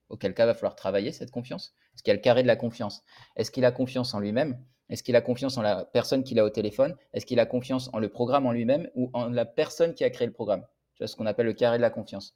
Auquel 0.10 0.36
cas, 0.36 0.44
il 0.44 0.46
va 0.46 0.54
falloir 0.54 0.76
travailler 0.76 1.12
cette 1.12 1.32
confiance. 1.32 1.74
Est-ce 1.96 2.04
qu'il 2.04 2.12
y 2.12 2.14
a 2.14 2.18
le 2.18 2.22
carré 2.22 2.44
de 2.44 2.48
la 2.48 2.56
confiance? 2.56 3.02
Est-ce 3.36 3.50
qu'il 3.50 3.66
a 3.66 3.72
confiance 3.72 4.14
en 4.14 4.20
lui-même? 4.20 4.64
Est-ce 4.90 5.02
qu'il 5.02 5.16
a 5.16 5.22
confiance 5.22 5.58
en 5.58 5.64
la 5.64 5.86
personne 5.86 6.24
qu'il 6.24 6.38
a 6.38 6.46
au 6.46 6.52
téléphone? 6.52 6.96
Est-ce 7.14 7.26
qu'il 7.26 7.40
a 7.40 7.48
confiance 7.48 7.90
en 7.94 7.98
le 7.98 8.10
programme 8.10 8.46
en 8.46 8.52
lui-même 8.52 8.92
ou 8.94 9.10
en 9.14 9.28
la 9.28 9.46
personne 9.46 9.96
qui 9.96 10.04
a 10.04 10.12
créé 10.12 10.28
le 10.28 10.34
programme? 10.34 10.68
Tu 10.98 11.04
vois 11.04 11.08
ce 11.08 11.16
qu'on 11.16 11.28
appelle 11.28 11.46
le 11.46 11.54
carré 11.54 11.78
de 11.78 11.84
la 11.84 11.92
confiance. 11.92 12.36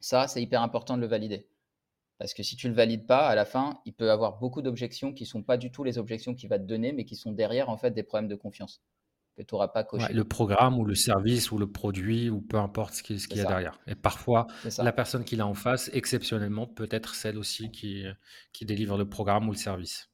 Ça, 0.00 0.26
c'est 0.26 0.42
hyper 0.42 0.62
important 0.62 0.96
de 0.96 1.00
le 1.00 1.06
valider. 1.06 1.46
Parce 2.18 2.34
que 2.34 2.42
si 2.42 2.56
tu 2.56 2.66
ne 2.66 2.72
le 2.72 2.76
valides 2.76 3.06
pas, 3.06 3.28
à 3.28 3.36
la 3.36 3.44
fin, 3.44 3.80
il 3.86 3.94
peut 3.94 4.10
avoir 4.10 4.38
beaucoup 4.40 4.62
d'objections 4.62 5.12
qui 5.12 5.22
ne 5.22 5.28
sont 5.28 5.44
pas 5.44 5.56
du 5.56 5.70
tout 5.70 5.84
les 5.84 5.96
objections 5.96 6.34
qu'il 6.34 6.48
va 6.48 6.58
te 6.58 6.64
donner, 6.64 6.92
mais 6.92 7.04
qui 7.04 7.14
sont 7.14 7.30
derrière 7.30 7.68
en 7.68 7.76
fait 7.76 7.92
des 7.92 8.02
problèmes 8.02 8.28
de 8.28 8.34
confiance 8.34 8.82
que 9.36 9.42
tu 9.42 9.54
n'auras 9.54 9.68
pas 9.68 9.84
coché. 9.84 10.12
le 10.12 10.24
programme 10.24 10.78
ou 10.78 10.84
le 10.84 10.96
service 10.96 11.52
ou 11.52 11.58
le 11.58 11.70
produit 11.70 12.28
ou 12.28 12.40
peu 12.40 12.58
importe 12.58 12.94
ce 12.94 13.02
qu'il 13.02 13.16
y 13.16 13.40
a 13.40 13.44
derrière. 13.44 13.78
Et 13.86 13.94
parfois, 13.94 14.48
la 14.78 14.92
personne 14.92 15.24
qu'il 15.24 15.40
a 15.40 15.46
en 15.46 15.54
face, 15.54 15.88
exceptionnellement, 15.92 16.66
peut 16.66 16.88
être 16.90 17.14
celle 17.14 17.38
aussi 17.38 17.70
qui, 17.70 18.04
qui 18.52 18.66
délivre 18.66 18.98
le 18.98 19.08
programme 19.08 19.48
ou 19.48 19.52
le 19.52 19.56
service. 19.56 20.10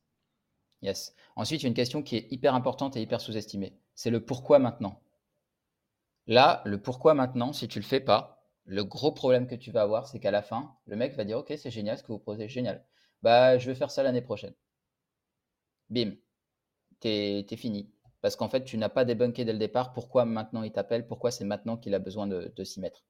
Yes. 0.83 1.15
Ensuite, 1.35 1.63
il 1.63 1.65
y 1.65 1.67
a 1.67 1.71
une 1.71 1.75
question 1.75 2.03
qui 2.03 2.17
est 2.17 2.29
hyper 2.31 2.55
importante 2.55 2.97
et 2.97 3.03
hyper 3.03 3.21
sous-estimée. 3.21 3.73
C'est 3.95 4.11
le 4.11 4.25
pourquoi 4.25 4.59
maintenant. 4.59 5.01
Là, 6.29 6.63
le 6.65 6.81
pourquoi 6.81 7.15
maintenant, 7.15 7.53
si 7.53 7.67
tu 7.67 7.81
le 7.81 7.85
fais 7.85 7.99
pas, 7.99 8.41
le 8.67 8.85
gros 8.85 9.11
problème 9.11 9.49
que 9.49 9.57
tu 9.57 9.73
vas 9.73 9.83
avoir, 9.83 10.07
c'est 10.07 10.21
qu'à 10.21 10.31
la 10.31 10.43
fin, 10.43 10.77
le 10.87 10.95
mec 10.95 11.13
va 11.17 11.25
dire 11.25 11.39
Ok, 11.39 11.53
c'est 11.57 11.73
génial 11.73 11.99
ce 11.99 12.05
que 12.05 12.13
vous 12.13 12.19
proposez, 12.21 12.49
génial. 12.49 12.87
Bah, 13.23 13.59
je 13.59 13.67
vais 13.69 13.75
faire 13.75 13.91
ça 13.91 14.05
l'année 14.05 14.23
prochaine. 14.23 14.55
Bim, 15.91 16.13
t'es 17.01 17.47
es 17.51 17.57
fini. 17.57 17.91
Parce 18.23 18.37
qu'en 18.37 18.49
fait, 18.49 18.65
tu 18.65 18.79
n'as 18.79 18.89
pas 18.91 19.05
débunké 19.05 19.45
dès 19.45 19.53
le 19.53 19.59
départ 19.59 19.93
pourquoi 19.93 20.25
maintenant 20.25 20.63
il 20.63 20.73
t'appelle, 20.73 21.07
pourquoi 21.09 21.31
c'est 21.33 21.45
maintenant 21.45 21.77
qu'il 21.77 21.95
a 21.95 21.99
besoin 22.01 22.27
de, 22.27 22.53
de 22.57 22.65
s'y 22.65 22.81
mettre. 22.81 23.05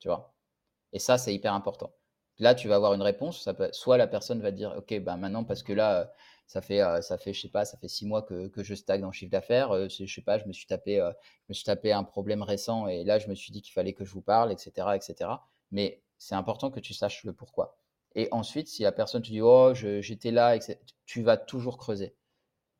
Tu 0.00 0.08
vois? 0.08 0.34
Et 0.92 0.98
ça, 1.00 1.18
c'est 1.18 1.34
hyper 1.34 1.54
important. 1.54 1.94
Là, 2.38 2.54
tu 2.54 2.68
vas 2.68 2.76
avoir 2.76 2.94
une 2.94 3.02
réponse. 3.02 3.48
Soit 3.72 3.96
la 3.96 4.06
personne 4.06 4.40
va 4.40 4.50
dire, 4.50 4.74
OK, 4.76 4.98
ben 5.00 5.16
maintenant, 5.16 5.44
parce 5.44 5.62
que 5.62 5.72
là, 5.72 6.12
ça 6.46 6.60
fait, 6.60 6.80
ça 7.02 7.16
fait, 7.18 7.32
je 7.32 7.42
sais 7.42 7.48
pas, 7.48 7.64
ça 7.64 7.76
fait 7.78 7.88
six 7.88 8.06
mois 8.06 8.22
que, 8.22 8.50
je 8.56 8.74
stagne 8.74 9.00
dans 9.00 9.08
le 9.08 9.12
chiffre 9.12 9.30
d'affaires. 9.30 9.88
je 9.88 10.06
sais 10.06 10.22
pas, 10.22 10.38
je 10.38 10.46
me 10.46 10.52
suis 10.52 10.66
tapé, 10.66 11.06
je 11.48 11.54
suis 11.54 11.64
tapé 11.64 11.92
un 11.92 12.04
problème 12.04 12.42
récent 12.42 12.88
et 12.88 13.04
là, 13.04 13.18
je 13.18 13.28
me 13.28 13.34
suis 13.34 13.52
dit 13.52 13.62
qu'il 13.62 13.72
fallait 13.72 13.92
que 13.92 14.04
je 14.04 14.12
vous 14.12 14.22
parle, 14.22 14.52
etc., 14.52 14.88
etc. 14.94 15.30
Mais 15.70 16.02
c'est 16.18 16.34
important 16.34 16.70
que 16.70 16.80
tu 16.80 16.94
saches 16.94 17.24
le 17.24 17.32
pourquoi. 17.32 17.76
Et 18.14 18.28
ensuite, 18.30 18.68
si 18.68 18.82
la 18.82 18.92
personne 18.92 19.22
te 19.22 19.28
dit, 19.28 19.40
oh, 19.40 19.72
j'étais 19.74 20.30
là, 20.30 20.56
etc., 20.56 20.78
tu 21.06 21.22
vas 21.22 21.36
toujours 21.36 21.78
creuser. 21.78 22.14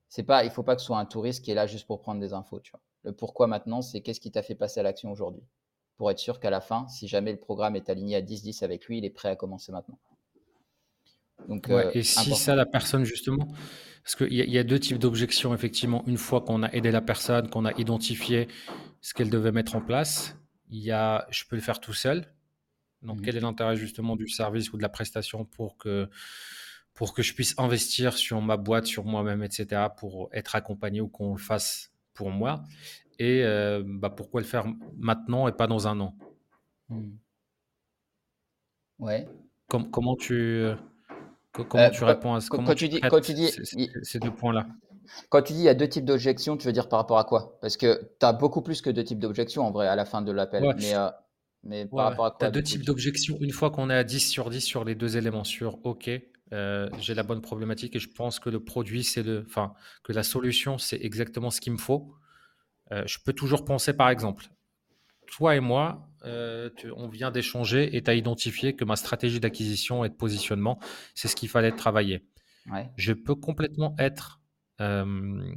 C'est 0.08 0.22
pas, 0.22 0.44
il 0.44 0.50
faut 0.50 0.62
pas 0.62 0.76
que 0.76 0.80
ce 0.80 0.86
soit 0.86 0.98
un 0.98 1.06
touriste 1.06 1.44
qui 1.44 1.50
est 1.50 1.54
là 1.54 1.66
juste 1.66 1.86
pour 1.86 2.00
prendre 2.00 2.20
des 2.20 2.32
infos. 2.32 2.60
Le 3.02 3.12
pourquoi 3.12 3.46
maintenant, 3.46 3.82
c'est 3.82 4.00
qu'est-ce 4.00 4.20
qui 4.20 4.30
t'a 4.30 4.42
fait 4.42 4.54
passer 4.54 4.80
à 4.80 4.82
l'action 4.82 5.10
aujourd'hui? 5.10 5.42
Pour 5.96 6.10
être 6.10 6.18
sûr 6.18 6.40
qu'à 6.40 6.50
la 6.50 6.60
fin, 6.60 6.86
si 6.88 7.08
jamais 7.08 7.32
le 7.32 7.38
programme 7.38 7.76
est 7.76 7.88
aligné 7.88 8.16
à 8.16 8.22
10-10 8.22 8.64
avec 8.64 8.86
lui, 8.86 8.98
il 8.98 9.04
est 9.04 9.10
prêt 9.10 9.28
à 9.28 9.36
commencer 9.36 9.72
maintenant. 9.72 9.98
Donc, 11.48 11.68
euh, 11.68 11.90
et 11.94 12.02
si 12.02 12.34
ça, 12.34 12.54
la 12.54 12.66
personne, 12.66 13.04
justement, 13.04 13.48
parce 14.02 14.16
qu'il 14.16 14.32
y, 14.32 14.50
y, 14.50 14.58
a 14.58 14.64
deux 14.64 14.78
types 14.78 14.98
d'objections, 14.98 15.54
effectivement. 15.54 16.04
Une 16.06 16.18
fois 16.18 16.40
qu'on 16.40 16.62
a 16.62 16.70
aidé 16.72 16.90
la 16.90 17.00
personne, 17.00 17.48
qu'on 17.48 17.64
a 17.64 17.72
identifié 17.78 18.48
ce 19.00 19.14
qu'elle 19.14 19.30
devait 19.30 19.52
mettre 19.52 19.76
en 19.76 19.80
place, 19.80 20.36
il 20.70 20.80
y 20.80 20.90
a 20.90 21.26
je 21.30 21.44
peux 21.44 21.56
le 21.56 21.62
faire 21.62 21.80
tout 21.80 21.92
seul. 21.92 22.26
Donc, 23.02 23.18
mmh 23.18 23.22
quel 23.22 23.36
est 23.36 23.40
l'intérêt 23.40 23.76
justement 23.76 24.16
du 24.16 24.28
service 24.28 24.72
ou 24.72 24.78
de 24.78 24.82
la 24.82 24.88
prestation 24.88 25.44
pour 25.44 25.76
que, 25.76 26.08
pour 26.94 27.12
que 27.12 27.22
je 27.22 27.34
puisse 27.34 27.54
investir 27.58 28.16
sur 28.16 28.40
ma 28.40 28.56
boîte, 28.56 28.86
sur 28.86 29.04
moi-même, 29.04 29.42
etc., 29.42 29.82
pour 29.96 30.30
être 30.32 30.54
accompagné 30.54 31.00
ou 31.00 31.08
qu'on 31.08 31.32
le 31.32 31.38
fasse 31.38 31.92
pour 32.14 32.30
moi? 32.30 32.64
Et 33.18 33.42
euh, 33.44 33.82
bah, 33.84 34.10
pourquoi 34.10 34.40
le 34.40 34.46
faire 34.46 34.66
maintenant 34.96 35.48
et 35.48 35.52
pas 35.52 35.66
dans 35.66 35.86
un 35.88 36.00
an? 36.00 36.14
Mmh. 36.88 37.10
Ouais. 39.00 39.28
comment 39.68 40.16
tu, 40.16 40.34
euh, 40.34 40.74
comment 41.52 41.90
tu 41.90 42.04
réponds 42.04 42.34
à 42.34 42.40
ce 42.40 42.48
quand, 42.48 42.74
tu 42.74 42.88
dis, 42.88 43.00
quand 43.00 43.20
tu 43.20 43.34
dis 43.34 43.50
ces, 44.02 44.18
deux 44.18 44.30
points-là? 44.30 44.66
Quand 45.28 45.42
tu 45.42 45.52
dis 45.52 45.60
il 45.60 45.64
y 45.64 45.68
a 45.68 45.74
deux 45.74 45.88
types 45.88 46.04
d'objections, 46.04 46.56
tu 46.56 46.66
veux 46.66 46.72
dire 46.72 46.88
par 46.88 47.00
rapport 47.00 47.18
à 47.18 47.24
quoi? 47.24 47.58
Parce 47.60 47.76
que 47.76 48.10
tu 48.20 48.26
as 48.26 48.32
beaucoup 48.32 48.62
plus 48.62 48.80
que 48.82 48.90
deux 48.90 49.04
types 49.04 49.18
d'objections 49.18 49.66
en 49.66 49.70
vrai 49.70 49.88
à 49.88 49.96
la 49.96 50.04
fin 50.04 50.22
de 50.22 50.32
l'appel. 50.32 50.62
Mais, 50.78 50.94
euh, 50.94 51.08
mais 51.64 51.86
par 51.86 52.10
rapport 52.10 52.26
à 52.26 52.30
quoi 52.30 52.38
Tu 52.40 52.44
as 52.46 52.50
deux 52.50 52.62
types 52.62 52.84
d'objections. 52.84 53.36
Une 53.40 53.52
fois 53.52 53.70
qu'on 53.70 53.90
est 53.90 53.96
à 53.96 54.04
10 54.04 54.20
sur 54.20 54.50
10 54.50 54.60
sur 54.60 54.84
les 54.84 54.94
deux 54.94 55.16
éléments, 55.16 55.44
sur 55.44 55.84
OK, 55.84 56.08
j'ai 56.10 57.14
la 57.14 57.22
bonne 57.22 57.40
problématique 57.40 57.96
et 57.96 57.98
je 57.98 58.08
pense 58.08 58.38
que 58.38 58.48
le 58.48 58.60
produit, 58.60 59.02
c'est 59.02 59.22
le, 59.22 59.44
enfin, 59.46 59.74
que 60.04 60.12
la 60.12 60.22
solution, 60.22 60.78
c'est 60.78 61.00
exactement 61.02 61.50
ce 61.50 61.60
qu'il 61.60 61.72
me 61.72 61.78
faut. 61.78 62.14
Euh, 62.92 63.02
je 63.06 63.18
peux 63.24 63.32
toujours 63.32 63.64
penser, 63.64 63.92
par 63.94 64.08
exemple, 64.08 64.46
toi 65.26 65.56
et 65.56 65.60
moi, 65.60 66.08
euh, 66.24 66.70
on 66.96 67.08
vient 67.08 67.30
d'échanger 67.30 67.96
et 67.96 68.02
tu 68.02 68.10
as 68.10 68.14
identifié 68.14 68.76
que 68.76 68.84
ma 68.84 68.96
stratégie 68.96 69.40
d'acquisition 69.40 70.04
et 70.04 70.08
de 70.08 70.14
positionnement, 70.14 70.78
c'est 71.14 71.28
ce 71.28 71.36
qu'il 71.36 71.48
fallait 71.48 71.72
travailler. 71.72 72.26
Je 72.96 73.12
peux 73.12 73.34
complètement 73.34 73.94
être 73.98 74.40
euh, 74.80 75.54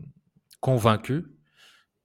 convaincu 0.60 1.26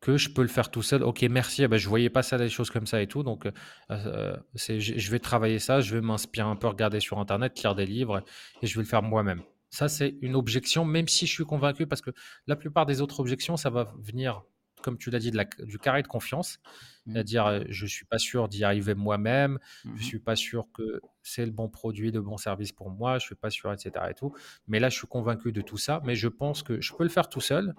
que 0.00 0.16
je 0.16 0.28
peux 0.30 0.42
le 0.42 0.48
faire 0.48 0.70
tout 0.70 0.82
seul. 0.82 1.02
Ok, 1.02 1.22
merci. 1.22 1.64
Eh 1.64 1.68
ben, 1.68 1.76
je 1.76 1.86
ne 1.86 1.88
voyais 1.88 2.10
pas 2.10 2.22
ça 2.22 2.38
des 2.38 2.48
choses 2.48 2.70
comme 2.70 2.86
ça 2.86 3.02
et 3.02 3.08
tout. 3.08 3.24
Donc, 3.24 3.48
je, 3.88 4.34
je, 4.78 5.10
vais 5.10 5.18
travailler 5.18 5.58
ça. 5.58 5.80
Je 5.80 5.94
vais 5.94 6.00
m'inspirer 6.00 6.46
un 6.46 6.54
peu, 6.54 6.68
regarder 6.68 7.00
sur 7.00 7.18
Internet, 7.18 7.60
lire 7.62 7.74
des 7.74 7.86
livres 7.86 8.22
et 8.62 8.66
je 8.68 8.74
vais 8.76 8.82
le 8.82 8.88
faire 8.88 9.02
moi-même. 9.02 9.42
Ça, 9.70 9.88
c'est 9.88 10.18
une 10.20 10.36
objection, 10.36 10.84
même 10.84 11.08
si 11.08 11.26
je 11.26 11.32
suis 11.32 11.44
convaincu, 11.44 11.86
parce 11.86 12.02
que 12.02 12.10
la 12.46 12.56
plupart 12.56 12.84
des 12.84 13.00
autres 13.00 13.20
objections, 13.20 13.56
ça 13.56 13.70
va 13.70 13.92
venir 13.98 14.42
comme 14.82 14.98
tu 14.98 15.10
l'as 15.10 15.18
dit, 15.18 15.30
de 15.30 15.36
la, 15.36 15.44
du 15.44 15.78
carré 15.78 16.02
de 16.02 16.08
confiance. 16.08 16.58
Mmh. 17.06 17.12
C'est-à-dire, 17.12 17.46
euh, 17.46 17.60
je 17.68 17.84
ne 17.84 17.88
suis 17.88 18.04
pas 18.04 18.18
sûr 18.18 18.48
d'y 18.48 18.64
arriver 18.64 18.94
moi-même, 18.94 19.58
je 19.84 19.88
ne 19.88 19.94
Mmh 19.94 19.98
suis 19.98 20.18
pas 20.18 20.36
sûr 20.36 20.66
que 20.72 21.00
c'est 21.22 21.46
le 21.46 21.52
bon 21.52 21.68
produit, 21.68 22.10
le 22.10 22.20
bon 22.20 22.36
service 22.36 22.72
pour 22.72 22.90
moi, 22.90 23.12
je 23.18 23.24
ne 23.24 23.28
suis 23.28 23.34
pas 23.34 23.50
sûr, 23.50 23.72
etc. 23.72 23.92
Et 24.10 24.14
tout. 24.14 24.34
Mais 24.66 24.80
là, 24.80 24.88
je 24.88 24.96
suis 24.96 25.06
convaincu 25.06 25.52
de 25.52 25.60
tout 25.60 25.78
ça, 25.78 26.00
mais 26.04 26.14
je 26.14 26.28
pense 26.28 26.62
que 26.62 26.80
je 26.80 26.92
peux 26.92 27.04
le 27.04 27.10
faire 27.10 27.28
tout 27.28 27.40
seul, 27.40 27.74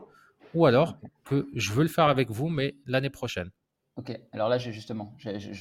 ou 0.53 0.65
alors 0.65 0.97
que 1.25 1.47
je 1.53 1.71
veux 1.71 1.83
le 1.83 1.89
faire 1.89 2.05
avec 2.05 2.29
vous, 2.29 2.49
mais 2.49 2.75
l'année 2.85 3.09
prochaine. 3.09 3.51
Ok, 3.95 4.19
alors 4.31 4.49
là, 4.49 4.57
justement, 4.57 5.15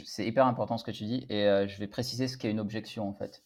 c'est 0.05 0.27
hyper 0.27 0.47
important 0.47 0.79
ce 0.79 0.85
que 0.85 0.91
tu 0.91 1.05
dis, 1.05 1.27
et 1.29 1.47
euh, 1.47 1.69
je 1.69 1.79
vais 1.79 1.87
préciser 1.87 2.29
ce 2.29 2.39
qu'est 2.39 2.51
une 2.51 2.61
objection 2.61 3.09
en 3.09 3.13
fait. 3.13 3.43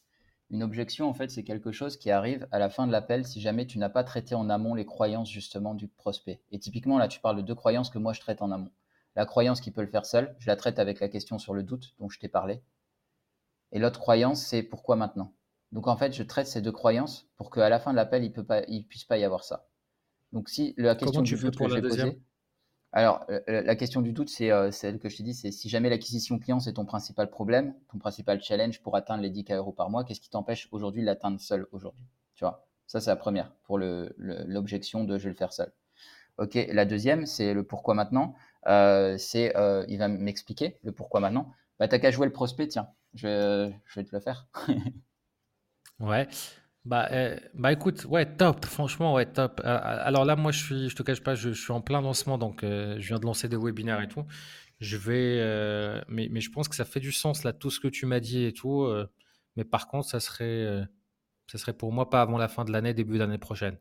Une 0.50 0.62
objection, 0.62 1.08
en 1.08 1.14
fait, 1.14 1.30
c'est 1.30 1.42
quelque 1.42 1.72
chose 1.72 1.96
qui 1.96 2.10
arrive 2.10 2.46
à 2.52 2.58
la 2.58 2.70
fin 2.70 2.86
de 2.86 2.92
l'appel 2.92 3.26
si 3.26 3.40
jamais 3.40 3.66
tu 3.66 3.78
n'as 3.78 3.88
pas 3.88 4.04
traité 4.04 4.34
en 4.34 4.48
amont 4.48 4.74
les 4.74 4.86
croyances 4.86 5.30
justement 5.30 5.74
du 5.74 5.88
prospect. 5.88 6.40
Et 6.52 6.58
typiquement, 6.58 6.98
là, 6.98 7.08
tu 7.08 7.18
parles 7.20 7.36
de 7.36 7.42
deux 7.42 7.54
croyances 7.54 7.90
que 7.90 7.98
moi 7.98 8.12
je 8.12 8.20
traite 8.20 8.42
en 8.42 8.52
amont. 8.52 8.70
La 9.16 9.26
croyance 9.26 9.60
qui 9.60 9.70
peut 9.70 9.80
le 9.80 9.88
faire 9.88 10.06
seul, 10.06 10.36
je 10.38 10.46
la 10.46 10.56
traite 10.56 10.78
avec 10.78 11.00
la 11.00 11.08
question 11.08 11.38
sur 11.38 11.52
le 11.52 11.62
doute 11.62 11.94
dont 11.98 12.08
je 12.08 12.20
t'ai 12.20 12.28
parlé. 12.28 12.62
Et 13.72 13.80
l'autre 13.80 13.98
croyance, 13.98 14.40
c'est 14.40 14.62
pourquoi 14.62 14.94
maintenant? 14.94 15.32
Donc 15.72 15.88
en 15.88 15.96
fait, 15.96 16.12
je 16.12 16.22
traite 16.22 16.46
ces 16.46 16.60
deux 16.60 16.70
croyances 16.70 17.28
pour 17.36 17.50
qu'à 17.50 17.68
la 17.68 17.80
fin 17.80 17.90
de 17.90 17.96
l'appel, 17.96 18.22
il 18.22 18.32
ne 18.32 18.82
puisse 18.82 19.04
pas 19.04 19.18
y 19.18 19.24
avoir 19.24 19.42
ça. 19.42 19.66
Donc 20.32 20.48
si 20.48 20.74
la 20.76 20.94
question 20.94 21.22
tu 21.22 21.36
fais 21.36 21.50
pour 21.50 21.66
la 21.68 21.80
deuxième? 21.80 22.14
Alors, 22.92 23.24
euh, 23.28 23.40
euh, 23.48 23.62
la 23.62 23.76
question 23.76 24.00
du 24.00 24.12
doute, 24.12 24.30
c'est 24.30 24.50
euh, 24.50 24.70
celle 24.70 24.98
que 24.98 25.08
je 25.08 25.18
t'ai 25.18 25.22
dit, 25.22 25.34
c'est 25.34 25.50
si 25.50 25.68
jamais 25.68 25.90
l'acquisition 25.90 26.38
client, 26.38 26.60
c'est 26.60 26.74
ton 26.74 26.86
principal 26.86 27.28
problème, 27.28 27.74
ton 27.92 27.98
principal 27.98 28.42
challenge 28.42 28.80
pour 28.82 28.96
atteindre 28.96 29.22
les 29.22 29.30
10K 29.30 29.56
euros 29.56 29.72
par 29.72 29.90
mois, 29.90 30.04
qu'est-ce 30.04 30.20
qui 30.20 30.30
t'empêche 30.30 30.68
aujourd'hui 30.70 31.02
de 31.02 31.06
l'atteindre 31.06 31.40
seul 31.40 31.66
aujourd'hui 31.72 32.06
Tu 32.36 32.44
vois, 32.44 32.66
ça 32.86 33.00
c'est 33.00 33.10
la 33.10 33.16
première 33.16 33.52
pour 33.64 33.78
l'objection 33.78 35.04
de 35.04 35.18
je 35.18 35.24
vais 35.24 35.30
le 35.30 35.36
faire 35.36 35.52
seul. 35.52 35.72
Ok, 36.38 36.54
la 36.54 36.84
deuxième, 36.84 37.26
c'est 37.26 37.54
le 37.54 37.64
pourquoi 37.64 37.94
maintenant. 37.94 38.34
c'est 38.64 39.52
il 39.88 39.98
va 39.98 40.08
m'expliquer 40.08 40.78
le 40.82 40.92
pourquoi 40.92 41.20
maintenant. 41.20 41.52
Bah, 41.78 41.88
t'as 41.88 41.98
qu'à 41.98 42.10
jouer 42.10 42.26
le 42.26 42.32
prospect, 42.32 42.68
tiens, 42.68 42.88
je, 43.14 43.70
je 43.84 44.00
vais 44.00 44.06
te 44.06 44.14
le 44.14 44.20
faire. 44.20 44.48
ouais. 46.00 46.28
Bah, 46.86 47.08
eh, 47.10 47.40
bah 47.54 47.72
écoute, 47.72 48.04
ouais, 48.04 48.36
top, 48.36 48.64
franchement, 48.64 49.14
ouais, 49.14 49.26
top. 49.26 49.60
Euh, 49.64 49.78
alors 49.82 50.24
là, 50.24 50.36
moi, 50.36 50.52
je 50.52 50.62
suis, 50.64 50.88
je 50.88 50.94
te 50.94 51.02
cache 51.02 51.20
pas, 51.20 51.34
je, 51.34 51.50
suis 51.50 51.72
en 51.72 51.80
plein 51.80 52.00
lancement, 52.00 52.38
donc 52.38 52.62
euh, 52.62 52.94
je 53.00 53.08
viens 53.08 53.18
de 53.18 53.26
lancer 53.26 53.48
des 53.48 53.56
webinaires 53.56 54.00
et 54.00 54.06
tout. 54.06 54.24
Je 54.78 54.96
vais, 54.96 55.38
euh, 55.40 56.00
mais, 56.06 56.28
mais 56.30 56.40
je 56.40 56.48
pense 56.52 56.68
que 56.68 56.76
ça 56.76 56.84
fait 56.84 57.00
du 57.00 57.10
sens 57.10 57.42
là, 57.42 57.52
tout 57.52 57.70
ce 57.70 57.80
que 57.80 57.88
tu 57.88 58.06
m'as 58.06 58.20
dit 58.20 58.44
et 58.44 58.52
tout. 58.52 58.88
mais 59.56 59.64
par 59.64 59.88
contre, 59.88 60.08
ça 60.08 60.20
serait, 60.20 60.86
ça 61.50 61.58
serait 61.58 61.72
pour 61.72 61.92
moi 61.92 62.08
pas 62.08 62.22
avant 62.22 62.38
la 62.38 62.48
fin 62.48 62.64
de 62.64 62.70
l'année, 62.70 62.94
début 62.94 63.18
d'année 63.18 63.38
prochaine. 63.38 63.78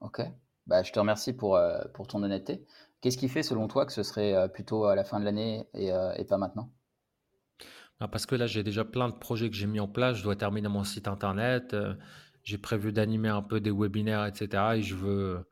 Ok, 0.00 0.22
bah, 0.66 0.82
je 0.82 0.92
te 0.92 0.98
remercie 0.98 1.34
pour, 1.34 1.60
pour 1.92 2.06
ton 2.06 2.22
honnêteté. 2.22 2.64
Qu'est-ce 3.02 3.18
qui 3.18 3.28
fait, 3.28 3.42
selon 3.42 3.68
toi, 3.68 3.84
que 3.84 3.92
ce 3.92 4.02
serait 4.02 4.48
plutôt 4.50 4.86
à 4.86 4.96
la 4.96 5.04
fin 5.04 5.20
de 5.20 5.26
l'année 5.26 5.66
et, 5.74 5.88
et 6.16 6.24
pas 6.24 6.38
maintenant? 6.38 6.72
Ah, 8.00 8.08
parce 8.08 8.26
que 8.26 8.34
là, 8.34 8.46
j'ai 8.46 8.62
déjà 8.62 8.84
plein 8.84 9.08
de 9.08 9.14
projets 9.14 9.50
que 9.50 9.56
j'ai 9.56 9.66
mis 9.66 9.80
en 9.80 9.88
place. 9.88 10.18
Je 10.18 10.22
dois 10.22 10.36
terminer 10.36 10.68
mon 10.68 10.84
site 10.84 11.08
internet. 11.08 11.74
Euh, 11.74 11.94
j'ai 12.44 12.58
prévu 12.58 12.92
d'animer 12.92 13.28
un 13.28 13.42
peu 13.42 13.60
des 13.60 13.72
webinaires, 13.72 14.26
etc. 14.26 14.76
Et 14.76 14.82
je 14.82 14.94
veux. 14.94 15.48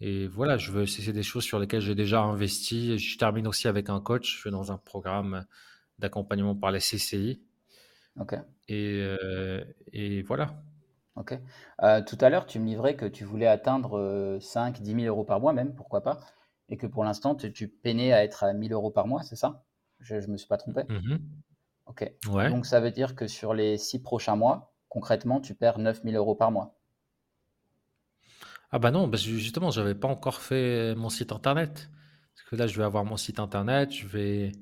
Et 0.00 0.26
voilà, 0.26 0.58
je 0.58 0.72
veux. 0.72 0.86
C'est 0.86 1.12
des 1.12 1.22
choses 1.22 1.44
sur 1.44 1.58
lesquelles 1.58 1.80
j'ai 1.80 1.94
déjà 1.94 2.20
investi. 2.20 2.98
Je 2.98 3.18
termine 3.18 3.46
aussi 3.46 3.68
avec 3.68 3.88
un 3.88 4.00
coach. 4.00 4.34
Je 4.34 4.40
suis 4.40 4.50
dans 4.50 4.72
un 4.72 4.78
programme 4.78 5.46
d'accompagnement 5.98 6.54
par 6.54 6.70
la 6.70 6.80
CCI. 6.80 7.40
Ok. 8.20 8.34
Et, 8.68 9.00
euh, 9.02 9.64
et 9.92 10.22
voilà. 10.22 10.62
Ok. 11.16 11.38
Euh, 11.82 12.02
tout 12.02 12.18
à 12.20 12.28
l'heure, 12.28 12.46
tu 12.46 12.58
me 12.58 12.66
livrais 12.66 12.96
que 12.96 13.06
tu 13.06 13.24
voulais 13.24 13.46
atteindre 13.46 14.38
5, 14.40 14.80
10 14.82 14.94
000 14.94 15.06
euros 15.06 15.24
par 15.24 15.40
mois, 15.40 15.52
même, 15.52 15.74
pourquoi 15.74 16.02
pas, 16.02 16.20
et 16.68 16.76
que 16.76 16.86
pour 16.86 17.04
l'instant, 17.04 17.34
tu, 17.34 17.68
peinais 17.68 18.12
à 18.12 18.24
être 18.24 18.42
à 18.44 18.52
1000 18.52 18.72
euros 18.72 18.90
par 18.90 19.06
mois, 19.06 19.22
c'est 19.22 19.36
ça? 19.36 19.64
Je 20.00 20.16
ne 20.16 20.26
me 20.26 20.36
suis 20.36 20.48
pas 20.48 20.56
trompé 20.56 20.82
mmh 20.88 21.16
Ok. 21.86 22.10
Donc 22.24 22.66
ça 22.66 22.80
veut 22.80 22.90
dire 22.90 23.14
que 23.14 23.26
sur 23.26 23.54
les 23.54 23.78
six 23.78 24.02
prochains 24.02 24.36
mois, 24.36 24.74
concrètement, 24.88 25.40
tu 25.40 25.54
perds 25.54 25.78
9000 25.78 26.16
euros 26.16 26.34
par 26.34 26.50
mois. 26.50 26.76
Ah 28.70 28.78
bah 28.78 28.90
non, 28.90 29.06
bah 29.06 29.18
justement, 29.18 29.70
j'avais 29.70 29.94
pas 29.94 30.08
encore 30.08 30.40
fait 30.40 30.94
mon 30.96 31.08
site 31.08 31.30
internet. 31.30 31.90
Parce 32.34 32.48
que 32.48 32.56
là, 32.56 32.66
je 32.66 32.76
vais 32.76 32.84
avoir 32.84 33.04
mon 33.04 33.16
site 33.16 33.38
internet, 33.38 33.92
je 33.92 34.08
vais, 34.08 34.52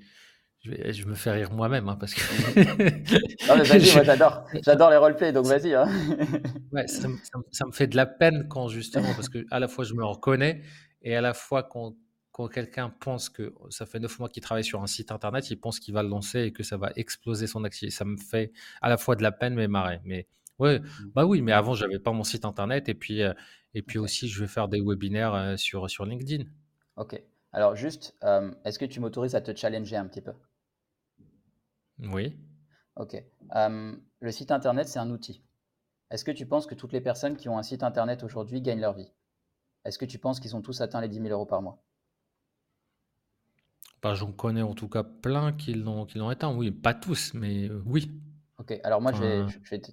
je 0.63 1.07
me 1.07 1.15
fais 1.15 1.31
rire 1.31 1.51
moi-même, 1.51 1.89
hein, 1.89 1.97
parce 1.99 2.15
que 2.15 2.21
Non 3.49 3.57
mais 3.57 3.65
vas-y, 3.65 3.95
moi 3.95 4.05
j'adore, 4.05 4.45
j'adore 4.65 4.91
les 4.91 4.97
roleplays, 4.97 5.33
donc 5.33 5.47
vas-y. 5.47 5.75
Hein. 5.75 5.89
ouais, 6.73 6.87
ça, 6.87 7.09
ça 7.51 7.67
me 7.67 7.73
fait 7.73 7.87
de 7.87 7.97
la 7.97 8.07
peine 8.07 8.47
quand 8.49 8.69
justement, 8.69 9.15
parce 9.15 9.29
que 9.29 9.45
à 9.51 9.59
la 9.59 9.69
fois 9.69 9.85
je 9.85 9.95
me 9.95 10.05
reconnais 10.05 10.63
et 11.03 11.17
à 11.17 11.21
la 11.21 11.35
fois 11.35 11.63
quand 11.63 11.95
quand 12.33 12.49
quelqu'un 12.49 12.89
pense 12.89 13.29
que 13.29 13.55
ça 13.69 13.85
fait 13.85 14.01
neuf 14.01 14.19
mois 14.19 14.29
qu'il 14.29 14.43
travaille 14.43 14.65
sur 14.65 14.83
un 14.83 14.87
site 14.87 15.13
internet, 15.13 15.51
il 15.51 15.57
pense 15.61 15.79
qu'il 15.79 15.93
va 15.93 16.03
le 16.03 16.09
lancer 16.09 16.41
et 16.41 16.53
que 16.53 16.63
ça 16.63 16.79
va 16.79 16.91
exploser 16.97 17.47
son 17.47 17.63
activité. 17.65 17.95
Ça 17.95 18.07
me 18.07 18.17
fait 18.17 18.53
à 18.81 18.89
la 18.89 18.97
fois 18.97 19.17
de 19.17 19.23
la 19.23 19.33
peine 19.33 19.55
mais 19.55 19.69
marrer. 19.69 20.01
Mais 20.05 20.27
ouais, 20.59 20.81
mmh. 20.81 21.13
bah 21.15 21.27
oui, 21.27 21.43
mais 21.43 21.53
avant 21.53 21.75
j'avais 21.75 21.99
pas 21.99 22.13
mon 22.13 22.25
site 22.25 22.47
internet 22.47 22.89
et 22.89 22.95
puis 22.95 23.23
euh, 23.23 23.35
et 23.75 23.83
puis 23.83 23.99
aussi 23.99 24.29
je 24.29 24.41
vais 24.41 24.49
faire 24.49 24.69
des 24.69 24.81
webinaires 24.81 25.35
euh, 25.35 25.57
sur 25.57 25.89
sur 25.91 26.07
LinkedIn. 26.07 26.45
Ok. 26.97 27.23
Alors 27.53 27.77
juste, 27.77 28.17
euh, 28.25 28.51
est-ce 28.65 28.79
que 28.79 28.87
tu 28.87 28.99
m'autorises 28.99 29.35
à 29.35 29.43
te 29.43 29.55
challenger 29.55 29.97
un 29.97 30.07
petit 30.07 30.23
peu? 30.23 30.33
Oui. 31.99 32.35
Ok. 32.97 33.23
le 33.55 34.31
site 34.31 34.53
internet 34.53 34.89
c'est 34.89 34.99
un 34.99 35.11
outil. 35.11 35.43
Est-ce 36.11 36.25
que 36.25 36.31
tu 36.31 36.47
penses 36.47 36.67
que 36.67 36.75
toutes 36.75 36.93
les 36.93 37.01
personnes 37.01 37.37
qui 37.37 37.49
ont 37.49 37.59
un 37.59 37.63
site 37.63 37.83
internet 37.83 38.23
aujourd'hui 38.23 38.63
gagnent 38.63 38.81
leur 38.81 38.95
vie? 38.95 39.13
Est-ce 39.85 39.99
que 39.99 40.05
tu 40.05 40.19
penses 40.19 40.41
qu'ils 40.41 40.55
ont 40.57 40.63
tous 40.63 40.81
atteint 40.81 41.01
les 41.01 41.09
10 41.09 41.21
000 41.21 41.29
euros 41.29 41.47
par 41.47 41.63
mois? 41.63 41.83
Bah, 44.03 44.15
j'en 44.15 44.33
connais 44.33 44.63
en 44.63 44.75
tout 44.75 44.89
cas 44.89 45.05
plein 45.05 45.53
qui 45.53 45.75
l'ont 45.75 46.07
éteint. 46.31 46.55
Oui, 46.55 46.71
pas 46.71 46.95
tous, 46.95 47.35
mais 47.35 47.69
euh, 47.69 47.83
oui. 47.87 48.11
Ok, 48.59 48.79
alors 48.85 49.01
moi 49.01 49.13
je 49.13 49.21
vais, 49.23 49.47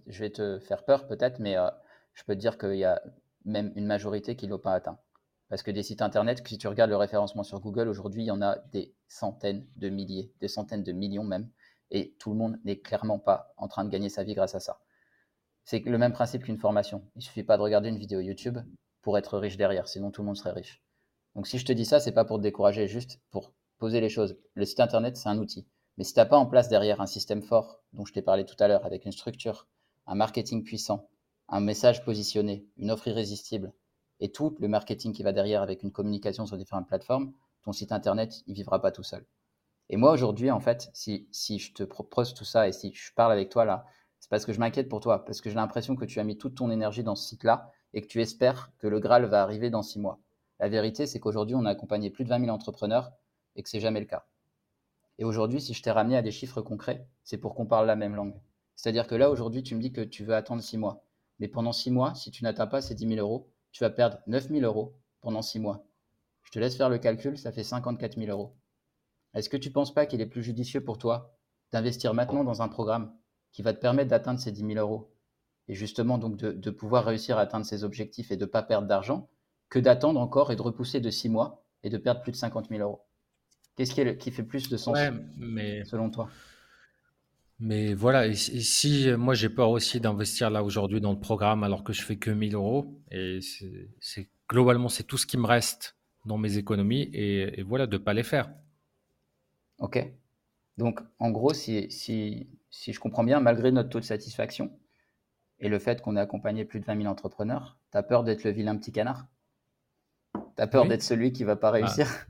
je 0.07 0.19
vais, 0.19 0.29
te, 0.29 0.59
faire 0.59 0.83
peur 0.83 1.07
peut-être, 1.07 1.39
mais 1.39 1.57
euh, 1.57 1.69
je 2.13 2.23
peux 2.23 2.35
te 2.35 2.39
dire 2.39 2.57
qu'il 2.57 2.75
y 2.75 2.85
a 2.85 3.01
même 3.45 3.71
une 3.75 3.85
majorité 3.85 4.35
qui 4.35 4.45
ne 4.45 4.51
l'ont 4.51 4.59
pas 4.59 4.73
atteint. 4.73 4.99
Parce 5.47 5.63
que 5.63 5.71
des 5.71 5.81
sites 5.81 6.03
internet, 6.03 6.43
si 6.45 6.57
tu 6.57 6.67
regardes 6.67 6.91
le 6.91 6.95
référencement 6.95 7.43
sur 7.43 7.59
Google, 7.59 7.87
aujourd'hui, 7.87 8.23
il 8.23 8.27
y 8.27 8.31
en 8.31 8.41
a 8.41 8.57
des 8.71 8.93
centaines 9.07 9.65
de 9.77 9.89
milliers, 9.89 10.31
des 10.41 10.47
centaines 10.47 10.83
de 10.83 10.91
millions 10.91 11.23
même, 11.23 11.49
et 11.89 12.15
tout 12.19 12.31
le 12.31 12.37
monde 12.37 12.59
n'est 12.63 12.79
clairement 12.79 13.17
pas 13.17 13.53
en 13.57 13.67
train 13.67 13.83
de 13.83 13.89
gagner 13.89 14.09
sa 14.09 14.23
vie 14.23 14.35
grâce 14.35 14.53
à 14.53 14.59
ça. 14.59 14.79
C'est 15.63 15.79
le 15.79 15.97
même 15.97 16.13
principe 16.13 16.43
qu'une 16.43 16.57
formation. 16.57 17.03
Il 17.15 17.23
suffit 17.23 17.43
pas 17.43 17.57
de 17.57 17.63
regarder 17.63 17.89
une 17.89 17.97
vidéo 17.97 18.19
YouTube 18.19 18.59
pour 19.01 19.17
être 19.17 19.39
riche 19.39 19.57
derrière, 19.57 19.87
sinon 19.87 20.11
tout 20.11 20.21
le 20.21 20.27
monde 20.27 20.37
serait 20.37 20.51
riche. 20.51 20.83
Donc 21.35 21.47
si 21.47 21.57
je 21.57 21.65
te 21.65 21.73
dis 21.73 21.85
ça, 21.85 21.99
c'est 21.99 22.11
pas 22.11 22.25
pour 22.25 22.37
te 22.37 22.43
décourager, 22.43 22.87
juste 22.87 23.19
pour 23.31 23.53
poser 23.79 24.01
les 24.01 24.09
choses. 24.09 24.37
Le 24.53 24.65
site 24.65 24.79
internet, 24.79 25.17
c'est 25.17 25.29
un 25.29 25.37
outil. 25.39 25.65
Mais 25.97 26.03
si 26.03 26.13
tu 26.13 26.19
n'as 26.19 26.25
pas 26.25 26.37
en 26.37 26.45
place 26.45 26.69
derrière 26.69 27.01
un 27.01 27.07
système 27.07 27.41
fort, 27.41 27.81
dont 27.93 28.05
je 28.05 28.13
t'ai 28.13 28.21
parlé 28.21 28.45
tout 28.45 28.55
à 28.59 28.67
l'heure, 28.67 28.85
avec 28.85 29.05
une 29.05 29.11
structure, 29.11 29.67
un 30.05 30.15
marketing 30.15 30.63
puissant, 30.63 31.09
un 31.47 31.59
message 31.59 32.03
positionné, 32.03 32.67
une 32.77 32.91
offre 32.91 33.07
irrésistible, 33.07 33.73
et 34.19 34.31
tout 34.31 34.55
le 34.59 34.67
marketing 34.67 35.13
qui 35.13 35.23
va 35.23 35.31
derrière 35.31 35.61
avec 35.61 35.83
une 35.83 35.91
communication 35.91 36.45
sur 36.45 36.57
différentes 36.57 36.87
plateformes, 36.87 37.33
ton 37.63 37.71
site 37.71 37.91
internet, 37.91 38.43
il 38.47 38.53
vivra 38.53 38.81
pas 38.81 38.91
tout 38.91 39.03
seul. 39.03 39.25
Et 39.89 39.97
moi, 39.97 40.11
aujourd'hui, 40.11 40.51
en 40.51 40.59
fait, 40.59 40.89
si, 40.93 41.27
si 41.31 41.57
je 41.57 41.73
te 41.73 41.83
propose 41.83 42.33
tout 42.33 42.45
ça 42.45 42.67
et 42.67 42.71
si 42.71 42.93
je 42.93 43.13
parle 43.13 43.31
avec 43.31 43.49
toi 43.49 43.65
là, 43.65 43.85
c'est 44.19 44.29
parce 44.29 44.45
que 44.45 44.53
je 44.53 44.59
m'inquiète 44.59 44.89
pour 44.89 44.99
toi, 44.99 45.25
parce 45.25 45.41
que 45.41 45.49
j'ai 45.49 45.55
l'impression 45.55 45.95
que 45.95 46.05
tu 46.05 46.19
as 46.19 46.23
mis 46.23 46.37
toute 46.37 46.55
ton 46.55 46.69
énergie 46.69 47.03
dans 47.03 47.15
ce 47.15 47.27
site-là 47.27 47.71
et 47.93 48.01
que 48.01 48.07
tu 48.07 48.21
espères 48.21 48.71
que 48.77 48.87
le 48.87 48.99
Graal 48.99 49.25
va 49.25 49.41
arriver 49.41 49.69
dans 49.69 49.81
six 49.81 49.99
mois. 49.99 50.19
La 50.59 50.69
vérité, 50.69 51.07
c'est 51.07 51.19
qu'aujourd'hui, 51.19 51.55
on 51.55 51.65
a 51.65 51.71
accompagné 51.71 52.09
plus 52.09 52.25
de 52.25 52.29
20 52.29 52.41
000 52.41 52.51
entrepreneurs 52.51 53.11
et 53.59 53.63
que 53.63 53.69
c'est 53.69 53.81
jamais 53.81 53.99
le 53.99 54.05
cas. 54.05 54.25
Et 55.17 55.25
aujourd'hui, 55.25 55.59
si 55.59 55.73
je 55.73 55.83
t'ai 55.83 55.91
ramené 55.91 56.15
à 56.15 56.21
des 56.21 56.31
chiffres 56.31 56.61
concrets, 56.61 57.05
c'est 57.25 57.37
pour 57.37 57.53
qu'on 57.53 57.65
parle 57.65 57.87
la 57.87 57.97
même 57.97 58.15
langue. 58.15 58.39
C'est-à-dire 58.77 59.05
que 59.05 59.15
là, 59.15 59.29
aujourd'hui, 59.29 59.63
tu 59.63 59.75
me 59.75 59.81
dis 59.81 59.91
que 59.91 59.99
tu 59.99 60.23
veux 60.23 60.33
attendre 60.33 60.63
six 60.63 60.77
mois. 60.77 61.03
Mais 61.39 61.49
pendant 61.49 61.73
six 61.73 61.91
mois, 61.91 62.15
si 62.15 62.31
tu 62.31 62.45
n'atteins 62.45 62.67
pas 62.67 62.81
ces 62.81 62.95
10 62.95 63.15
000 63.15 63.19
euros, 63.19 63.49
tu 63.73 63.83
vas 63.83 63.89
perdre 63.89 64.19
9 64.27 64.47
000 64.47 64.61
euros 64.61 64.95
pendant 65.19 65.41
six 65.41 65.59
mois. 65.59 65.85
Je 66.43 66.51
te 66.51 66.59
laisse 66.59 66.77
faire 66.77 66.89
le 66.89 66.99
calcul, 66.99 67.37
ça 67.37 67.51
fait 67.51 67.63
54 67.63 68.17
000 68.17 68.31
euros. 68.31 68.55
Est-ce 69.33 69.49
que 69.49 69.57
tu 69.57 69.67
ne 69.67 69.73
penses 69.73 69.93
pas 69.93 70.05
qu'il 70.05 70.21
est 70.21 70.25
plus 70.25 70.41
judicieux 70.41 70.83
pour 70.83 70.97
toi 70.97 71.37
d'investir 71.73 72.13
maintenant 72.13 72.45
dans 72.45 72.61
un 72.61 72.69
programme 72.69 73.13
qui 73.51 73.61
va 73.61 73.73
te 73.73 73.79
permettre 73.79 74.09
d'atteindre 74.09 74.39
ces 74.39 74.53
10 74.53 74.73
000 74.73 74.79
euros 74.79 75.11
et 75.67 75.75
justement 75.75 76.17
donc 76.17 76.37
de, 76.37 76.71
pouvoir 76.71 77.03
réussir 77.03 77.37
à 77.37 77.41
atteindre 77.41 77.65
ces 77.65 77.83
objectifs 77.83 78.31
et 78.31 78.37
de 78.37 78.45
ne 78.45 78.49
pas 78.49 78.63
perdre 78.63 78.87
d'argent 78.87 79.29
que 79.69 79.79
d'attendre 79.79 80.19
encore 80.19 80.51
et 80.51 80.55
de 80.55 80.61
repousser 80.61 81.01
de 81.01 81.09
six 81.09 81.29
mois 81.29 81.63
et 81.83 81.89
de 81.89 81.97
perdre 81.97 82.21
plus 82.21 82.31
de 82.31 82.37
50 82.37 82.69
000 82.69 82.81
euros? 82.81 83.01
Qu'est-ce 83.79 83.93
qui, 83.93 84.17
qui, 84.17 84.31
fait 84.31 84.43
plus 84.43 84.67
de 84.67 84.75
sens 84.75 84.97
mais... 85.37 85.85
selon 85.85 86.09
toi? 86.09 86.29
Mais 87.61 87.93
voilà, 87.93 88.27
et, 88.27 88.35
si 88.35 89.09
moi 89.17 89.35
j'ai 89.35 89.47
peur 89.47 89.69
aussi 89.69 90.01
d'investir 90.01 90.49
là 90.49 90.65
aujourd'hui 90.65 90.99
dans 90.99 91.13
le 91.13 91.19
programme 91.19 91.63
alors 91.63 91.85
que 91.85 91.93
je 91.93 92.01
fais 92.01 92.17
que 92.17 92.29
1000 92.29 92.55
euros, 92.55 92.99
et 93.09 93.39
c'est 94.01 94.29
globalement 94.49 94.89
c'est 94.89 95.03
tout 95.03 95.15
ce 95.17 95.25
qui 95.25 95.37
me 95.37 95.45
reste 95.45 95.95
dans 96.25 96.37
mes 96.37 96.57
économies, 96.57 97.09
et, 97.13 97.63
voilà, 97.63 97.87
de 97.87 97.97
ne 97.97 98.03
pas 98.03 98.13
les 98.13 98.23
faire. 98.23 98.51
Ok. 99.77 100.05
Donc 100.77 100.99
en 101.17 101.31
gros, 101.31 101.53
si, 101.53 101.89
si, 101.89 102.49
si, 102.69 102.91
je 102.91 102.99
comprends 102.99 103.23
bien, 103.23 103.39
malgré 103.39 103.71
notre 103.71 103.87
taux 103.87 104.01
de 104.01 104.05
satisfaction 104.05 104.77
et 105.61 105.69
le 105.69 105.79
fait 105.79 106.01
qu'on 106.01 106.17
ait 106.17 106.19
accompagné 106.19 106.65
plus 106.65 106.81
de 106.81 106.85
20 106.85 106.97
000 106.97 107.07
entrepreneurs, 107.07 107.77
tu 107.93 107.97
as 107.97 108.03
peur 108.03 108.25
d'être 108.25 108.43
le 108.43 108.51
vilain 108.51 108.75
petit 108.75 108.91
canard? 108.91 109.25
Tu 110.33 110.61
as 110.61 110.67
peur 110.67 110.85
d'être 110.85 111.01
celui 111.01 111.31
qui 111.31 111.45
va 111.45 111.55
pas 111.55 111.71
bah. 111.71 111.77
réussir? 111.77 112.27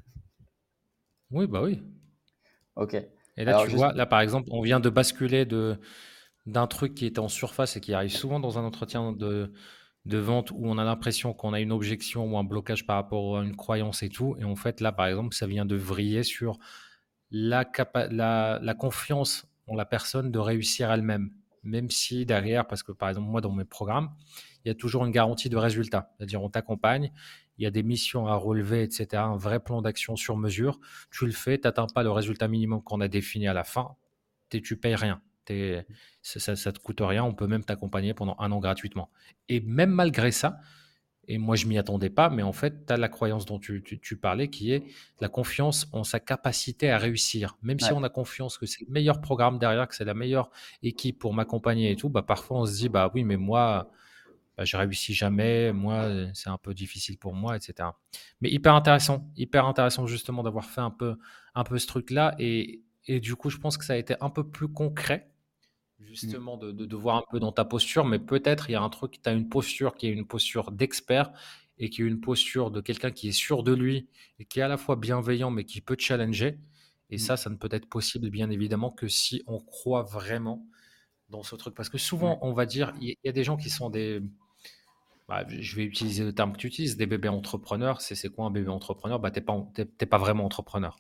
Oui, 1.31 1.47
bah 1.47 1.61
oui. 1.61 1.81
Ok. 2.75 2.95
Et 3.37 3.45
là, 3.45 3.63
tu 3.65 3.71
vois, 3.71 3.93
là, 3.93 4.05
par 4.05 4.21
exemple, 4.21 4.49
on 4.51 4.61
vient 4.61 4.79
de 4.79 4.89
basculer 4.89 5.45
de, 5.45 5.79
d'un 6.45 6.67
truc 6.67 6.95
qui 6.95 7.05
était 7.05 7.19
en 7.19 7.29
surface 7.29 7.77
et 7.77 7.81
qui 7.81 7.93
arrive 7.93 8.11
souvent 8.11 8.39
dans 8.39 8.57
un 8.57 8.63
entretien 8.63 9.13
de, 9.13 9.53
de 10.05 10.17
vente 10.17 10.51
où 10.51 10.59
on 10.61 10.77
a 10.77 10.83
l'impression 10.83 11.33
qu'on 11.33 11.53
a 11.53 11.59
une 11.59 11.71
objection 11.71 12.25
ou 12.25 12.37
un 12.37 12.43
blocage 12.43 12.85
par 12.85 12.97
rapport 12.97 13.37
à 13.37 13.43
une 13.43 13.55
croyance 13.55 14.03
et 14.03 14.09
tout. 14.09 14.35
Et 14.39 14.43
en 14.43 14.55
fait, 14.55 14.81
là, 14.81 14.91
par 14.91 15.07
exemple, 15.07 15.35
ça 15.35 15.47
vient 15.47 15.65
de 15.65 15.75
vriller 15.75 16.23
sur 16.23 16.57
la, 17.31 17.69
la, 18.09 18.59
la 18.61 18.73
confiance 18.73 19.47
en 19.67 19.75
la 19.75 19.85
personne 19.85 20.31
de 20.31 20.39
réussir 20.39 20.91
elle-même. 20.91 21.31
Même 21.63 21.89
si 21.91 22.25
derrière, 22.25 22.67
parce 22.67 22.83
que 22.83 22.91
par 22.91 23.09
exemple, 23.09 23.27
moi, 23.27 23.41
dans 23.41 23.51
mes 23.51 23.65
programmes, 23.65 24.09
il 24.63 24.69
y 24.69 24.71
a 24.71 24.75
toujours 24.75 25.05
une 25.05 25.11
garantie 25.11 25.49
de 25.49 25.57
résultat. 25.57 26.11
C'est-à-dire, 26.17 26.41
on 26.41 26.49
t'accompagne, 26.49 27.11
il 27.59 27.63
y 27.63 27.65
a 27.65 27.71
des 27.71 27.83
missions 27.83 28.25
à 28.25 28.35
relever, 28.35 28.83
etc. 28.83 29.21
Un 29.21 29.35
vrai 29.35 29.59
plan 29.59 29.81
d'action 29.81 30.15
sur 30.15 30.37
mesure. 30.37 30.79
Tu 31.11 31.25
le 31.25 31.33
fais, 31.33 31.57
tu 31.57 31.67
n'atteins 31.67 31.87
pas 31.93 32.03
le 32.03 32.11
résultat 32.11 32.47
minimum 32.47 32.81
qu'on 32.81 33.01
a 33.01 33.09
défini 33.09 33.47
à 33.47 33.53
la 33.53 33.65
fin, 33.65 33.95
tu 34.49 34.77
payes 34.77 34.95
rien. 34.95 35.21
Ça, 36.21 36.51
ne 36.53 36.71
te 36.71 36.79
coûte 36.79 37.01
rien, 37.01 37.23
on 37.23 37.33
peut 37.33 37.47
même 37.47 37.63
t'accompagner 37.63 38.13
pendant 38.13 38.35
un 38.39 38.51
an 38.51 38.59
gratuitement. 38.59 39.09
Et 39.49 39.59
même 39.61 39.89
malgré 39.89 40.31
ça, 40.31 40.59
et 41.27 41.37
moi 41.37 41.55
je 41.55 41.65
m'y 41.65 41.77
attendais 41.77 42.09
pas, 42.09 42.29
mais 42.29 42.43
en 42.43 42.53
fait, 42.53 42.85
tu 42.85 42.93
as 42.93 42.97
la 42.97 43.09
croyance 43.09 43.45
dont 43.45 43.59
tu, 43.59 43.81
parlais 44.21 44.49
qui 44.49 44.71
est 44.71 44.83
la 45.19 45.27
confiance 45.27 45.87
en 45.91 46.03
sa 46.03 46.19
capacité 46.19 46.89
à 46.89 46.97
réussir. 46.97 47.57
Même 47.61 47.79
si 47.79 47.91
on 47.91 48.03
a 48.03 48.09
confiance 48.09 48.57
que 48.57 48.65
c'est 48.65 48.81
le 48.81 48.91
meilleur 48.91 49.21
programme 49.21 49.59
derrière, 49.59 49.87
que 49.87 49.95
c'est 49.95 50.05
la 50.05 50.13
meilleure 50.13 50.49
équipe 50.81 51.19
pour 51.19 51.33
m'accompagner 51.33 51.91
et 51.91 51.95
tout, 51.95 52.09
bah 52.09 52.21
parfois 52.21 52.59
on 52.61 52.65
se 52.65 52.75
dit, 52.75 52.89
bah 52.89 53.11
oui, 53.13 53.23
mais 53.23 53.37
moi, 53.37 53.91
je 54.65 54.77
réussis 54.77 55.13
jamais, 55.13 55.73
moi, 55.73 56.09
c'est 56.33 56.49
un 56.49 56.57
peu 56.57 56.73
difficile 56.73 57.17
pour 57.17 57.33
moi, 57.33 57.55
etc. 57.55 57.89
Mais 58.41 58.49
hyper 58.49 58.75
intéressant, 58.75 59.31
hyper 59.35 59.65
intéressant 59.65 60.07
justement 60.07 60.43
d'avoir 60.43 60.65
fait 60.65 60.81
un 60.81 60.91
peu, 60.91 61.17
un 61.55 61.63
peu 61.63 61.77
ce 61.77 61.87
truc-là. 61.87 62.35
Et, 62.39 62.83
et 63.05 63.19
du 63.19 63.35
coup, 63.35 63.49
je 63.49 63.57
pense 63.57 63.77
que 63.77 63.85
ça 63.85 63.93
a 63.93 63.97
été 63.97 64.15
un 64.21 64.29
peu 64.29 64.47
plus 64.49 64.67
concret 64.67 65.29
Mmh. 65.99 66.05
justement 66.05 66.57
de, 66.57 66.71
de, 66.71 66.95
voir 66.95 67.17
un 67.17 67.23
peu 67.29 67.39
dans 67.39 67.51
ta 67.51 67.65
posture, 67.65 68.05
mais 68.05 68.19
peut-être 68.19 68.69
il 68.69 68.73
y 68.73 68.75
a 68.75 68.81
un 68.81 68.89
truc, 68.89 69.21
tu 69.21 69.29
as 69.29 69.33
une 69.33 69.49
posture 69.49 69.95
qui 69.95 70.07
est 70.07 70.11
une 70.11 70.25
posture 70.25 70.71
d'expert 70.71 71.31
et 71.77 71.89
qui 71.89 72.01
est 72.01 72.05
une 72.05 72.21
posture 72.21 72.71
de 72.71 72.79
quelqu'un 72.81 73.11
qui 73.11 73.29
est 73.29 73.33
sûr 73.33 73.63
de 73.63 73.73
lui 73.73 74.07
et 74.39 74.45
qui 74.45 74.59
est 74.59 74.63
à 74.63 74.67
la 74.67 74.77
fois 74.77 74.95
bienveillant 74.95 75.51
mais 75.51 75.65
qui 75.65 75.81
peut 75.81 75.97
challenger. 75.99 76.57
Et 77.09 77.15
mmh. 77.15 77.19
ça, 77.19 77.37
ça 77.37 77.49
ne 77.49 77.55
peut 77.55 77.69
être 77.71 77.87
possible 77.87 78.29
bien 78.29 78.49
évidemment 78.49 78.91
que 78.91 79.07
si 79.07 79.43
on 79.47 79.59
croit 79.59 80.03
vraiment 80.03 80.65
dans 81.29 81.43
ce 81.43 81.55
truc. 81.55 81.75
Parce 81.75 81.89
que 81.89 81.97
souvent, 81.97 82.39
on 82.41 82.53
va 82.53 82.65
dire, 82.65 82.93
il 83.01 83.15
y, 83.23 83.29
a 83.29 83.31
des 83.31 83.43
gens 83.43 83.57
qui 83.57 83.69
sont 83.69 83.89
des... 83.89 84.21
Bah, 85.29 85.45
je 85.47 85.75
vais 85.75 85.83
utiliser 85.83 86.25
le 86.25 86.33
terme 86.33 86.53
que 86.53 86.57
tu 86.57 86.67
utilises, 86.67 86.97
des 86.97 87.05
bébés 87.05 87.29
entrepreneurs. 87.29 88.01
C'est 88.01 88.29
quoi 88.29 88.45
un 88.45 88.51
bébé 88.51 88.69
entrepreneur? 88.69 89.19
Bah, 89.19 89.31
Tu 89.31 89.39
n'es 89.39 89.45
pas, 89.45 89.55
pas 90.09 90.17
vraiment 90.17 90.43
entrepreneur 90.43 90.97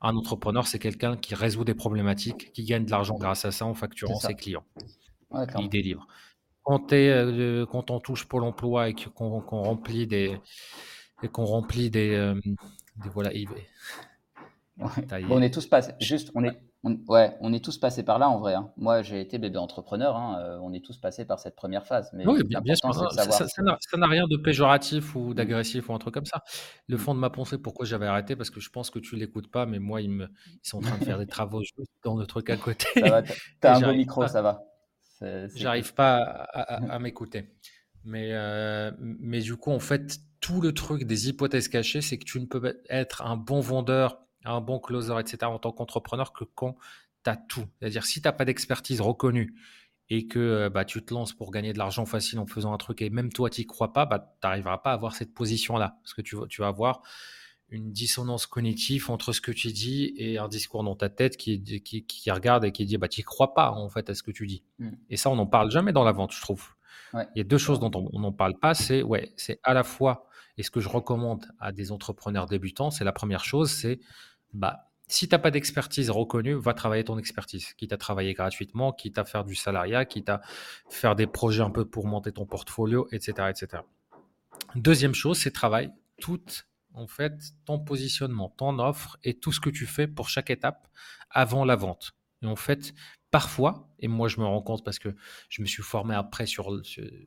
un 0.00 0.16
entrepreneur, 0.16 0.66
c'est 0.66 0.78
quelqu'un 0.78 1.16
qui 1.16 1.34
résout 1.34 1.64
des 1.64 1.74
problématiques, 1.74 2.52
qui 2.52 2.64
gagne 2.64 2.84
de 2.84 2.90
l'argent 2.90 3.16
grâce 3.16 3.44
à 3.44 3.50
ça 3.50 3.66
en 3.66 3.74
facturant 3.74 4.18
ses 4.18 4.34
clients. 4.34 4.64
il 5.58 5.68
délivre. 5.68 6.06
Quand, 6.62 6.92
euh, 6.92 7.64
quand, 7.66 7.90
on 7.90 7.98
touche 7.98 8.26
Pôle 8.26 8.44
emploi 8.44 8.90
et 8.90 8.94
qu'on 8.94 9.40
remplit 9.40 10.06
des. 10.06 10.38
Et 11.22 11.28
qu'on 11.28 11.46
remplit 11.46 11.90
des, 11.90 12.14
euh, 12.14 12.40
voilà, 13.12 13.30
on 15.28 15.42
est 15.42 15.52
tous 15.52 15.66
passés. 15.66 15.92
Juste, 16.00 16.30
on 16.34 16.44
est, 16.44 16.56
ouais, 16.84 17.36
on 17.40 17.52
est 17.52 17.64
tous 17.64 17.78
passés 17.78 18.04
par 18.04 18.18
là 18.18 18.28
en 18.28 18.38
vrai. 18.38 18.54
Hein. 18.54 18.70
Moi, 18.76 19.02
j'ai 19.02 19.20
été 19.20 19.38
bébé 19.38 19.58
entrepreneur. 19.58 20.16
Hein, 20.16 20.40
euh, 20.40 20.58
on 20.62 20.72
est 20.72 20.84
tous 20.84 20.96
passés 20.98 21.24
par 21.24 21.38
cette 21.38 21.56
première 21.56 21.86
phase. 21.86 22.10
Mais 22.12 22.26
oui, 22.26 22.42
bien, 22.44 22.74
sûr. 22.74 22.94
Ça 22.94 23.96
n'a 23.96 24.06
rien 24.06 24.26
de 24.28 24.36
péjoratif 24.36 25.14
ou 25.16 25.30
mmh. 25.30 25.34
d'agressif 25.34 25.88
ou 25.88 25.94
un 25.94 25.98
truc 25.98 26.14
comme 26.14 26.26
ça. 26.26 26.42
Le 26.86 26.96
mmh. 26.96 27.00
fond 27.00 27.14
de 27.14 27.20
ma 27.20 27.30
pensée, 27.30 27.58
pourquoi 27.58 27.84
j'avais 27.86 28.06
arrêté, 28.06 28.36
parce 28.36 28.50
que 28.50 28.60
je 28.60 28.70
pense 28.70 28.90
que 28.90 28.98
tu 28.98 29.16
l'écoutes 29.16 29.50
pas, 29.50 29.66
mais 29.66 29.78
moi, 29.78 30.00
ils, 30.00 30.10
me, 30.10 30.28
ils 30.46 30.68
sont 30.68 30.78
en 30.78 30.82
train 30.82 30.98
de 30.98 31.04
faire 31.04 31.18
des 31.18 31.26
travaux 31.26 31.62
dans 32.04 32.16
le 32.16 32.26
truc 32.26 32.50
à 32.50 32.56
côté. 32.56 32.86
T'as 33.60 33.76
un 33.76 33.80
bon 33.80 33.96
micro, 33.96 34.26
ça 34.26 34.42
va. 34.42 34.62
J'arrive 35.54 35.94
pas 35.94 36.18
à, 36.22 36.98
m'écouter. 37.00 37.50
Mais, 38.04 38.30
euh, 38.32 38.92
mais 39.00 39.40
du 39.40 39.56
coup, 39.56 39.72
en 39.72 39.80
fait, 39.80 40.18
tout 40.40 40.60
le 40.60 40.72
truc 40.72 41.04
des 41.04 41.28
hypothèses 41.28 41.68
cachées, 41.68 42.00
c'est 42.00 42.18
que 42.18 42.24
tu 42.24 42.40
ne 42.40 42.46
peux 42.46 42.80
être 42.88 43.22
un 43.22 43.36
bon 43.36 43.60
vendeur 43.60 44.27
un 44.50 44.60
bon 44.60 44.78
closer, 44.78 45.18
etc., 45.18 45.38
en 45.44 45.58
tant 45.58 45.72
qu'entrepreneur 45.72 46.32
que 46.32 46.44
quand 46.44 46.76
tu 47.24 47.30
as 47.30 47.36
tout. 47.36 47.66
C'est-à-dire, 47.78 48.04
si 48.04 48.20
tu 48.20 48.28
n'as 48.28 48.32
pas 48.32 48.44
d'expertise 48.44 49.00
reconnue 49.00 49.54
et 50.10 50.26
que 50.26 50.38
euh, 50.38 50.70
bah, 50.70 50.84
tu 50.84 51.04
te 51.04 51.12
lances 51.12 51.32
pour 51.32 51.50
gagner 51.50 51.72
de 51.72 51.78
l'argent 51.78 52.06
facile 52.06 52.38
en 52.38 52.46
faisant 52.46 52.72
un 52.72 52.78
truc 52.78 53.02
et 53.02 53.10
même 53.10 53.32
toi, 53.32 53.50
tu 53.50 53.60
n'y 53.60 53.66
crois 53.66 53.92
pas, 53.92 54.06
bah, 54.06 54.34
tu 54.40 54.46
n'arriveras 54.46 54.78
pas 54.78 54.90
à 54.90 54.94
avoir 54.94 55.14
cette 55.14 55.34
position-là. 55.34 55.98
Parce 56.02 56.14
que 56.14 56.22
tu, 56.22 56.36
tu 56.48 56.62
vas 56.62 56.68
avoir 56.68 57.02
une 57.70 57.92
dissonance 57.92 58.46
cognitive 58.46 59.10
entre 59.10 59.32
ce 59.32 59.42
que 59.42 59.52
tu 59.52 59.68
dis 59.72 60.14
et 60.16 60.38
un 60.38 60.48
discours 60.48 60.82
dans 60.82 60.96
ta 60.96 61.10
tête 61.10 61.36
qui, 61.36 61.62
qui, 61.82 62.06
qui 62.06 62.30
regarde 62.30 62.64
et 62.64 62.72
qui 62.72 62.86
dit 62.86 62.96
bah, 62.96 63.08
tu 63.08 63.20
n'y 63.20 63.24
crois 63.24 63.52
pas 63.52 63.72
en 63.72 63.90
fait 63.90 64.08
à 64.08 64.14
ce 64.14 64.22
que 64.22 64.30
tu 64.30 64.46
dis. 64.46 64.62
Mmh. 64.78 64.90
Et 65.10 65.16
ça, 65.16 65.28
on 65.28 65.36
n'en 65.36 65.46
parle 65.46 65.70
jamais 65.70 65.92
dans 65.92 66.04
la 66.04 66.12
vente, 66.12 66.32
je 66.32 66.40
trouve. 66.40 66.68
Il 67.14 67.38
y 67.38 67.40
a 67.40 67.44
deux 67.44 67.58
choses 67.58 67.80
dont 67.80 67.90
on 67.94 68.18
n'en 68.18 68.32
parle 68.32 68.58
pas. 68.58 68.74
C'est 68.74 69.02
ouais, 69.02 69.32
c'est 69.36 69.60
à 69.62 69.72
la 69.74 69.82
fois, 69.82 70.26
et 70.56 70.62
ce 70.62 70.70
que 70.70 70.80
je 70.80 70.88
recommande 70.88 71.46
à 71.58 71.72
des 71.72 71.92
entrepreneurs 71.92 72.46
débutants, 72.46 72.90
c'est 72.90 73.04
la 73.04 73.12
première 73.12 73.44
chose, 73.44 73.70
c'est 73.70 74.00
bah, 74.52 74.88
si 75.06 75.26
tu 75.26 75.34
n'as 75.34 75.38
pas 75.38 75.50
d'expertise 75.50 76.10
reconnue, 76.10 76.54
va 76.54 76.74
travailler 76.74 77.04
ton 77.04 77.18
expertise, 77.18 77.72
quitte 77.74 77.92
à 77.92 77.96
travailler 77.96 78.34
gratuitement, 78.34 78.92
quitte 78.92 79.18
à 79.18 79.24
faire 79.24 79.44
du 79.44 79.54
salariat, 79.54 80.04
quitte 80.04 80.28
à 80.28 80.42
faire 80.88 81.16
des 81.16 81.26
projets 81.26 81.62
un 81.62 81.70
peu 81.70 81.86
pour 81.86 82.06
monter 82.06 82.32
ton 82.32 82.44
portfolio, 82.44 83.08
etc. 83.10 83.48
etc. 83.48 83.82
Deuxième 84.74 85.14
chose, 85.14 85.38
c'est 85.38 85.50
travail 85.50 85.90
tout 86.20 86.44
en 86.92 87.06
fait 87.06 87.32
ton 87.64 87.78
positionnement, 87.78 88.52
ton 88.56 88.78
offre 88.78 89.18
et 89.24 89.34
tout 89.34 89.52
ce 89.52 89.60
que 89.60 89.70
tu 89.70 89.86
fais 89.86 90.06
pour 90.06 90.28
chaque 90.28 90.50
étape 90.50 90.88
avant 91.30 91.64
la 91.64 91.76
vente. 91.76 92.14
Et 92.42 92.46
en 92.46 92.56
fait, 92.56 92.94
parfois, 93.30 93.88
et 93.98 94.08
moi 94.08 94.28
je 94.28 94.40
me 94.40 94.46
rends 94.46 94.62
compte 94.62 94.84
parce 94.84 94.98
que 94.98 95.14
je 95.48 95.60
me 95.62 95.66
suis 95.66 95.82
formé 95.82 96.14
après 96.14 96.46
sur, 96.46 96.80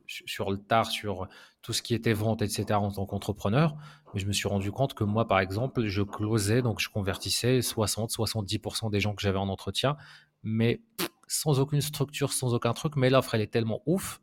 sur, 0.08 0.52
le 0.52 0.58
tard, 0.58 0.90
sur 0.90 1.28
tout 1.62 1.74
ce 1.74 1.82
qui 1.82 1.94
était 1.94 2.14
vente, 2.14 2.42
etc. 2.42 2.66
en 2.74 2.92
tant 2.92 3.06
qu'entrepreneur, 3.06 3.76
mais 4.14 4.20
je 4.20 4.26
me 4.26 4.34
suis 4.34 4.48
rendu 4.48 4.72
compte 4.72 4.94
que 4.94 5.04
moi, 5.04 5.28
par 5.28 5.40
exemple, 5.40 5.86
je 5.86 6.02
closais, 6.02 6.62
donc 6.62 6.80
je 6.80 6.90
convertissais 6.90 7.60
60-70% 7.60 8.90
des 8.90 9.00
gens 9.00 9.14
que 9.14 9.22
j'avais 9.22 9.38
en 9.38 9.50
entretien, 9.50 9.96
mais 10.44 10.82
sans 11.28 11.60
aucune 11.60 11.82
structure, 11.82 12.34
sans 12.34 12.54
aucun 12.54 12.74
truc, 12.74 12.96
mais 12.96 13.10
l'offre, 13.10 13.36
elle 13.36 13.42
est 13.42 13.52
tellement 13.52 13.82
ouf. 13.86 14.20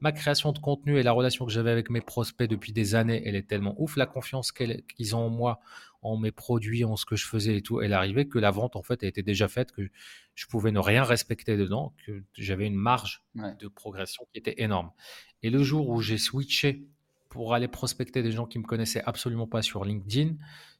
Ma 0.00 0.12
création 0.12 0.52
de 0.52 0.58
contenu 0.58 0.98
et 0.98 1.02
la 1.02 1.12
relation 1.12 1.46
que 1.46 1.52
j'avais 1.52 1.70
avec 1.70 1.88
mes 1.88 2.00
prospects 2.00 2.48
depuis 2.48 2.72
des 2.72 2.94
années, 2.94 3.22
elle 3.24 3.36
est 3.36 3.48
tellement 3.48 3.74
ouf. 3.78 3.96
La 3.96 4.06
confiance 4.06 4.52
qu'ils 4.52 5.16
ont 5.16 5.26
en 5.26 5.28
moi, 5.28 5.60
en 6.02 6.16
mes 6.16 6.32
produits, 6.32 6.84
en 6.84 6.96
ce 6.96 7.06
que 7.06 7.16
je 7.16 7.26
faisais 7.26 7.56
et 7.56 7.62
tout, 7.62 7.80
elle 7.80 7.92
arrivait 7.92 8.26
que 8.26 8.38
la 8.38 8.50
vente, 8.50 8.74
en 8.76 8.82
fait, 8.82 9.04
a 9.04 9.06
été 9.06 9.22
déjà 9.22 9.48
faite, 9.48 9.72
que 9.72 9.82
je 10.34 10.46
pouvais 10.46 10.72
ne 10.72 10.80
rien 10.80 11.04
respecter 11.04 11.56
dedans, 11.56 11.94
que 12.04 12.22
j'avais 12.34 12.66
une 12.66 12.74
marge 12.74 13.24
de 13.34 13.68
progression 13.68 14.26
qui 14.32 14.38
était 14.38 14.60
énorme. 14.62 14.90
Et 15.42 15.50
le 15.50 15.62
jour 15.62 15.88
où 15.88 16.00
j'ai 16.00 16.18
switché 16.18 16.84
pour 17.28 17.54
aller 17.54 17.68
prospecter 17.68 18.22
des 18.22 18.32
gens 18.32 18.46
qui 18.46 18.58
me 18.58 18.64
connaissaient 18.64 19.02
absolument 19.06 19.46
pas 19.46 19.62
sur 19.62 19.84
LinkedIn, 19.84 20.34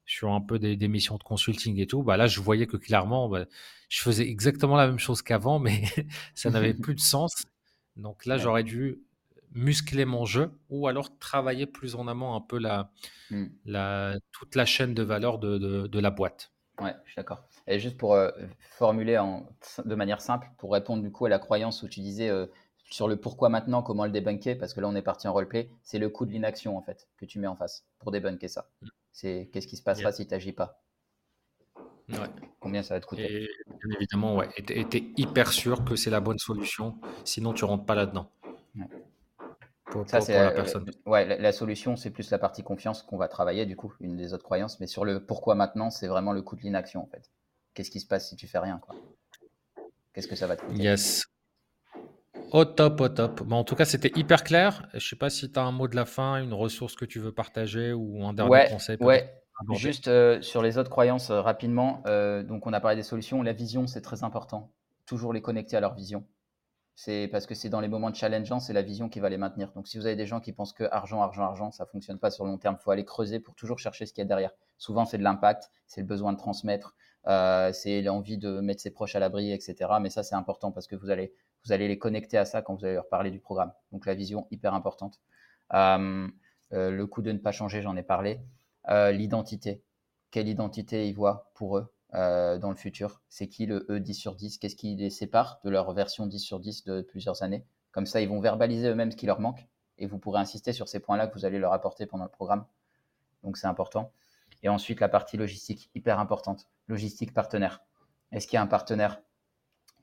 sur 0.05 0.33
un 0.33 0.41
peu 0.41 0.59
des, 0.59 0.89
missions 0.89 1.17
de 1.17 1.23
consulting 1.23 1.79
et 1.79 1.87
tout, 1.87 2.03
bah 2.03 2.17
là, 2.17 2.27
je 2.27 2.41
voyais 2.41 2.67
que 2.67 2.77
clairement, 2.77 3.29
bah, 3.29 3.47
je 3.89 4.03
faisais 4.03 4.29
exactement 4.29 4.77
la 4.77 4.89
même 4.89 4.99
chose 4.99 5.23
qu'avant, 5.23 5.61
mais 5.61 5.83
ça 6.35 6.51
n'avait 6.51 6.75
plus 6.75 6.95
de 6.95 7.01
sens. 7.01 7.47
Donc 7.97 8.27
là, 8.27 8.39
j'aurais 8.39 8.65
dû 8.65 8.99
muscler 9.55 10.05
mon 10.05 10.25
jeu 10.25 10.51
ou 10.71 10.87
alors 10.87 11.17
travailler 11.19 11.67
plus 11.67 11.95
en 11.95 12.09
amont 12.09 12.35
un 12.35 12.41
peu 12.41 12.59
la, 12.59 12.91
hmm. 13.31 13.47
la, 13.65 14.15
toute 14.33 14.55
la 14.55 14.65
chaîne 14.65 14.95
de 14.95 15.03
valeur 15.03 15.39
de, 15.39 15.59
de, 15.87 16.01
la 16.01 16.11
boîte. 16.11 16.53
Ouais, 16.81 16.95
je 17.05 17.11
suis 17.11 17.17
d'accord. 17.17 17.43
Et 17.67 17.79
juste 17.79 17.97
pour 17.97 18.15
euh, 18.15 18.31
formuler 18.71 19.19
en, 19.19 19.47
de 19.85 19.95
manière 19.95 20.21
simple, 20.21 20.51
pour 20.59 20.73
répondre 20.73 21.03
du 21.03 21.13
coup 21.13 21.27
à 21.27 21.29
la 21.29 21.39
croyance 21.39 21.83
où 21.83 21.89
tu 21.89 22.01
disais 22.01 22.29
euh, 22.29 22.47
sur 22.91 23.09
le 23.09 23.17
pourquoi 23.17 23.49
maintenant, 23.49 23.83
comment 23.83 24.05
le 24.05 24.11
débunker, 24.11 24.59
parce 24.59 24.75
que 24.75 24.81
là 24.81 24.89
on 24.89 24.95
est 24.95 25.03
parti 25.03 25.29
en 25.29 25.33
roleplay, 25.33 25.71
c'est 25.83 25.99
le 25.99 26.09
coût 26.09 26.27
de 26.27 26.33
l'inaction 26.33 26.77
en 26.77 26.83
fait 26.83 27.09
que 27.17 27.25
tu 27.25 27.39
mets 27.39 27.47
en 27.47 27.57
face 27.57 27.85
pour 27.99 28.11
débunker 28.11 28.49
ça. 28.49 28.69
Hmm. 28.83 28.89
C'est 29.13 29.51
qu'est-ce 29.53 29.67
qui 29.67 29.77
se 29.77 29.83
passera 29.83 30.13
si 30.13 30.27
tu 30.27 30.33
n'agis 30.33 30.53
pas? 30.53 30.83
Ouais. 32.09 32.19
Combien 32.59 32.83
ça 32.83 32.95
va 32.95 33.01
te 33.01 33.07
coûter? 33.07 33.45
Et, 33.45 33.49
Bien 33.67 33.97
évidemment, 33.97 34.37
ouais. 34.37 34.49
Et 34.59 34.87
tu 34.89 34.97
es 34.97 35.13
hyper 35.17 35.53
sûr 35.53 35.85
que 35.85 35.97
c'est 35.97 36.11
la 36.11 36.21
bonne 36.21 36.39
solution, 36.39 36.99
sinon 37.25 37.53
tu 37.53 37.65
rentres 37.65 37.87
pas 37.87 37.95
là-dedans. 37.95 38.31
Ouais 38.75 38.87
ça, 40.07 40.21
la, 40.29 40.51
personne. 40.51 40.91
ouais, 41.07 41.39
la, 41.39 41.53
solution, 41.53 41.97
c'est 41.97 42.11
plus 42.11 42.31
la 42.31 42.39
partie 42.39 42.63
confiance 42.63 43.03
qu'on 43.03 43.17
va 43.17 43.29
travailler, 43.29 43.67
du 43.67 43.77
coup, 43.77 43.93
une 44.01 44.17
des 44.17 44.35
autres 44.35 44.45
croyances. 44.45 44.81
Mais 44.81 44.87
sur 44.87 45.05
le 45.05 45.25
pourquoi 45.25 45.55
maintenant, 45.55 45.91
c'est 45.91 46.09
vraiment 46.09 46.33
le 46.33 46.43
coût 46.43 46.57
de 46.57 46.63
l'inaction, 46.63 47.03
en 47.03 47.07
fait. 47.07 47.31
Qu'est-ce 47.75 47.91
qui 47.91 48.01
se 48.01 48.07
passe 48.07 48.29
si 48.29 48.37
tu 48.37 48.47
fais 48.47 48.59
rien, 48.59 48.81
Qu'est-ce 50.13 50.29
que 50.29 50.37
ça 50.37 50.47
va 50.47 50.57
te 50.57 50.63
coûter? 50.63 50.83
Yes. 50.83 51.25
Au 52.53 52.67
top, 52.67 53.01
au 53.01 53.09
top. 53.09 53.43
Bon, 53.43 53.57
en 53.57 53.65
tout 53.65 53.75
cas, 53.75 53.87
c'était 53.87 54.13
hyper 54.15 54.45
clair. 54.45 54.87
Je 54.93 55.07
sais 55.07 55.17
pas 55.17 55.31
si 55.31 55.51
tu 55.51 55.59
as 55.59 55.63
un 55.63 55.73
mot 55.73 55.89
de 55.89 55.97
la 55.97 56.05
fin, 56.05 56.43
une 56.43 56.53
ressource 56.53 56.95
que 56.95 57.07
tu 57.07 57.19
veux 57.19 57.33
partager 57.33 57.93
ou 57.93 58.25
un 58.27 58.35
dernier 58.35 58.69
conseil. 58.71 58.99
Ouais, 59.01 59.43
juste 59.75 60.09
euh, 60.09 60.43
sur 60.43 60.63
les 60.63 60.77
autres 60.77 60.91
croyances 60.91 61.31
euh, 61.31 61.41
rapidement. 61.41 62.03
Euh, 62.07 62.43
donc, 62.43 62.67
on 62.67 62.73
a 62.75 62.81
parlé 62.81 62.97
des 62.97 63.03
solutions. 63.03 63.43
La 63.43 63.55
vision, 63.55 63.87
c'est 63.87 64.03
très 64.03 64.23
important. 64.23 64.71
Toujours 65.07 65.33
les 65.33 65.41
connecter 65.41 65.77
à 65.77 65.81
leur 65.81 65.95
vision 65.95 66.25
C'est 67.05 67.27
parce 67.27 67.47
que 67.47 67.57
c'est 67.57 67.69
dans 67.69 67.81
les 67.81 67.89
moments 67.89 68.15
challengeants, 68.15 68.61
c'est 68.61 68.73
la 68.73 68.83
vision 68.83 69.09
qui 69.09 69.19
va 69.19 69.29
les 69.29 69.37
maintenir. 69.37 69.73
Donc 69.73 69.89
si 69.89 69.99
vous 69.99 70.07
avez 70.07 70.15
des 70.15 70.25
gens 70.25 70.39
qui 70.39 70.53
pensent 70.53 70.73
que 70.73 70.85
argent, 70.93 71.21
argent, 71.21 71.43
argent, 71.43 71.73
ça 71.73 71.85
fonctionne 71.85 72.21
pas 72.21 72.31
sur 72.31 72.45
le 72.45 72.53
long 72.53 72.59
terme. 72.59 72.77
Faut 72.79 72.93
aller 72.93 73.05
creuser 73.05 73.41
pour 73.41 73.57
toujours 73.57 73.81
chercher 73.81 74.07
ce 74.07 74.13
qu'il 74.13 74.23
y 74.23 74.25
a 74.25 74.29
derrière. 74.29 74.53
Souvent, 74.79 75.05
c'est 75.05 75.19
de 75.19 75.25
l'impact, 75.25 75.73
c'est 75.89 76.01
le 76.01 76.07
besoin 76.07 76.33
de 76.33 76.39
transmettre, 76.39 76.95
euh, 77.27 77.73
c'est 77.73 78.03
l'envie 78.03 78.39
de 78.39 78.61
mettre 78.61 78.81
ses 78.81 78.93
proches 78.93 79.17
à 79.17 79.19
l'abri, 79.19 79.51
etc. 79.51 79.95
Mais 80.01 80.11
ça, 80.11 80.23
c'est 80.23 80.37
important 80.37 80.71
parce 80.71 80.87
que 80.87 80.95
vous 80.95 81.11
allez, 81.11 81.35
vous 81.65 81.73
allez 81.73 81.89
les 81.89 81.99
connecter 81.99 82.39
à 82.39 82.45
ça 82.45 82.63
quand 82.63 82.77
vous 82.77 82.85
allez 82.85 82.95
leur 82.95 83.09
parler 83.09 83.33
du 83.33 83.41
programme. 83.41 83.73
Donc 83.91 84.07
la 84.07 84.15
vision, 84.15 84.47
hyper 84.53 84.73
importante. 84.73 85.19
Euh, 85.75 86.29
euh, 86.73 86.93
le 86.93 87.07
coup 87.09 87.23
de 87.23 87.33
ne 87.33 87.39
pas 87.39 87.51
changer, 87.51 87.83
j'en 87.83 87.97
ai 87.97 88.05
parlé. 88.05 88.39
L'identité. 88.89 89.83
Quelle 90.31 90.47
identité 90.47 91.09
ils 91.09 91.15
voient 91.15 91.51
pour 91.55 91.79
eux 91.79 91.93
dans 92.13 92.69
le 92.69 92.77
futur 92.77 93.23
C'est 93.29 93.49
qui 93.49 93.67
le 93.67 93.87
E 93.89 93.99
10 93.99 94.15
sur 94.15 94.35
10 94.35 94.59
Qu'est-ce 94.59 94.77
qui 94.77 94.97
les 94.97 95.11
sépare 95.11 95.61
de 95.65 95.71
leur 95.71 95.93
version 95.93 96.27
10 96.27 96.39
sur 96.39 96.61
10 96.61 96.85
de 96.85 97.01
plusieurs 97.03 97.43
années? 97.43 97.65
Comme 97.91 98.07
ça, 98.07 98.21
ils 98.21 98.29
vont 98.29 98.41
verbaliser 98.41 98.89
eux-mêmes 98.89 99.13
ce 99.13 99.17
qui 99.17 99.27
leur 99.27 99.41
manque 99.41 99.67
et 99.99 100.07
vous 100.07 100.19
pourrez 100.19 100.41
insister 100.41 100.73
sur 100.73 100.89
ces 100.89 101.01
points-là 101.01 101.27
que 101.27 101.35
vous 101.35 101.45
allez 101.45 101.59
leur 101.59 101.73
apporter 101.73 102.07
pendant 102.07 102.25
le 102.25 102.31
programme. 102.31 102.67
Donc 103.43 103.57
c'est 103.57 103.67
important. 103.67 104.13
Et 104.63 104.69
ensuite, 104.69 105.01
la 105.01 105.09
partie 105.09 105.37
logistique, 105.37 105.91
hyper 105.95 106.19
importante. 106.19 106.69
Logistique 106.89 107.35
partenaire. 107.35 107.83
Est-ce 108.31 108.47
qu'il 108.47 108.57
y 108.57 108.59
a 108.59 108.63
un 108.63 108.67
partenaire 108.67 109.21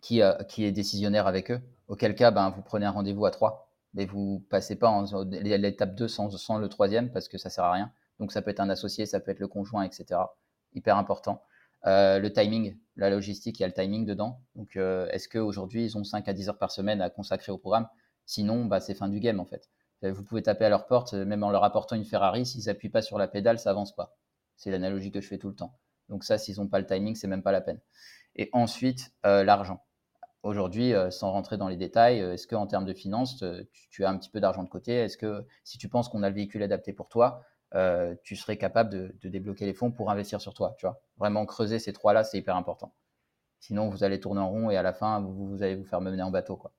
qui, 0.02 0.22
euh, 0.22 0.36
qui 0.44 0.66
est 0.66 0.72
décisionnaire 0.72 1.28
avec 1.28 1.52
eux? 1.52 1.62
Auquel 1.88 2.16
cas, 2.16 2.32
ben, 2.32 2.50
vous 2.50 2.62
prenez 2.62 2.86
un 2.86 2.92
rendez-vous 2.92 3.26
à 3.26 3.32
trois. 3.32 3.70
Mais 3.94 4.06
vous 4.06 4.46
passez 4.50 4.76
pas 4.76 4.90
en, 4.90 5.24
l'étape 5.24 5.96
2 5.96 6.08
sans, 6.08 6.30
sans, 6.38 6.58
le 6.58 6.70
troisième 6.70 7.12
parce 7.12 7.28
que 7.28 7.38
ça 7.38 7.50
sert 7.50 7.64
à 7.64 7.72
rien. 7.72 7.92
Donc 8.20 8.32
ça 8.32 8.42
peut 8.42 8.52
être 8.52 8.60
un 8.60 8.70
associé, 8.70 9.06
ça 9.06 9.20
peut 9.20 9.32
être 9.32 9.40
le 9.40 9.48
conjoint, 9.48 9.84
etc. 9.84 10.22
Hyper 10.74 10.98
important. 10.98 11.42
Euh, 11.86 12.20
le 12.20 12.32
timing, 12.32 12.78
la 12.96 13.10
logistique, 13.10 13.60
il 13.60 13.62
y 13.62 13.66
a 13.66 13.68
le 13.68 13.74
timing 13.74 14.06
dedans. 14.06 14.42
Donc 14.56 14.76
euh, 14.76 15.08
est-ce 15.12 15.30
qu'aujourd'hui, 15.30 15.86
ils 15.86 15.98
ont 15.98 16.04
5 16.04 16.28
à 16.28 16.34
10 16.34 16.50
heures 16.50 16.58
par 16.58 16.72
semaine 16.72 17.02
à 17.02 17.10
consacrer 17.10 17.52
au 17.52 17.58
programme? 17.58 17.88
Sinon, 18.26 18.66
bah, 18.66 18.80
c'est 18.80 18.94
fin 18.94 19.08
du 19.08 19.20
game 19.20 19.40
en 19.40 19.46
fait. 19.46 19.70
Vous 20.02 20.24
pouvez 20.24 20.42
taper 20.42 20.64
à 20.64 20.70
leur 20.70 20.88
porte, 20.88 21.14
même 21.14 21.44
en 21.44 21.52
leur 21.52 21.66
apportant 21.66 21.98
une 21.98 22.06
Ferrari, 22.06 22.46
s'ils 22.46 22.66
n'appuient 22.68 22.90
pas 22.90 23.02
sur 23.02 23.18
la 23.18 23.28
pédale, 23.28 23.60
ça 23.60 23.72
avance 23.72 23.94
pas. 23.94 24.16
C'est 24.56 24.72
l'analogie 24.72 25.12
que 25.12 25.20
je 25.20 25.28
fais 25.28 25.38
tout 25.38 25.50
le 25.50 25.56
temps. 25.56 25.78
Donc 26.08 26.24
ça, 26.24 26.38
s'ils 26.38 26.58
n'ont 26.58 26.68
pas 26.68 26.80
le 26.80 26.86
timing, 26.86 27.16
c'est 27.16 27.28
même 27.28 27.44
pas 27.44 27.52
la 27.52 27.62
peine. 27.62 27.80
Et 28.36 28.50
ensuite, 28.54 29.12
euh, 29.26 29.44
l'argent. 29.44 29.84
Aujourd'hui, 30.44 30.94
euh, 30.94 31.12
sans 31.12 31.32
rentrer 31.32 31.58
dans 31.58 31.68
les 31.68 31.78
détails, 31.78 32.22
euh, 32.22 32.34
est-ce 32.34 32.48
qu'en 32.48 32.68
termes 32.68 32.86
de 32.86 32.94
finances, 32.94 33.44
tu, 33.92 34.06
as 34.06 34.10
un 34.10 34.18
petit 34.18 34.30
peu 34.30 34.40
d'argent 34.40 34.64
de 34.64 34.70
côté? 34.70 34.94
Est-ce 34.94 35.18
que 35.18 35.46
si 35.64 35.78
tu 35.78 35.90
penses 35.90 36.10
qu'on 36.10 36.24
a 36.24 36.30
le 36.30 36.36
véhicule 36.36 36.64
adapté 36.64 36.94
pour 36.94 37.10
toi, 37.10 37.42
tu 38.24 38.36
serais 38.36 38.58
capable 38.58 39.14
de, 39.22 39.30
débloquer 39.30 39.66
les 39.66 39.74
fonds 39.74 39.92
pour 39.92 40.10
investir 40.10 40.42
sur 40.42 40.54
toi 40.54 40.76
tu 40.78 40.86
vois 40.86 41.02
Vraiment 41.18 41.46
creuser 41.46 41.80
ces 41.80 41.94
trois-là, 41.94 42.24
c'est 42.24 42.38
hyper 42.38 42.56
important. 42.56 42.94
Sinon, 43.60 43.90
vous 43.90 44.04
allez 44.04 44.20
tourner 44.20 44.40
en 44.40 44.50
rond 44.50 44.70
et 44.70 44.78
à 44.78 44.82
la 44.82 44.94
fin, 44.94 45.20
vous, 45.20 45.62
allez 45.62 45.76
vous 45.76 45.84
faire 45.84 46.00
mener 46.00 46.24
en 46.24 46.32
bateau. 46.32 46.56
Quoi. 46.56 46.72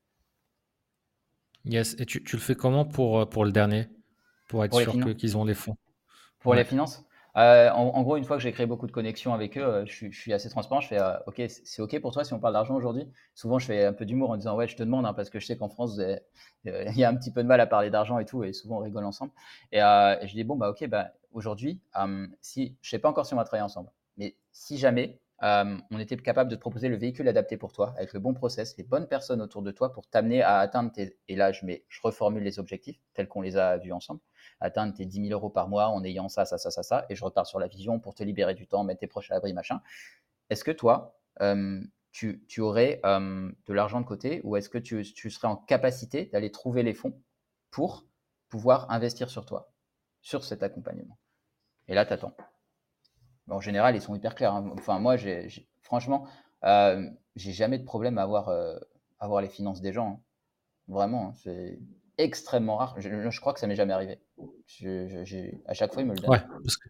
Yes, 1.66 1.94
et 1.98 2.06
tu, 2.06 2.20
le 2.32 2.38
fais 2.38 2.54
comment 2.54 2.86
pour, 2.86 3.28
pour 3.28 3.44
le 3.44 3.52
dernier? 3.52 3.88
Pour 4.48 4.64
être 4.64 4.80
sûr 4.80 5.14
qu'ils 5.16 5.36
ont 5.36 5.44
les 5.44 5.54
fonds? 5.54 5.76
Pour 6.40 6.54
les 6.54 6.64
finances? 6.64 7.04
Euh, 7.36 7.70
en, 7.70 8.02
gros, 8.02 8.16
une 8.16 8.24
fois 8.24 8.36
que 8.36 8.42
j'ai 8.42 8.52
créé 8.52 8.66
beaucoup 8.66 8.86
de 8.86 8.92
connexions 8.92 9.32
avec 9.32 9.56
eux, 9.56 9.64
euh, 9.64 9.86
je, 9.86 10.10
suis 10.10 10.32
assez 10.32 10.48
transparent. 10.48 10.80
Je 10.80 10.88
fais 10.88 11.00
euh, 11.00 11.16
OK, 11.26 11.42
c'est 11.48 11.82
OK 11.82 11.98
pour 12.00 12.12
toi 12.12 12.24
si 12.24 12.32
on 12.32 12.40
parle 12.40 12.54
d'argent 12.54 12.74
aujourd'hui 12.74 13.06
Souvent, 13.34 13.58
je 13.58 13.66
fais 13.66 13.84
un 13.84 13.92
peu 13.92 14.04
d'humour 14.04 14.30
en 14.30 14.36
disant 14.36 14.56
Ouais, 14.56 14.66
je 14.66 14.76
te 14.76 14.82
demande, 14.82 15.06
hein, 15.06 15.14
parce 15.14 15.30
que 15.30 15.38
je 15.38 15.46
sais 15.46 15.56
qu'en 15.56 15.68
France, 15.68 16.00
il 16.64 16.96
y 16.96 17.04
a 17.04 17.08
un 17.08 17.16
petit 17.16 17.32
peu 17.32 17.42
de 17.42 17.48
mal 17.48 17.60
à 17.60 17.66
parler 17.66 17.90
d'argent 17.90 18.18
et 18.18 18.24
tout, 18.24 18.44
et 18.44 18.52
souvent 18.52 18.78
on 18.78 18.80
rigole 18.80 19.04
ensemble. 19.04 19.32
Et, 19.72 19.78
je 19.78 20.32
dis 20.32 20.44
Bon, 20.44 20.56
bah 20.56 20.70
OK, 20.70 20.86
bah, 20.88 21.12
aujourd'hui, 21.32 21.80
si, 22.40 22.76
je 22.82 22.88
ne 22.88 22.90
sais 22.90 22.98
pas 22.98 23.08
encore 23.08 23.26
si 23.26 23.34
on 23.34 23.36
va 23.36 23.44
travailler 23.44 23.64
ensemble, 23.64 23.90
mais 24.16 24.36
si 24.52 24.78
jamais 24.78 25.20
on 25.42 25.98
était 25.98 26.16
capable 26.16 26.50
de 26.50 26.56
te 26.56 26.60
proposer 26.60 26.88
le 26.88 26.96
véhicule 26.96 27.28
adapté 27.28 27.56
pour 27.56 27.72
toi, 27.72 27.94
avec 27.96 28.12
le 28.12 28.20
bon 28.20 28.34
process, 28.34 28.76
les 28.76 28.84
bonnes 28.84 29.06
personnes 29.06 29.40
autour 29.40 29.62
de 29.62 29.70
toi 29.70 29.92
pour 29.92 30.06
t'amener 30.06 30.42
à 30.42 30.58
atteindre 30.58 30.92
tes. 30.92 31.16
Et 31.28 31.36
là, 31.36 31.52
je, 31.52 31.64
je 31.88 32.00
reformule 32.02 32.42
les 32.42 32.58
objectifs 32.58 33.00
tels 33.14 33.28
qu'on 33.28 33.40
les 33.40 33.56
a 33.56 33.78
vus 33.78 33.92
ensemble 33.92 34.20
atteindre 34.60 34.94
tes 34.94 35.06
10 35.06 35.28
000 35.28 35.32
euros 35.32 35.50
par 35.50 35.68
mois 35.68 35.88
en 35.88 36.04
ayant 36.04 36.28
ça, 36.28 36.44
ça, 36.44 36.58
ça, 36.58 36.70
ça, 36.70 36.82
ça, 36.82 37.06
et 37.08 37.16
je 37.16 37.24
repars 37.24 37.46
sur 37.46 37.58
la 37.58 37.66
vision 37.66 37.98
pour 37.98 38.14
te 38.14 38.22
libérer 38.22 38.54
du 38.54 38.66
temps, 38.66 38.84
mettre 38.84 39.00
tes 39.00 39.06
proches 39.06 39.30
à 39.30 39.34
l'abri, 39.34 39.52
machin. 39.52 39.80
Est-ce 40.50 40.64
que 40.64 40.70
toi, 40.70 41.18
euh, 41.40 41.80
tu, 42.12 42.44
tu, 42.46 42.60
aurais 42.60 43.00
euh, 43.04 43.50
de 43.66 43.72
l'argent 43.72 44.00
de 44.00 44.06
côté 44.06 44.40
ou 44.44 44.56
est-ce 44.56 44.68
que 44.68 44.78
tu, 44.78 45.02
tu, 45.02 45.30
serais 45.30 45.48
en 45.48 45.56
capacité 45.56 46.26
d'aller 46.26 46.50
trouver 46.50 46.82
les 46.82 46.94
fonds 46.94 47.20
pour 47.70 48.06
pouvoir 48.48 48.90
investir 48.90 49.30
sur 49.30 49.46
toi, 49.46 49.72
sur 50.20 50.44
cet 50.44 50.62
accompagnement? 50.62 51.18
Et 51.88 51.94
là, 51.94 52.04
tu 52.04 52.12
attends. 52.12 52.34
En 53.50 53.60
général, 53.60 53.96
ils 53.96 54.02
sont 54.02 54.14
hyper 54.14 54.34
clairs. 54.34 54.54
Hein. 54.54 54.70
Enfin, 54.74 54.98
moi, 54.98 55.16
franchement, 55.82 56.26
euh, 56.64 57.08
j'ai 57.36 57.52
jamais 57.52 57.78
de 57.78 57.84
problème 57.84 58.18
à 58.18 58.22
avoir, 58.22 58.48
euh, 58.48 58.76
avoir 59.18 59.40
les 59.40 59.48
finances 59.48 59.80
des 59.80 59.92
gens. 59.92 60.08
Hein. 60.08 60.20
Vraiment, 60.88 61.28
hein. 61.28 61.34
c'est 61.42 61.78
extrêmement 62.18 62.76
rare. 62.76 62.94
Je, 62.98 63.40
crois 63.40 63.54
que 63.54 63.60
ça 63.60 63.66
m'est 63.66 63.76
jamais 63.76 63.92
arrivé. 63.92 64.18
à 65.66 65.74
chaque 65.74 65.92
fois, 65.92 66.02
il 66.02 66.08
me 66.08 66.14
le 66.14 66.20
donne. 66.20 66.30
Ouais, 66.30 66.42
parce 66.62 66.76
que 66.76 66.88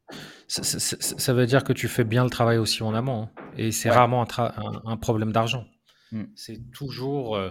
ça, 1.21 1.33
veut 1.33 1.47
dire 1.47 1.65
que 1.65 1.73
tu 1.73 1.89
fais 1.89 2.05
bien 2.05 2.25
le 2.25 2.31
travail 2.31 2.59
aussi 2.59 2.83
en 2.83 2.95
amont. 2.95 3.23
Hein. 3.23 3.31
et 3.57 3.73
c'est 3.73 3.91
rarement 3.91 4.27
un, 4.37 4.97
problème 4.97 5.33
d'argent. 5.33 5.65
Hmm. 6.13 6.25
C'est 6.35 6.59
toujours. 6.73 7.37
Euh, 7.37 7.51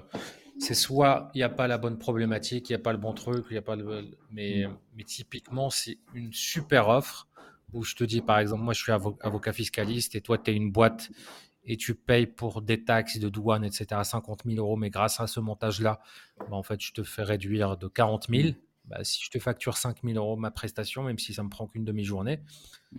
c'est 0.62 0.74
soit 0.74 1.32
il 1.34 1.38
n'y 1.38 1.44
a 1.44 1.50
pas 1.50 1.68
la 1.70 1.78
bonne 1.78 1.98
problématique, 1.98 2.70
il 2.70 2.74
n'y 2.74 2.76
a 2.76 2.84
pas 2.84 2.92
le 2.92 2.98
bon 2.98 3.14
truc, 3.14 3.46
il 3.50 3.54
y 3.54 3.58
a 3.58 3.62
pas 3.62 3.78
le. 3.78 4.12
Mais, 4.32 4.66
hmm. 4.66 4.76
mais 4.96 5.04
typiquement, 5.06 5.70
c'est 5.70 6.00
une 6.14 6.34
super 6.34 6.90
offre 6.90 7.29
où 7.74 7.84
je 7.84 7.96
te 7.96 8.04
dis, 8.04 8.22
par 8.22 8.40
exemple, 8.40 8.64
moi 8.64 8.74
je 8.74 8.82
suis 8.82 8.92
avocat 8.92 9.54
fiscaliste 9.54 10.16
et 10.16 10.22
toi 10.22 10.38
tu 10.38 10.52
es 10.52 10.56
une 10.56 10.72
boîte 10.72 11.10
et 11.64 11.78
tu 11.78 11.94
payes 11.96 12.26
pour 12.26 12.62
des 12.62 12.84
taxes 12.84 13.20
de 13.20 13.30
douane, 13.30 13.64
etc., 13.64 14.02
50 14.04 14.44
000 14.46 14.58
euros, 14.58 14.76
mais 14.76 14.90
grâce 14.90 15.20
à 15.20 15.28
ce 15.28 15.40
montage-là, 15.40 16.00
bah, 16.40 16.56
en 16.56 16.64
fait, 16.64 16.82
je 16.82 16.94
te 16.94 17.04
fais 17.04 17.24
réduire 17.24 17.78
de 17.78 17.88
40 17.88 18.28
000. 18.30 18.50
Bah, 18.86 19.04
si 19.04 19.24
je 19.24 19.30
te 19.30 19.38
facture 19.38 19.78
5 19.78 19.98
000 20.04 20.18
euros 20.18 20.36
ma 20.36 20.50
prestation, 20.50 21.04
même 21.04 21.20
si 21.20 21.34
ça 21.34 21.44
me 21.44 21.50
prend 21.50 21.68
qu'une 21.68 21.86
demi-journée, 21.86 22.42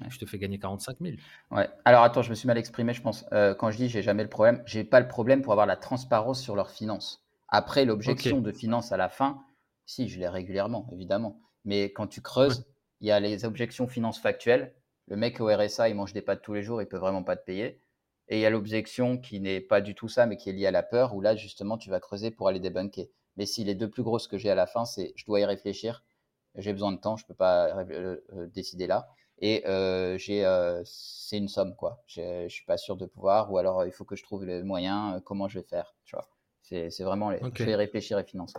je 0.09 0.19
te 0.19 0.27
fais 0.27 0.39
gagner 0.39 0.61
45 0.61 0.99
000. 1.01 1.17
Ouais. 1.51 1.69
Alors 1.85 2.05
attends, 2.05 2.23
je 2.23 2.31
me 2.31 2.37
suis 2.37 2.47
mal 2.47 2.59
exprimé, 2.59 2.95
je 2.95 3.03
pense. 3.03 3.27
Euh, 3.33 3.55
quand 3.57 3.73
je 3.73 3.77
dis 3.77 3.89
j'ai 3.89 4.03
jamais 4.03 4.23
le 4.23 4.29
problème, 4.29 4.63
j'ai 4.67 4.85
pas 4.85 5.01
le 5.01 5.09
problème 5.09 5.43
pour 5.43 5.53
avoir 5.53 5.67
la 5.67 5.77
transparence 5.77 6.41
sur 6.41 6.55
leurs 6.55 6.71
finances. 6.71 7.25
Après, 7.49 7.85
l'objection 7.85 8.41
de 8.41 8.53
finances 8.53 8.93
à 8.93 8.97
la 8.97 9.09
fin, 9.09 9.43
si, 9.85 10.09
je 10.09 10.21
l'ai 10.21 10.29
régulièrement, 10.29 10.89
évidemment. 10.93 11.41
Mais 11.65 11.93
quand 11.93 12.07
tu 12.07 12.21
creuses, 12.21 12.65
il 13.01 13.09
y 13.09 13.11
a 13.11 13.21
les 13.21 13.45
objections 13.45 13.87
finances 13.87 14.21
factuelles. 14.21 14.75
Le 15.09 15.17
mec 15.17 15.41
au 15.41 15.47
RSA, 15.47 15.89
il 15.89 15.95
mange 15.95 16.13
des 16.13 16.23
pâtes 16.23 16.43
tous 16.43 16.55
les 16.55 16.63
jours, 16.63 16.83
il 16.83 16.87
peut 16.87 16.99
vraiment 16.99 17.23
pas 17.23 17.37
te 17.37 17.45
payer. 17.45 17.83
Et 18.29 18.39
il 18.39 18.41
y 18.41 18.47
a 18.47 18.51
l'objection 18.51 19.19
qui 19.19 19.41
n'est 19.41 19.61
pas 19.61 19.81
du 19.81 19.95
tout 19.95 20.09
ça, 20.09 20.27
mais 20.27 20.37
qui 20.37 20.51
est 20.51 20.53
liée 20.53 20.67
à 20.67 20.71
la 20.71 20.85
peur, 20.85 21.15
où 21.15 21.21
là, 21.21 21.35
justement, 21.35 21.79
tu 21.79 21.91
vas 21.91 21.99
creuser 21.99 22.31
pour 22.31 22.47
aller 22.49 22.61
débunker. 22.61 23.11
Mais 23.37 23.47
si 23.47 23.65
les 23.65 23.75
deux 23.75 23.91
plus 23.91 24.03
grosses 24.03 24.29
que 24.29 24.39
j'ai 24.39 24.51
à 24.51 24.55
la 24.55 24.67
fin, 24.67 24.85
c'est 24.85 25.13
je 25.17 25.25
dois 25.25 25.41
y 25.41 25.45
réfléchir, 25.45 26.05
j'ai 26.55 26.73
besoin 26.73 26.93
de 26.93 26.99
temps, 26.99 27.17
je 27.17 27.25
ne 27.25 27.29
peux 27.29 27.35
pas 27.35 27.77
euh, 27.79 28.17
euh, 28.33 28.47
décider 28.49 28.87
là. 28.87 29.09
Et 29.39 29.67
euh, 29.67 30.19
j'ai, 30.19 30.45
c'est 30.85 31.39
une 31.39 31.49
somme, 31.49 31.75
quoi. 31.75 32.03
Je 32.07 32.45
ne 32.45 32.49
suis 32.49 32.65
pas 32.67 32.77
sûr 32.77 32.97
de 32.97 33.07
pouvoir, 33.07 33.51
ou 33.51 33.59
alors 33.59 33.87
il 33.87 33.93
faut 33.93 34.05
que 34.05 34.15
je 34.15 34.23
trouve 34.23 34.45
les 34.45 34.63
moyens, 34.63 35.21
comment 35.25 35.49
je 35.49 35.59
vais 35.59 35.67
faire, 35.67 35.95
tu 36.05 36.15
vois. 36.15 36.29
C'est, 36.63 36.91
c'est 36.91 37.05
vraiment, 37.05 37.31
les, 37.31 37.41
je 37.55 37.65
vais 37.65 37.75
réfléchir 37.75 38.19
et 38.19 38.25
financer. 38.25 38.59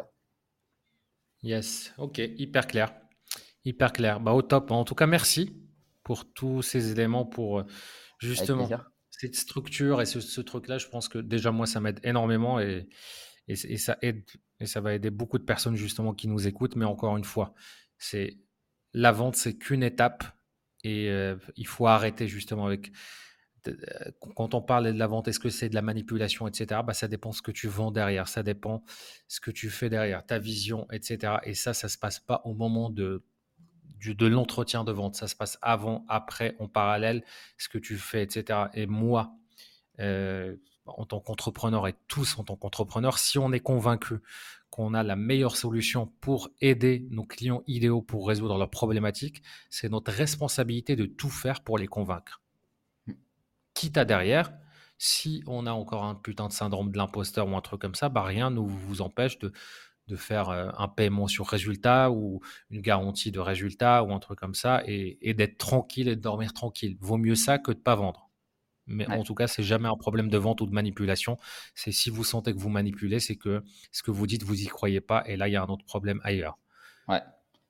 Yes, 1.44 1.94
ok, 1.98 2.18
hyper 2.18 2.68
clair. 2.68 3.01
Hyper 3.66 3.94
clair. 3.94 4.20
Bah, 4.20 4.34
au 4.34 4.42
top. 4.42 4.72
En 4.72 4.84
tout 4.84 4.96
cas, 4.96 5.08
merci 5.08 5.56
pour 6.04 6.32
tous 6.32 6.62
ces 6.62 6.92
éléments 6.92 7.26
pour 7.26 7.64
justement 8.20 8.70
cette 9.10 9.36
structure 9.36 10.02
et 10.02 10.06
ce, 10.06 10.42
truc-là, 10.42 10.78
je 10.78 10.88
pense 10.88 11.08
que 11.08 11.20
déjà 11.20 11.52
moi, 11.52 11.68
ça 11.68 11.80
m'aide 11.80 12.00
énormément 12.04 12.60
et, 12.60 12.88
et, 13.48 13.56
ça 13.78 13.98
aide 14.02 14.24
et 14.60 14.66
ça 14.66 14.82
va 14.82 14.94
aider 14.94 15.10
beaucoup 15.10 15.38
de 15.38 15.44
personnes 15.44 15.76
justement 15.76 16.14
qui 16.14 16.28
nous 16.28 16.48
écoutent. 16.48 16.76
Mais 16.76 16.86
encore 16.86 17.18
une 17.18 17.24
fois, 17.24 17.54
c'est 17.98 18.40
la 18.94 19.12
vente, 19.12 19.36
c'est 19.36 19.58
qu'une 19.58 19.84
étape 19.84 20.24
et 20.84 21.10
euh, 21.10 21.36
il 21.56 21.68
faut 21.68 21.88
arrêter 21.88 22.28
justement 22.28 22.66
avec 22.66 22.92
quand 24.36 24.56
on 24.56 24.62
parle 24.62 24.92
de 24.92 24.98
la 24.98 25.08
vente, 25.08 25.28
est-ce 25.28 25.40
que 25.40 25.50
c'est 25.50 25.70
de 25.70 25.76
la 25.76 25.82
manipulation, 25.82 26.48
etc. 26.48 26.82
Bah, 26.86 26.94
ça 26.94 27.08
dépend 27.08 27.32
ce 27.32 27.42
que 27.42 27.52
tu 27.52 27.68
vends 27.68 27.92
derrière, 27.92 28.28
ça 28.28 28.44
dépend 28.44 28.84
ce 29.28 29.40
que 29.40 29.52
tu 29.52 29.70
fais 29.70 29.90
derrière, 29.90 30.26
ta 30.26 30.40
vision, 30.40 30.88
etc. 30.92 31.34
Et 31.44 31.54
ça, 31.54 31.74
ça 31.74 31.88
se 31.88 31.98
passe 31.98 32.20
pas 32.20 32.42
au 32.46 32.54
moment 32.54 32.90
de 32.90 33.24
de 34.02 34.28
l'entretien 34.28 34.84
de 34.84 34.92
vente. 34.92 35.16
Ça 35.16 35.28
se 35.28 35.36
passe 35.36 35.58
avant, 35.62 36.06
après, 36.08 36.56
en 36.60 36.68
parallèle, 36.68 37.24
ce 37.58 37.70
que 37.70 37.78
tu 37.78 37.98
fais, 37.98 38.24
etc. 38.24 38.60
Et 38.74 38.86
moi, 38.88 39.34
euh, 40.00 40.56
en 40.86 41.06
tant 41.06 41.20
qu'entrepreneur 41.20 41.88
et 41.88 41.96
tous 42.08 42.38
en 42.40 42.44
tant 42.44 42.56
qu'entrepreneur, 42.56 43.20
si 43.20 43.38
on 43.38 43.52
est 43.52 43.60
convaincu 43.60 44.16
qu'on 44.70 44.94
a 44.94 45.04
la 45.04 45.16
meilleure 45.16 45.58
solution 45.58 46.08
pour 46.22 46.50
aider 46.62 47.06
nos 47.12 47.26
clients 47.26 47.62
idéaux 47.68 48.02
pour 48.02 48.28
résoudre 48.28 48.58
leurs 48.58 48.70
problématiques, 48.70 49.44
c'est 49.70 49.90
notre 49.90 50.12
responsabilité 50.12 50.96
de 50.96 51.06
tout 51.06 51.30
faire 51.30 51.62
pour 51.62 51.78
les 51.78 51.88
convaincre. 51.88 52.42
Quitte 53.74 53.98
à 53.98 54.06
derrière, 54.06 54.52
si 54.98 55.44
on 55.46 55.66
a 55.66 55.72
encore 55.72 56.04
un 56.04 56.16
putain 56.16 56.48
de 56.48 56.54
syndrome 56.54 56.92
de 56.92 56.98
l'imposteur 56.98 57.48
ou 57.48 57.56
un 57.56 57.62
truc 57.62 57.82
comme 57.82 57.96
ça, 57.96 58.10
bah 58.10 58.24
rien 58.24 58.50
ne 58.50 58.60
vous 58.60 59.02
empêche 59.02 59.40
de, 59.40 59.52
de 60.08 60.16
faire 60.16 60.50
un 60.50 60.88
paiement 60.88 61.28
sur 61.28 61.48
résultat 61.48 62.12
ou 62.12 62.42
une 62.70 62.82
garantie 62.82 63.32
de 63.32 63.40
résultat 63.40 64.04
ou 64.04 64.14
un 64.14 64.20
truc 64.20 64.40
comme 64.40 64.56
ça 64.56 64.84
et, 64.86 65.34
d'être 65.34 65.58
tranquille 65.58 66.08
et 66.08 66.16
de 66.16 66.22
dormir 66.22 66.54
tranquille. 66.54 66.98
Vaut 67.00 67.18
mieux 67.18 67.36
ça 67.36 67.58
que 67.60 67.72
de 67.72 67.78
pas 67.78 67.96
vendre. 67.96 68.30
Mais 68.88 69.08
en 69.08 69.24
tout 69.24 69.36
cas, 69.36 69.48
c'est 69.48 69.64
jamais 69.64 69.88
un 69.88 69.96
problème 69.96 70.30
de 70.30 70.38
vente 70.38 70.60
ou 70.62 70.66
de 70.66 70.74
manipulation. 70.74 71.38
C'est 71.76 71.92
si 71.92 72.10
vous 72.10 72.24
sentez 72.24 72.52
que 72.52 72.60
vous 72.60 72.70
manipulez, 72.70 73.20
c'est 73.20 73.38
que 73.38 73.64
ce 73.92 74.04
que 74.04 74.12
vous 74.12 74.28
dites, 74.28 74.44
vous 74.44 74.62
y 74.62 74.66
croyez 74.66 75.02
pas. 75.02 75.24
Et 75.28 75.38
là, 75.38 75.48
il 75.48 75.52
y 75.52 75.56
a 75.56 75.64
un 75.64 75.68
autre 75.68 75.86
problème 75.86 76.20
ailleurs. 76.24 76.58
Ouais. 77.08 77.22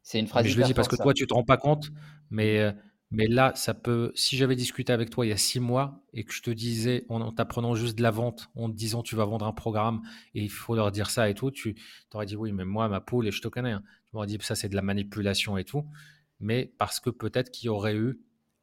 C'est 0.01 0.19
une 0.19 0.27
phrase. 0.27 0.47
je 0.47 0.57
le 0.57 0.63
dis 0.63 0.73
parce 0.73 0.88
que 0.88 0.95
toi, 0.95 1.13
tu 1.13 1.27
te 1.27 1.34
rends 1.34 1.43
pas 1.43 1.57
compte, 1.57 1.91
mais, 2.32 2.59
euh, 2.59 2.71
mais 3.12 3.28
là, 3.28 3.51
ça 3.55 3.74
peut. 3.74 4.12
Si 4.16 4.38
j'avais 4.38 4.55
discuté 4.55 4.93
avec 4.93 5.09
toi 5.09 5.26
il 5.26 5.30
y 5.30 5.34
a 5.34 5.38
six 5.38 5.59
mois 5.59 6.01
et 6.14 6.24
que 6.24 6.34
je 6.34 6.41
te 6.41 6.49
disais, 6.49 7.05
en, 7.09 7.32
t'apprenant 7.32 7.76
juste 7.76 7.97
de 7.97 8.03
la 8.03 8.12
vente, 8.12 8.49
en 8.55 8.70
te 8.70 8.76
disant 8.76 9.03
tu 9.03 9.16
vas 9.16 9.26
vendre 9.26 9.45
un 9.45 9.51
programme 9.51 10.01
et 10.34 10.41
il 10.41 10.49
faut 10.49 10.76
leur 10.76 10.91
dire 10.91 11.09
ça 11.09 11.30
et 11.30 11.34
tout, 11.34 11.51
tu 11.51 11.76
aurais 12.14 12.26
dit 12.26 12.38
oui, 12.38 12.53
mais 12.53 12.66
moi, 12.66 12.88
ma 12.88 13.01
poule, 13.01 13.28
et 13.28 13.32
je 13.32 13.41
te 13.41 13.49
connais, 13.49 13.72
hein. 13.72 13.84
tu 14.05 14.12
m'aurais 14.14 14.28
dit 14.28 14.38
ça, 14.41 14.55
c'est 14.55 14.70
de 14.70 14.76
la 14.76 14.82
manipulation 14.82 15.57
et 15.57 15.66
tout. 15.66 15.86
Mais 16.39 16.74
parce 16.78 16.99
que 16.99 17.09
peut-être 17.09 17.51
qu'il 17.51 17.68
y 17.68 17.70
aurait 17.70 17.95
eu 17.95 18.20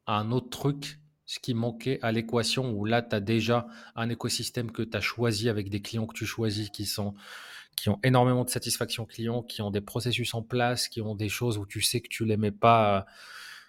un 0.07 0.31
autre 0.31 0.49
truc 0.49 0.99
ce 1.25 1.37
qui 1.37 1.53
manquait 1.53 1.99
à 2.01 2.11
l'équation 2.11 2.71
où 2.71 2.85
là, 2.85 3.03
tu 3.03 3.15
as 3.15 3.19
déjà 3.19 3.67
un 3.95 4.09
écosystème 4.09 4.71
que 4.71 4.81
tu 4.81 4.97
as 4.97 5.01
choisi 5.01 5.47
avec 5.47 5.69
des 5.69 5.79
clients 5.79 6.07
que 6.07 6.15
tu 6.15 6.25
choisis 6.25 6.71
qui 6.71 6.87
sont 6.87 7.13
qui 7.75 7.87
ont 7.89 7.99
énormément 8.03 8.43
de 8.43 8.49
satisfaction 8.49 9.05
client, 9.05 9.41
qui 9.43 9.61
ont 9.61 9.71
des 9.71 9.79
processus 9.79 10.33
en 10.33 10.41
place, 10.41 10.87
qui 10.87 11.01
ont 11.01 11.15
des 11.15 11.29
choses 11.29 11.57
où 11.57 11.65
tu 11.65 11.81
sais 11.81 12.01
que 12.01 12.09
tu 12.09 12.25
les 12.25 12.35
mets 12.35 12.51
pas. 12.51 13.05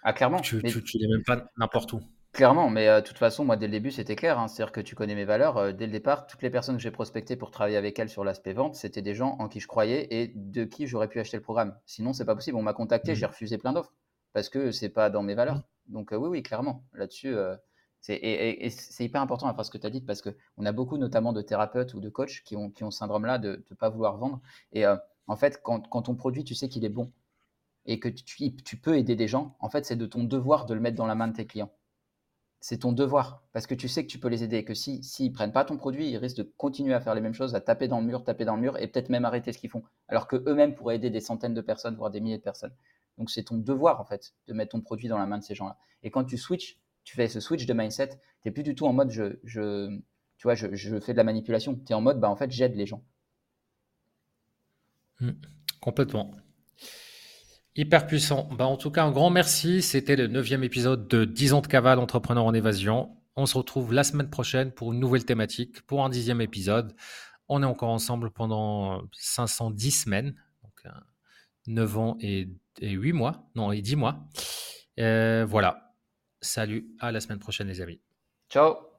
Ah, 0.03 0.13
clairement. 0.13 0.39
Tu, 0.39 0.59
les 0.59 1.07
mets 1.07 1.23
pas 1.25 1.45
n'importe 1.57 1.93
où. 1.93 2.01
Clairement, 2.33 2.69
mais 2.69 2.87
euh, 2.87 3.01
de 3.01 3.05
toute 3.05 3.17
façon, 3.17 3.43
moi, 3.43 3.57
dès 3.57 3.67
le 3.67 3.73
début, 3.73 3.91
c'était 3.91 4.15
clair. 4.15 4.39
Hein. 4.39 4.47
C'est-à-dire 4.47 4.71
que 4.71 4.79
tu 4.79 4.95
connais 4.95 5.15
mes 5.15 5.25
valeurs. 5.25 5.57
Euh, 5.57 5.71
dès 5.73 5.85
le 5.85 5.91
départ, 5.91 6.27
toutes 6.27 6.41
les 6.41 6.49
personnes 6.49 6.77
que 6.77 6.81
j'ai 6.81 6.91
prospectées 6.91 7.35
pour 7.35 7.51
travailler 7.51 7.75
avec 7.75 7.99
elles 7.99 8.09
sur 8.09 8.23
l'aspect 8.23 8.53
vente, 8.53 8.75
c'était 8.75 9.01
des 9.01 9.15
gens 9.15 9.35
en 9.39 9.49
qui 9.49 9.59
je 9.59 9.67
croyais 9.67 10.07
et 10.11 10.31
de 10.33 10.63
qui 10.63 10.87
j'aurais 10.87 11.09
pu 11.09 11.19
acheter 11.19 11.37
le 11.37 11.43
programme. 11.43 11.75
Sinon, 11.85 12.13
c'est 12.13 12.23
pas 12.23 12.35
possible. 12.35 12.55
On 12.55 12.61
m'a 12.61 12.73
contacté, 12.73 13.11
mmh. 13.11 13.15
j'ai 13.15 13.25
refusé 13.25 13.57
plein 13.57 13.73
d'offres 13.73 13.93
parce 14.31 14.47
que 14.47 14.71
c'est 14.71 14.89
pas 14.89 15.09
dans 15.09 15.23
mes 15.23 15.35
valeurs. 15.35 15.57
Mmh. 15.57 15.63
Donc, 15.89 16.13
euh, 16.13 16.15
oui, 16.15 16.29
oui, 16.29 16.43
clairement. 16.43 16.85
Là-dessus, 16.93 17.35
c'est, 17.99 18.15
et, 18.15 18.69
c'est 18.69 19.03
hyper 19.03 19.21
important 19.21 19.47
la 19.47 19.53
phrase 19.53 19.69
que 19.69 19.77
tu 19.77 19.85
as 19.85 19.89
dite 19.89 20.05
parce 20.05 20.21
qu'on 20.21 20.65
a 20.65 20.71
beaucoup, 20.71 20.97
notamment 20.97 21.33
de 21.33 21.41
thérapeutes 21.41 21.93
ou 21.93 21.99
de 21.99 22.09
coachs, 22.09 22.43
qui 22.45 22.55
ont, 22.55 22.69
qui 22.69 22.85
ont 22.85 22.91
ce 22.91 22.99
syndrome-là 22.99 23.39
de 23.39 23.65
ne 23.69 23.75
pas 23.75 23.89
vouloir 23.89 24.17
vendre. 24.17 24.39
Et 24.71 24.85
en 24.85 25.35
fait, 25.35 25.61
quand, 25.61 25.89
quand, 25.89 26.03
ton 26.03 26.15
produit, 26.15 26.45
tu 26.45 26.55
sais 26.55 26.69
qu'il 26.69 26.85
est 26.85 26.89
bon 26.89 27.11
et 27.85 27.99
que 27.99 28.09
tu, 28.09 28.77
peux 28.77 28.97
aider 28.97 29.15
des 29.15 29.27
gens, 29.27 29.55
en 29.59 29.69
fait, 29.69 29.85
c'est 29.85 29.95
de 29.95 30.05
ton 30.05 30.23
devoir 30.23 30.65
de 30.65 30.73
le 30.73 30.79
mettre 30.79 30.97
dans 30.97 31.07
la 31.07 31.15
main 31.15 31.27
de 31.27 31.35
tes 31.35 31.45
clients. 31.45 31.71
C'est 32.59 32.79
ton 32.79 32.91
devoir 32.91 33.43
parce 33.53 33.65
que 33.65 33.73
tu 33.73 33.87
sais 33.87 34.03
que 34.05 34.11
tu 34.11 34.19
peux 34.19 34.27
les 34.27 34.43
aider 34.43 34.57
et 34.57 34.65
que 34.65 34.75
s'ils 34.75 35.03
si, 35.03 35.29
ne 35.29 35.33
prennent 35.33 35.51
pas 35.51 35.65
ton 35.65 35.77
produit, 35.77 36.09
ils 36.09 36.17
risquent 36.17 36.37
de 36.37 36.53
continuer 36.57 36.93
à 36.93 37.01
faire 37.01 37.15
les 37.15 37.21
mêmes 37.21 37.33
choses, 37.33 37.55
à 37.55 37.61
taper 37.61 37.87
dans 37.87 37.99
le 37.99 38.05
mur, 38.05 38.23
taper 38.23 38.45
dans 38.45 38.55
le 38.55 38.61
mur 38.61 38.77
et 38.77 38.87
peut-être 38.87 39.09
même 39.09 39.25
arrêter 39.25 39.51
ce 39.51 39.57
qu'ils 39.57 39.71
font. 39.71 39.81
Alors 40.07 40.27
qu'eux-mêmes 40.27 40.75
pourraient 40.75 40.97
aider 40.97 41.09
des 41.09 41.21
centaines 41.21 41.55
de 41.55 41.61
personnes, 41.61 41.95
voire 41.95 42.11
des 42.11 42.19
milliers 42.19 42.37
de 42.37 42.43
personnes. 42.43 42.75
Donc 43.17 43.31
c'est 43.31 43.43
ton 43.43 43.57
devoir 43.57 43.99
en 43.99 44.05
fait 44.05 44.35
de 44.47 44.53
mettre 44.53 44.71
ton 44.71 44.81
produit 44.81 45.07
dans 45.07 45.17
la 45.17 45.25
main 45.25 45.39
de 45.39 45.43
ces 45.43 45.55
gens-là. 45.55 45.77
Et 46.03 46.11
quand 46.11 46.23
tu 46.23 46.37
switches, 46.37 46.77
tu 47.03 47.15
fais 47.15 47.27
ce 47.27 47.39
switch 47.39 47.65
de 47.65 47.73
mindset, 47.73 48.09
tu 48.09 48.15
n'es 48.45 48.51
plus 48.51 48.63
du 48.63 48.75
tout 48.75 48.85
en 48.85 48.93
mode 48.93 49.09
je, 49.09 49.97
tu 50.37 50.43
vois, 50.43 50.53
je, 50.53 50.73
je, 50.73 50.99
fais 50.99 51.13
de 51.13 51.17
la 51.17 51.23
manipulation. 51.23 51.75
Tu 51.75 51.91
es 51.91 51.95
en 51.95 52.01
mode 52.01 52.19
bah, 52.19 52.29
en 52.29 52.35
fait, 52.35 52.51
j'aide 52.51 52.75
les 52.75 52.85
gens. 52.85 53.03
Mmh, 55.19 55.31
complètement. 55.81 56.31
Hyper 57.75 58.05
puissant. 58.05 58.49
Bah, 58.51 58.65
en 58.65 58.75
tout 58.75 58.91
cas, 58.91 59.05
un 59.05 59.11
grand 59.11 59.29
merci. 59.29 59.81
C'était 59.81 60.15
le 60.15 60.27
neuvième 60.27 60.63
épisode 60.63 61.07
de 61.07 61.23
10 61.23 61.53
ans 61.53 61.61
de 61.61 61.67
cavale 61.67 61.99
entrepreneur 61.99 62.43
en 62.43 62.53
évasion. 62.53 63.15
On 63.37 63.45
se 63.45 63.57
retrouve 63.57 63.93
la 63.93 64.03
semaine 64.03 64.29
prochaine 64.29 64.71
pour 64.71 64.91
une 64.91 64.99
nouvelle 64.99 65.23
thématique, 65.23 65.81
pour 65.83 66.03
un 66.03 66.09
dixième 66.09 66.41
épisode. 66.41 66.93
On 67.47 67.63
est 67.63 67.65
encore 67.65 67.89
ensemble 67.89 68.31
pendant 68.31 69.01
510 69.13 69.91
semaines, 69.91 70.35
donc 70.63 70.93
9 71.67 71.97
ans 71.97 72.17
et, 72.19 72.49
et 72.81 72.91
8 72.91 73.13
mois, 73.13 73.49
non, 73.55 73.71
et 73.71 73.81
10 73.81 73.95
mois. 73.95 74.27
Euh, 74.99 75.45
voilà. 75.47 75.93
Salut, 76.41 76.87
à 76.99 77.11
la 77.11 77.21
semaine 77.21 77.39
prochaine 77.39 77.67
les 77.67 77.81
amis. 77.81 78.01
Ciao 78.49 78.90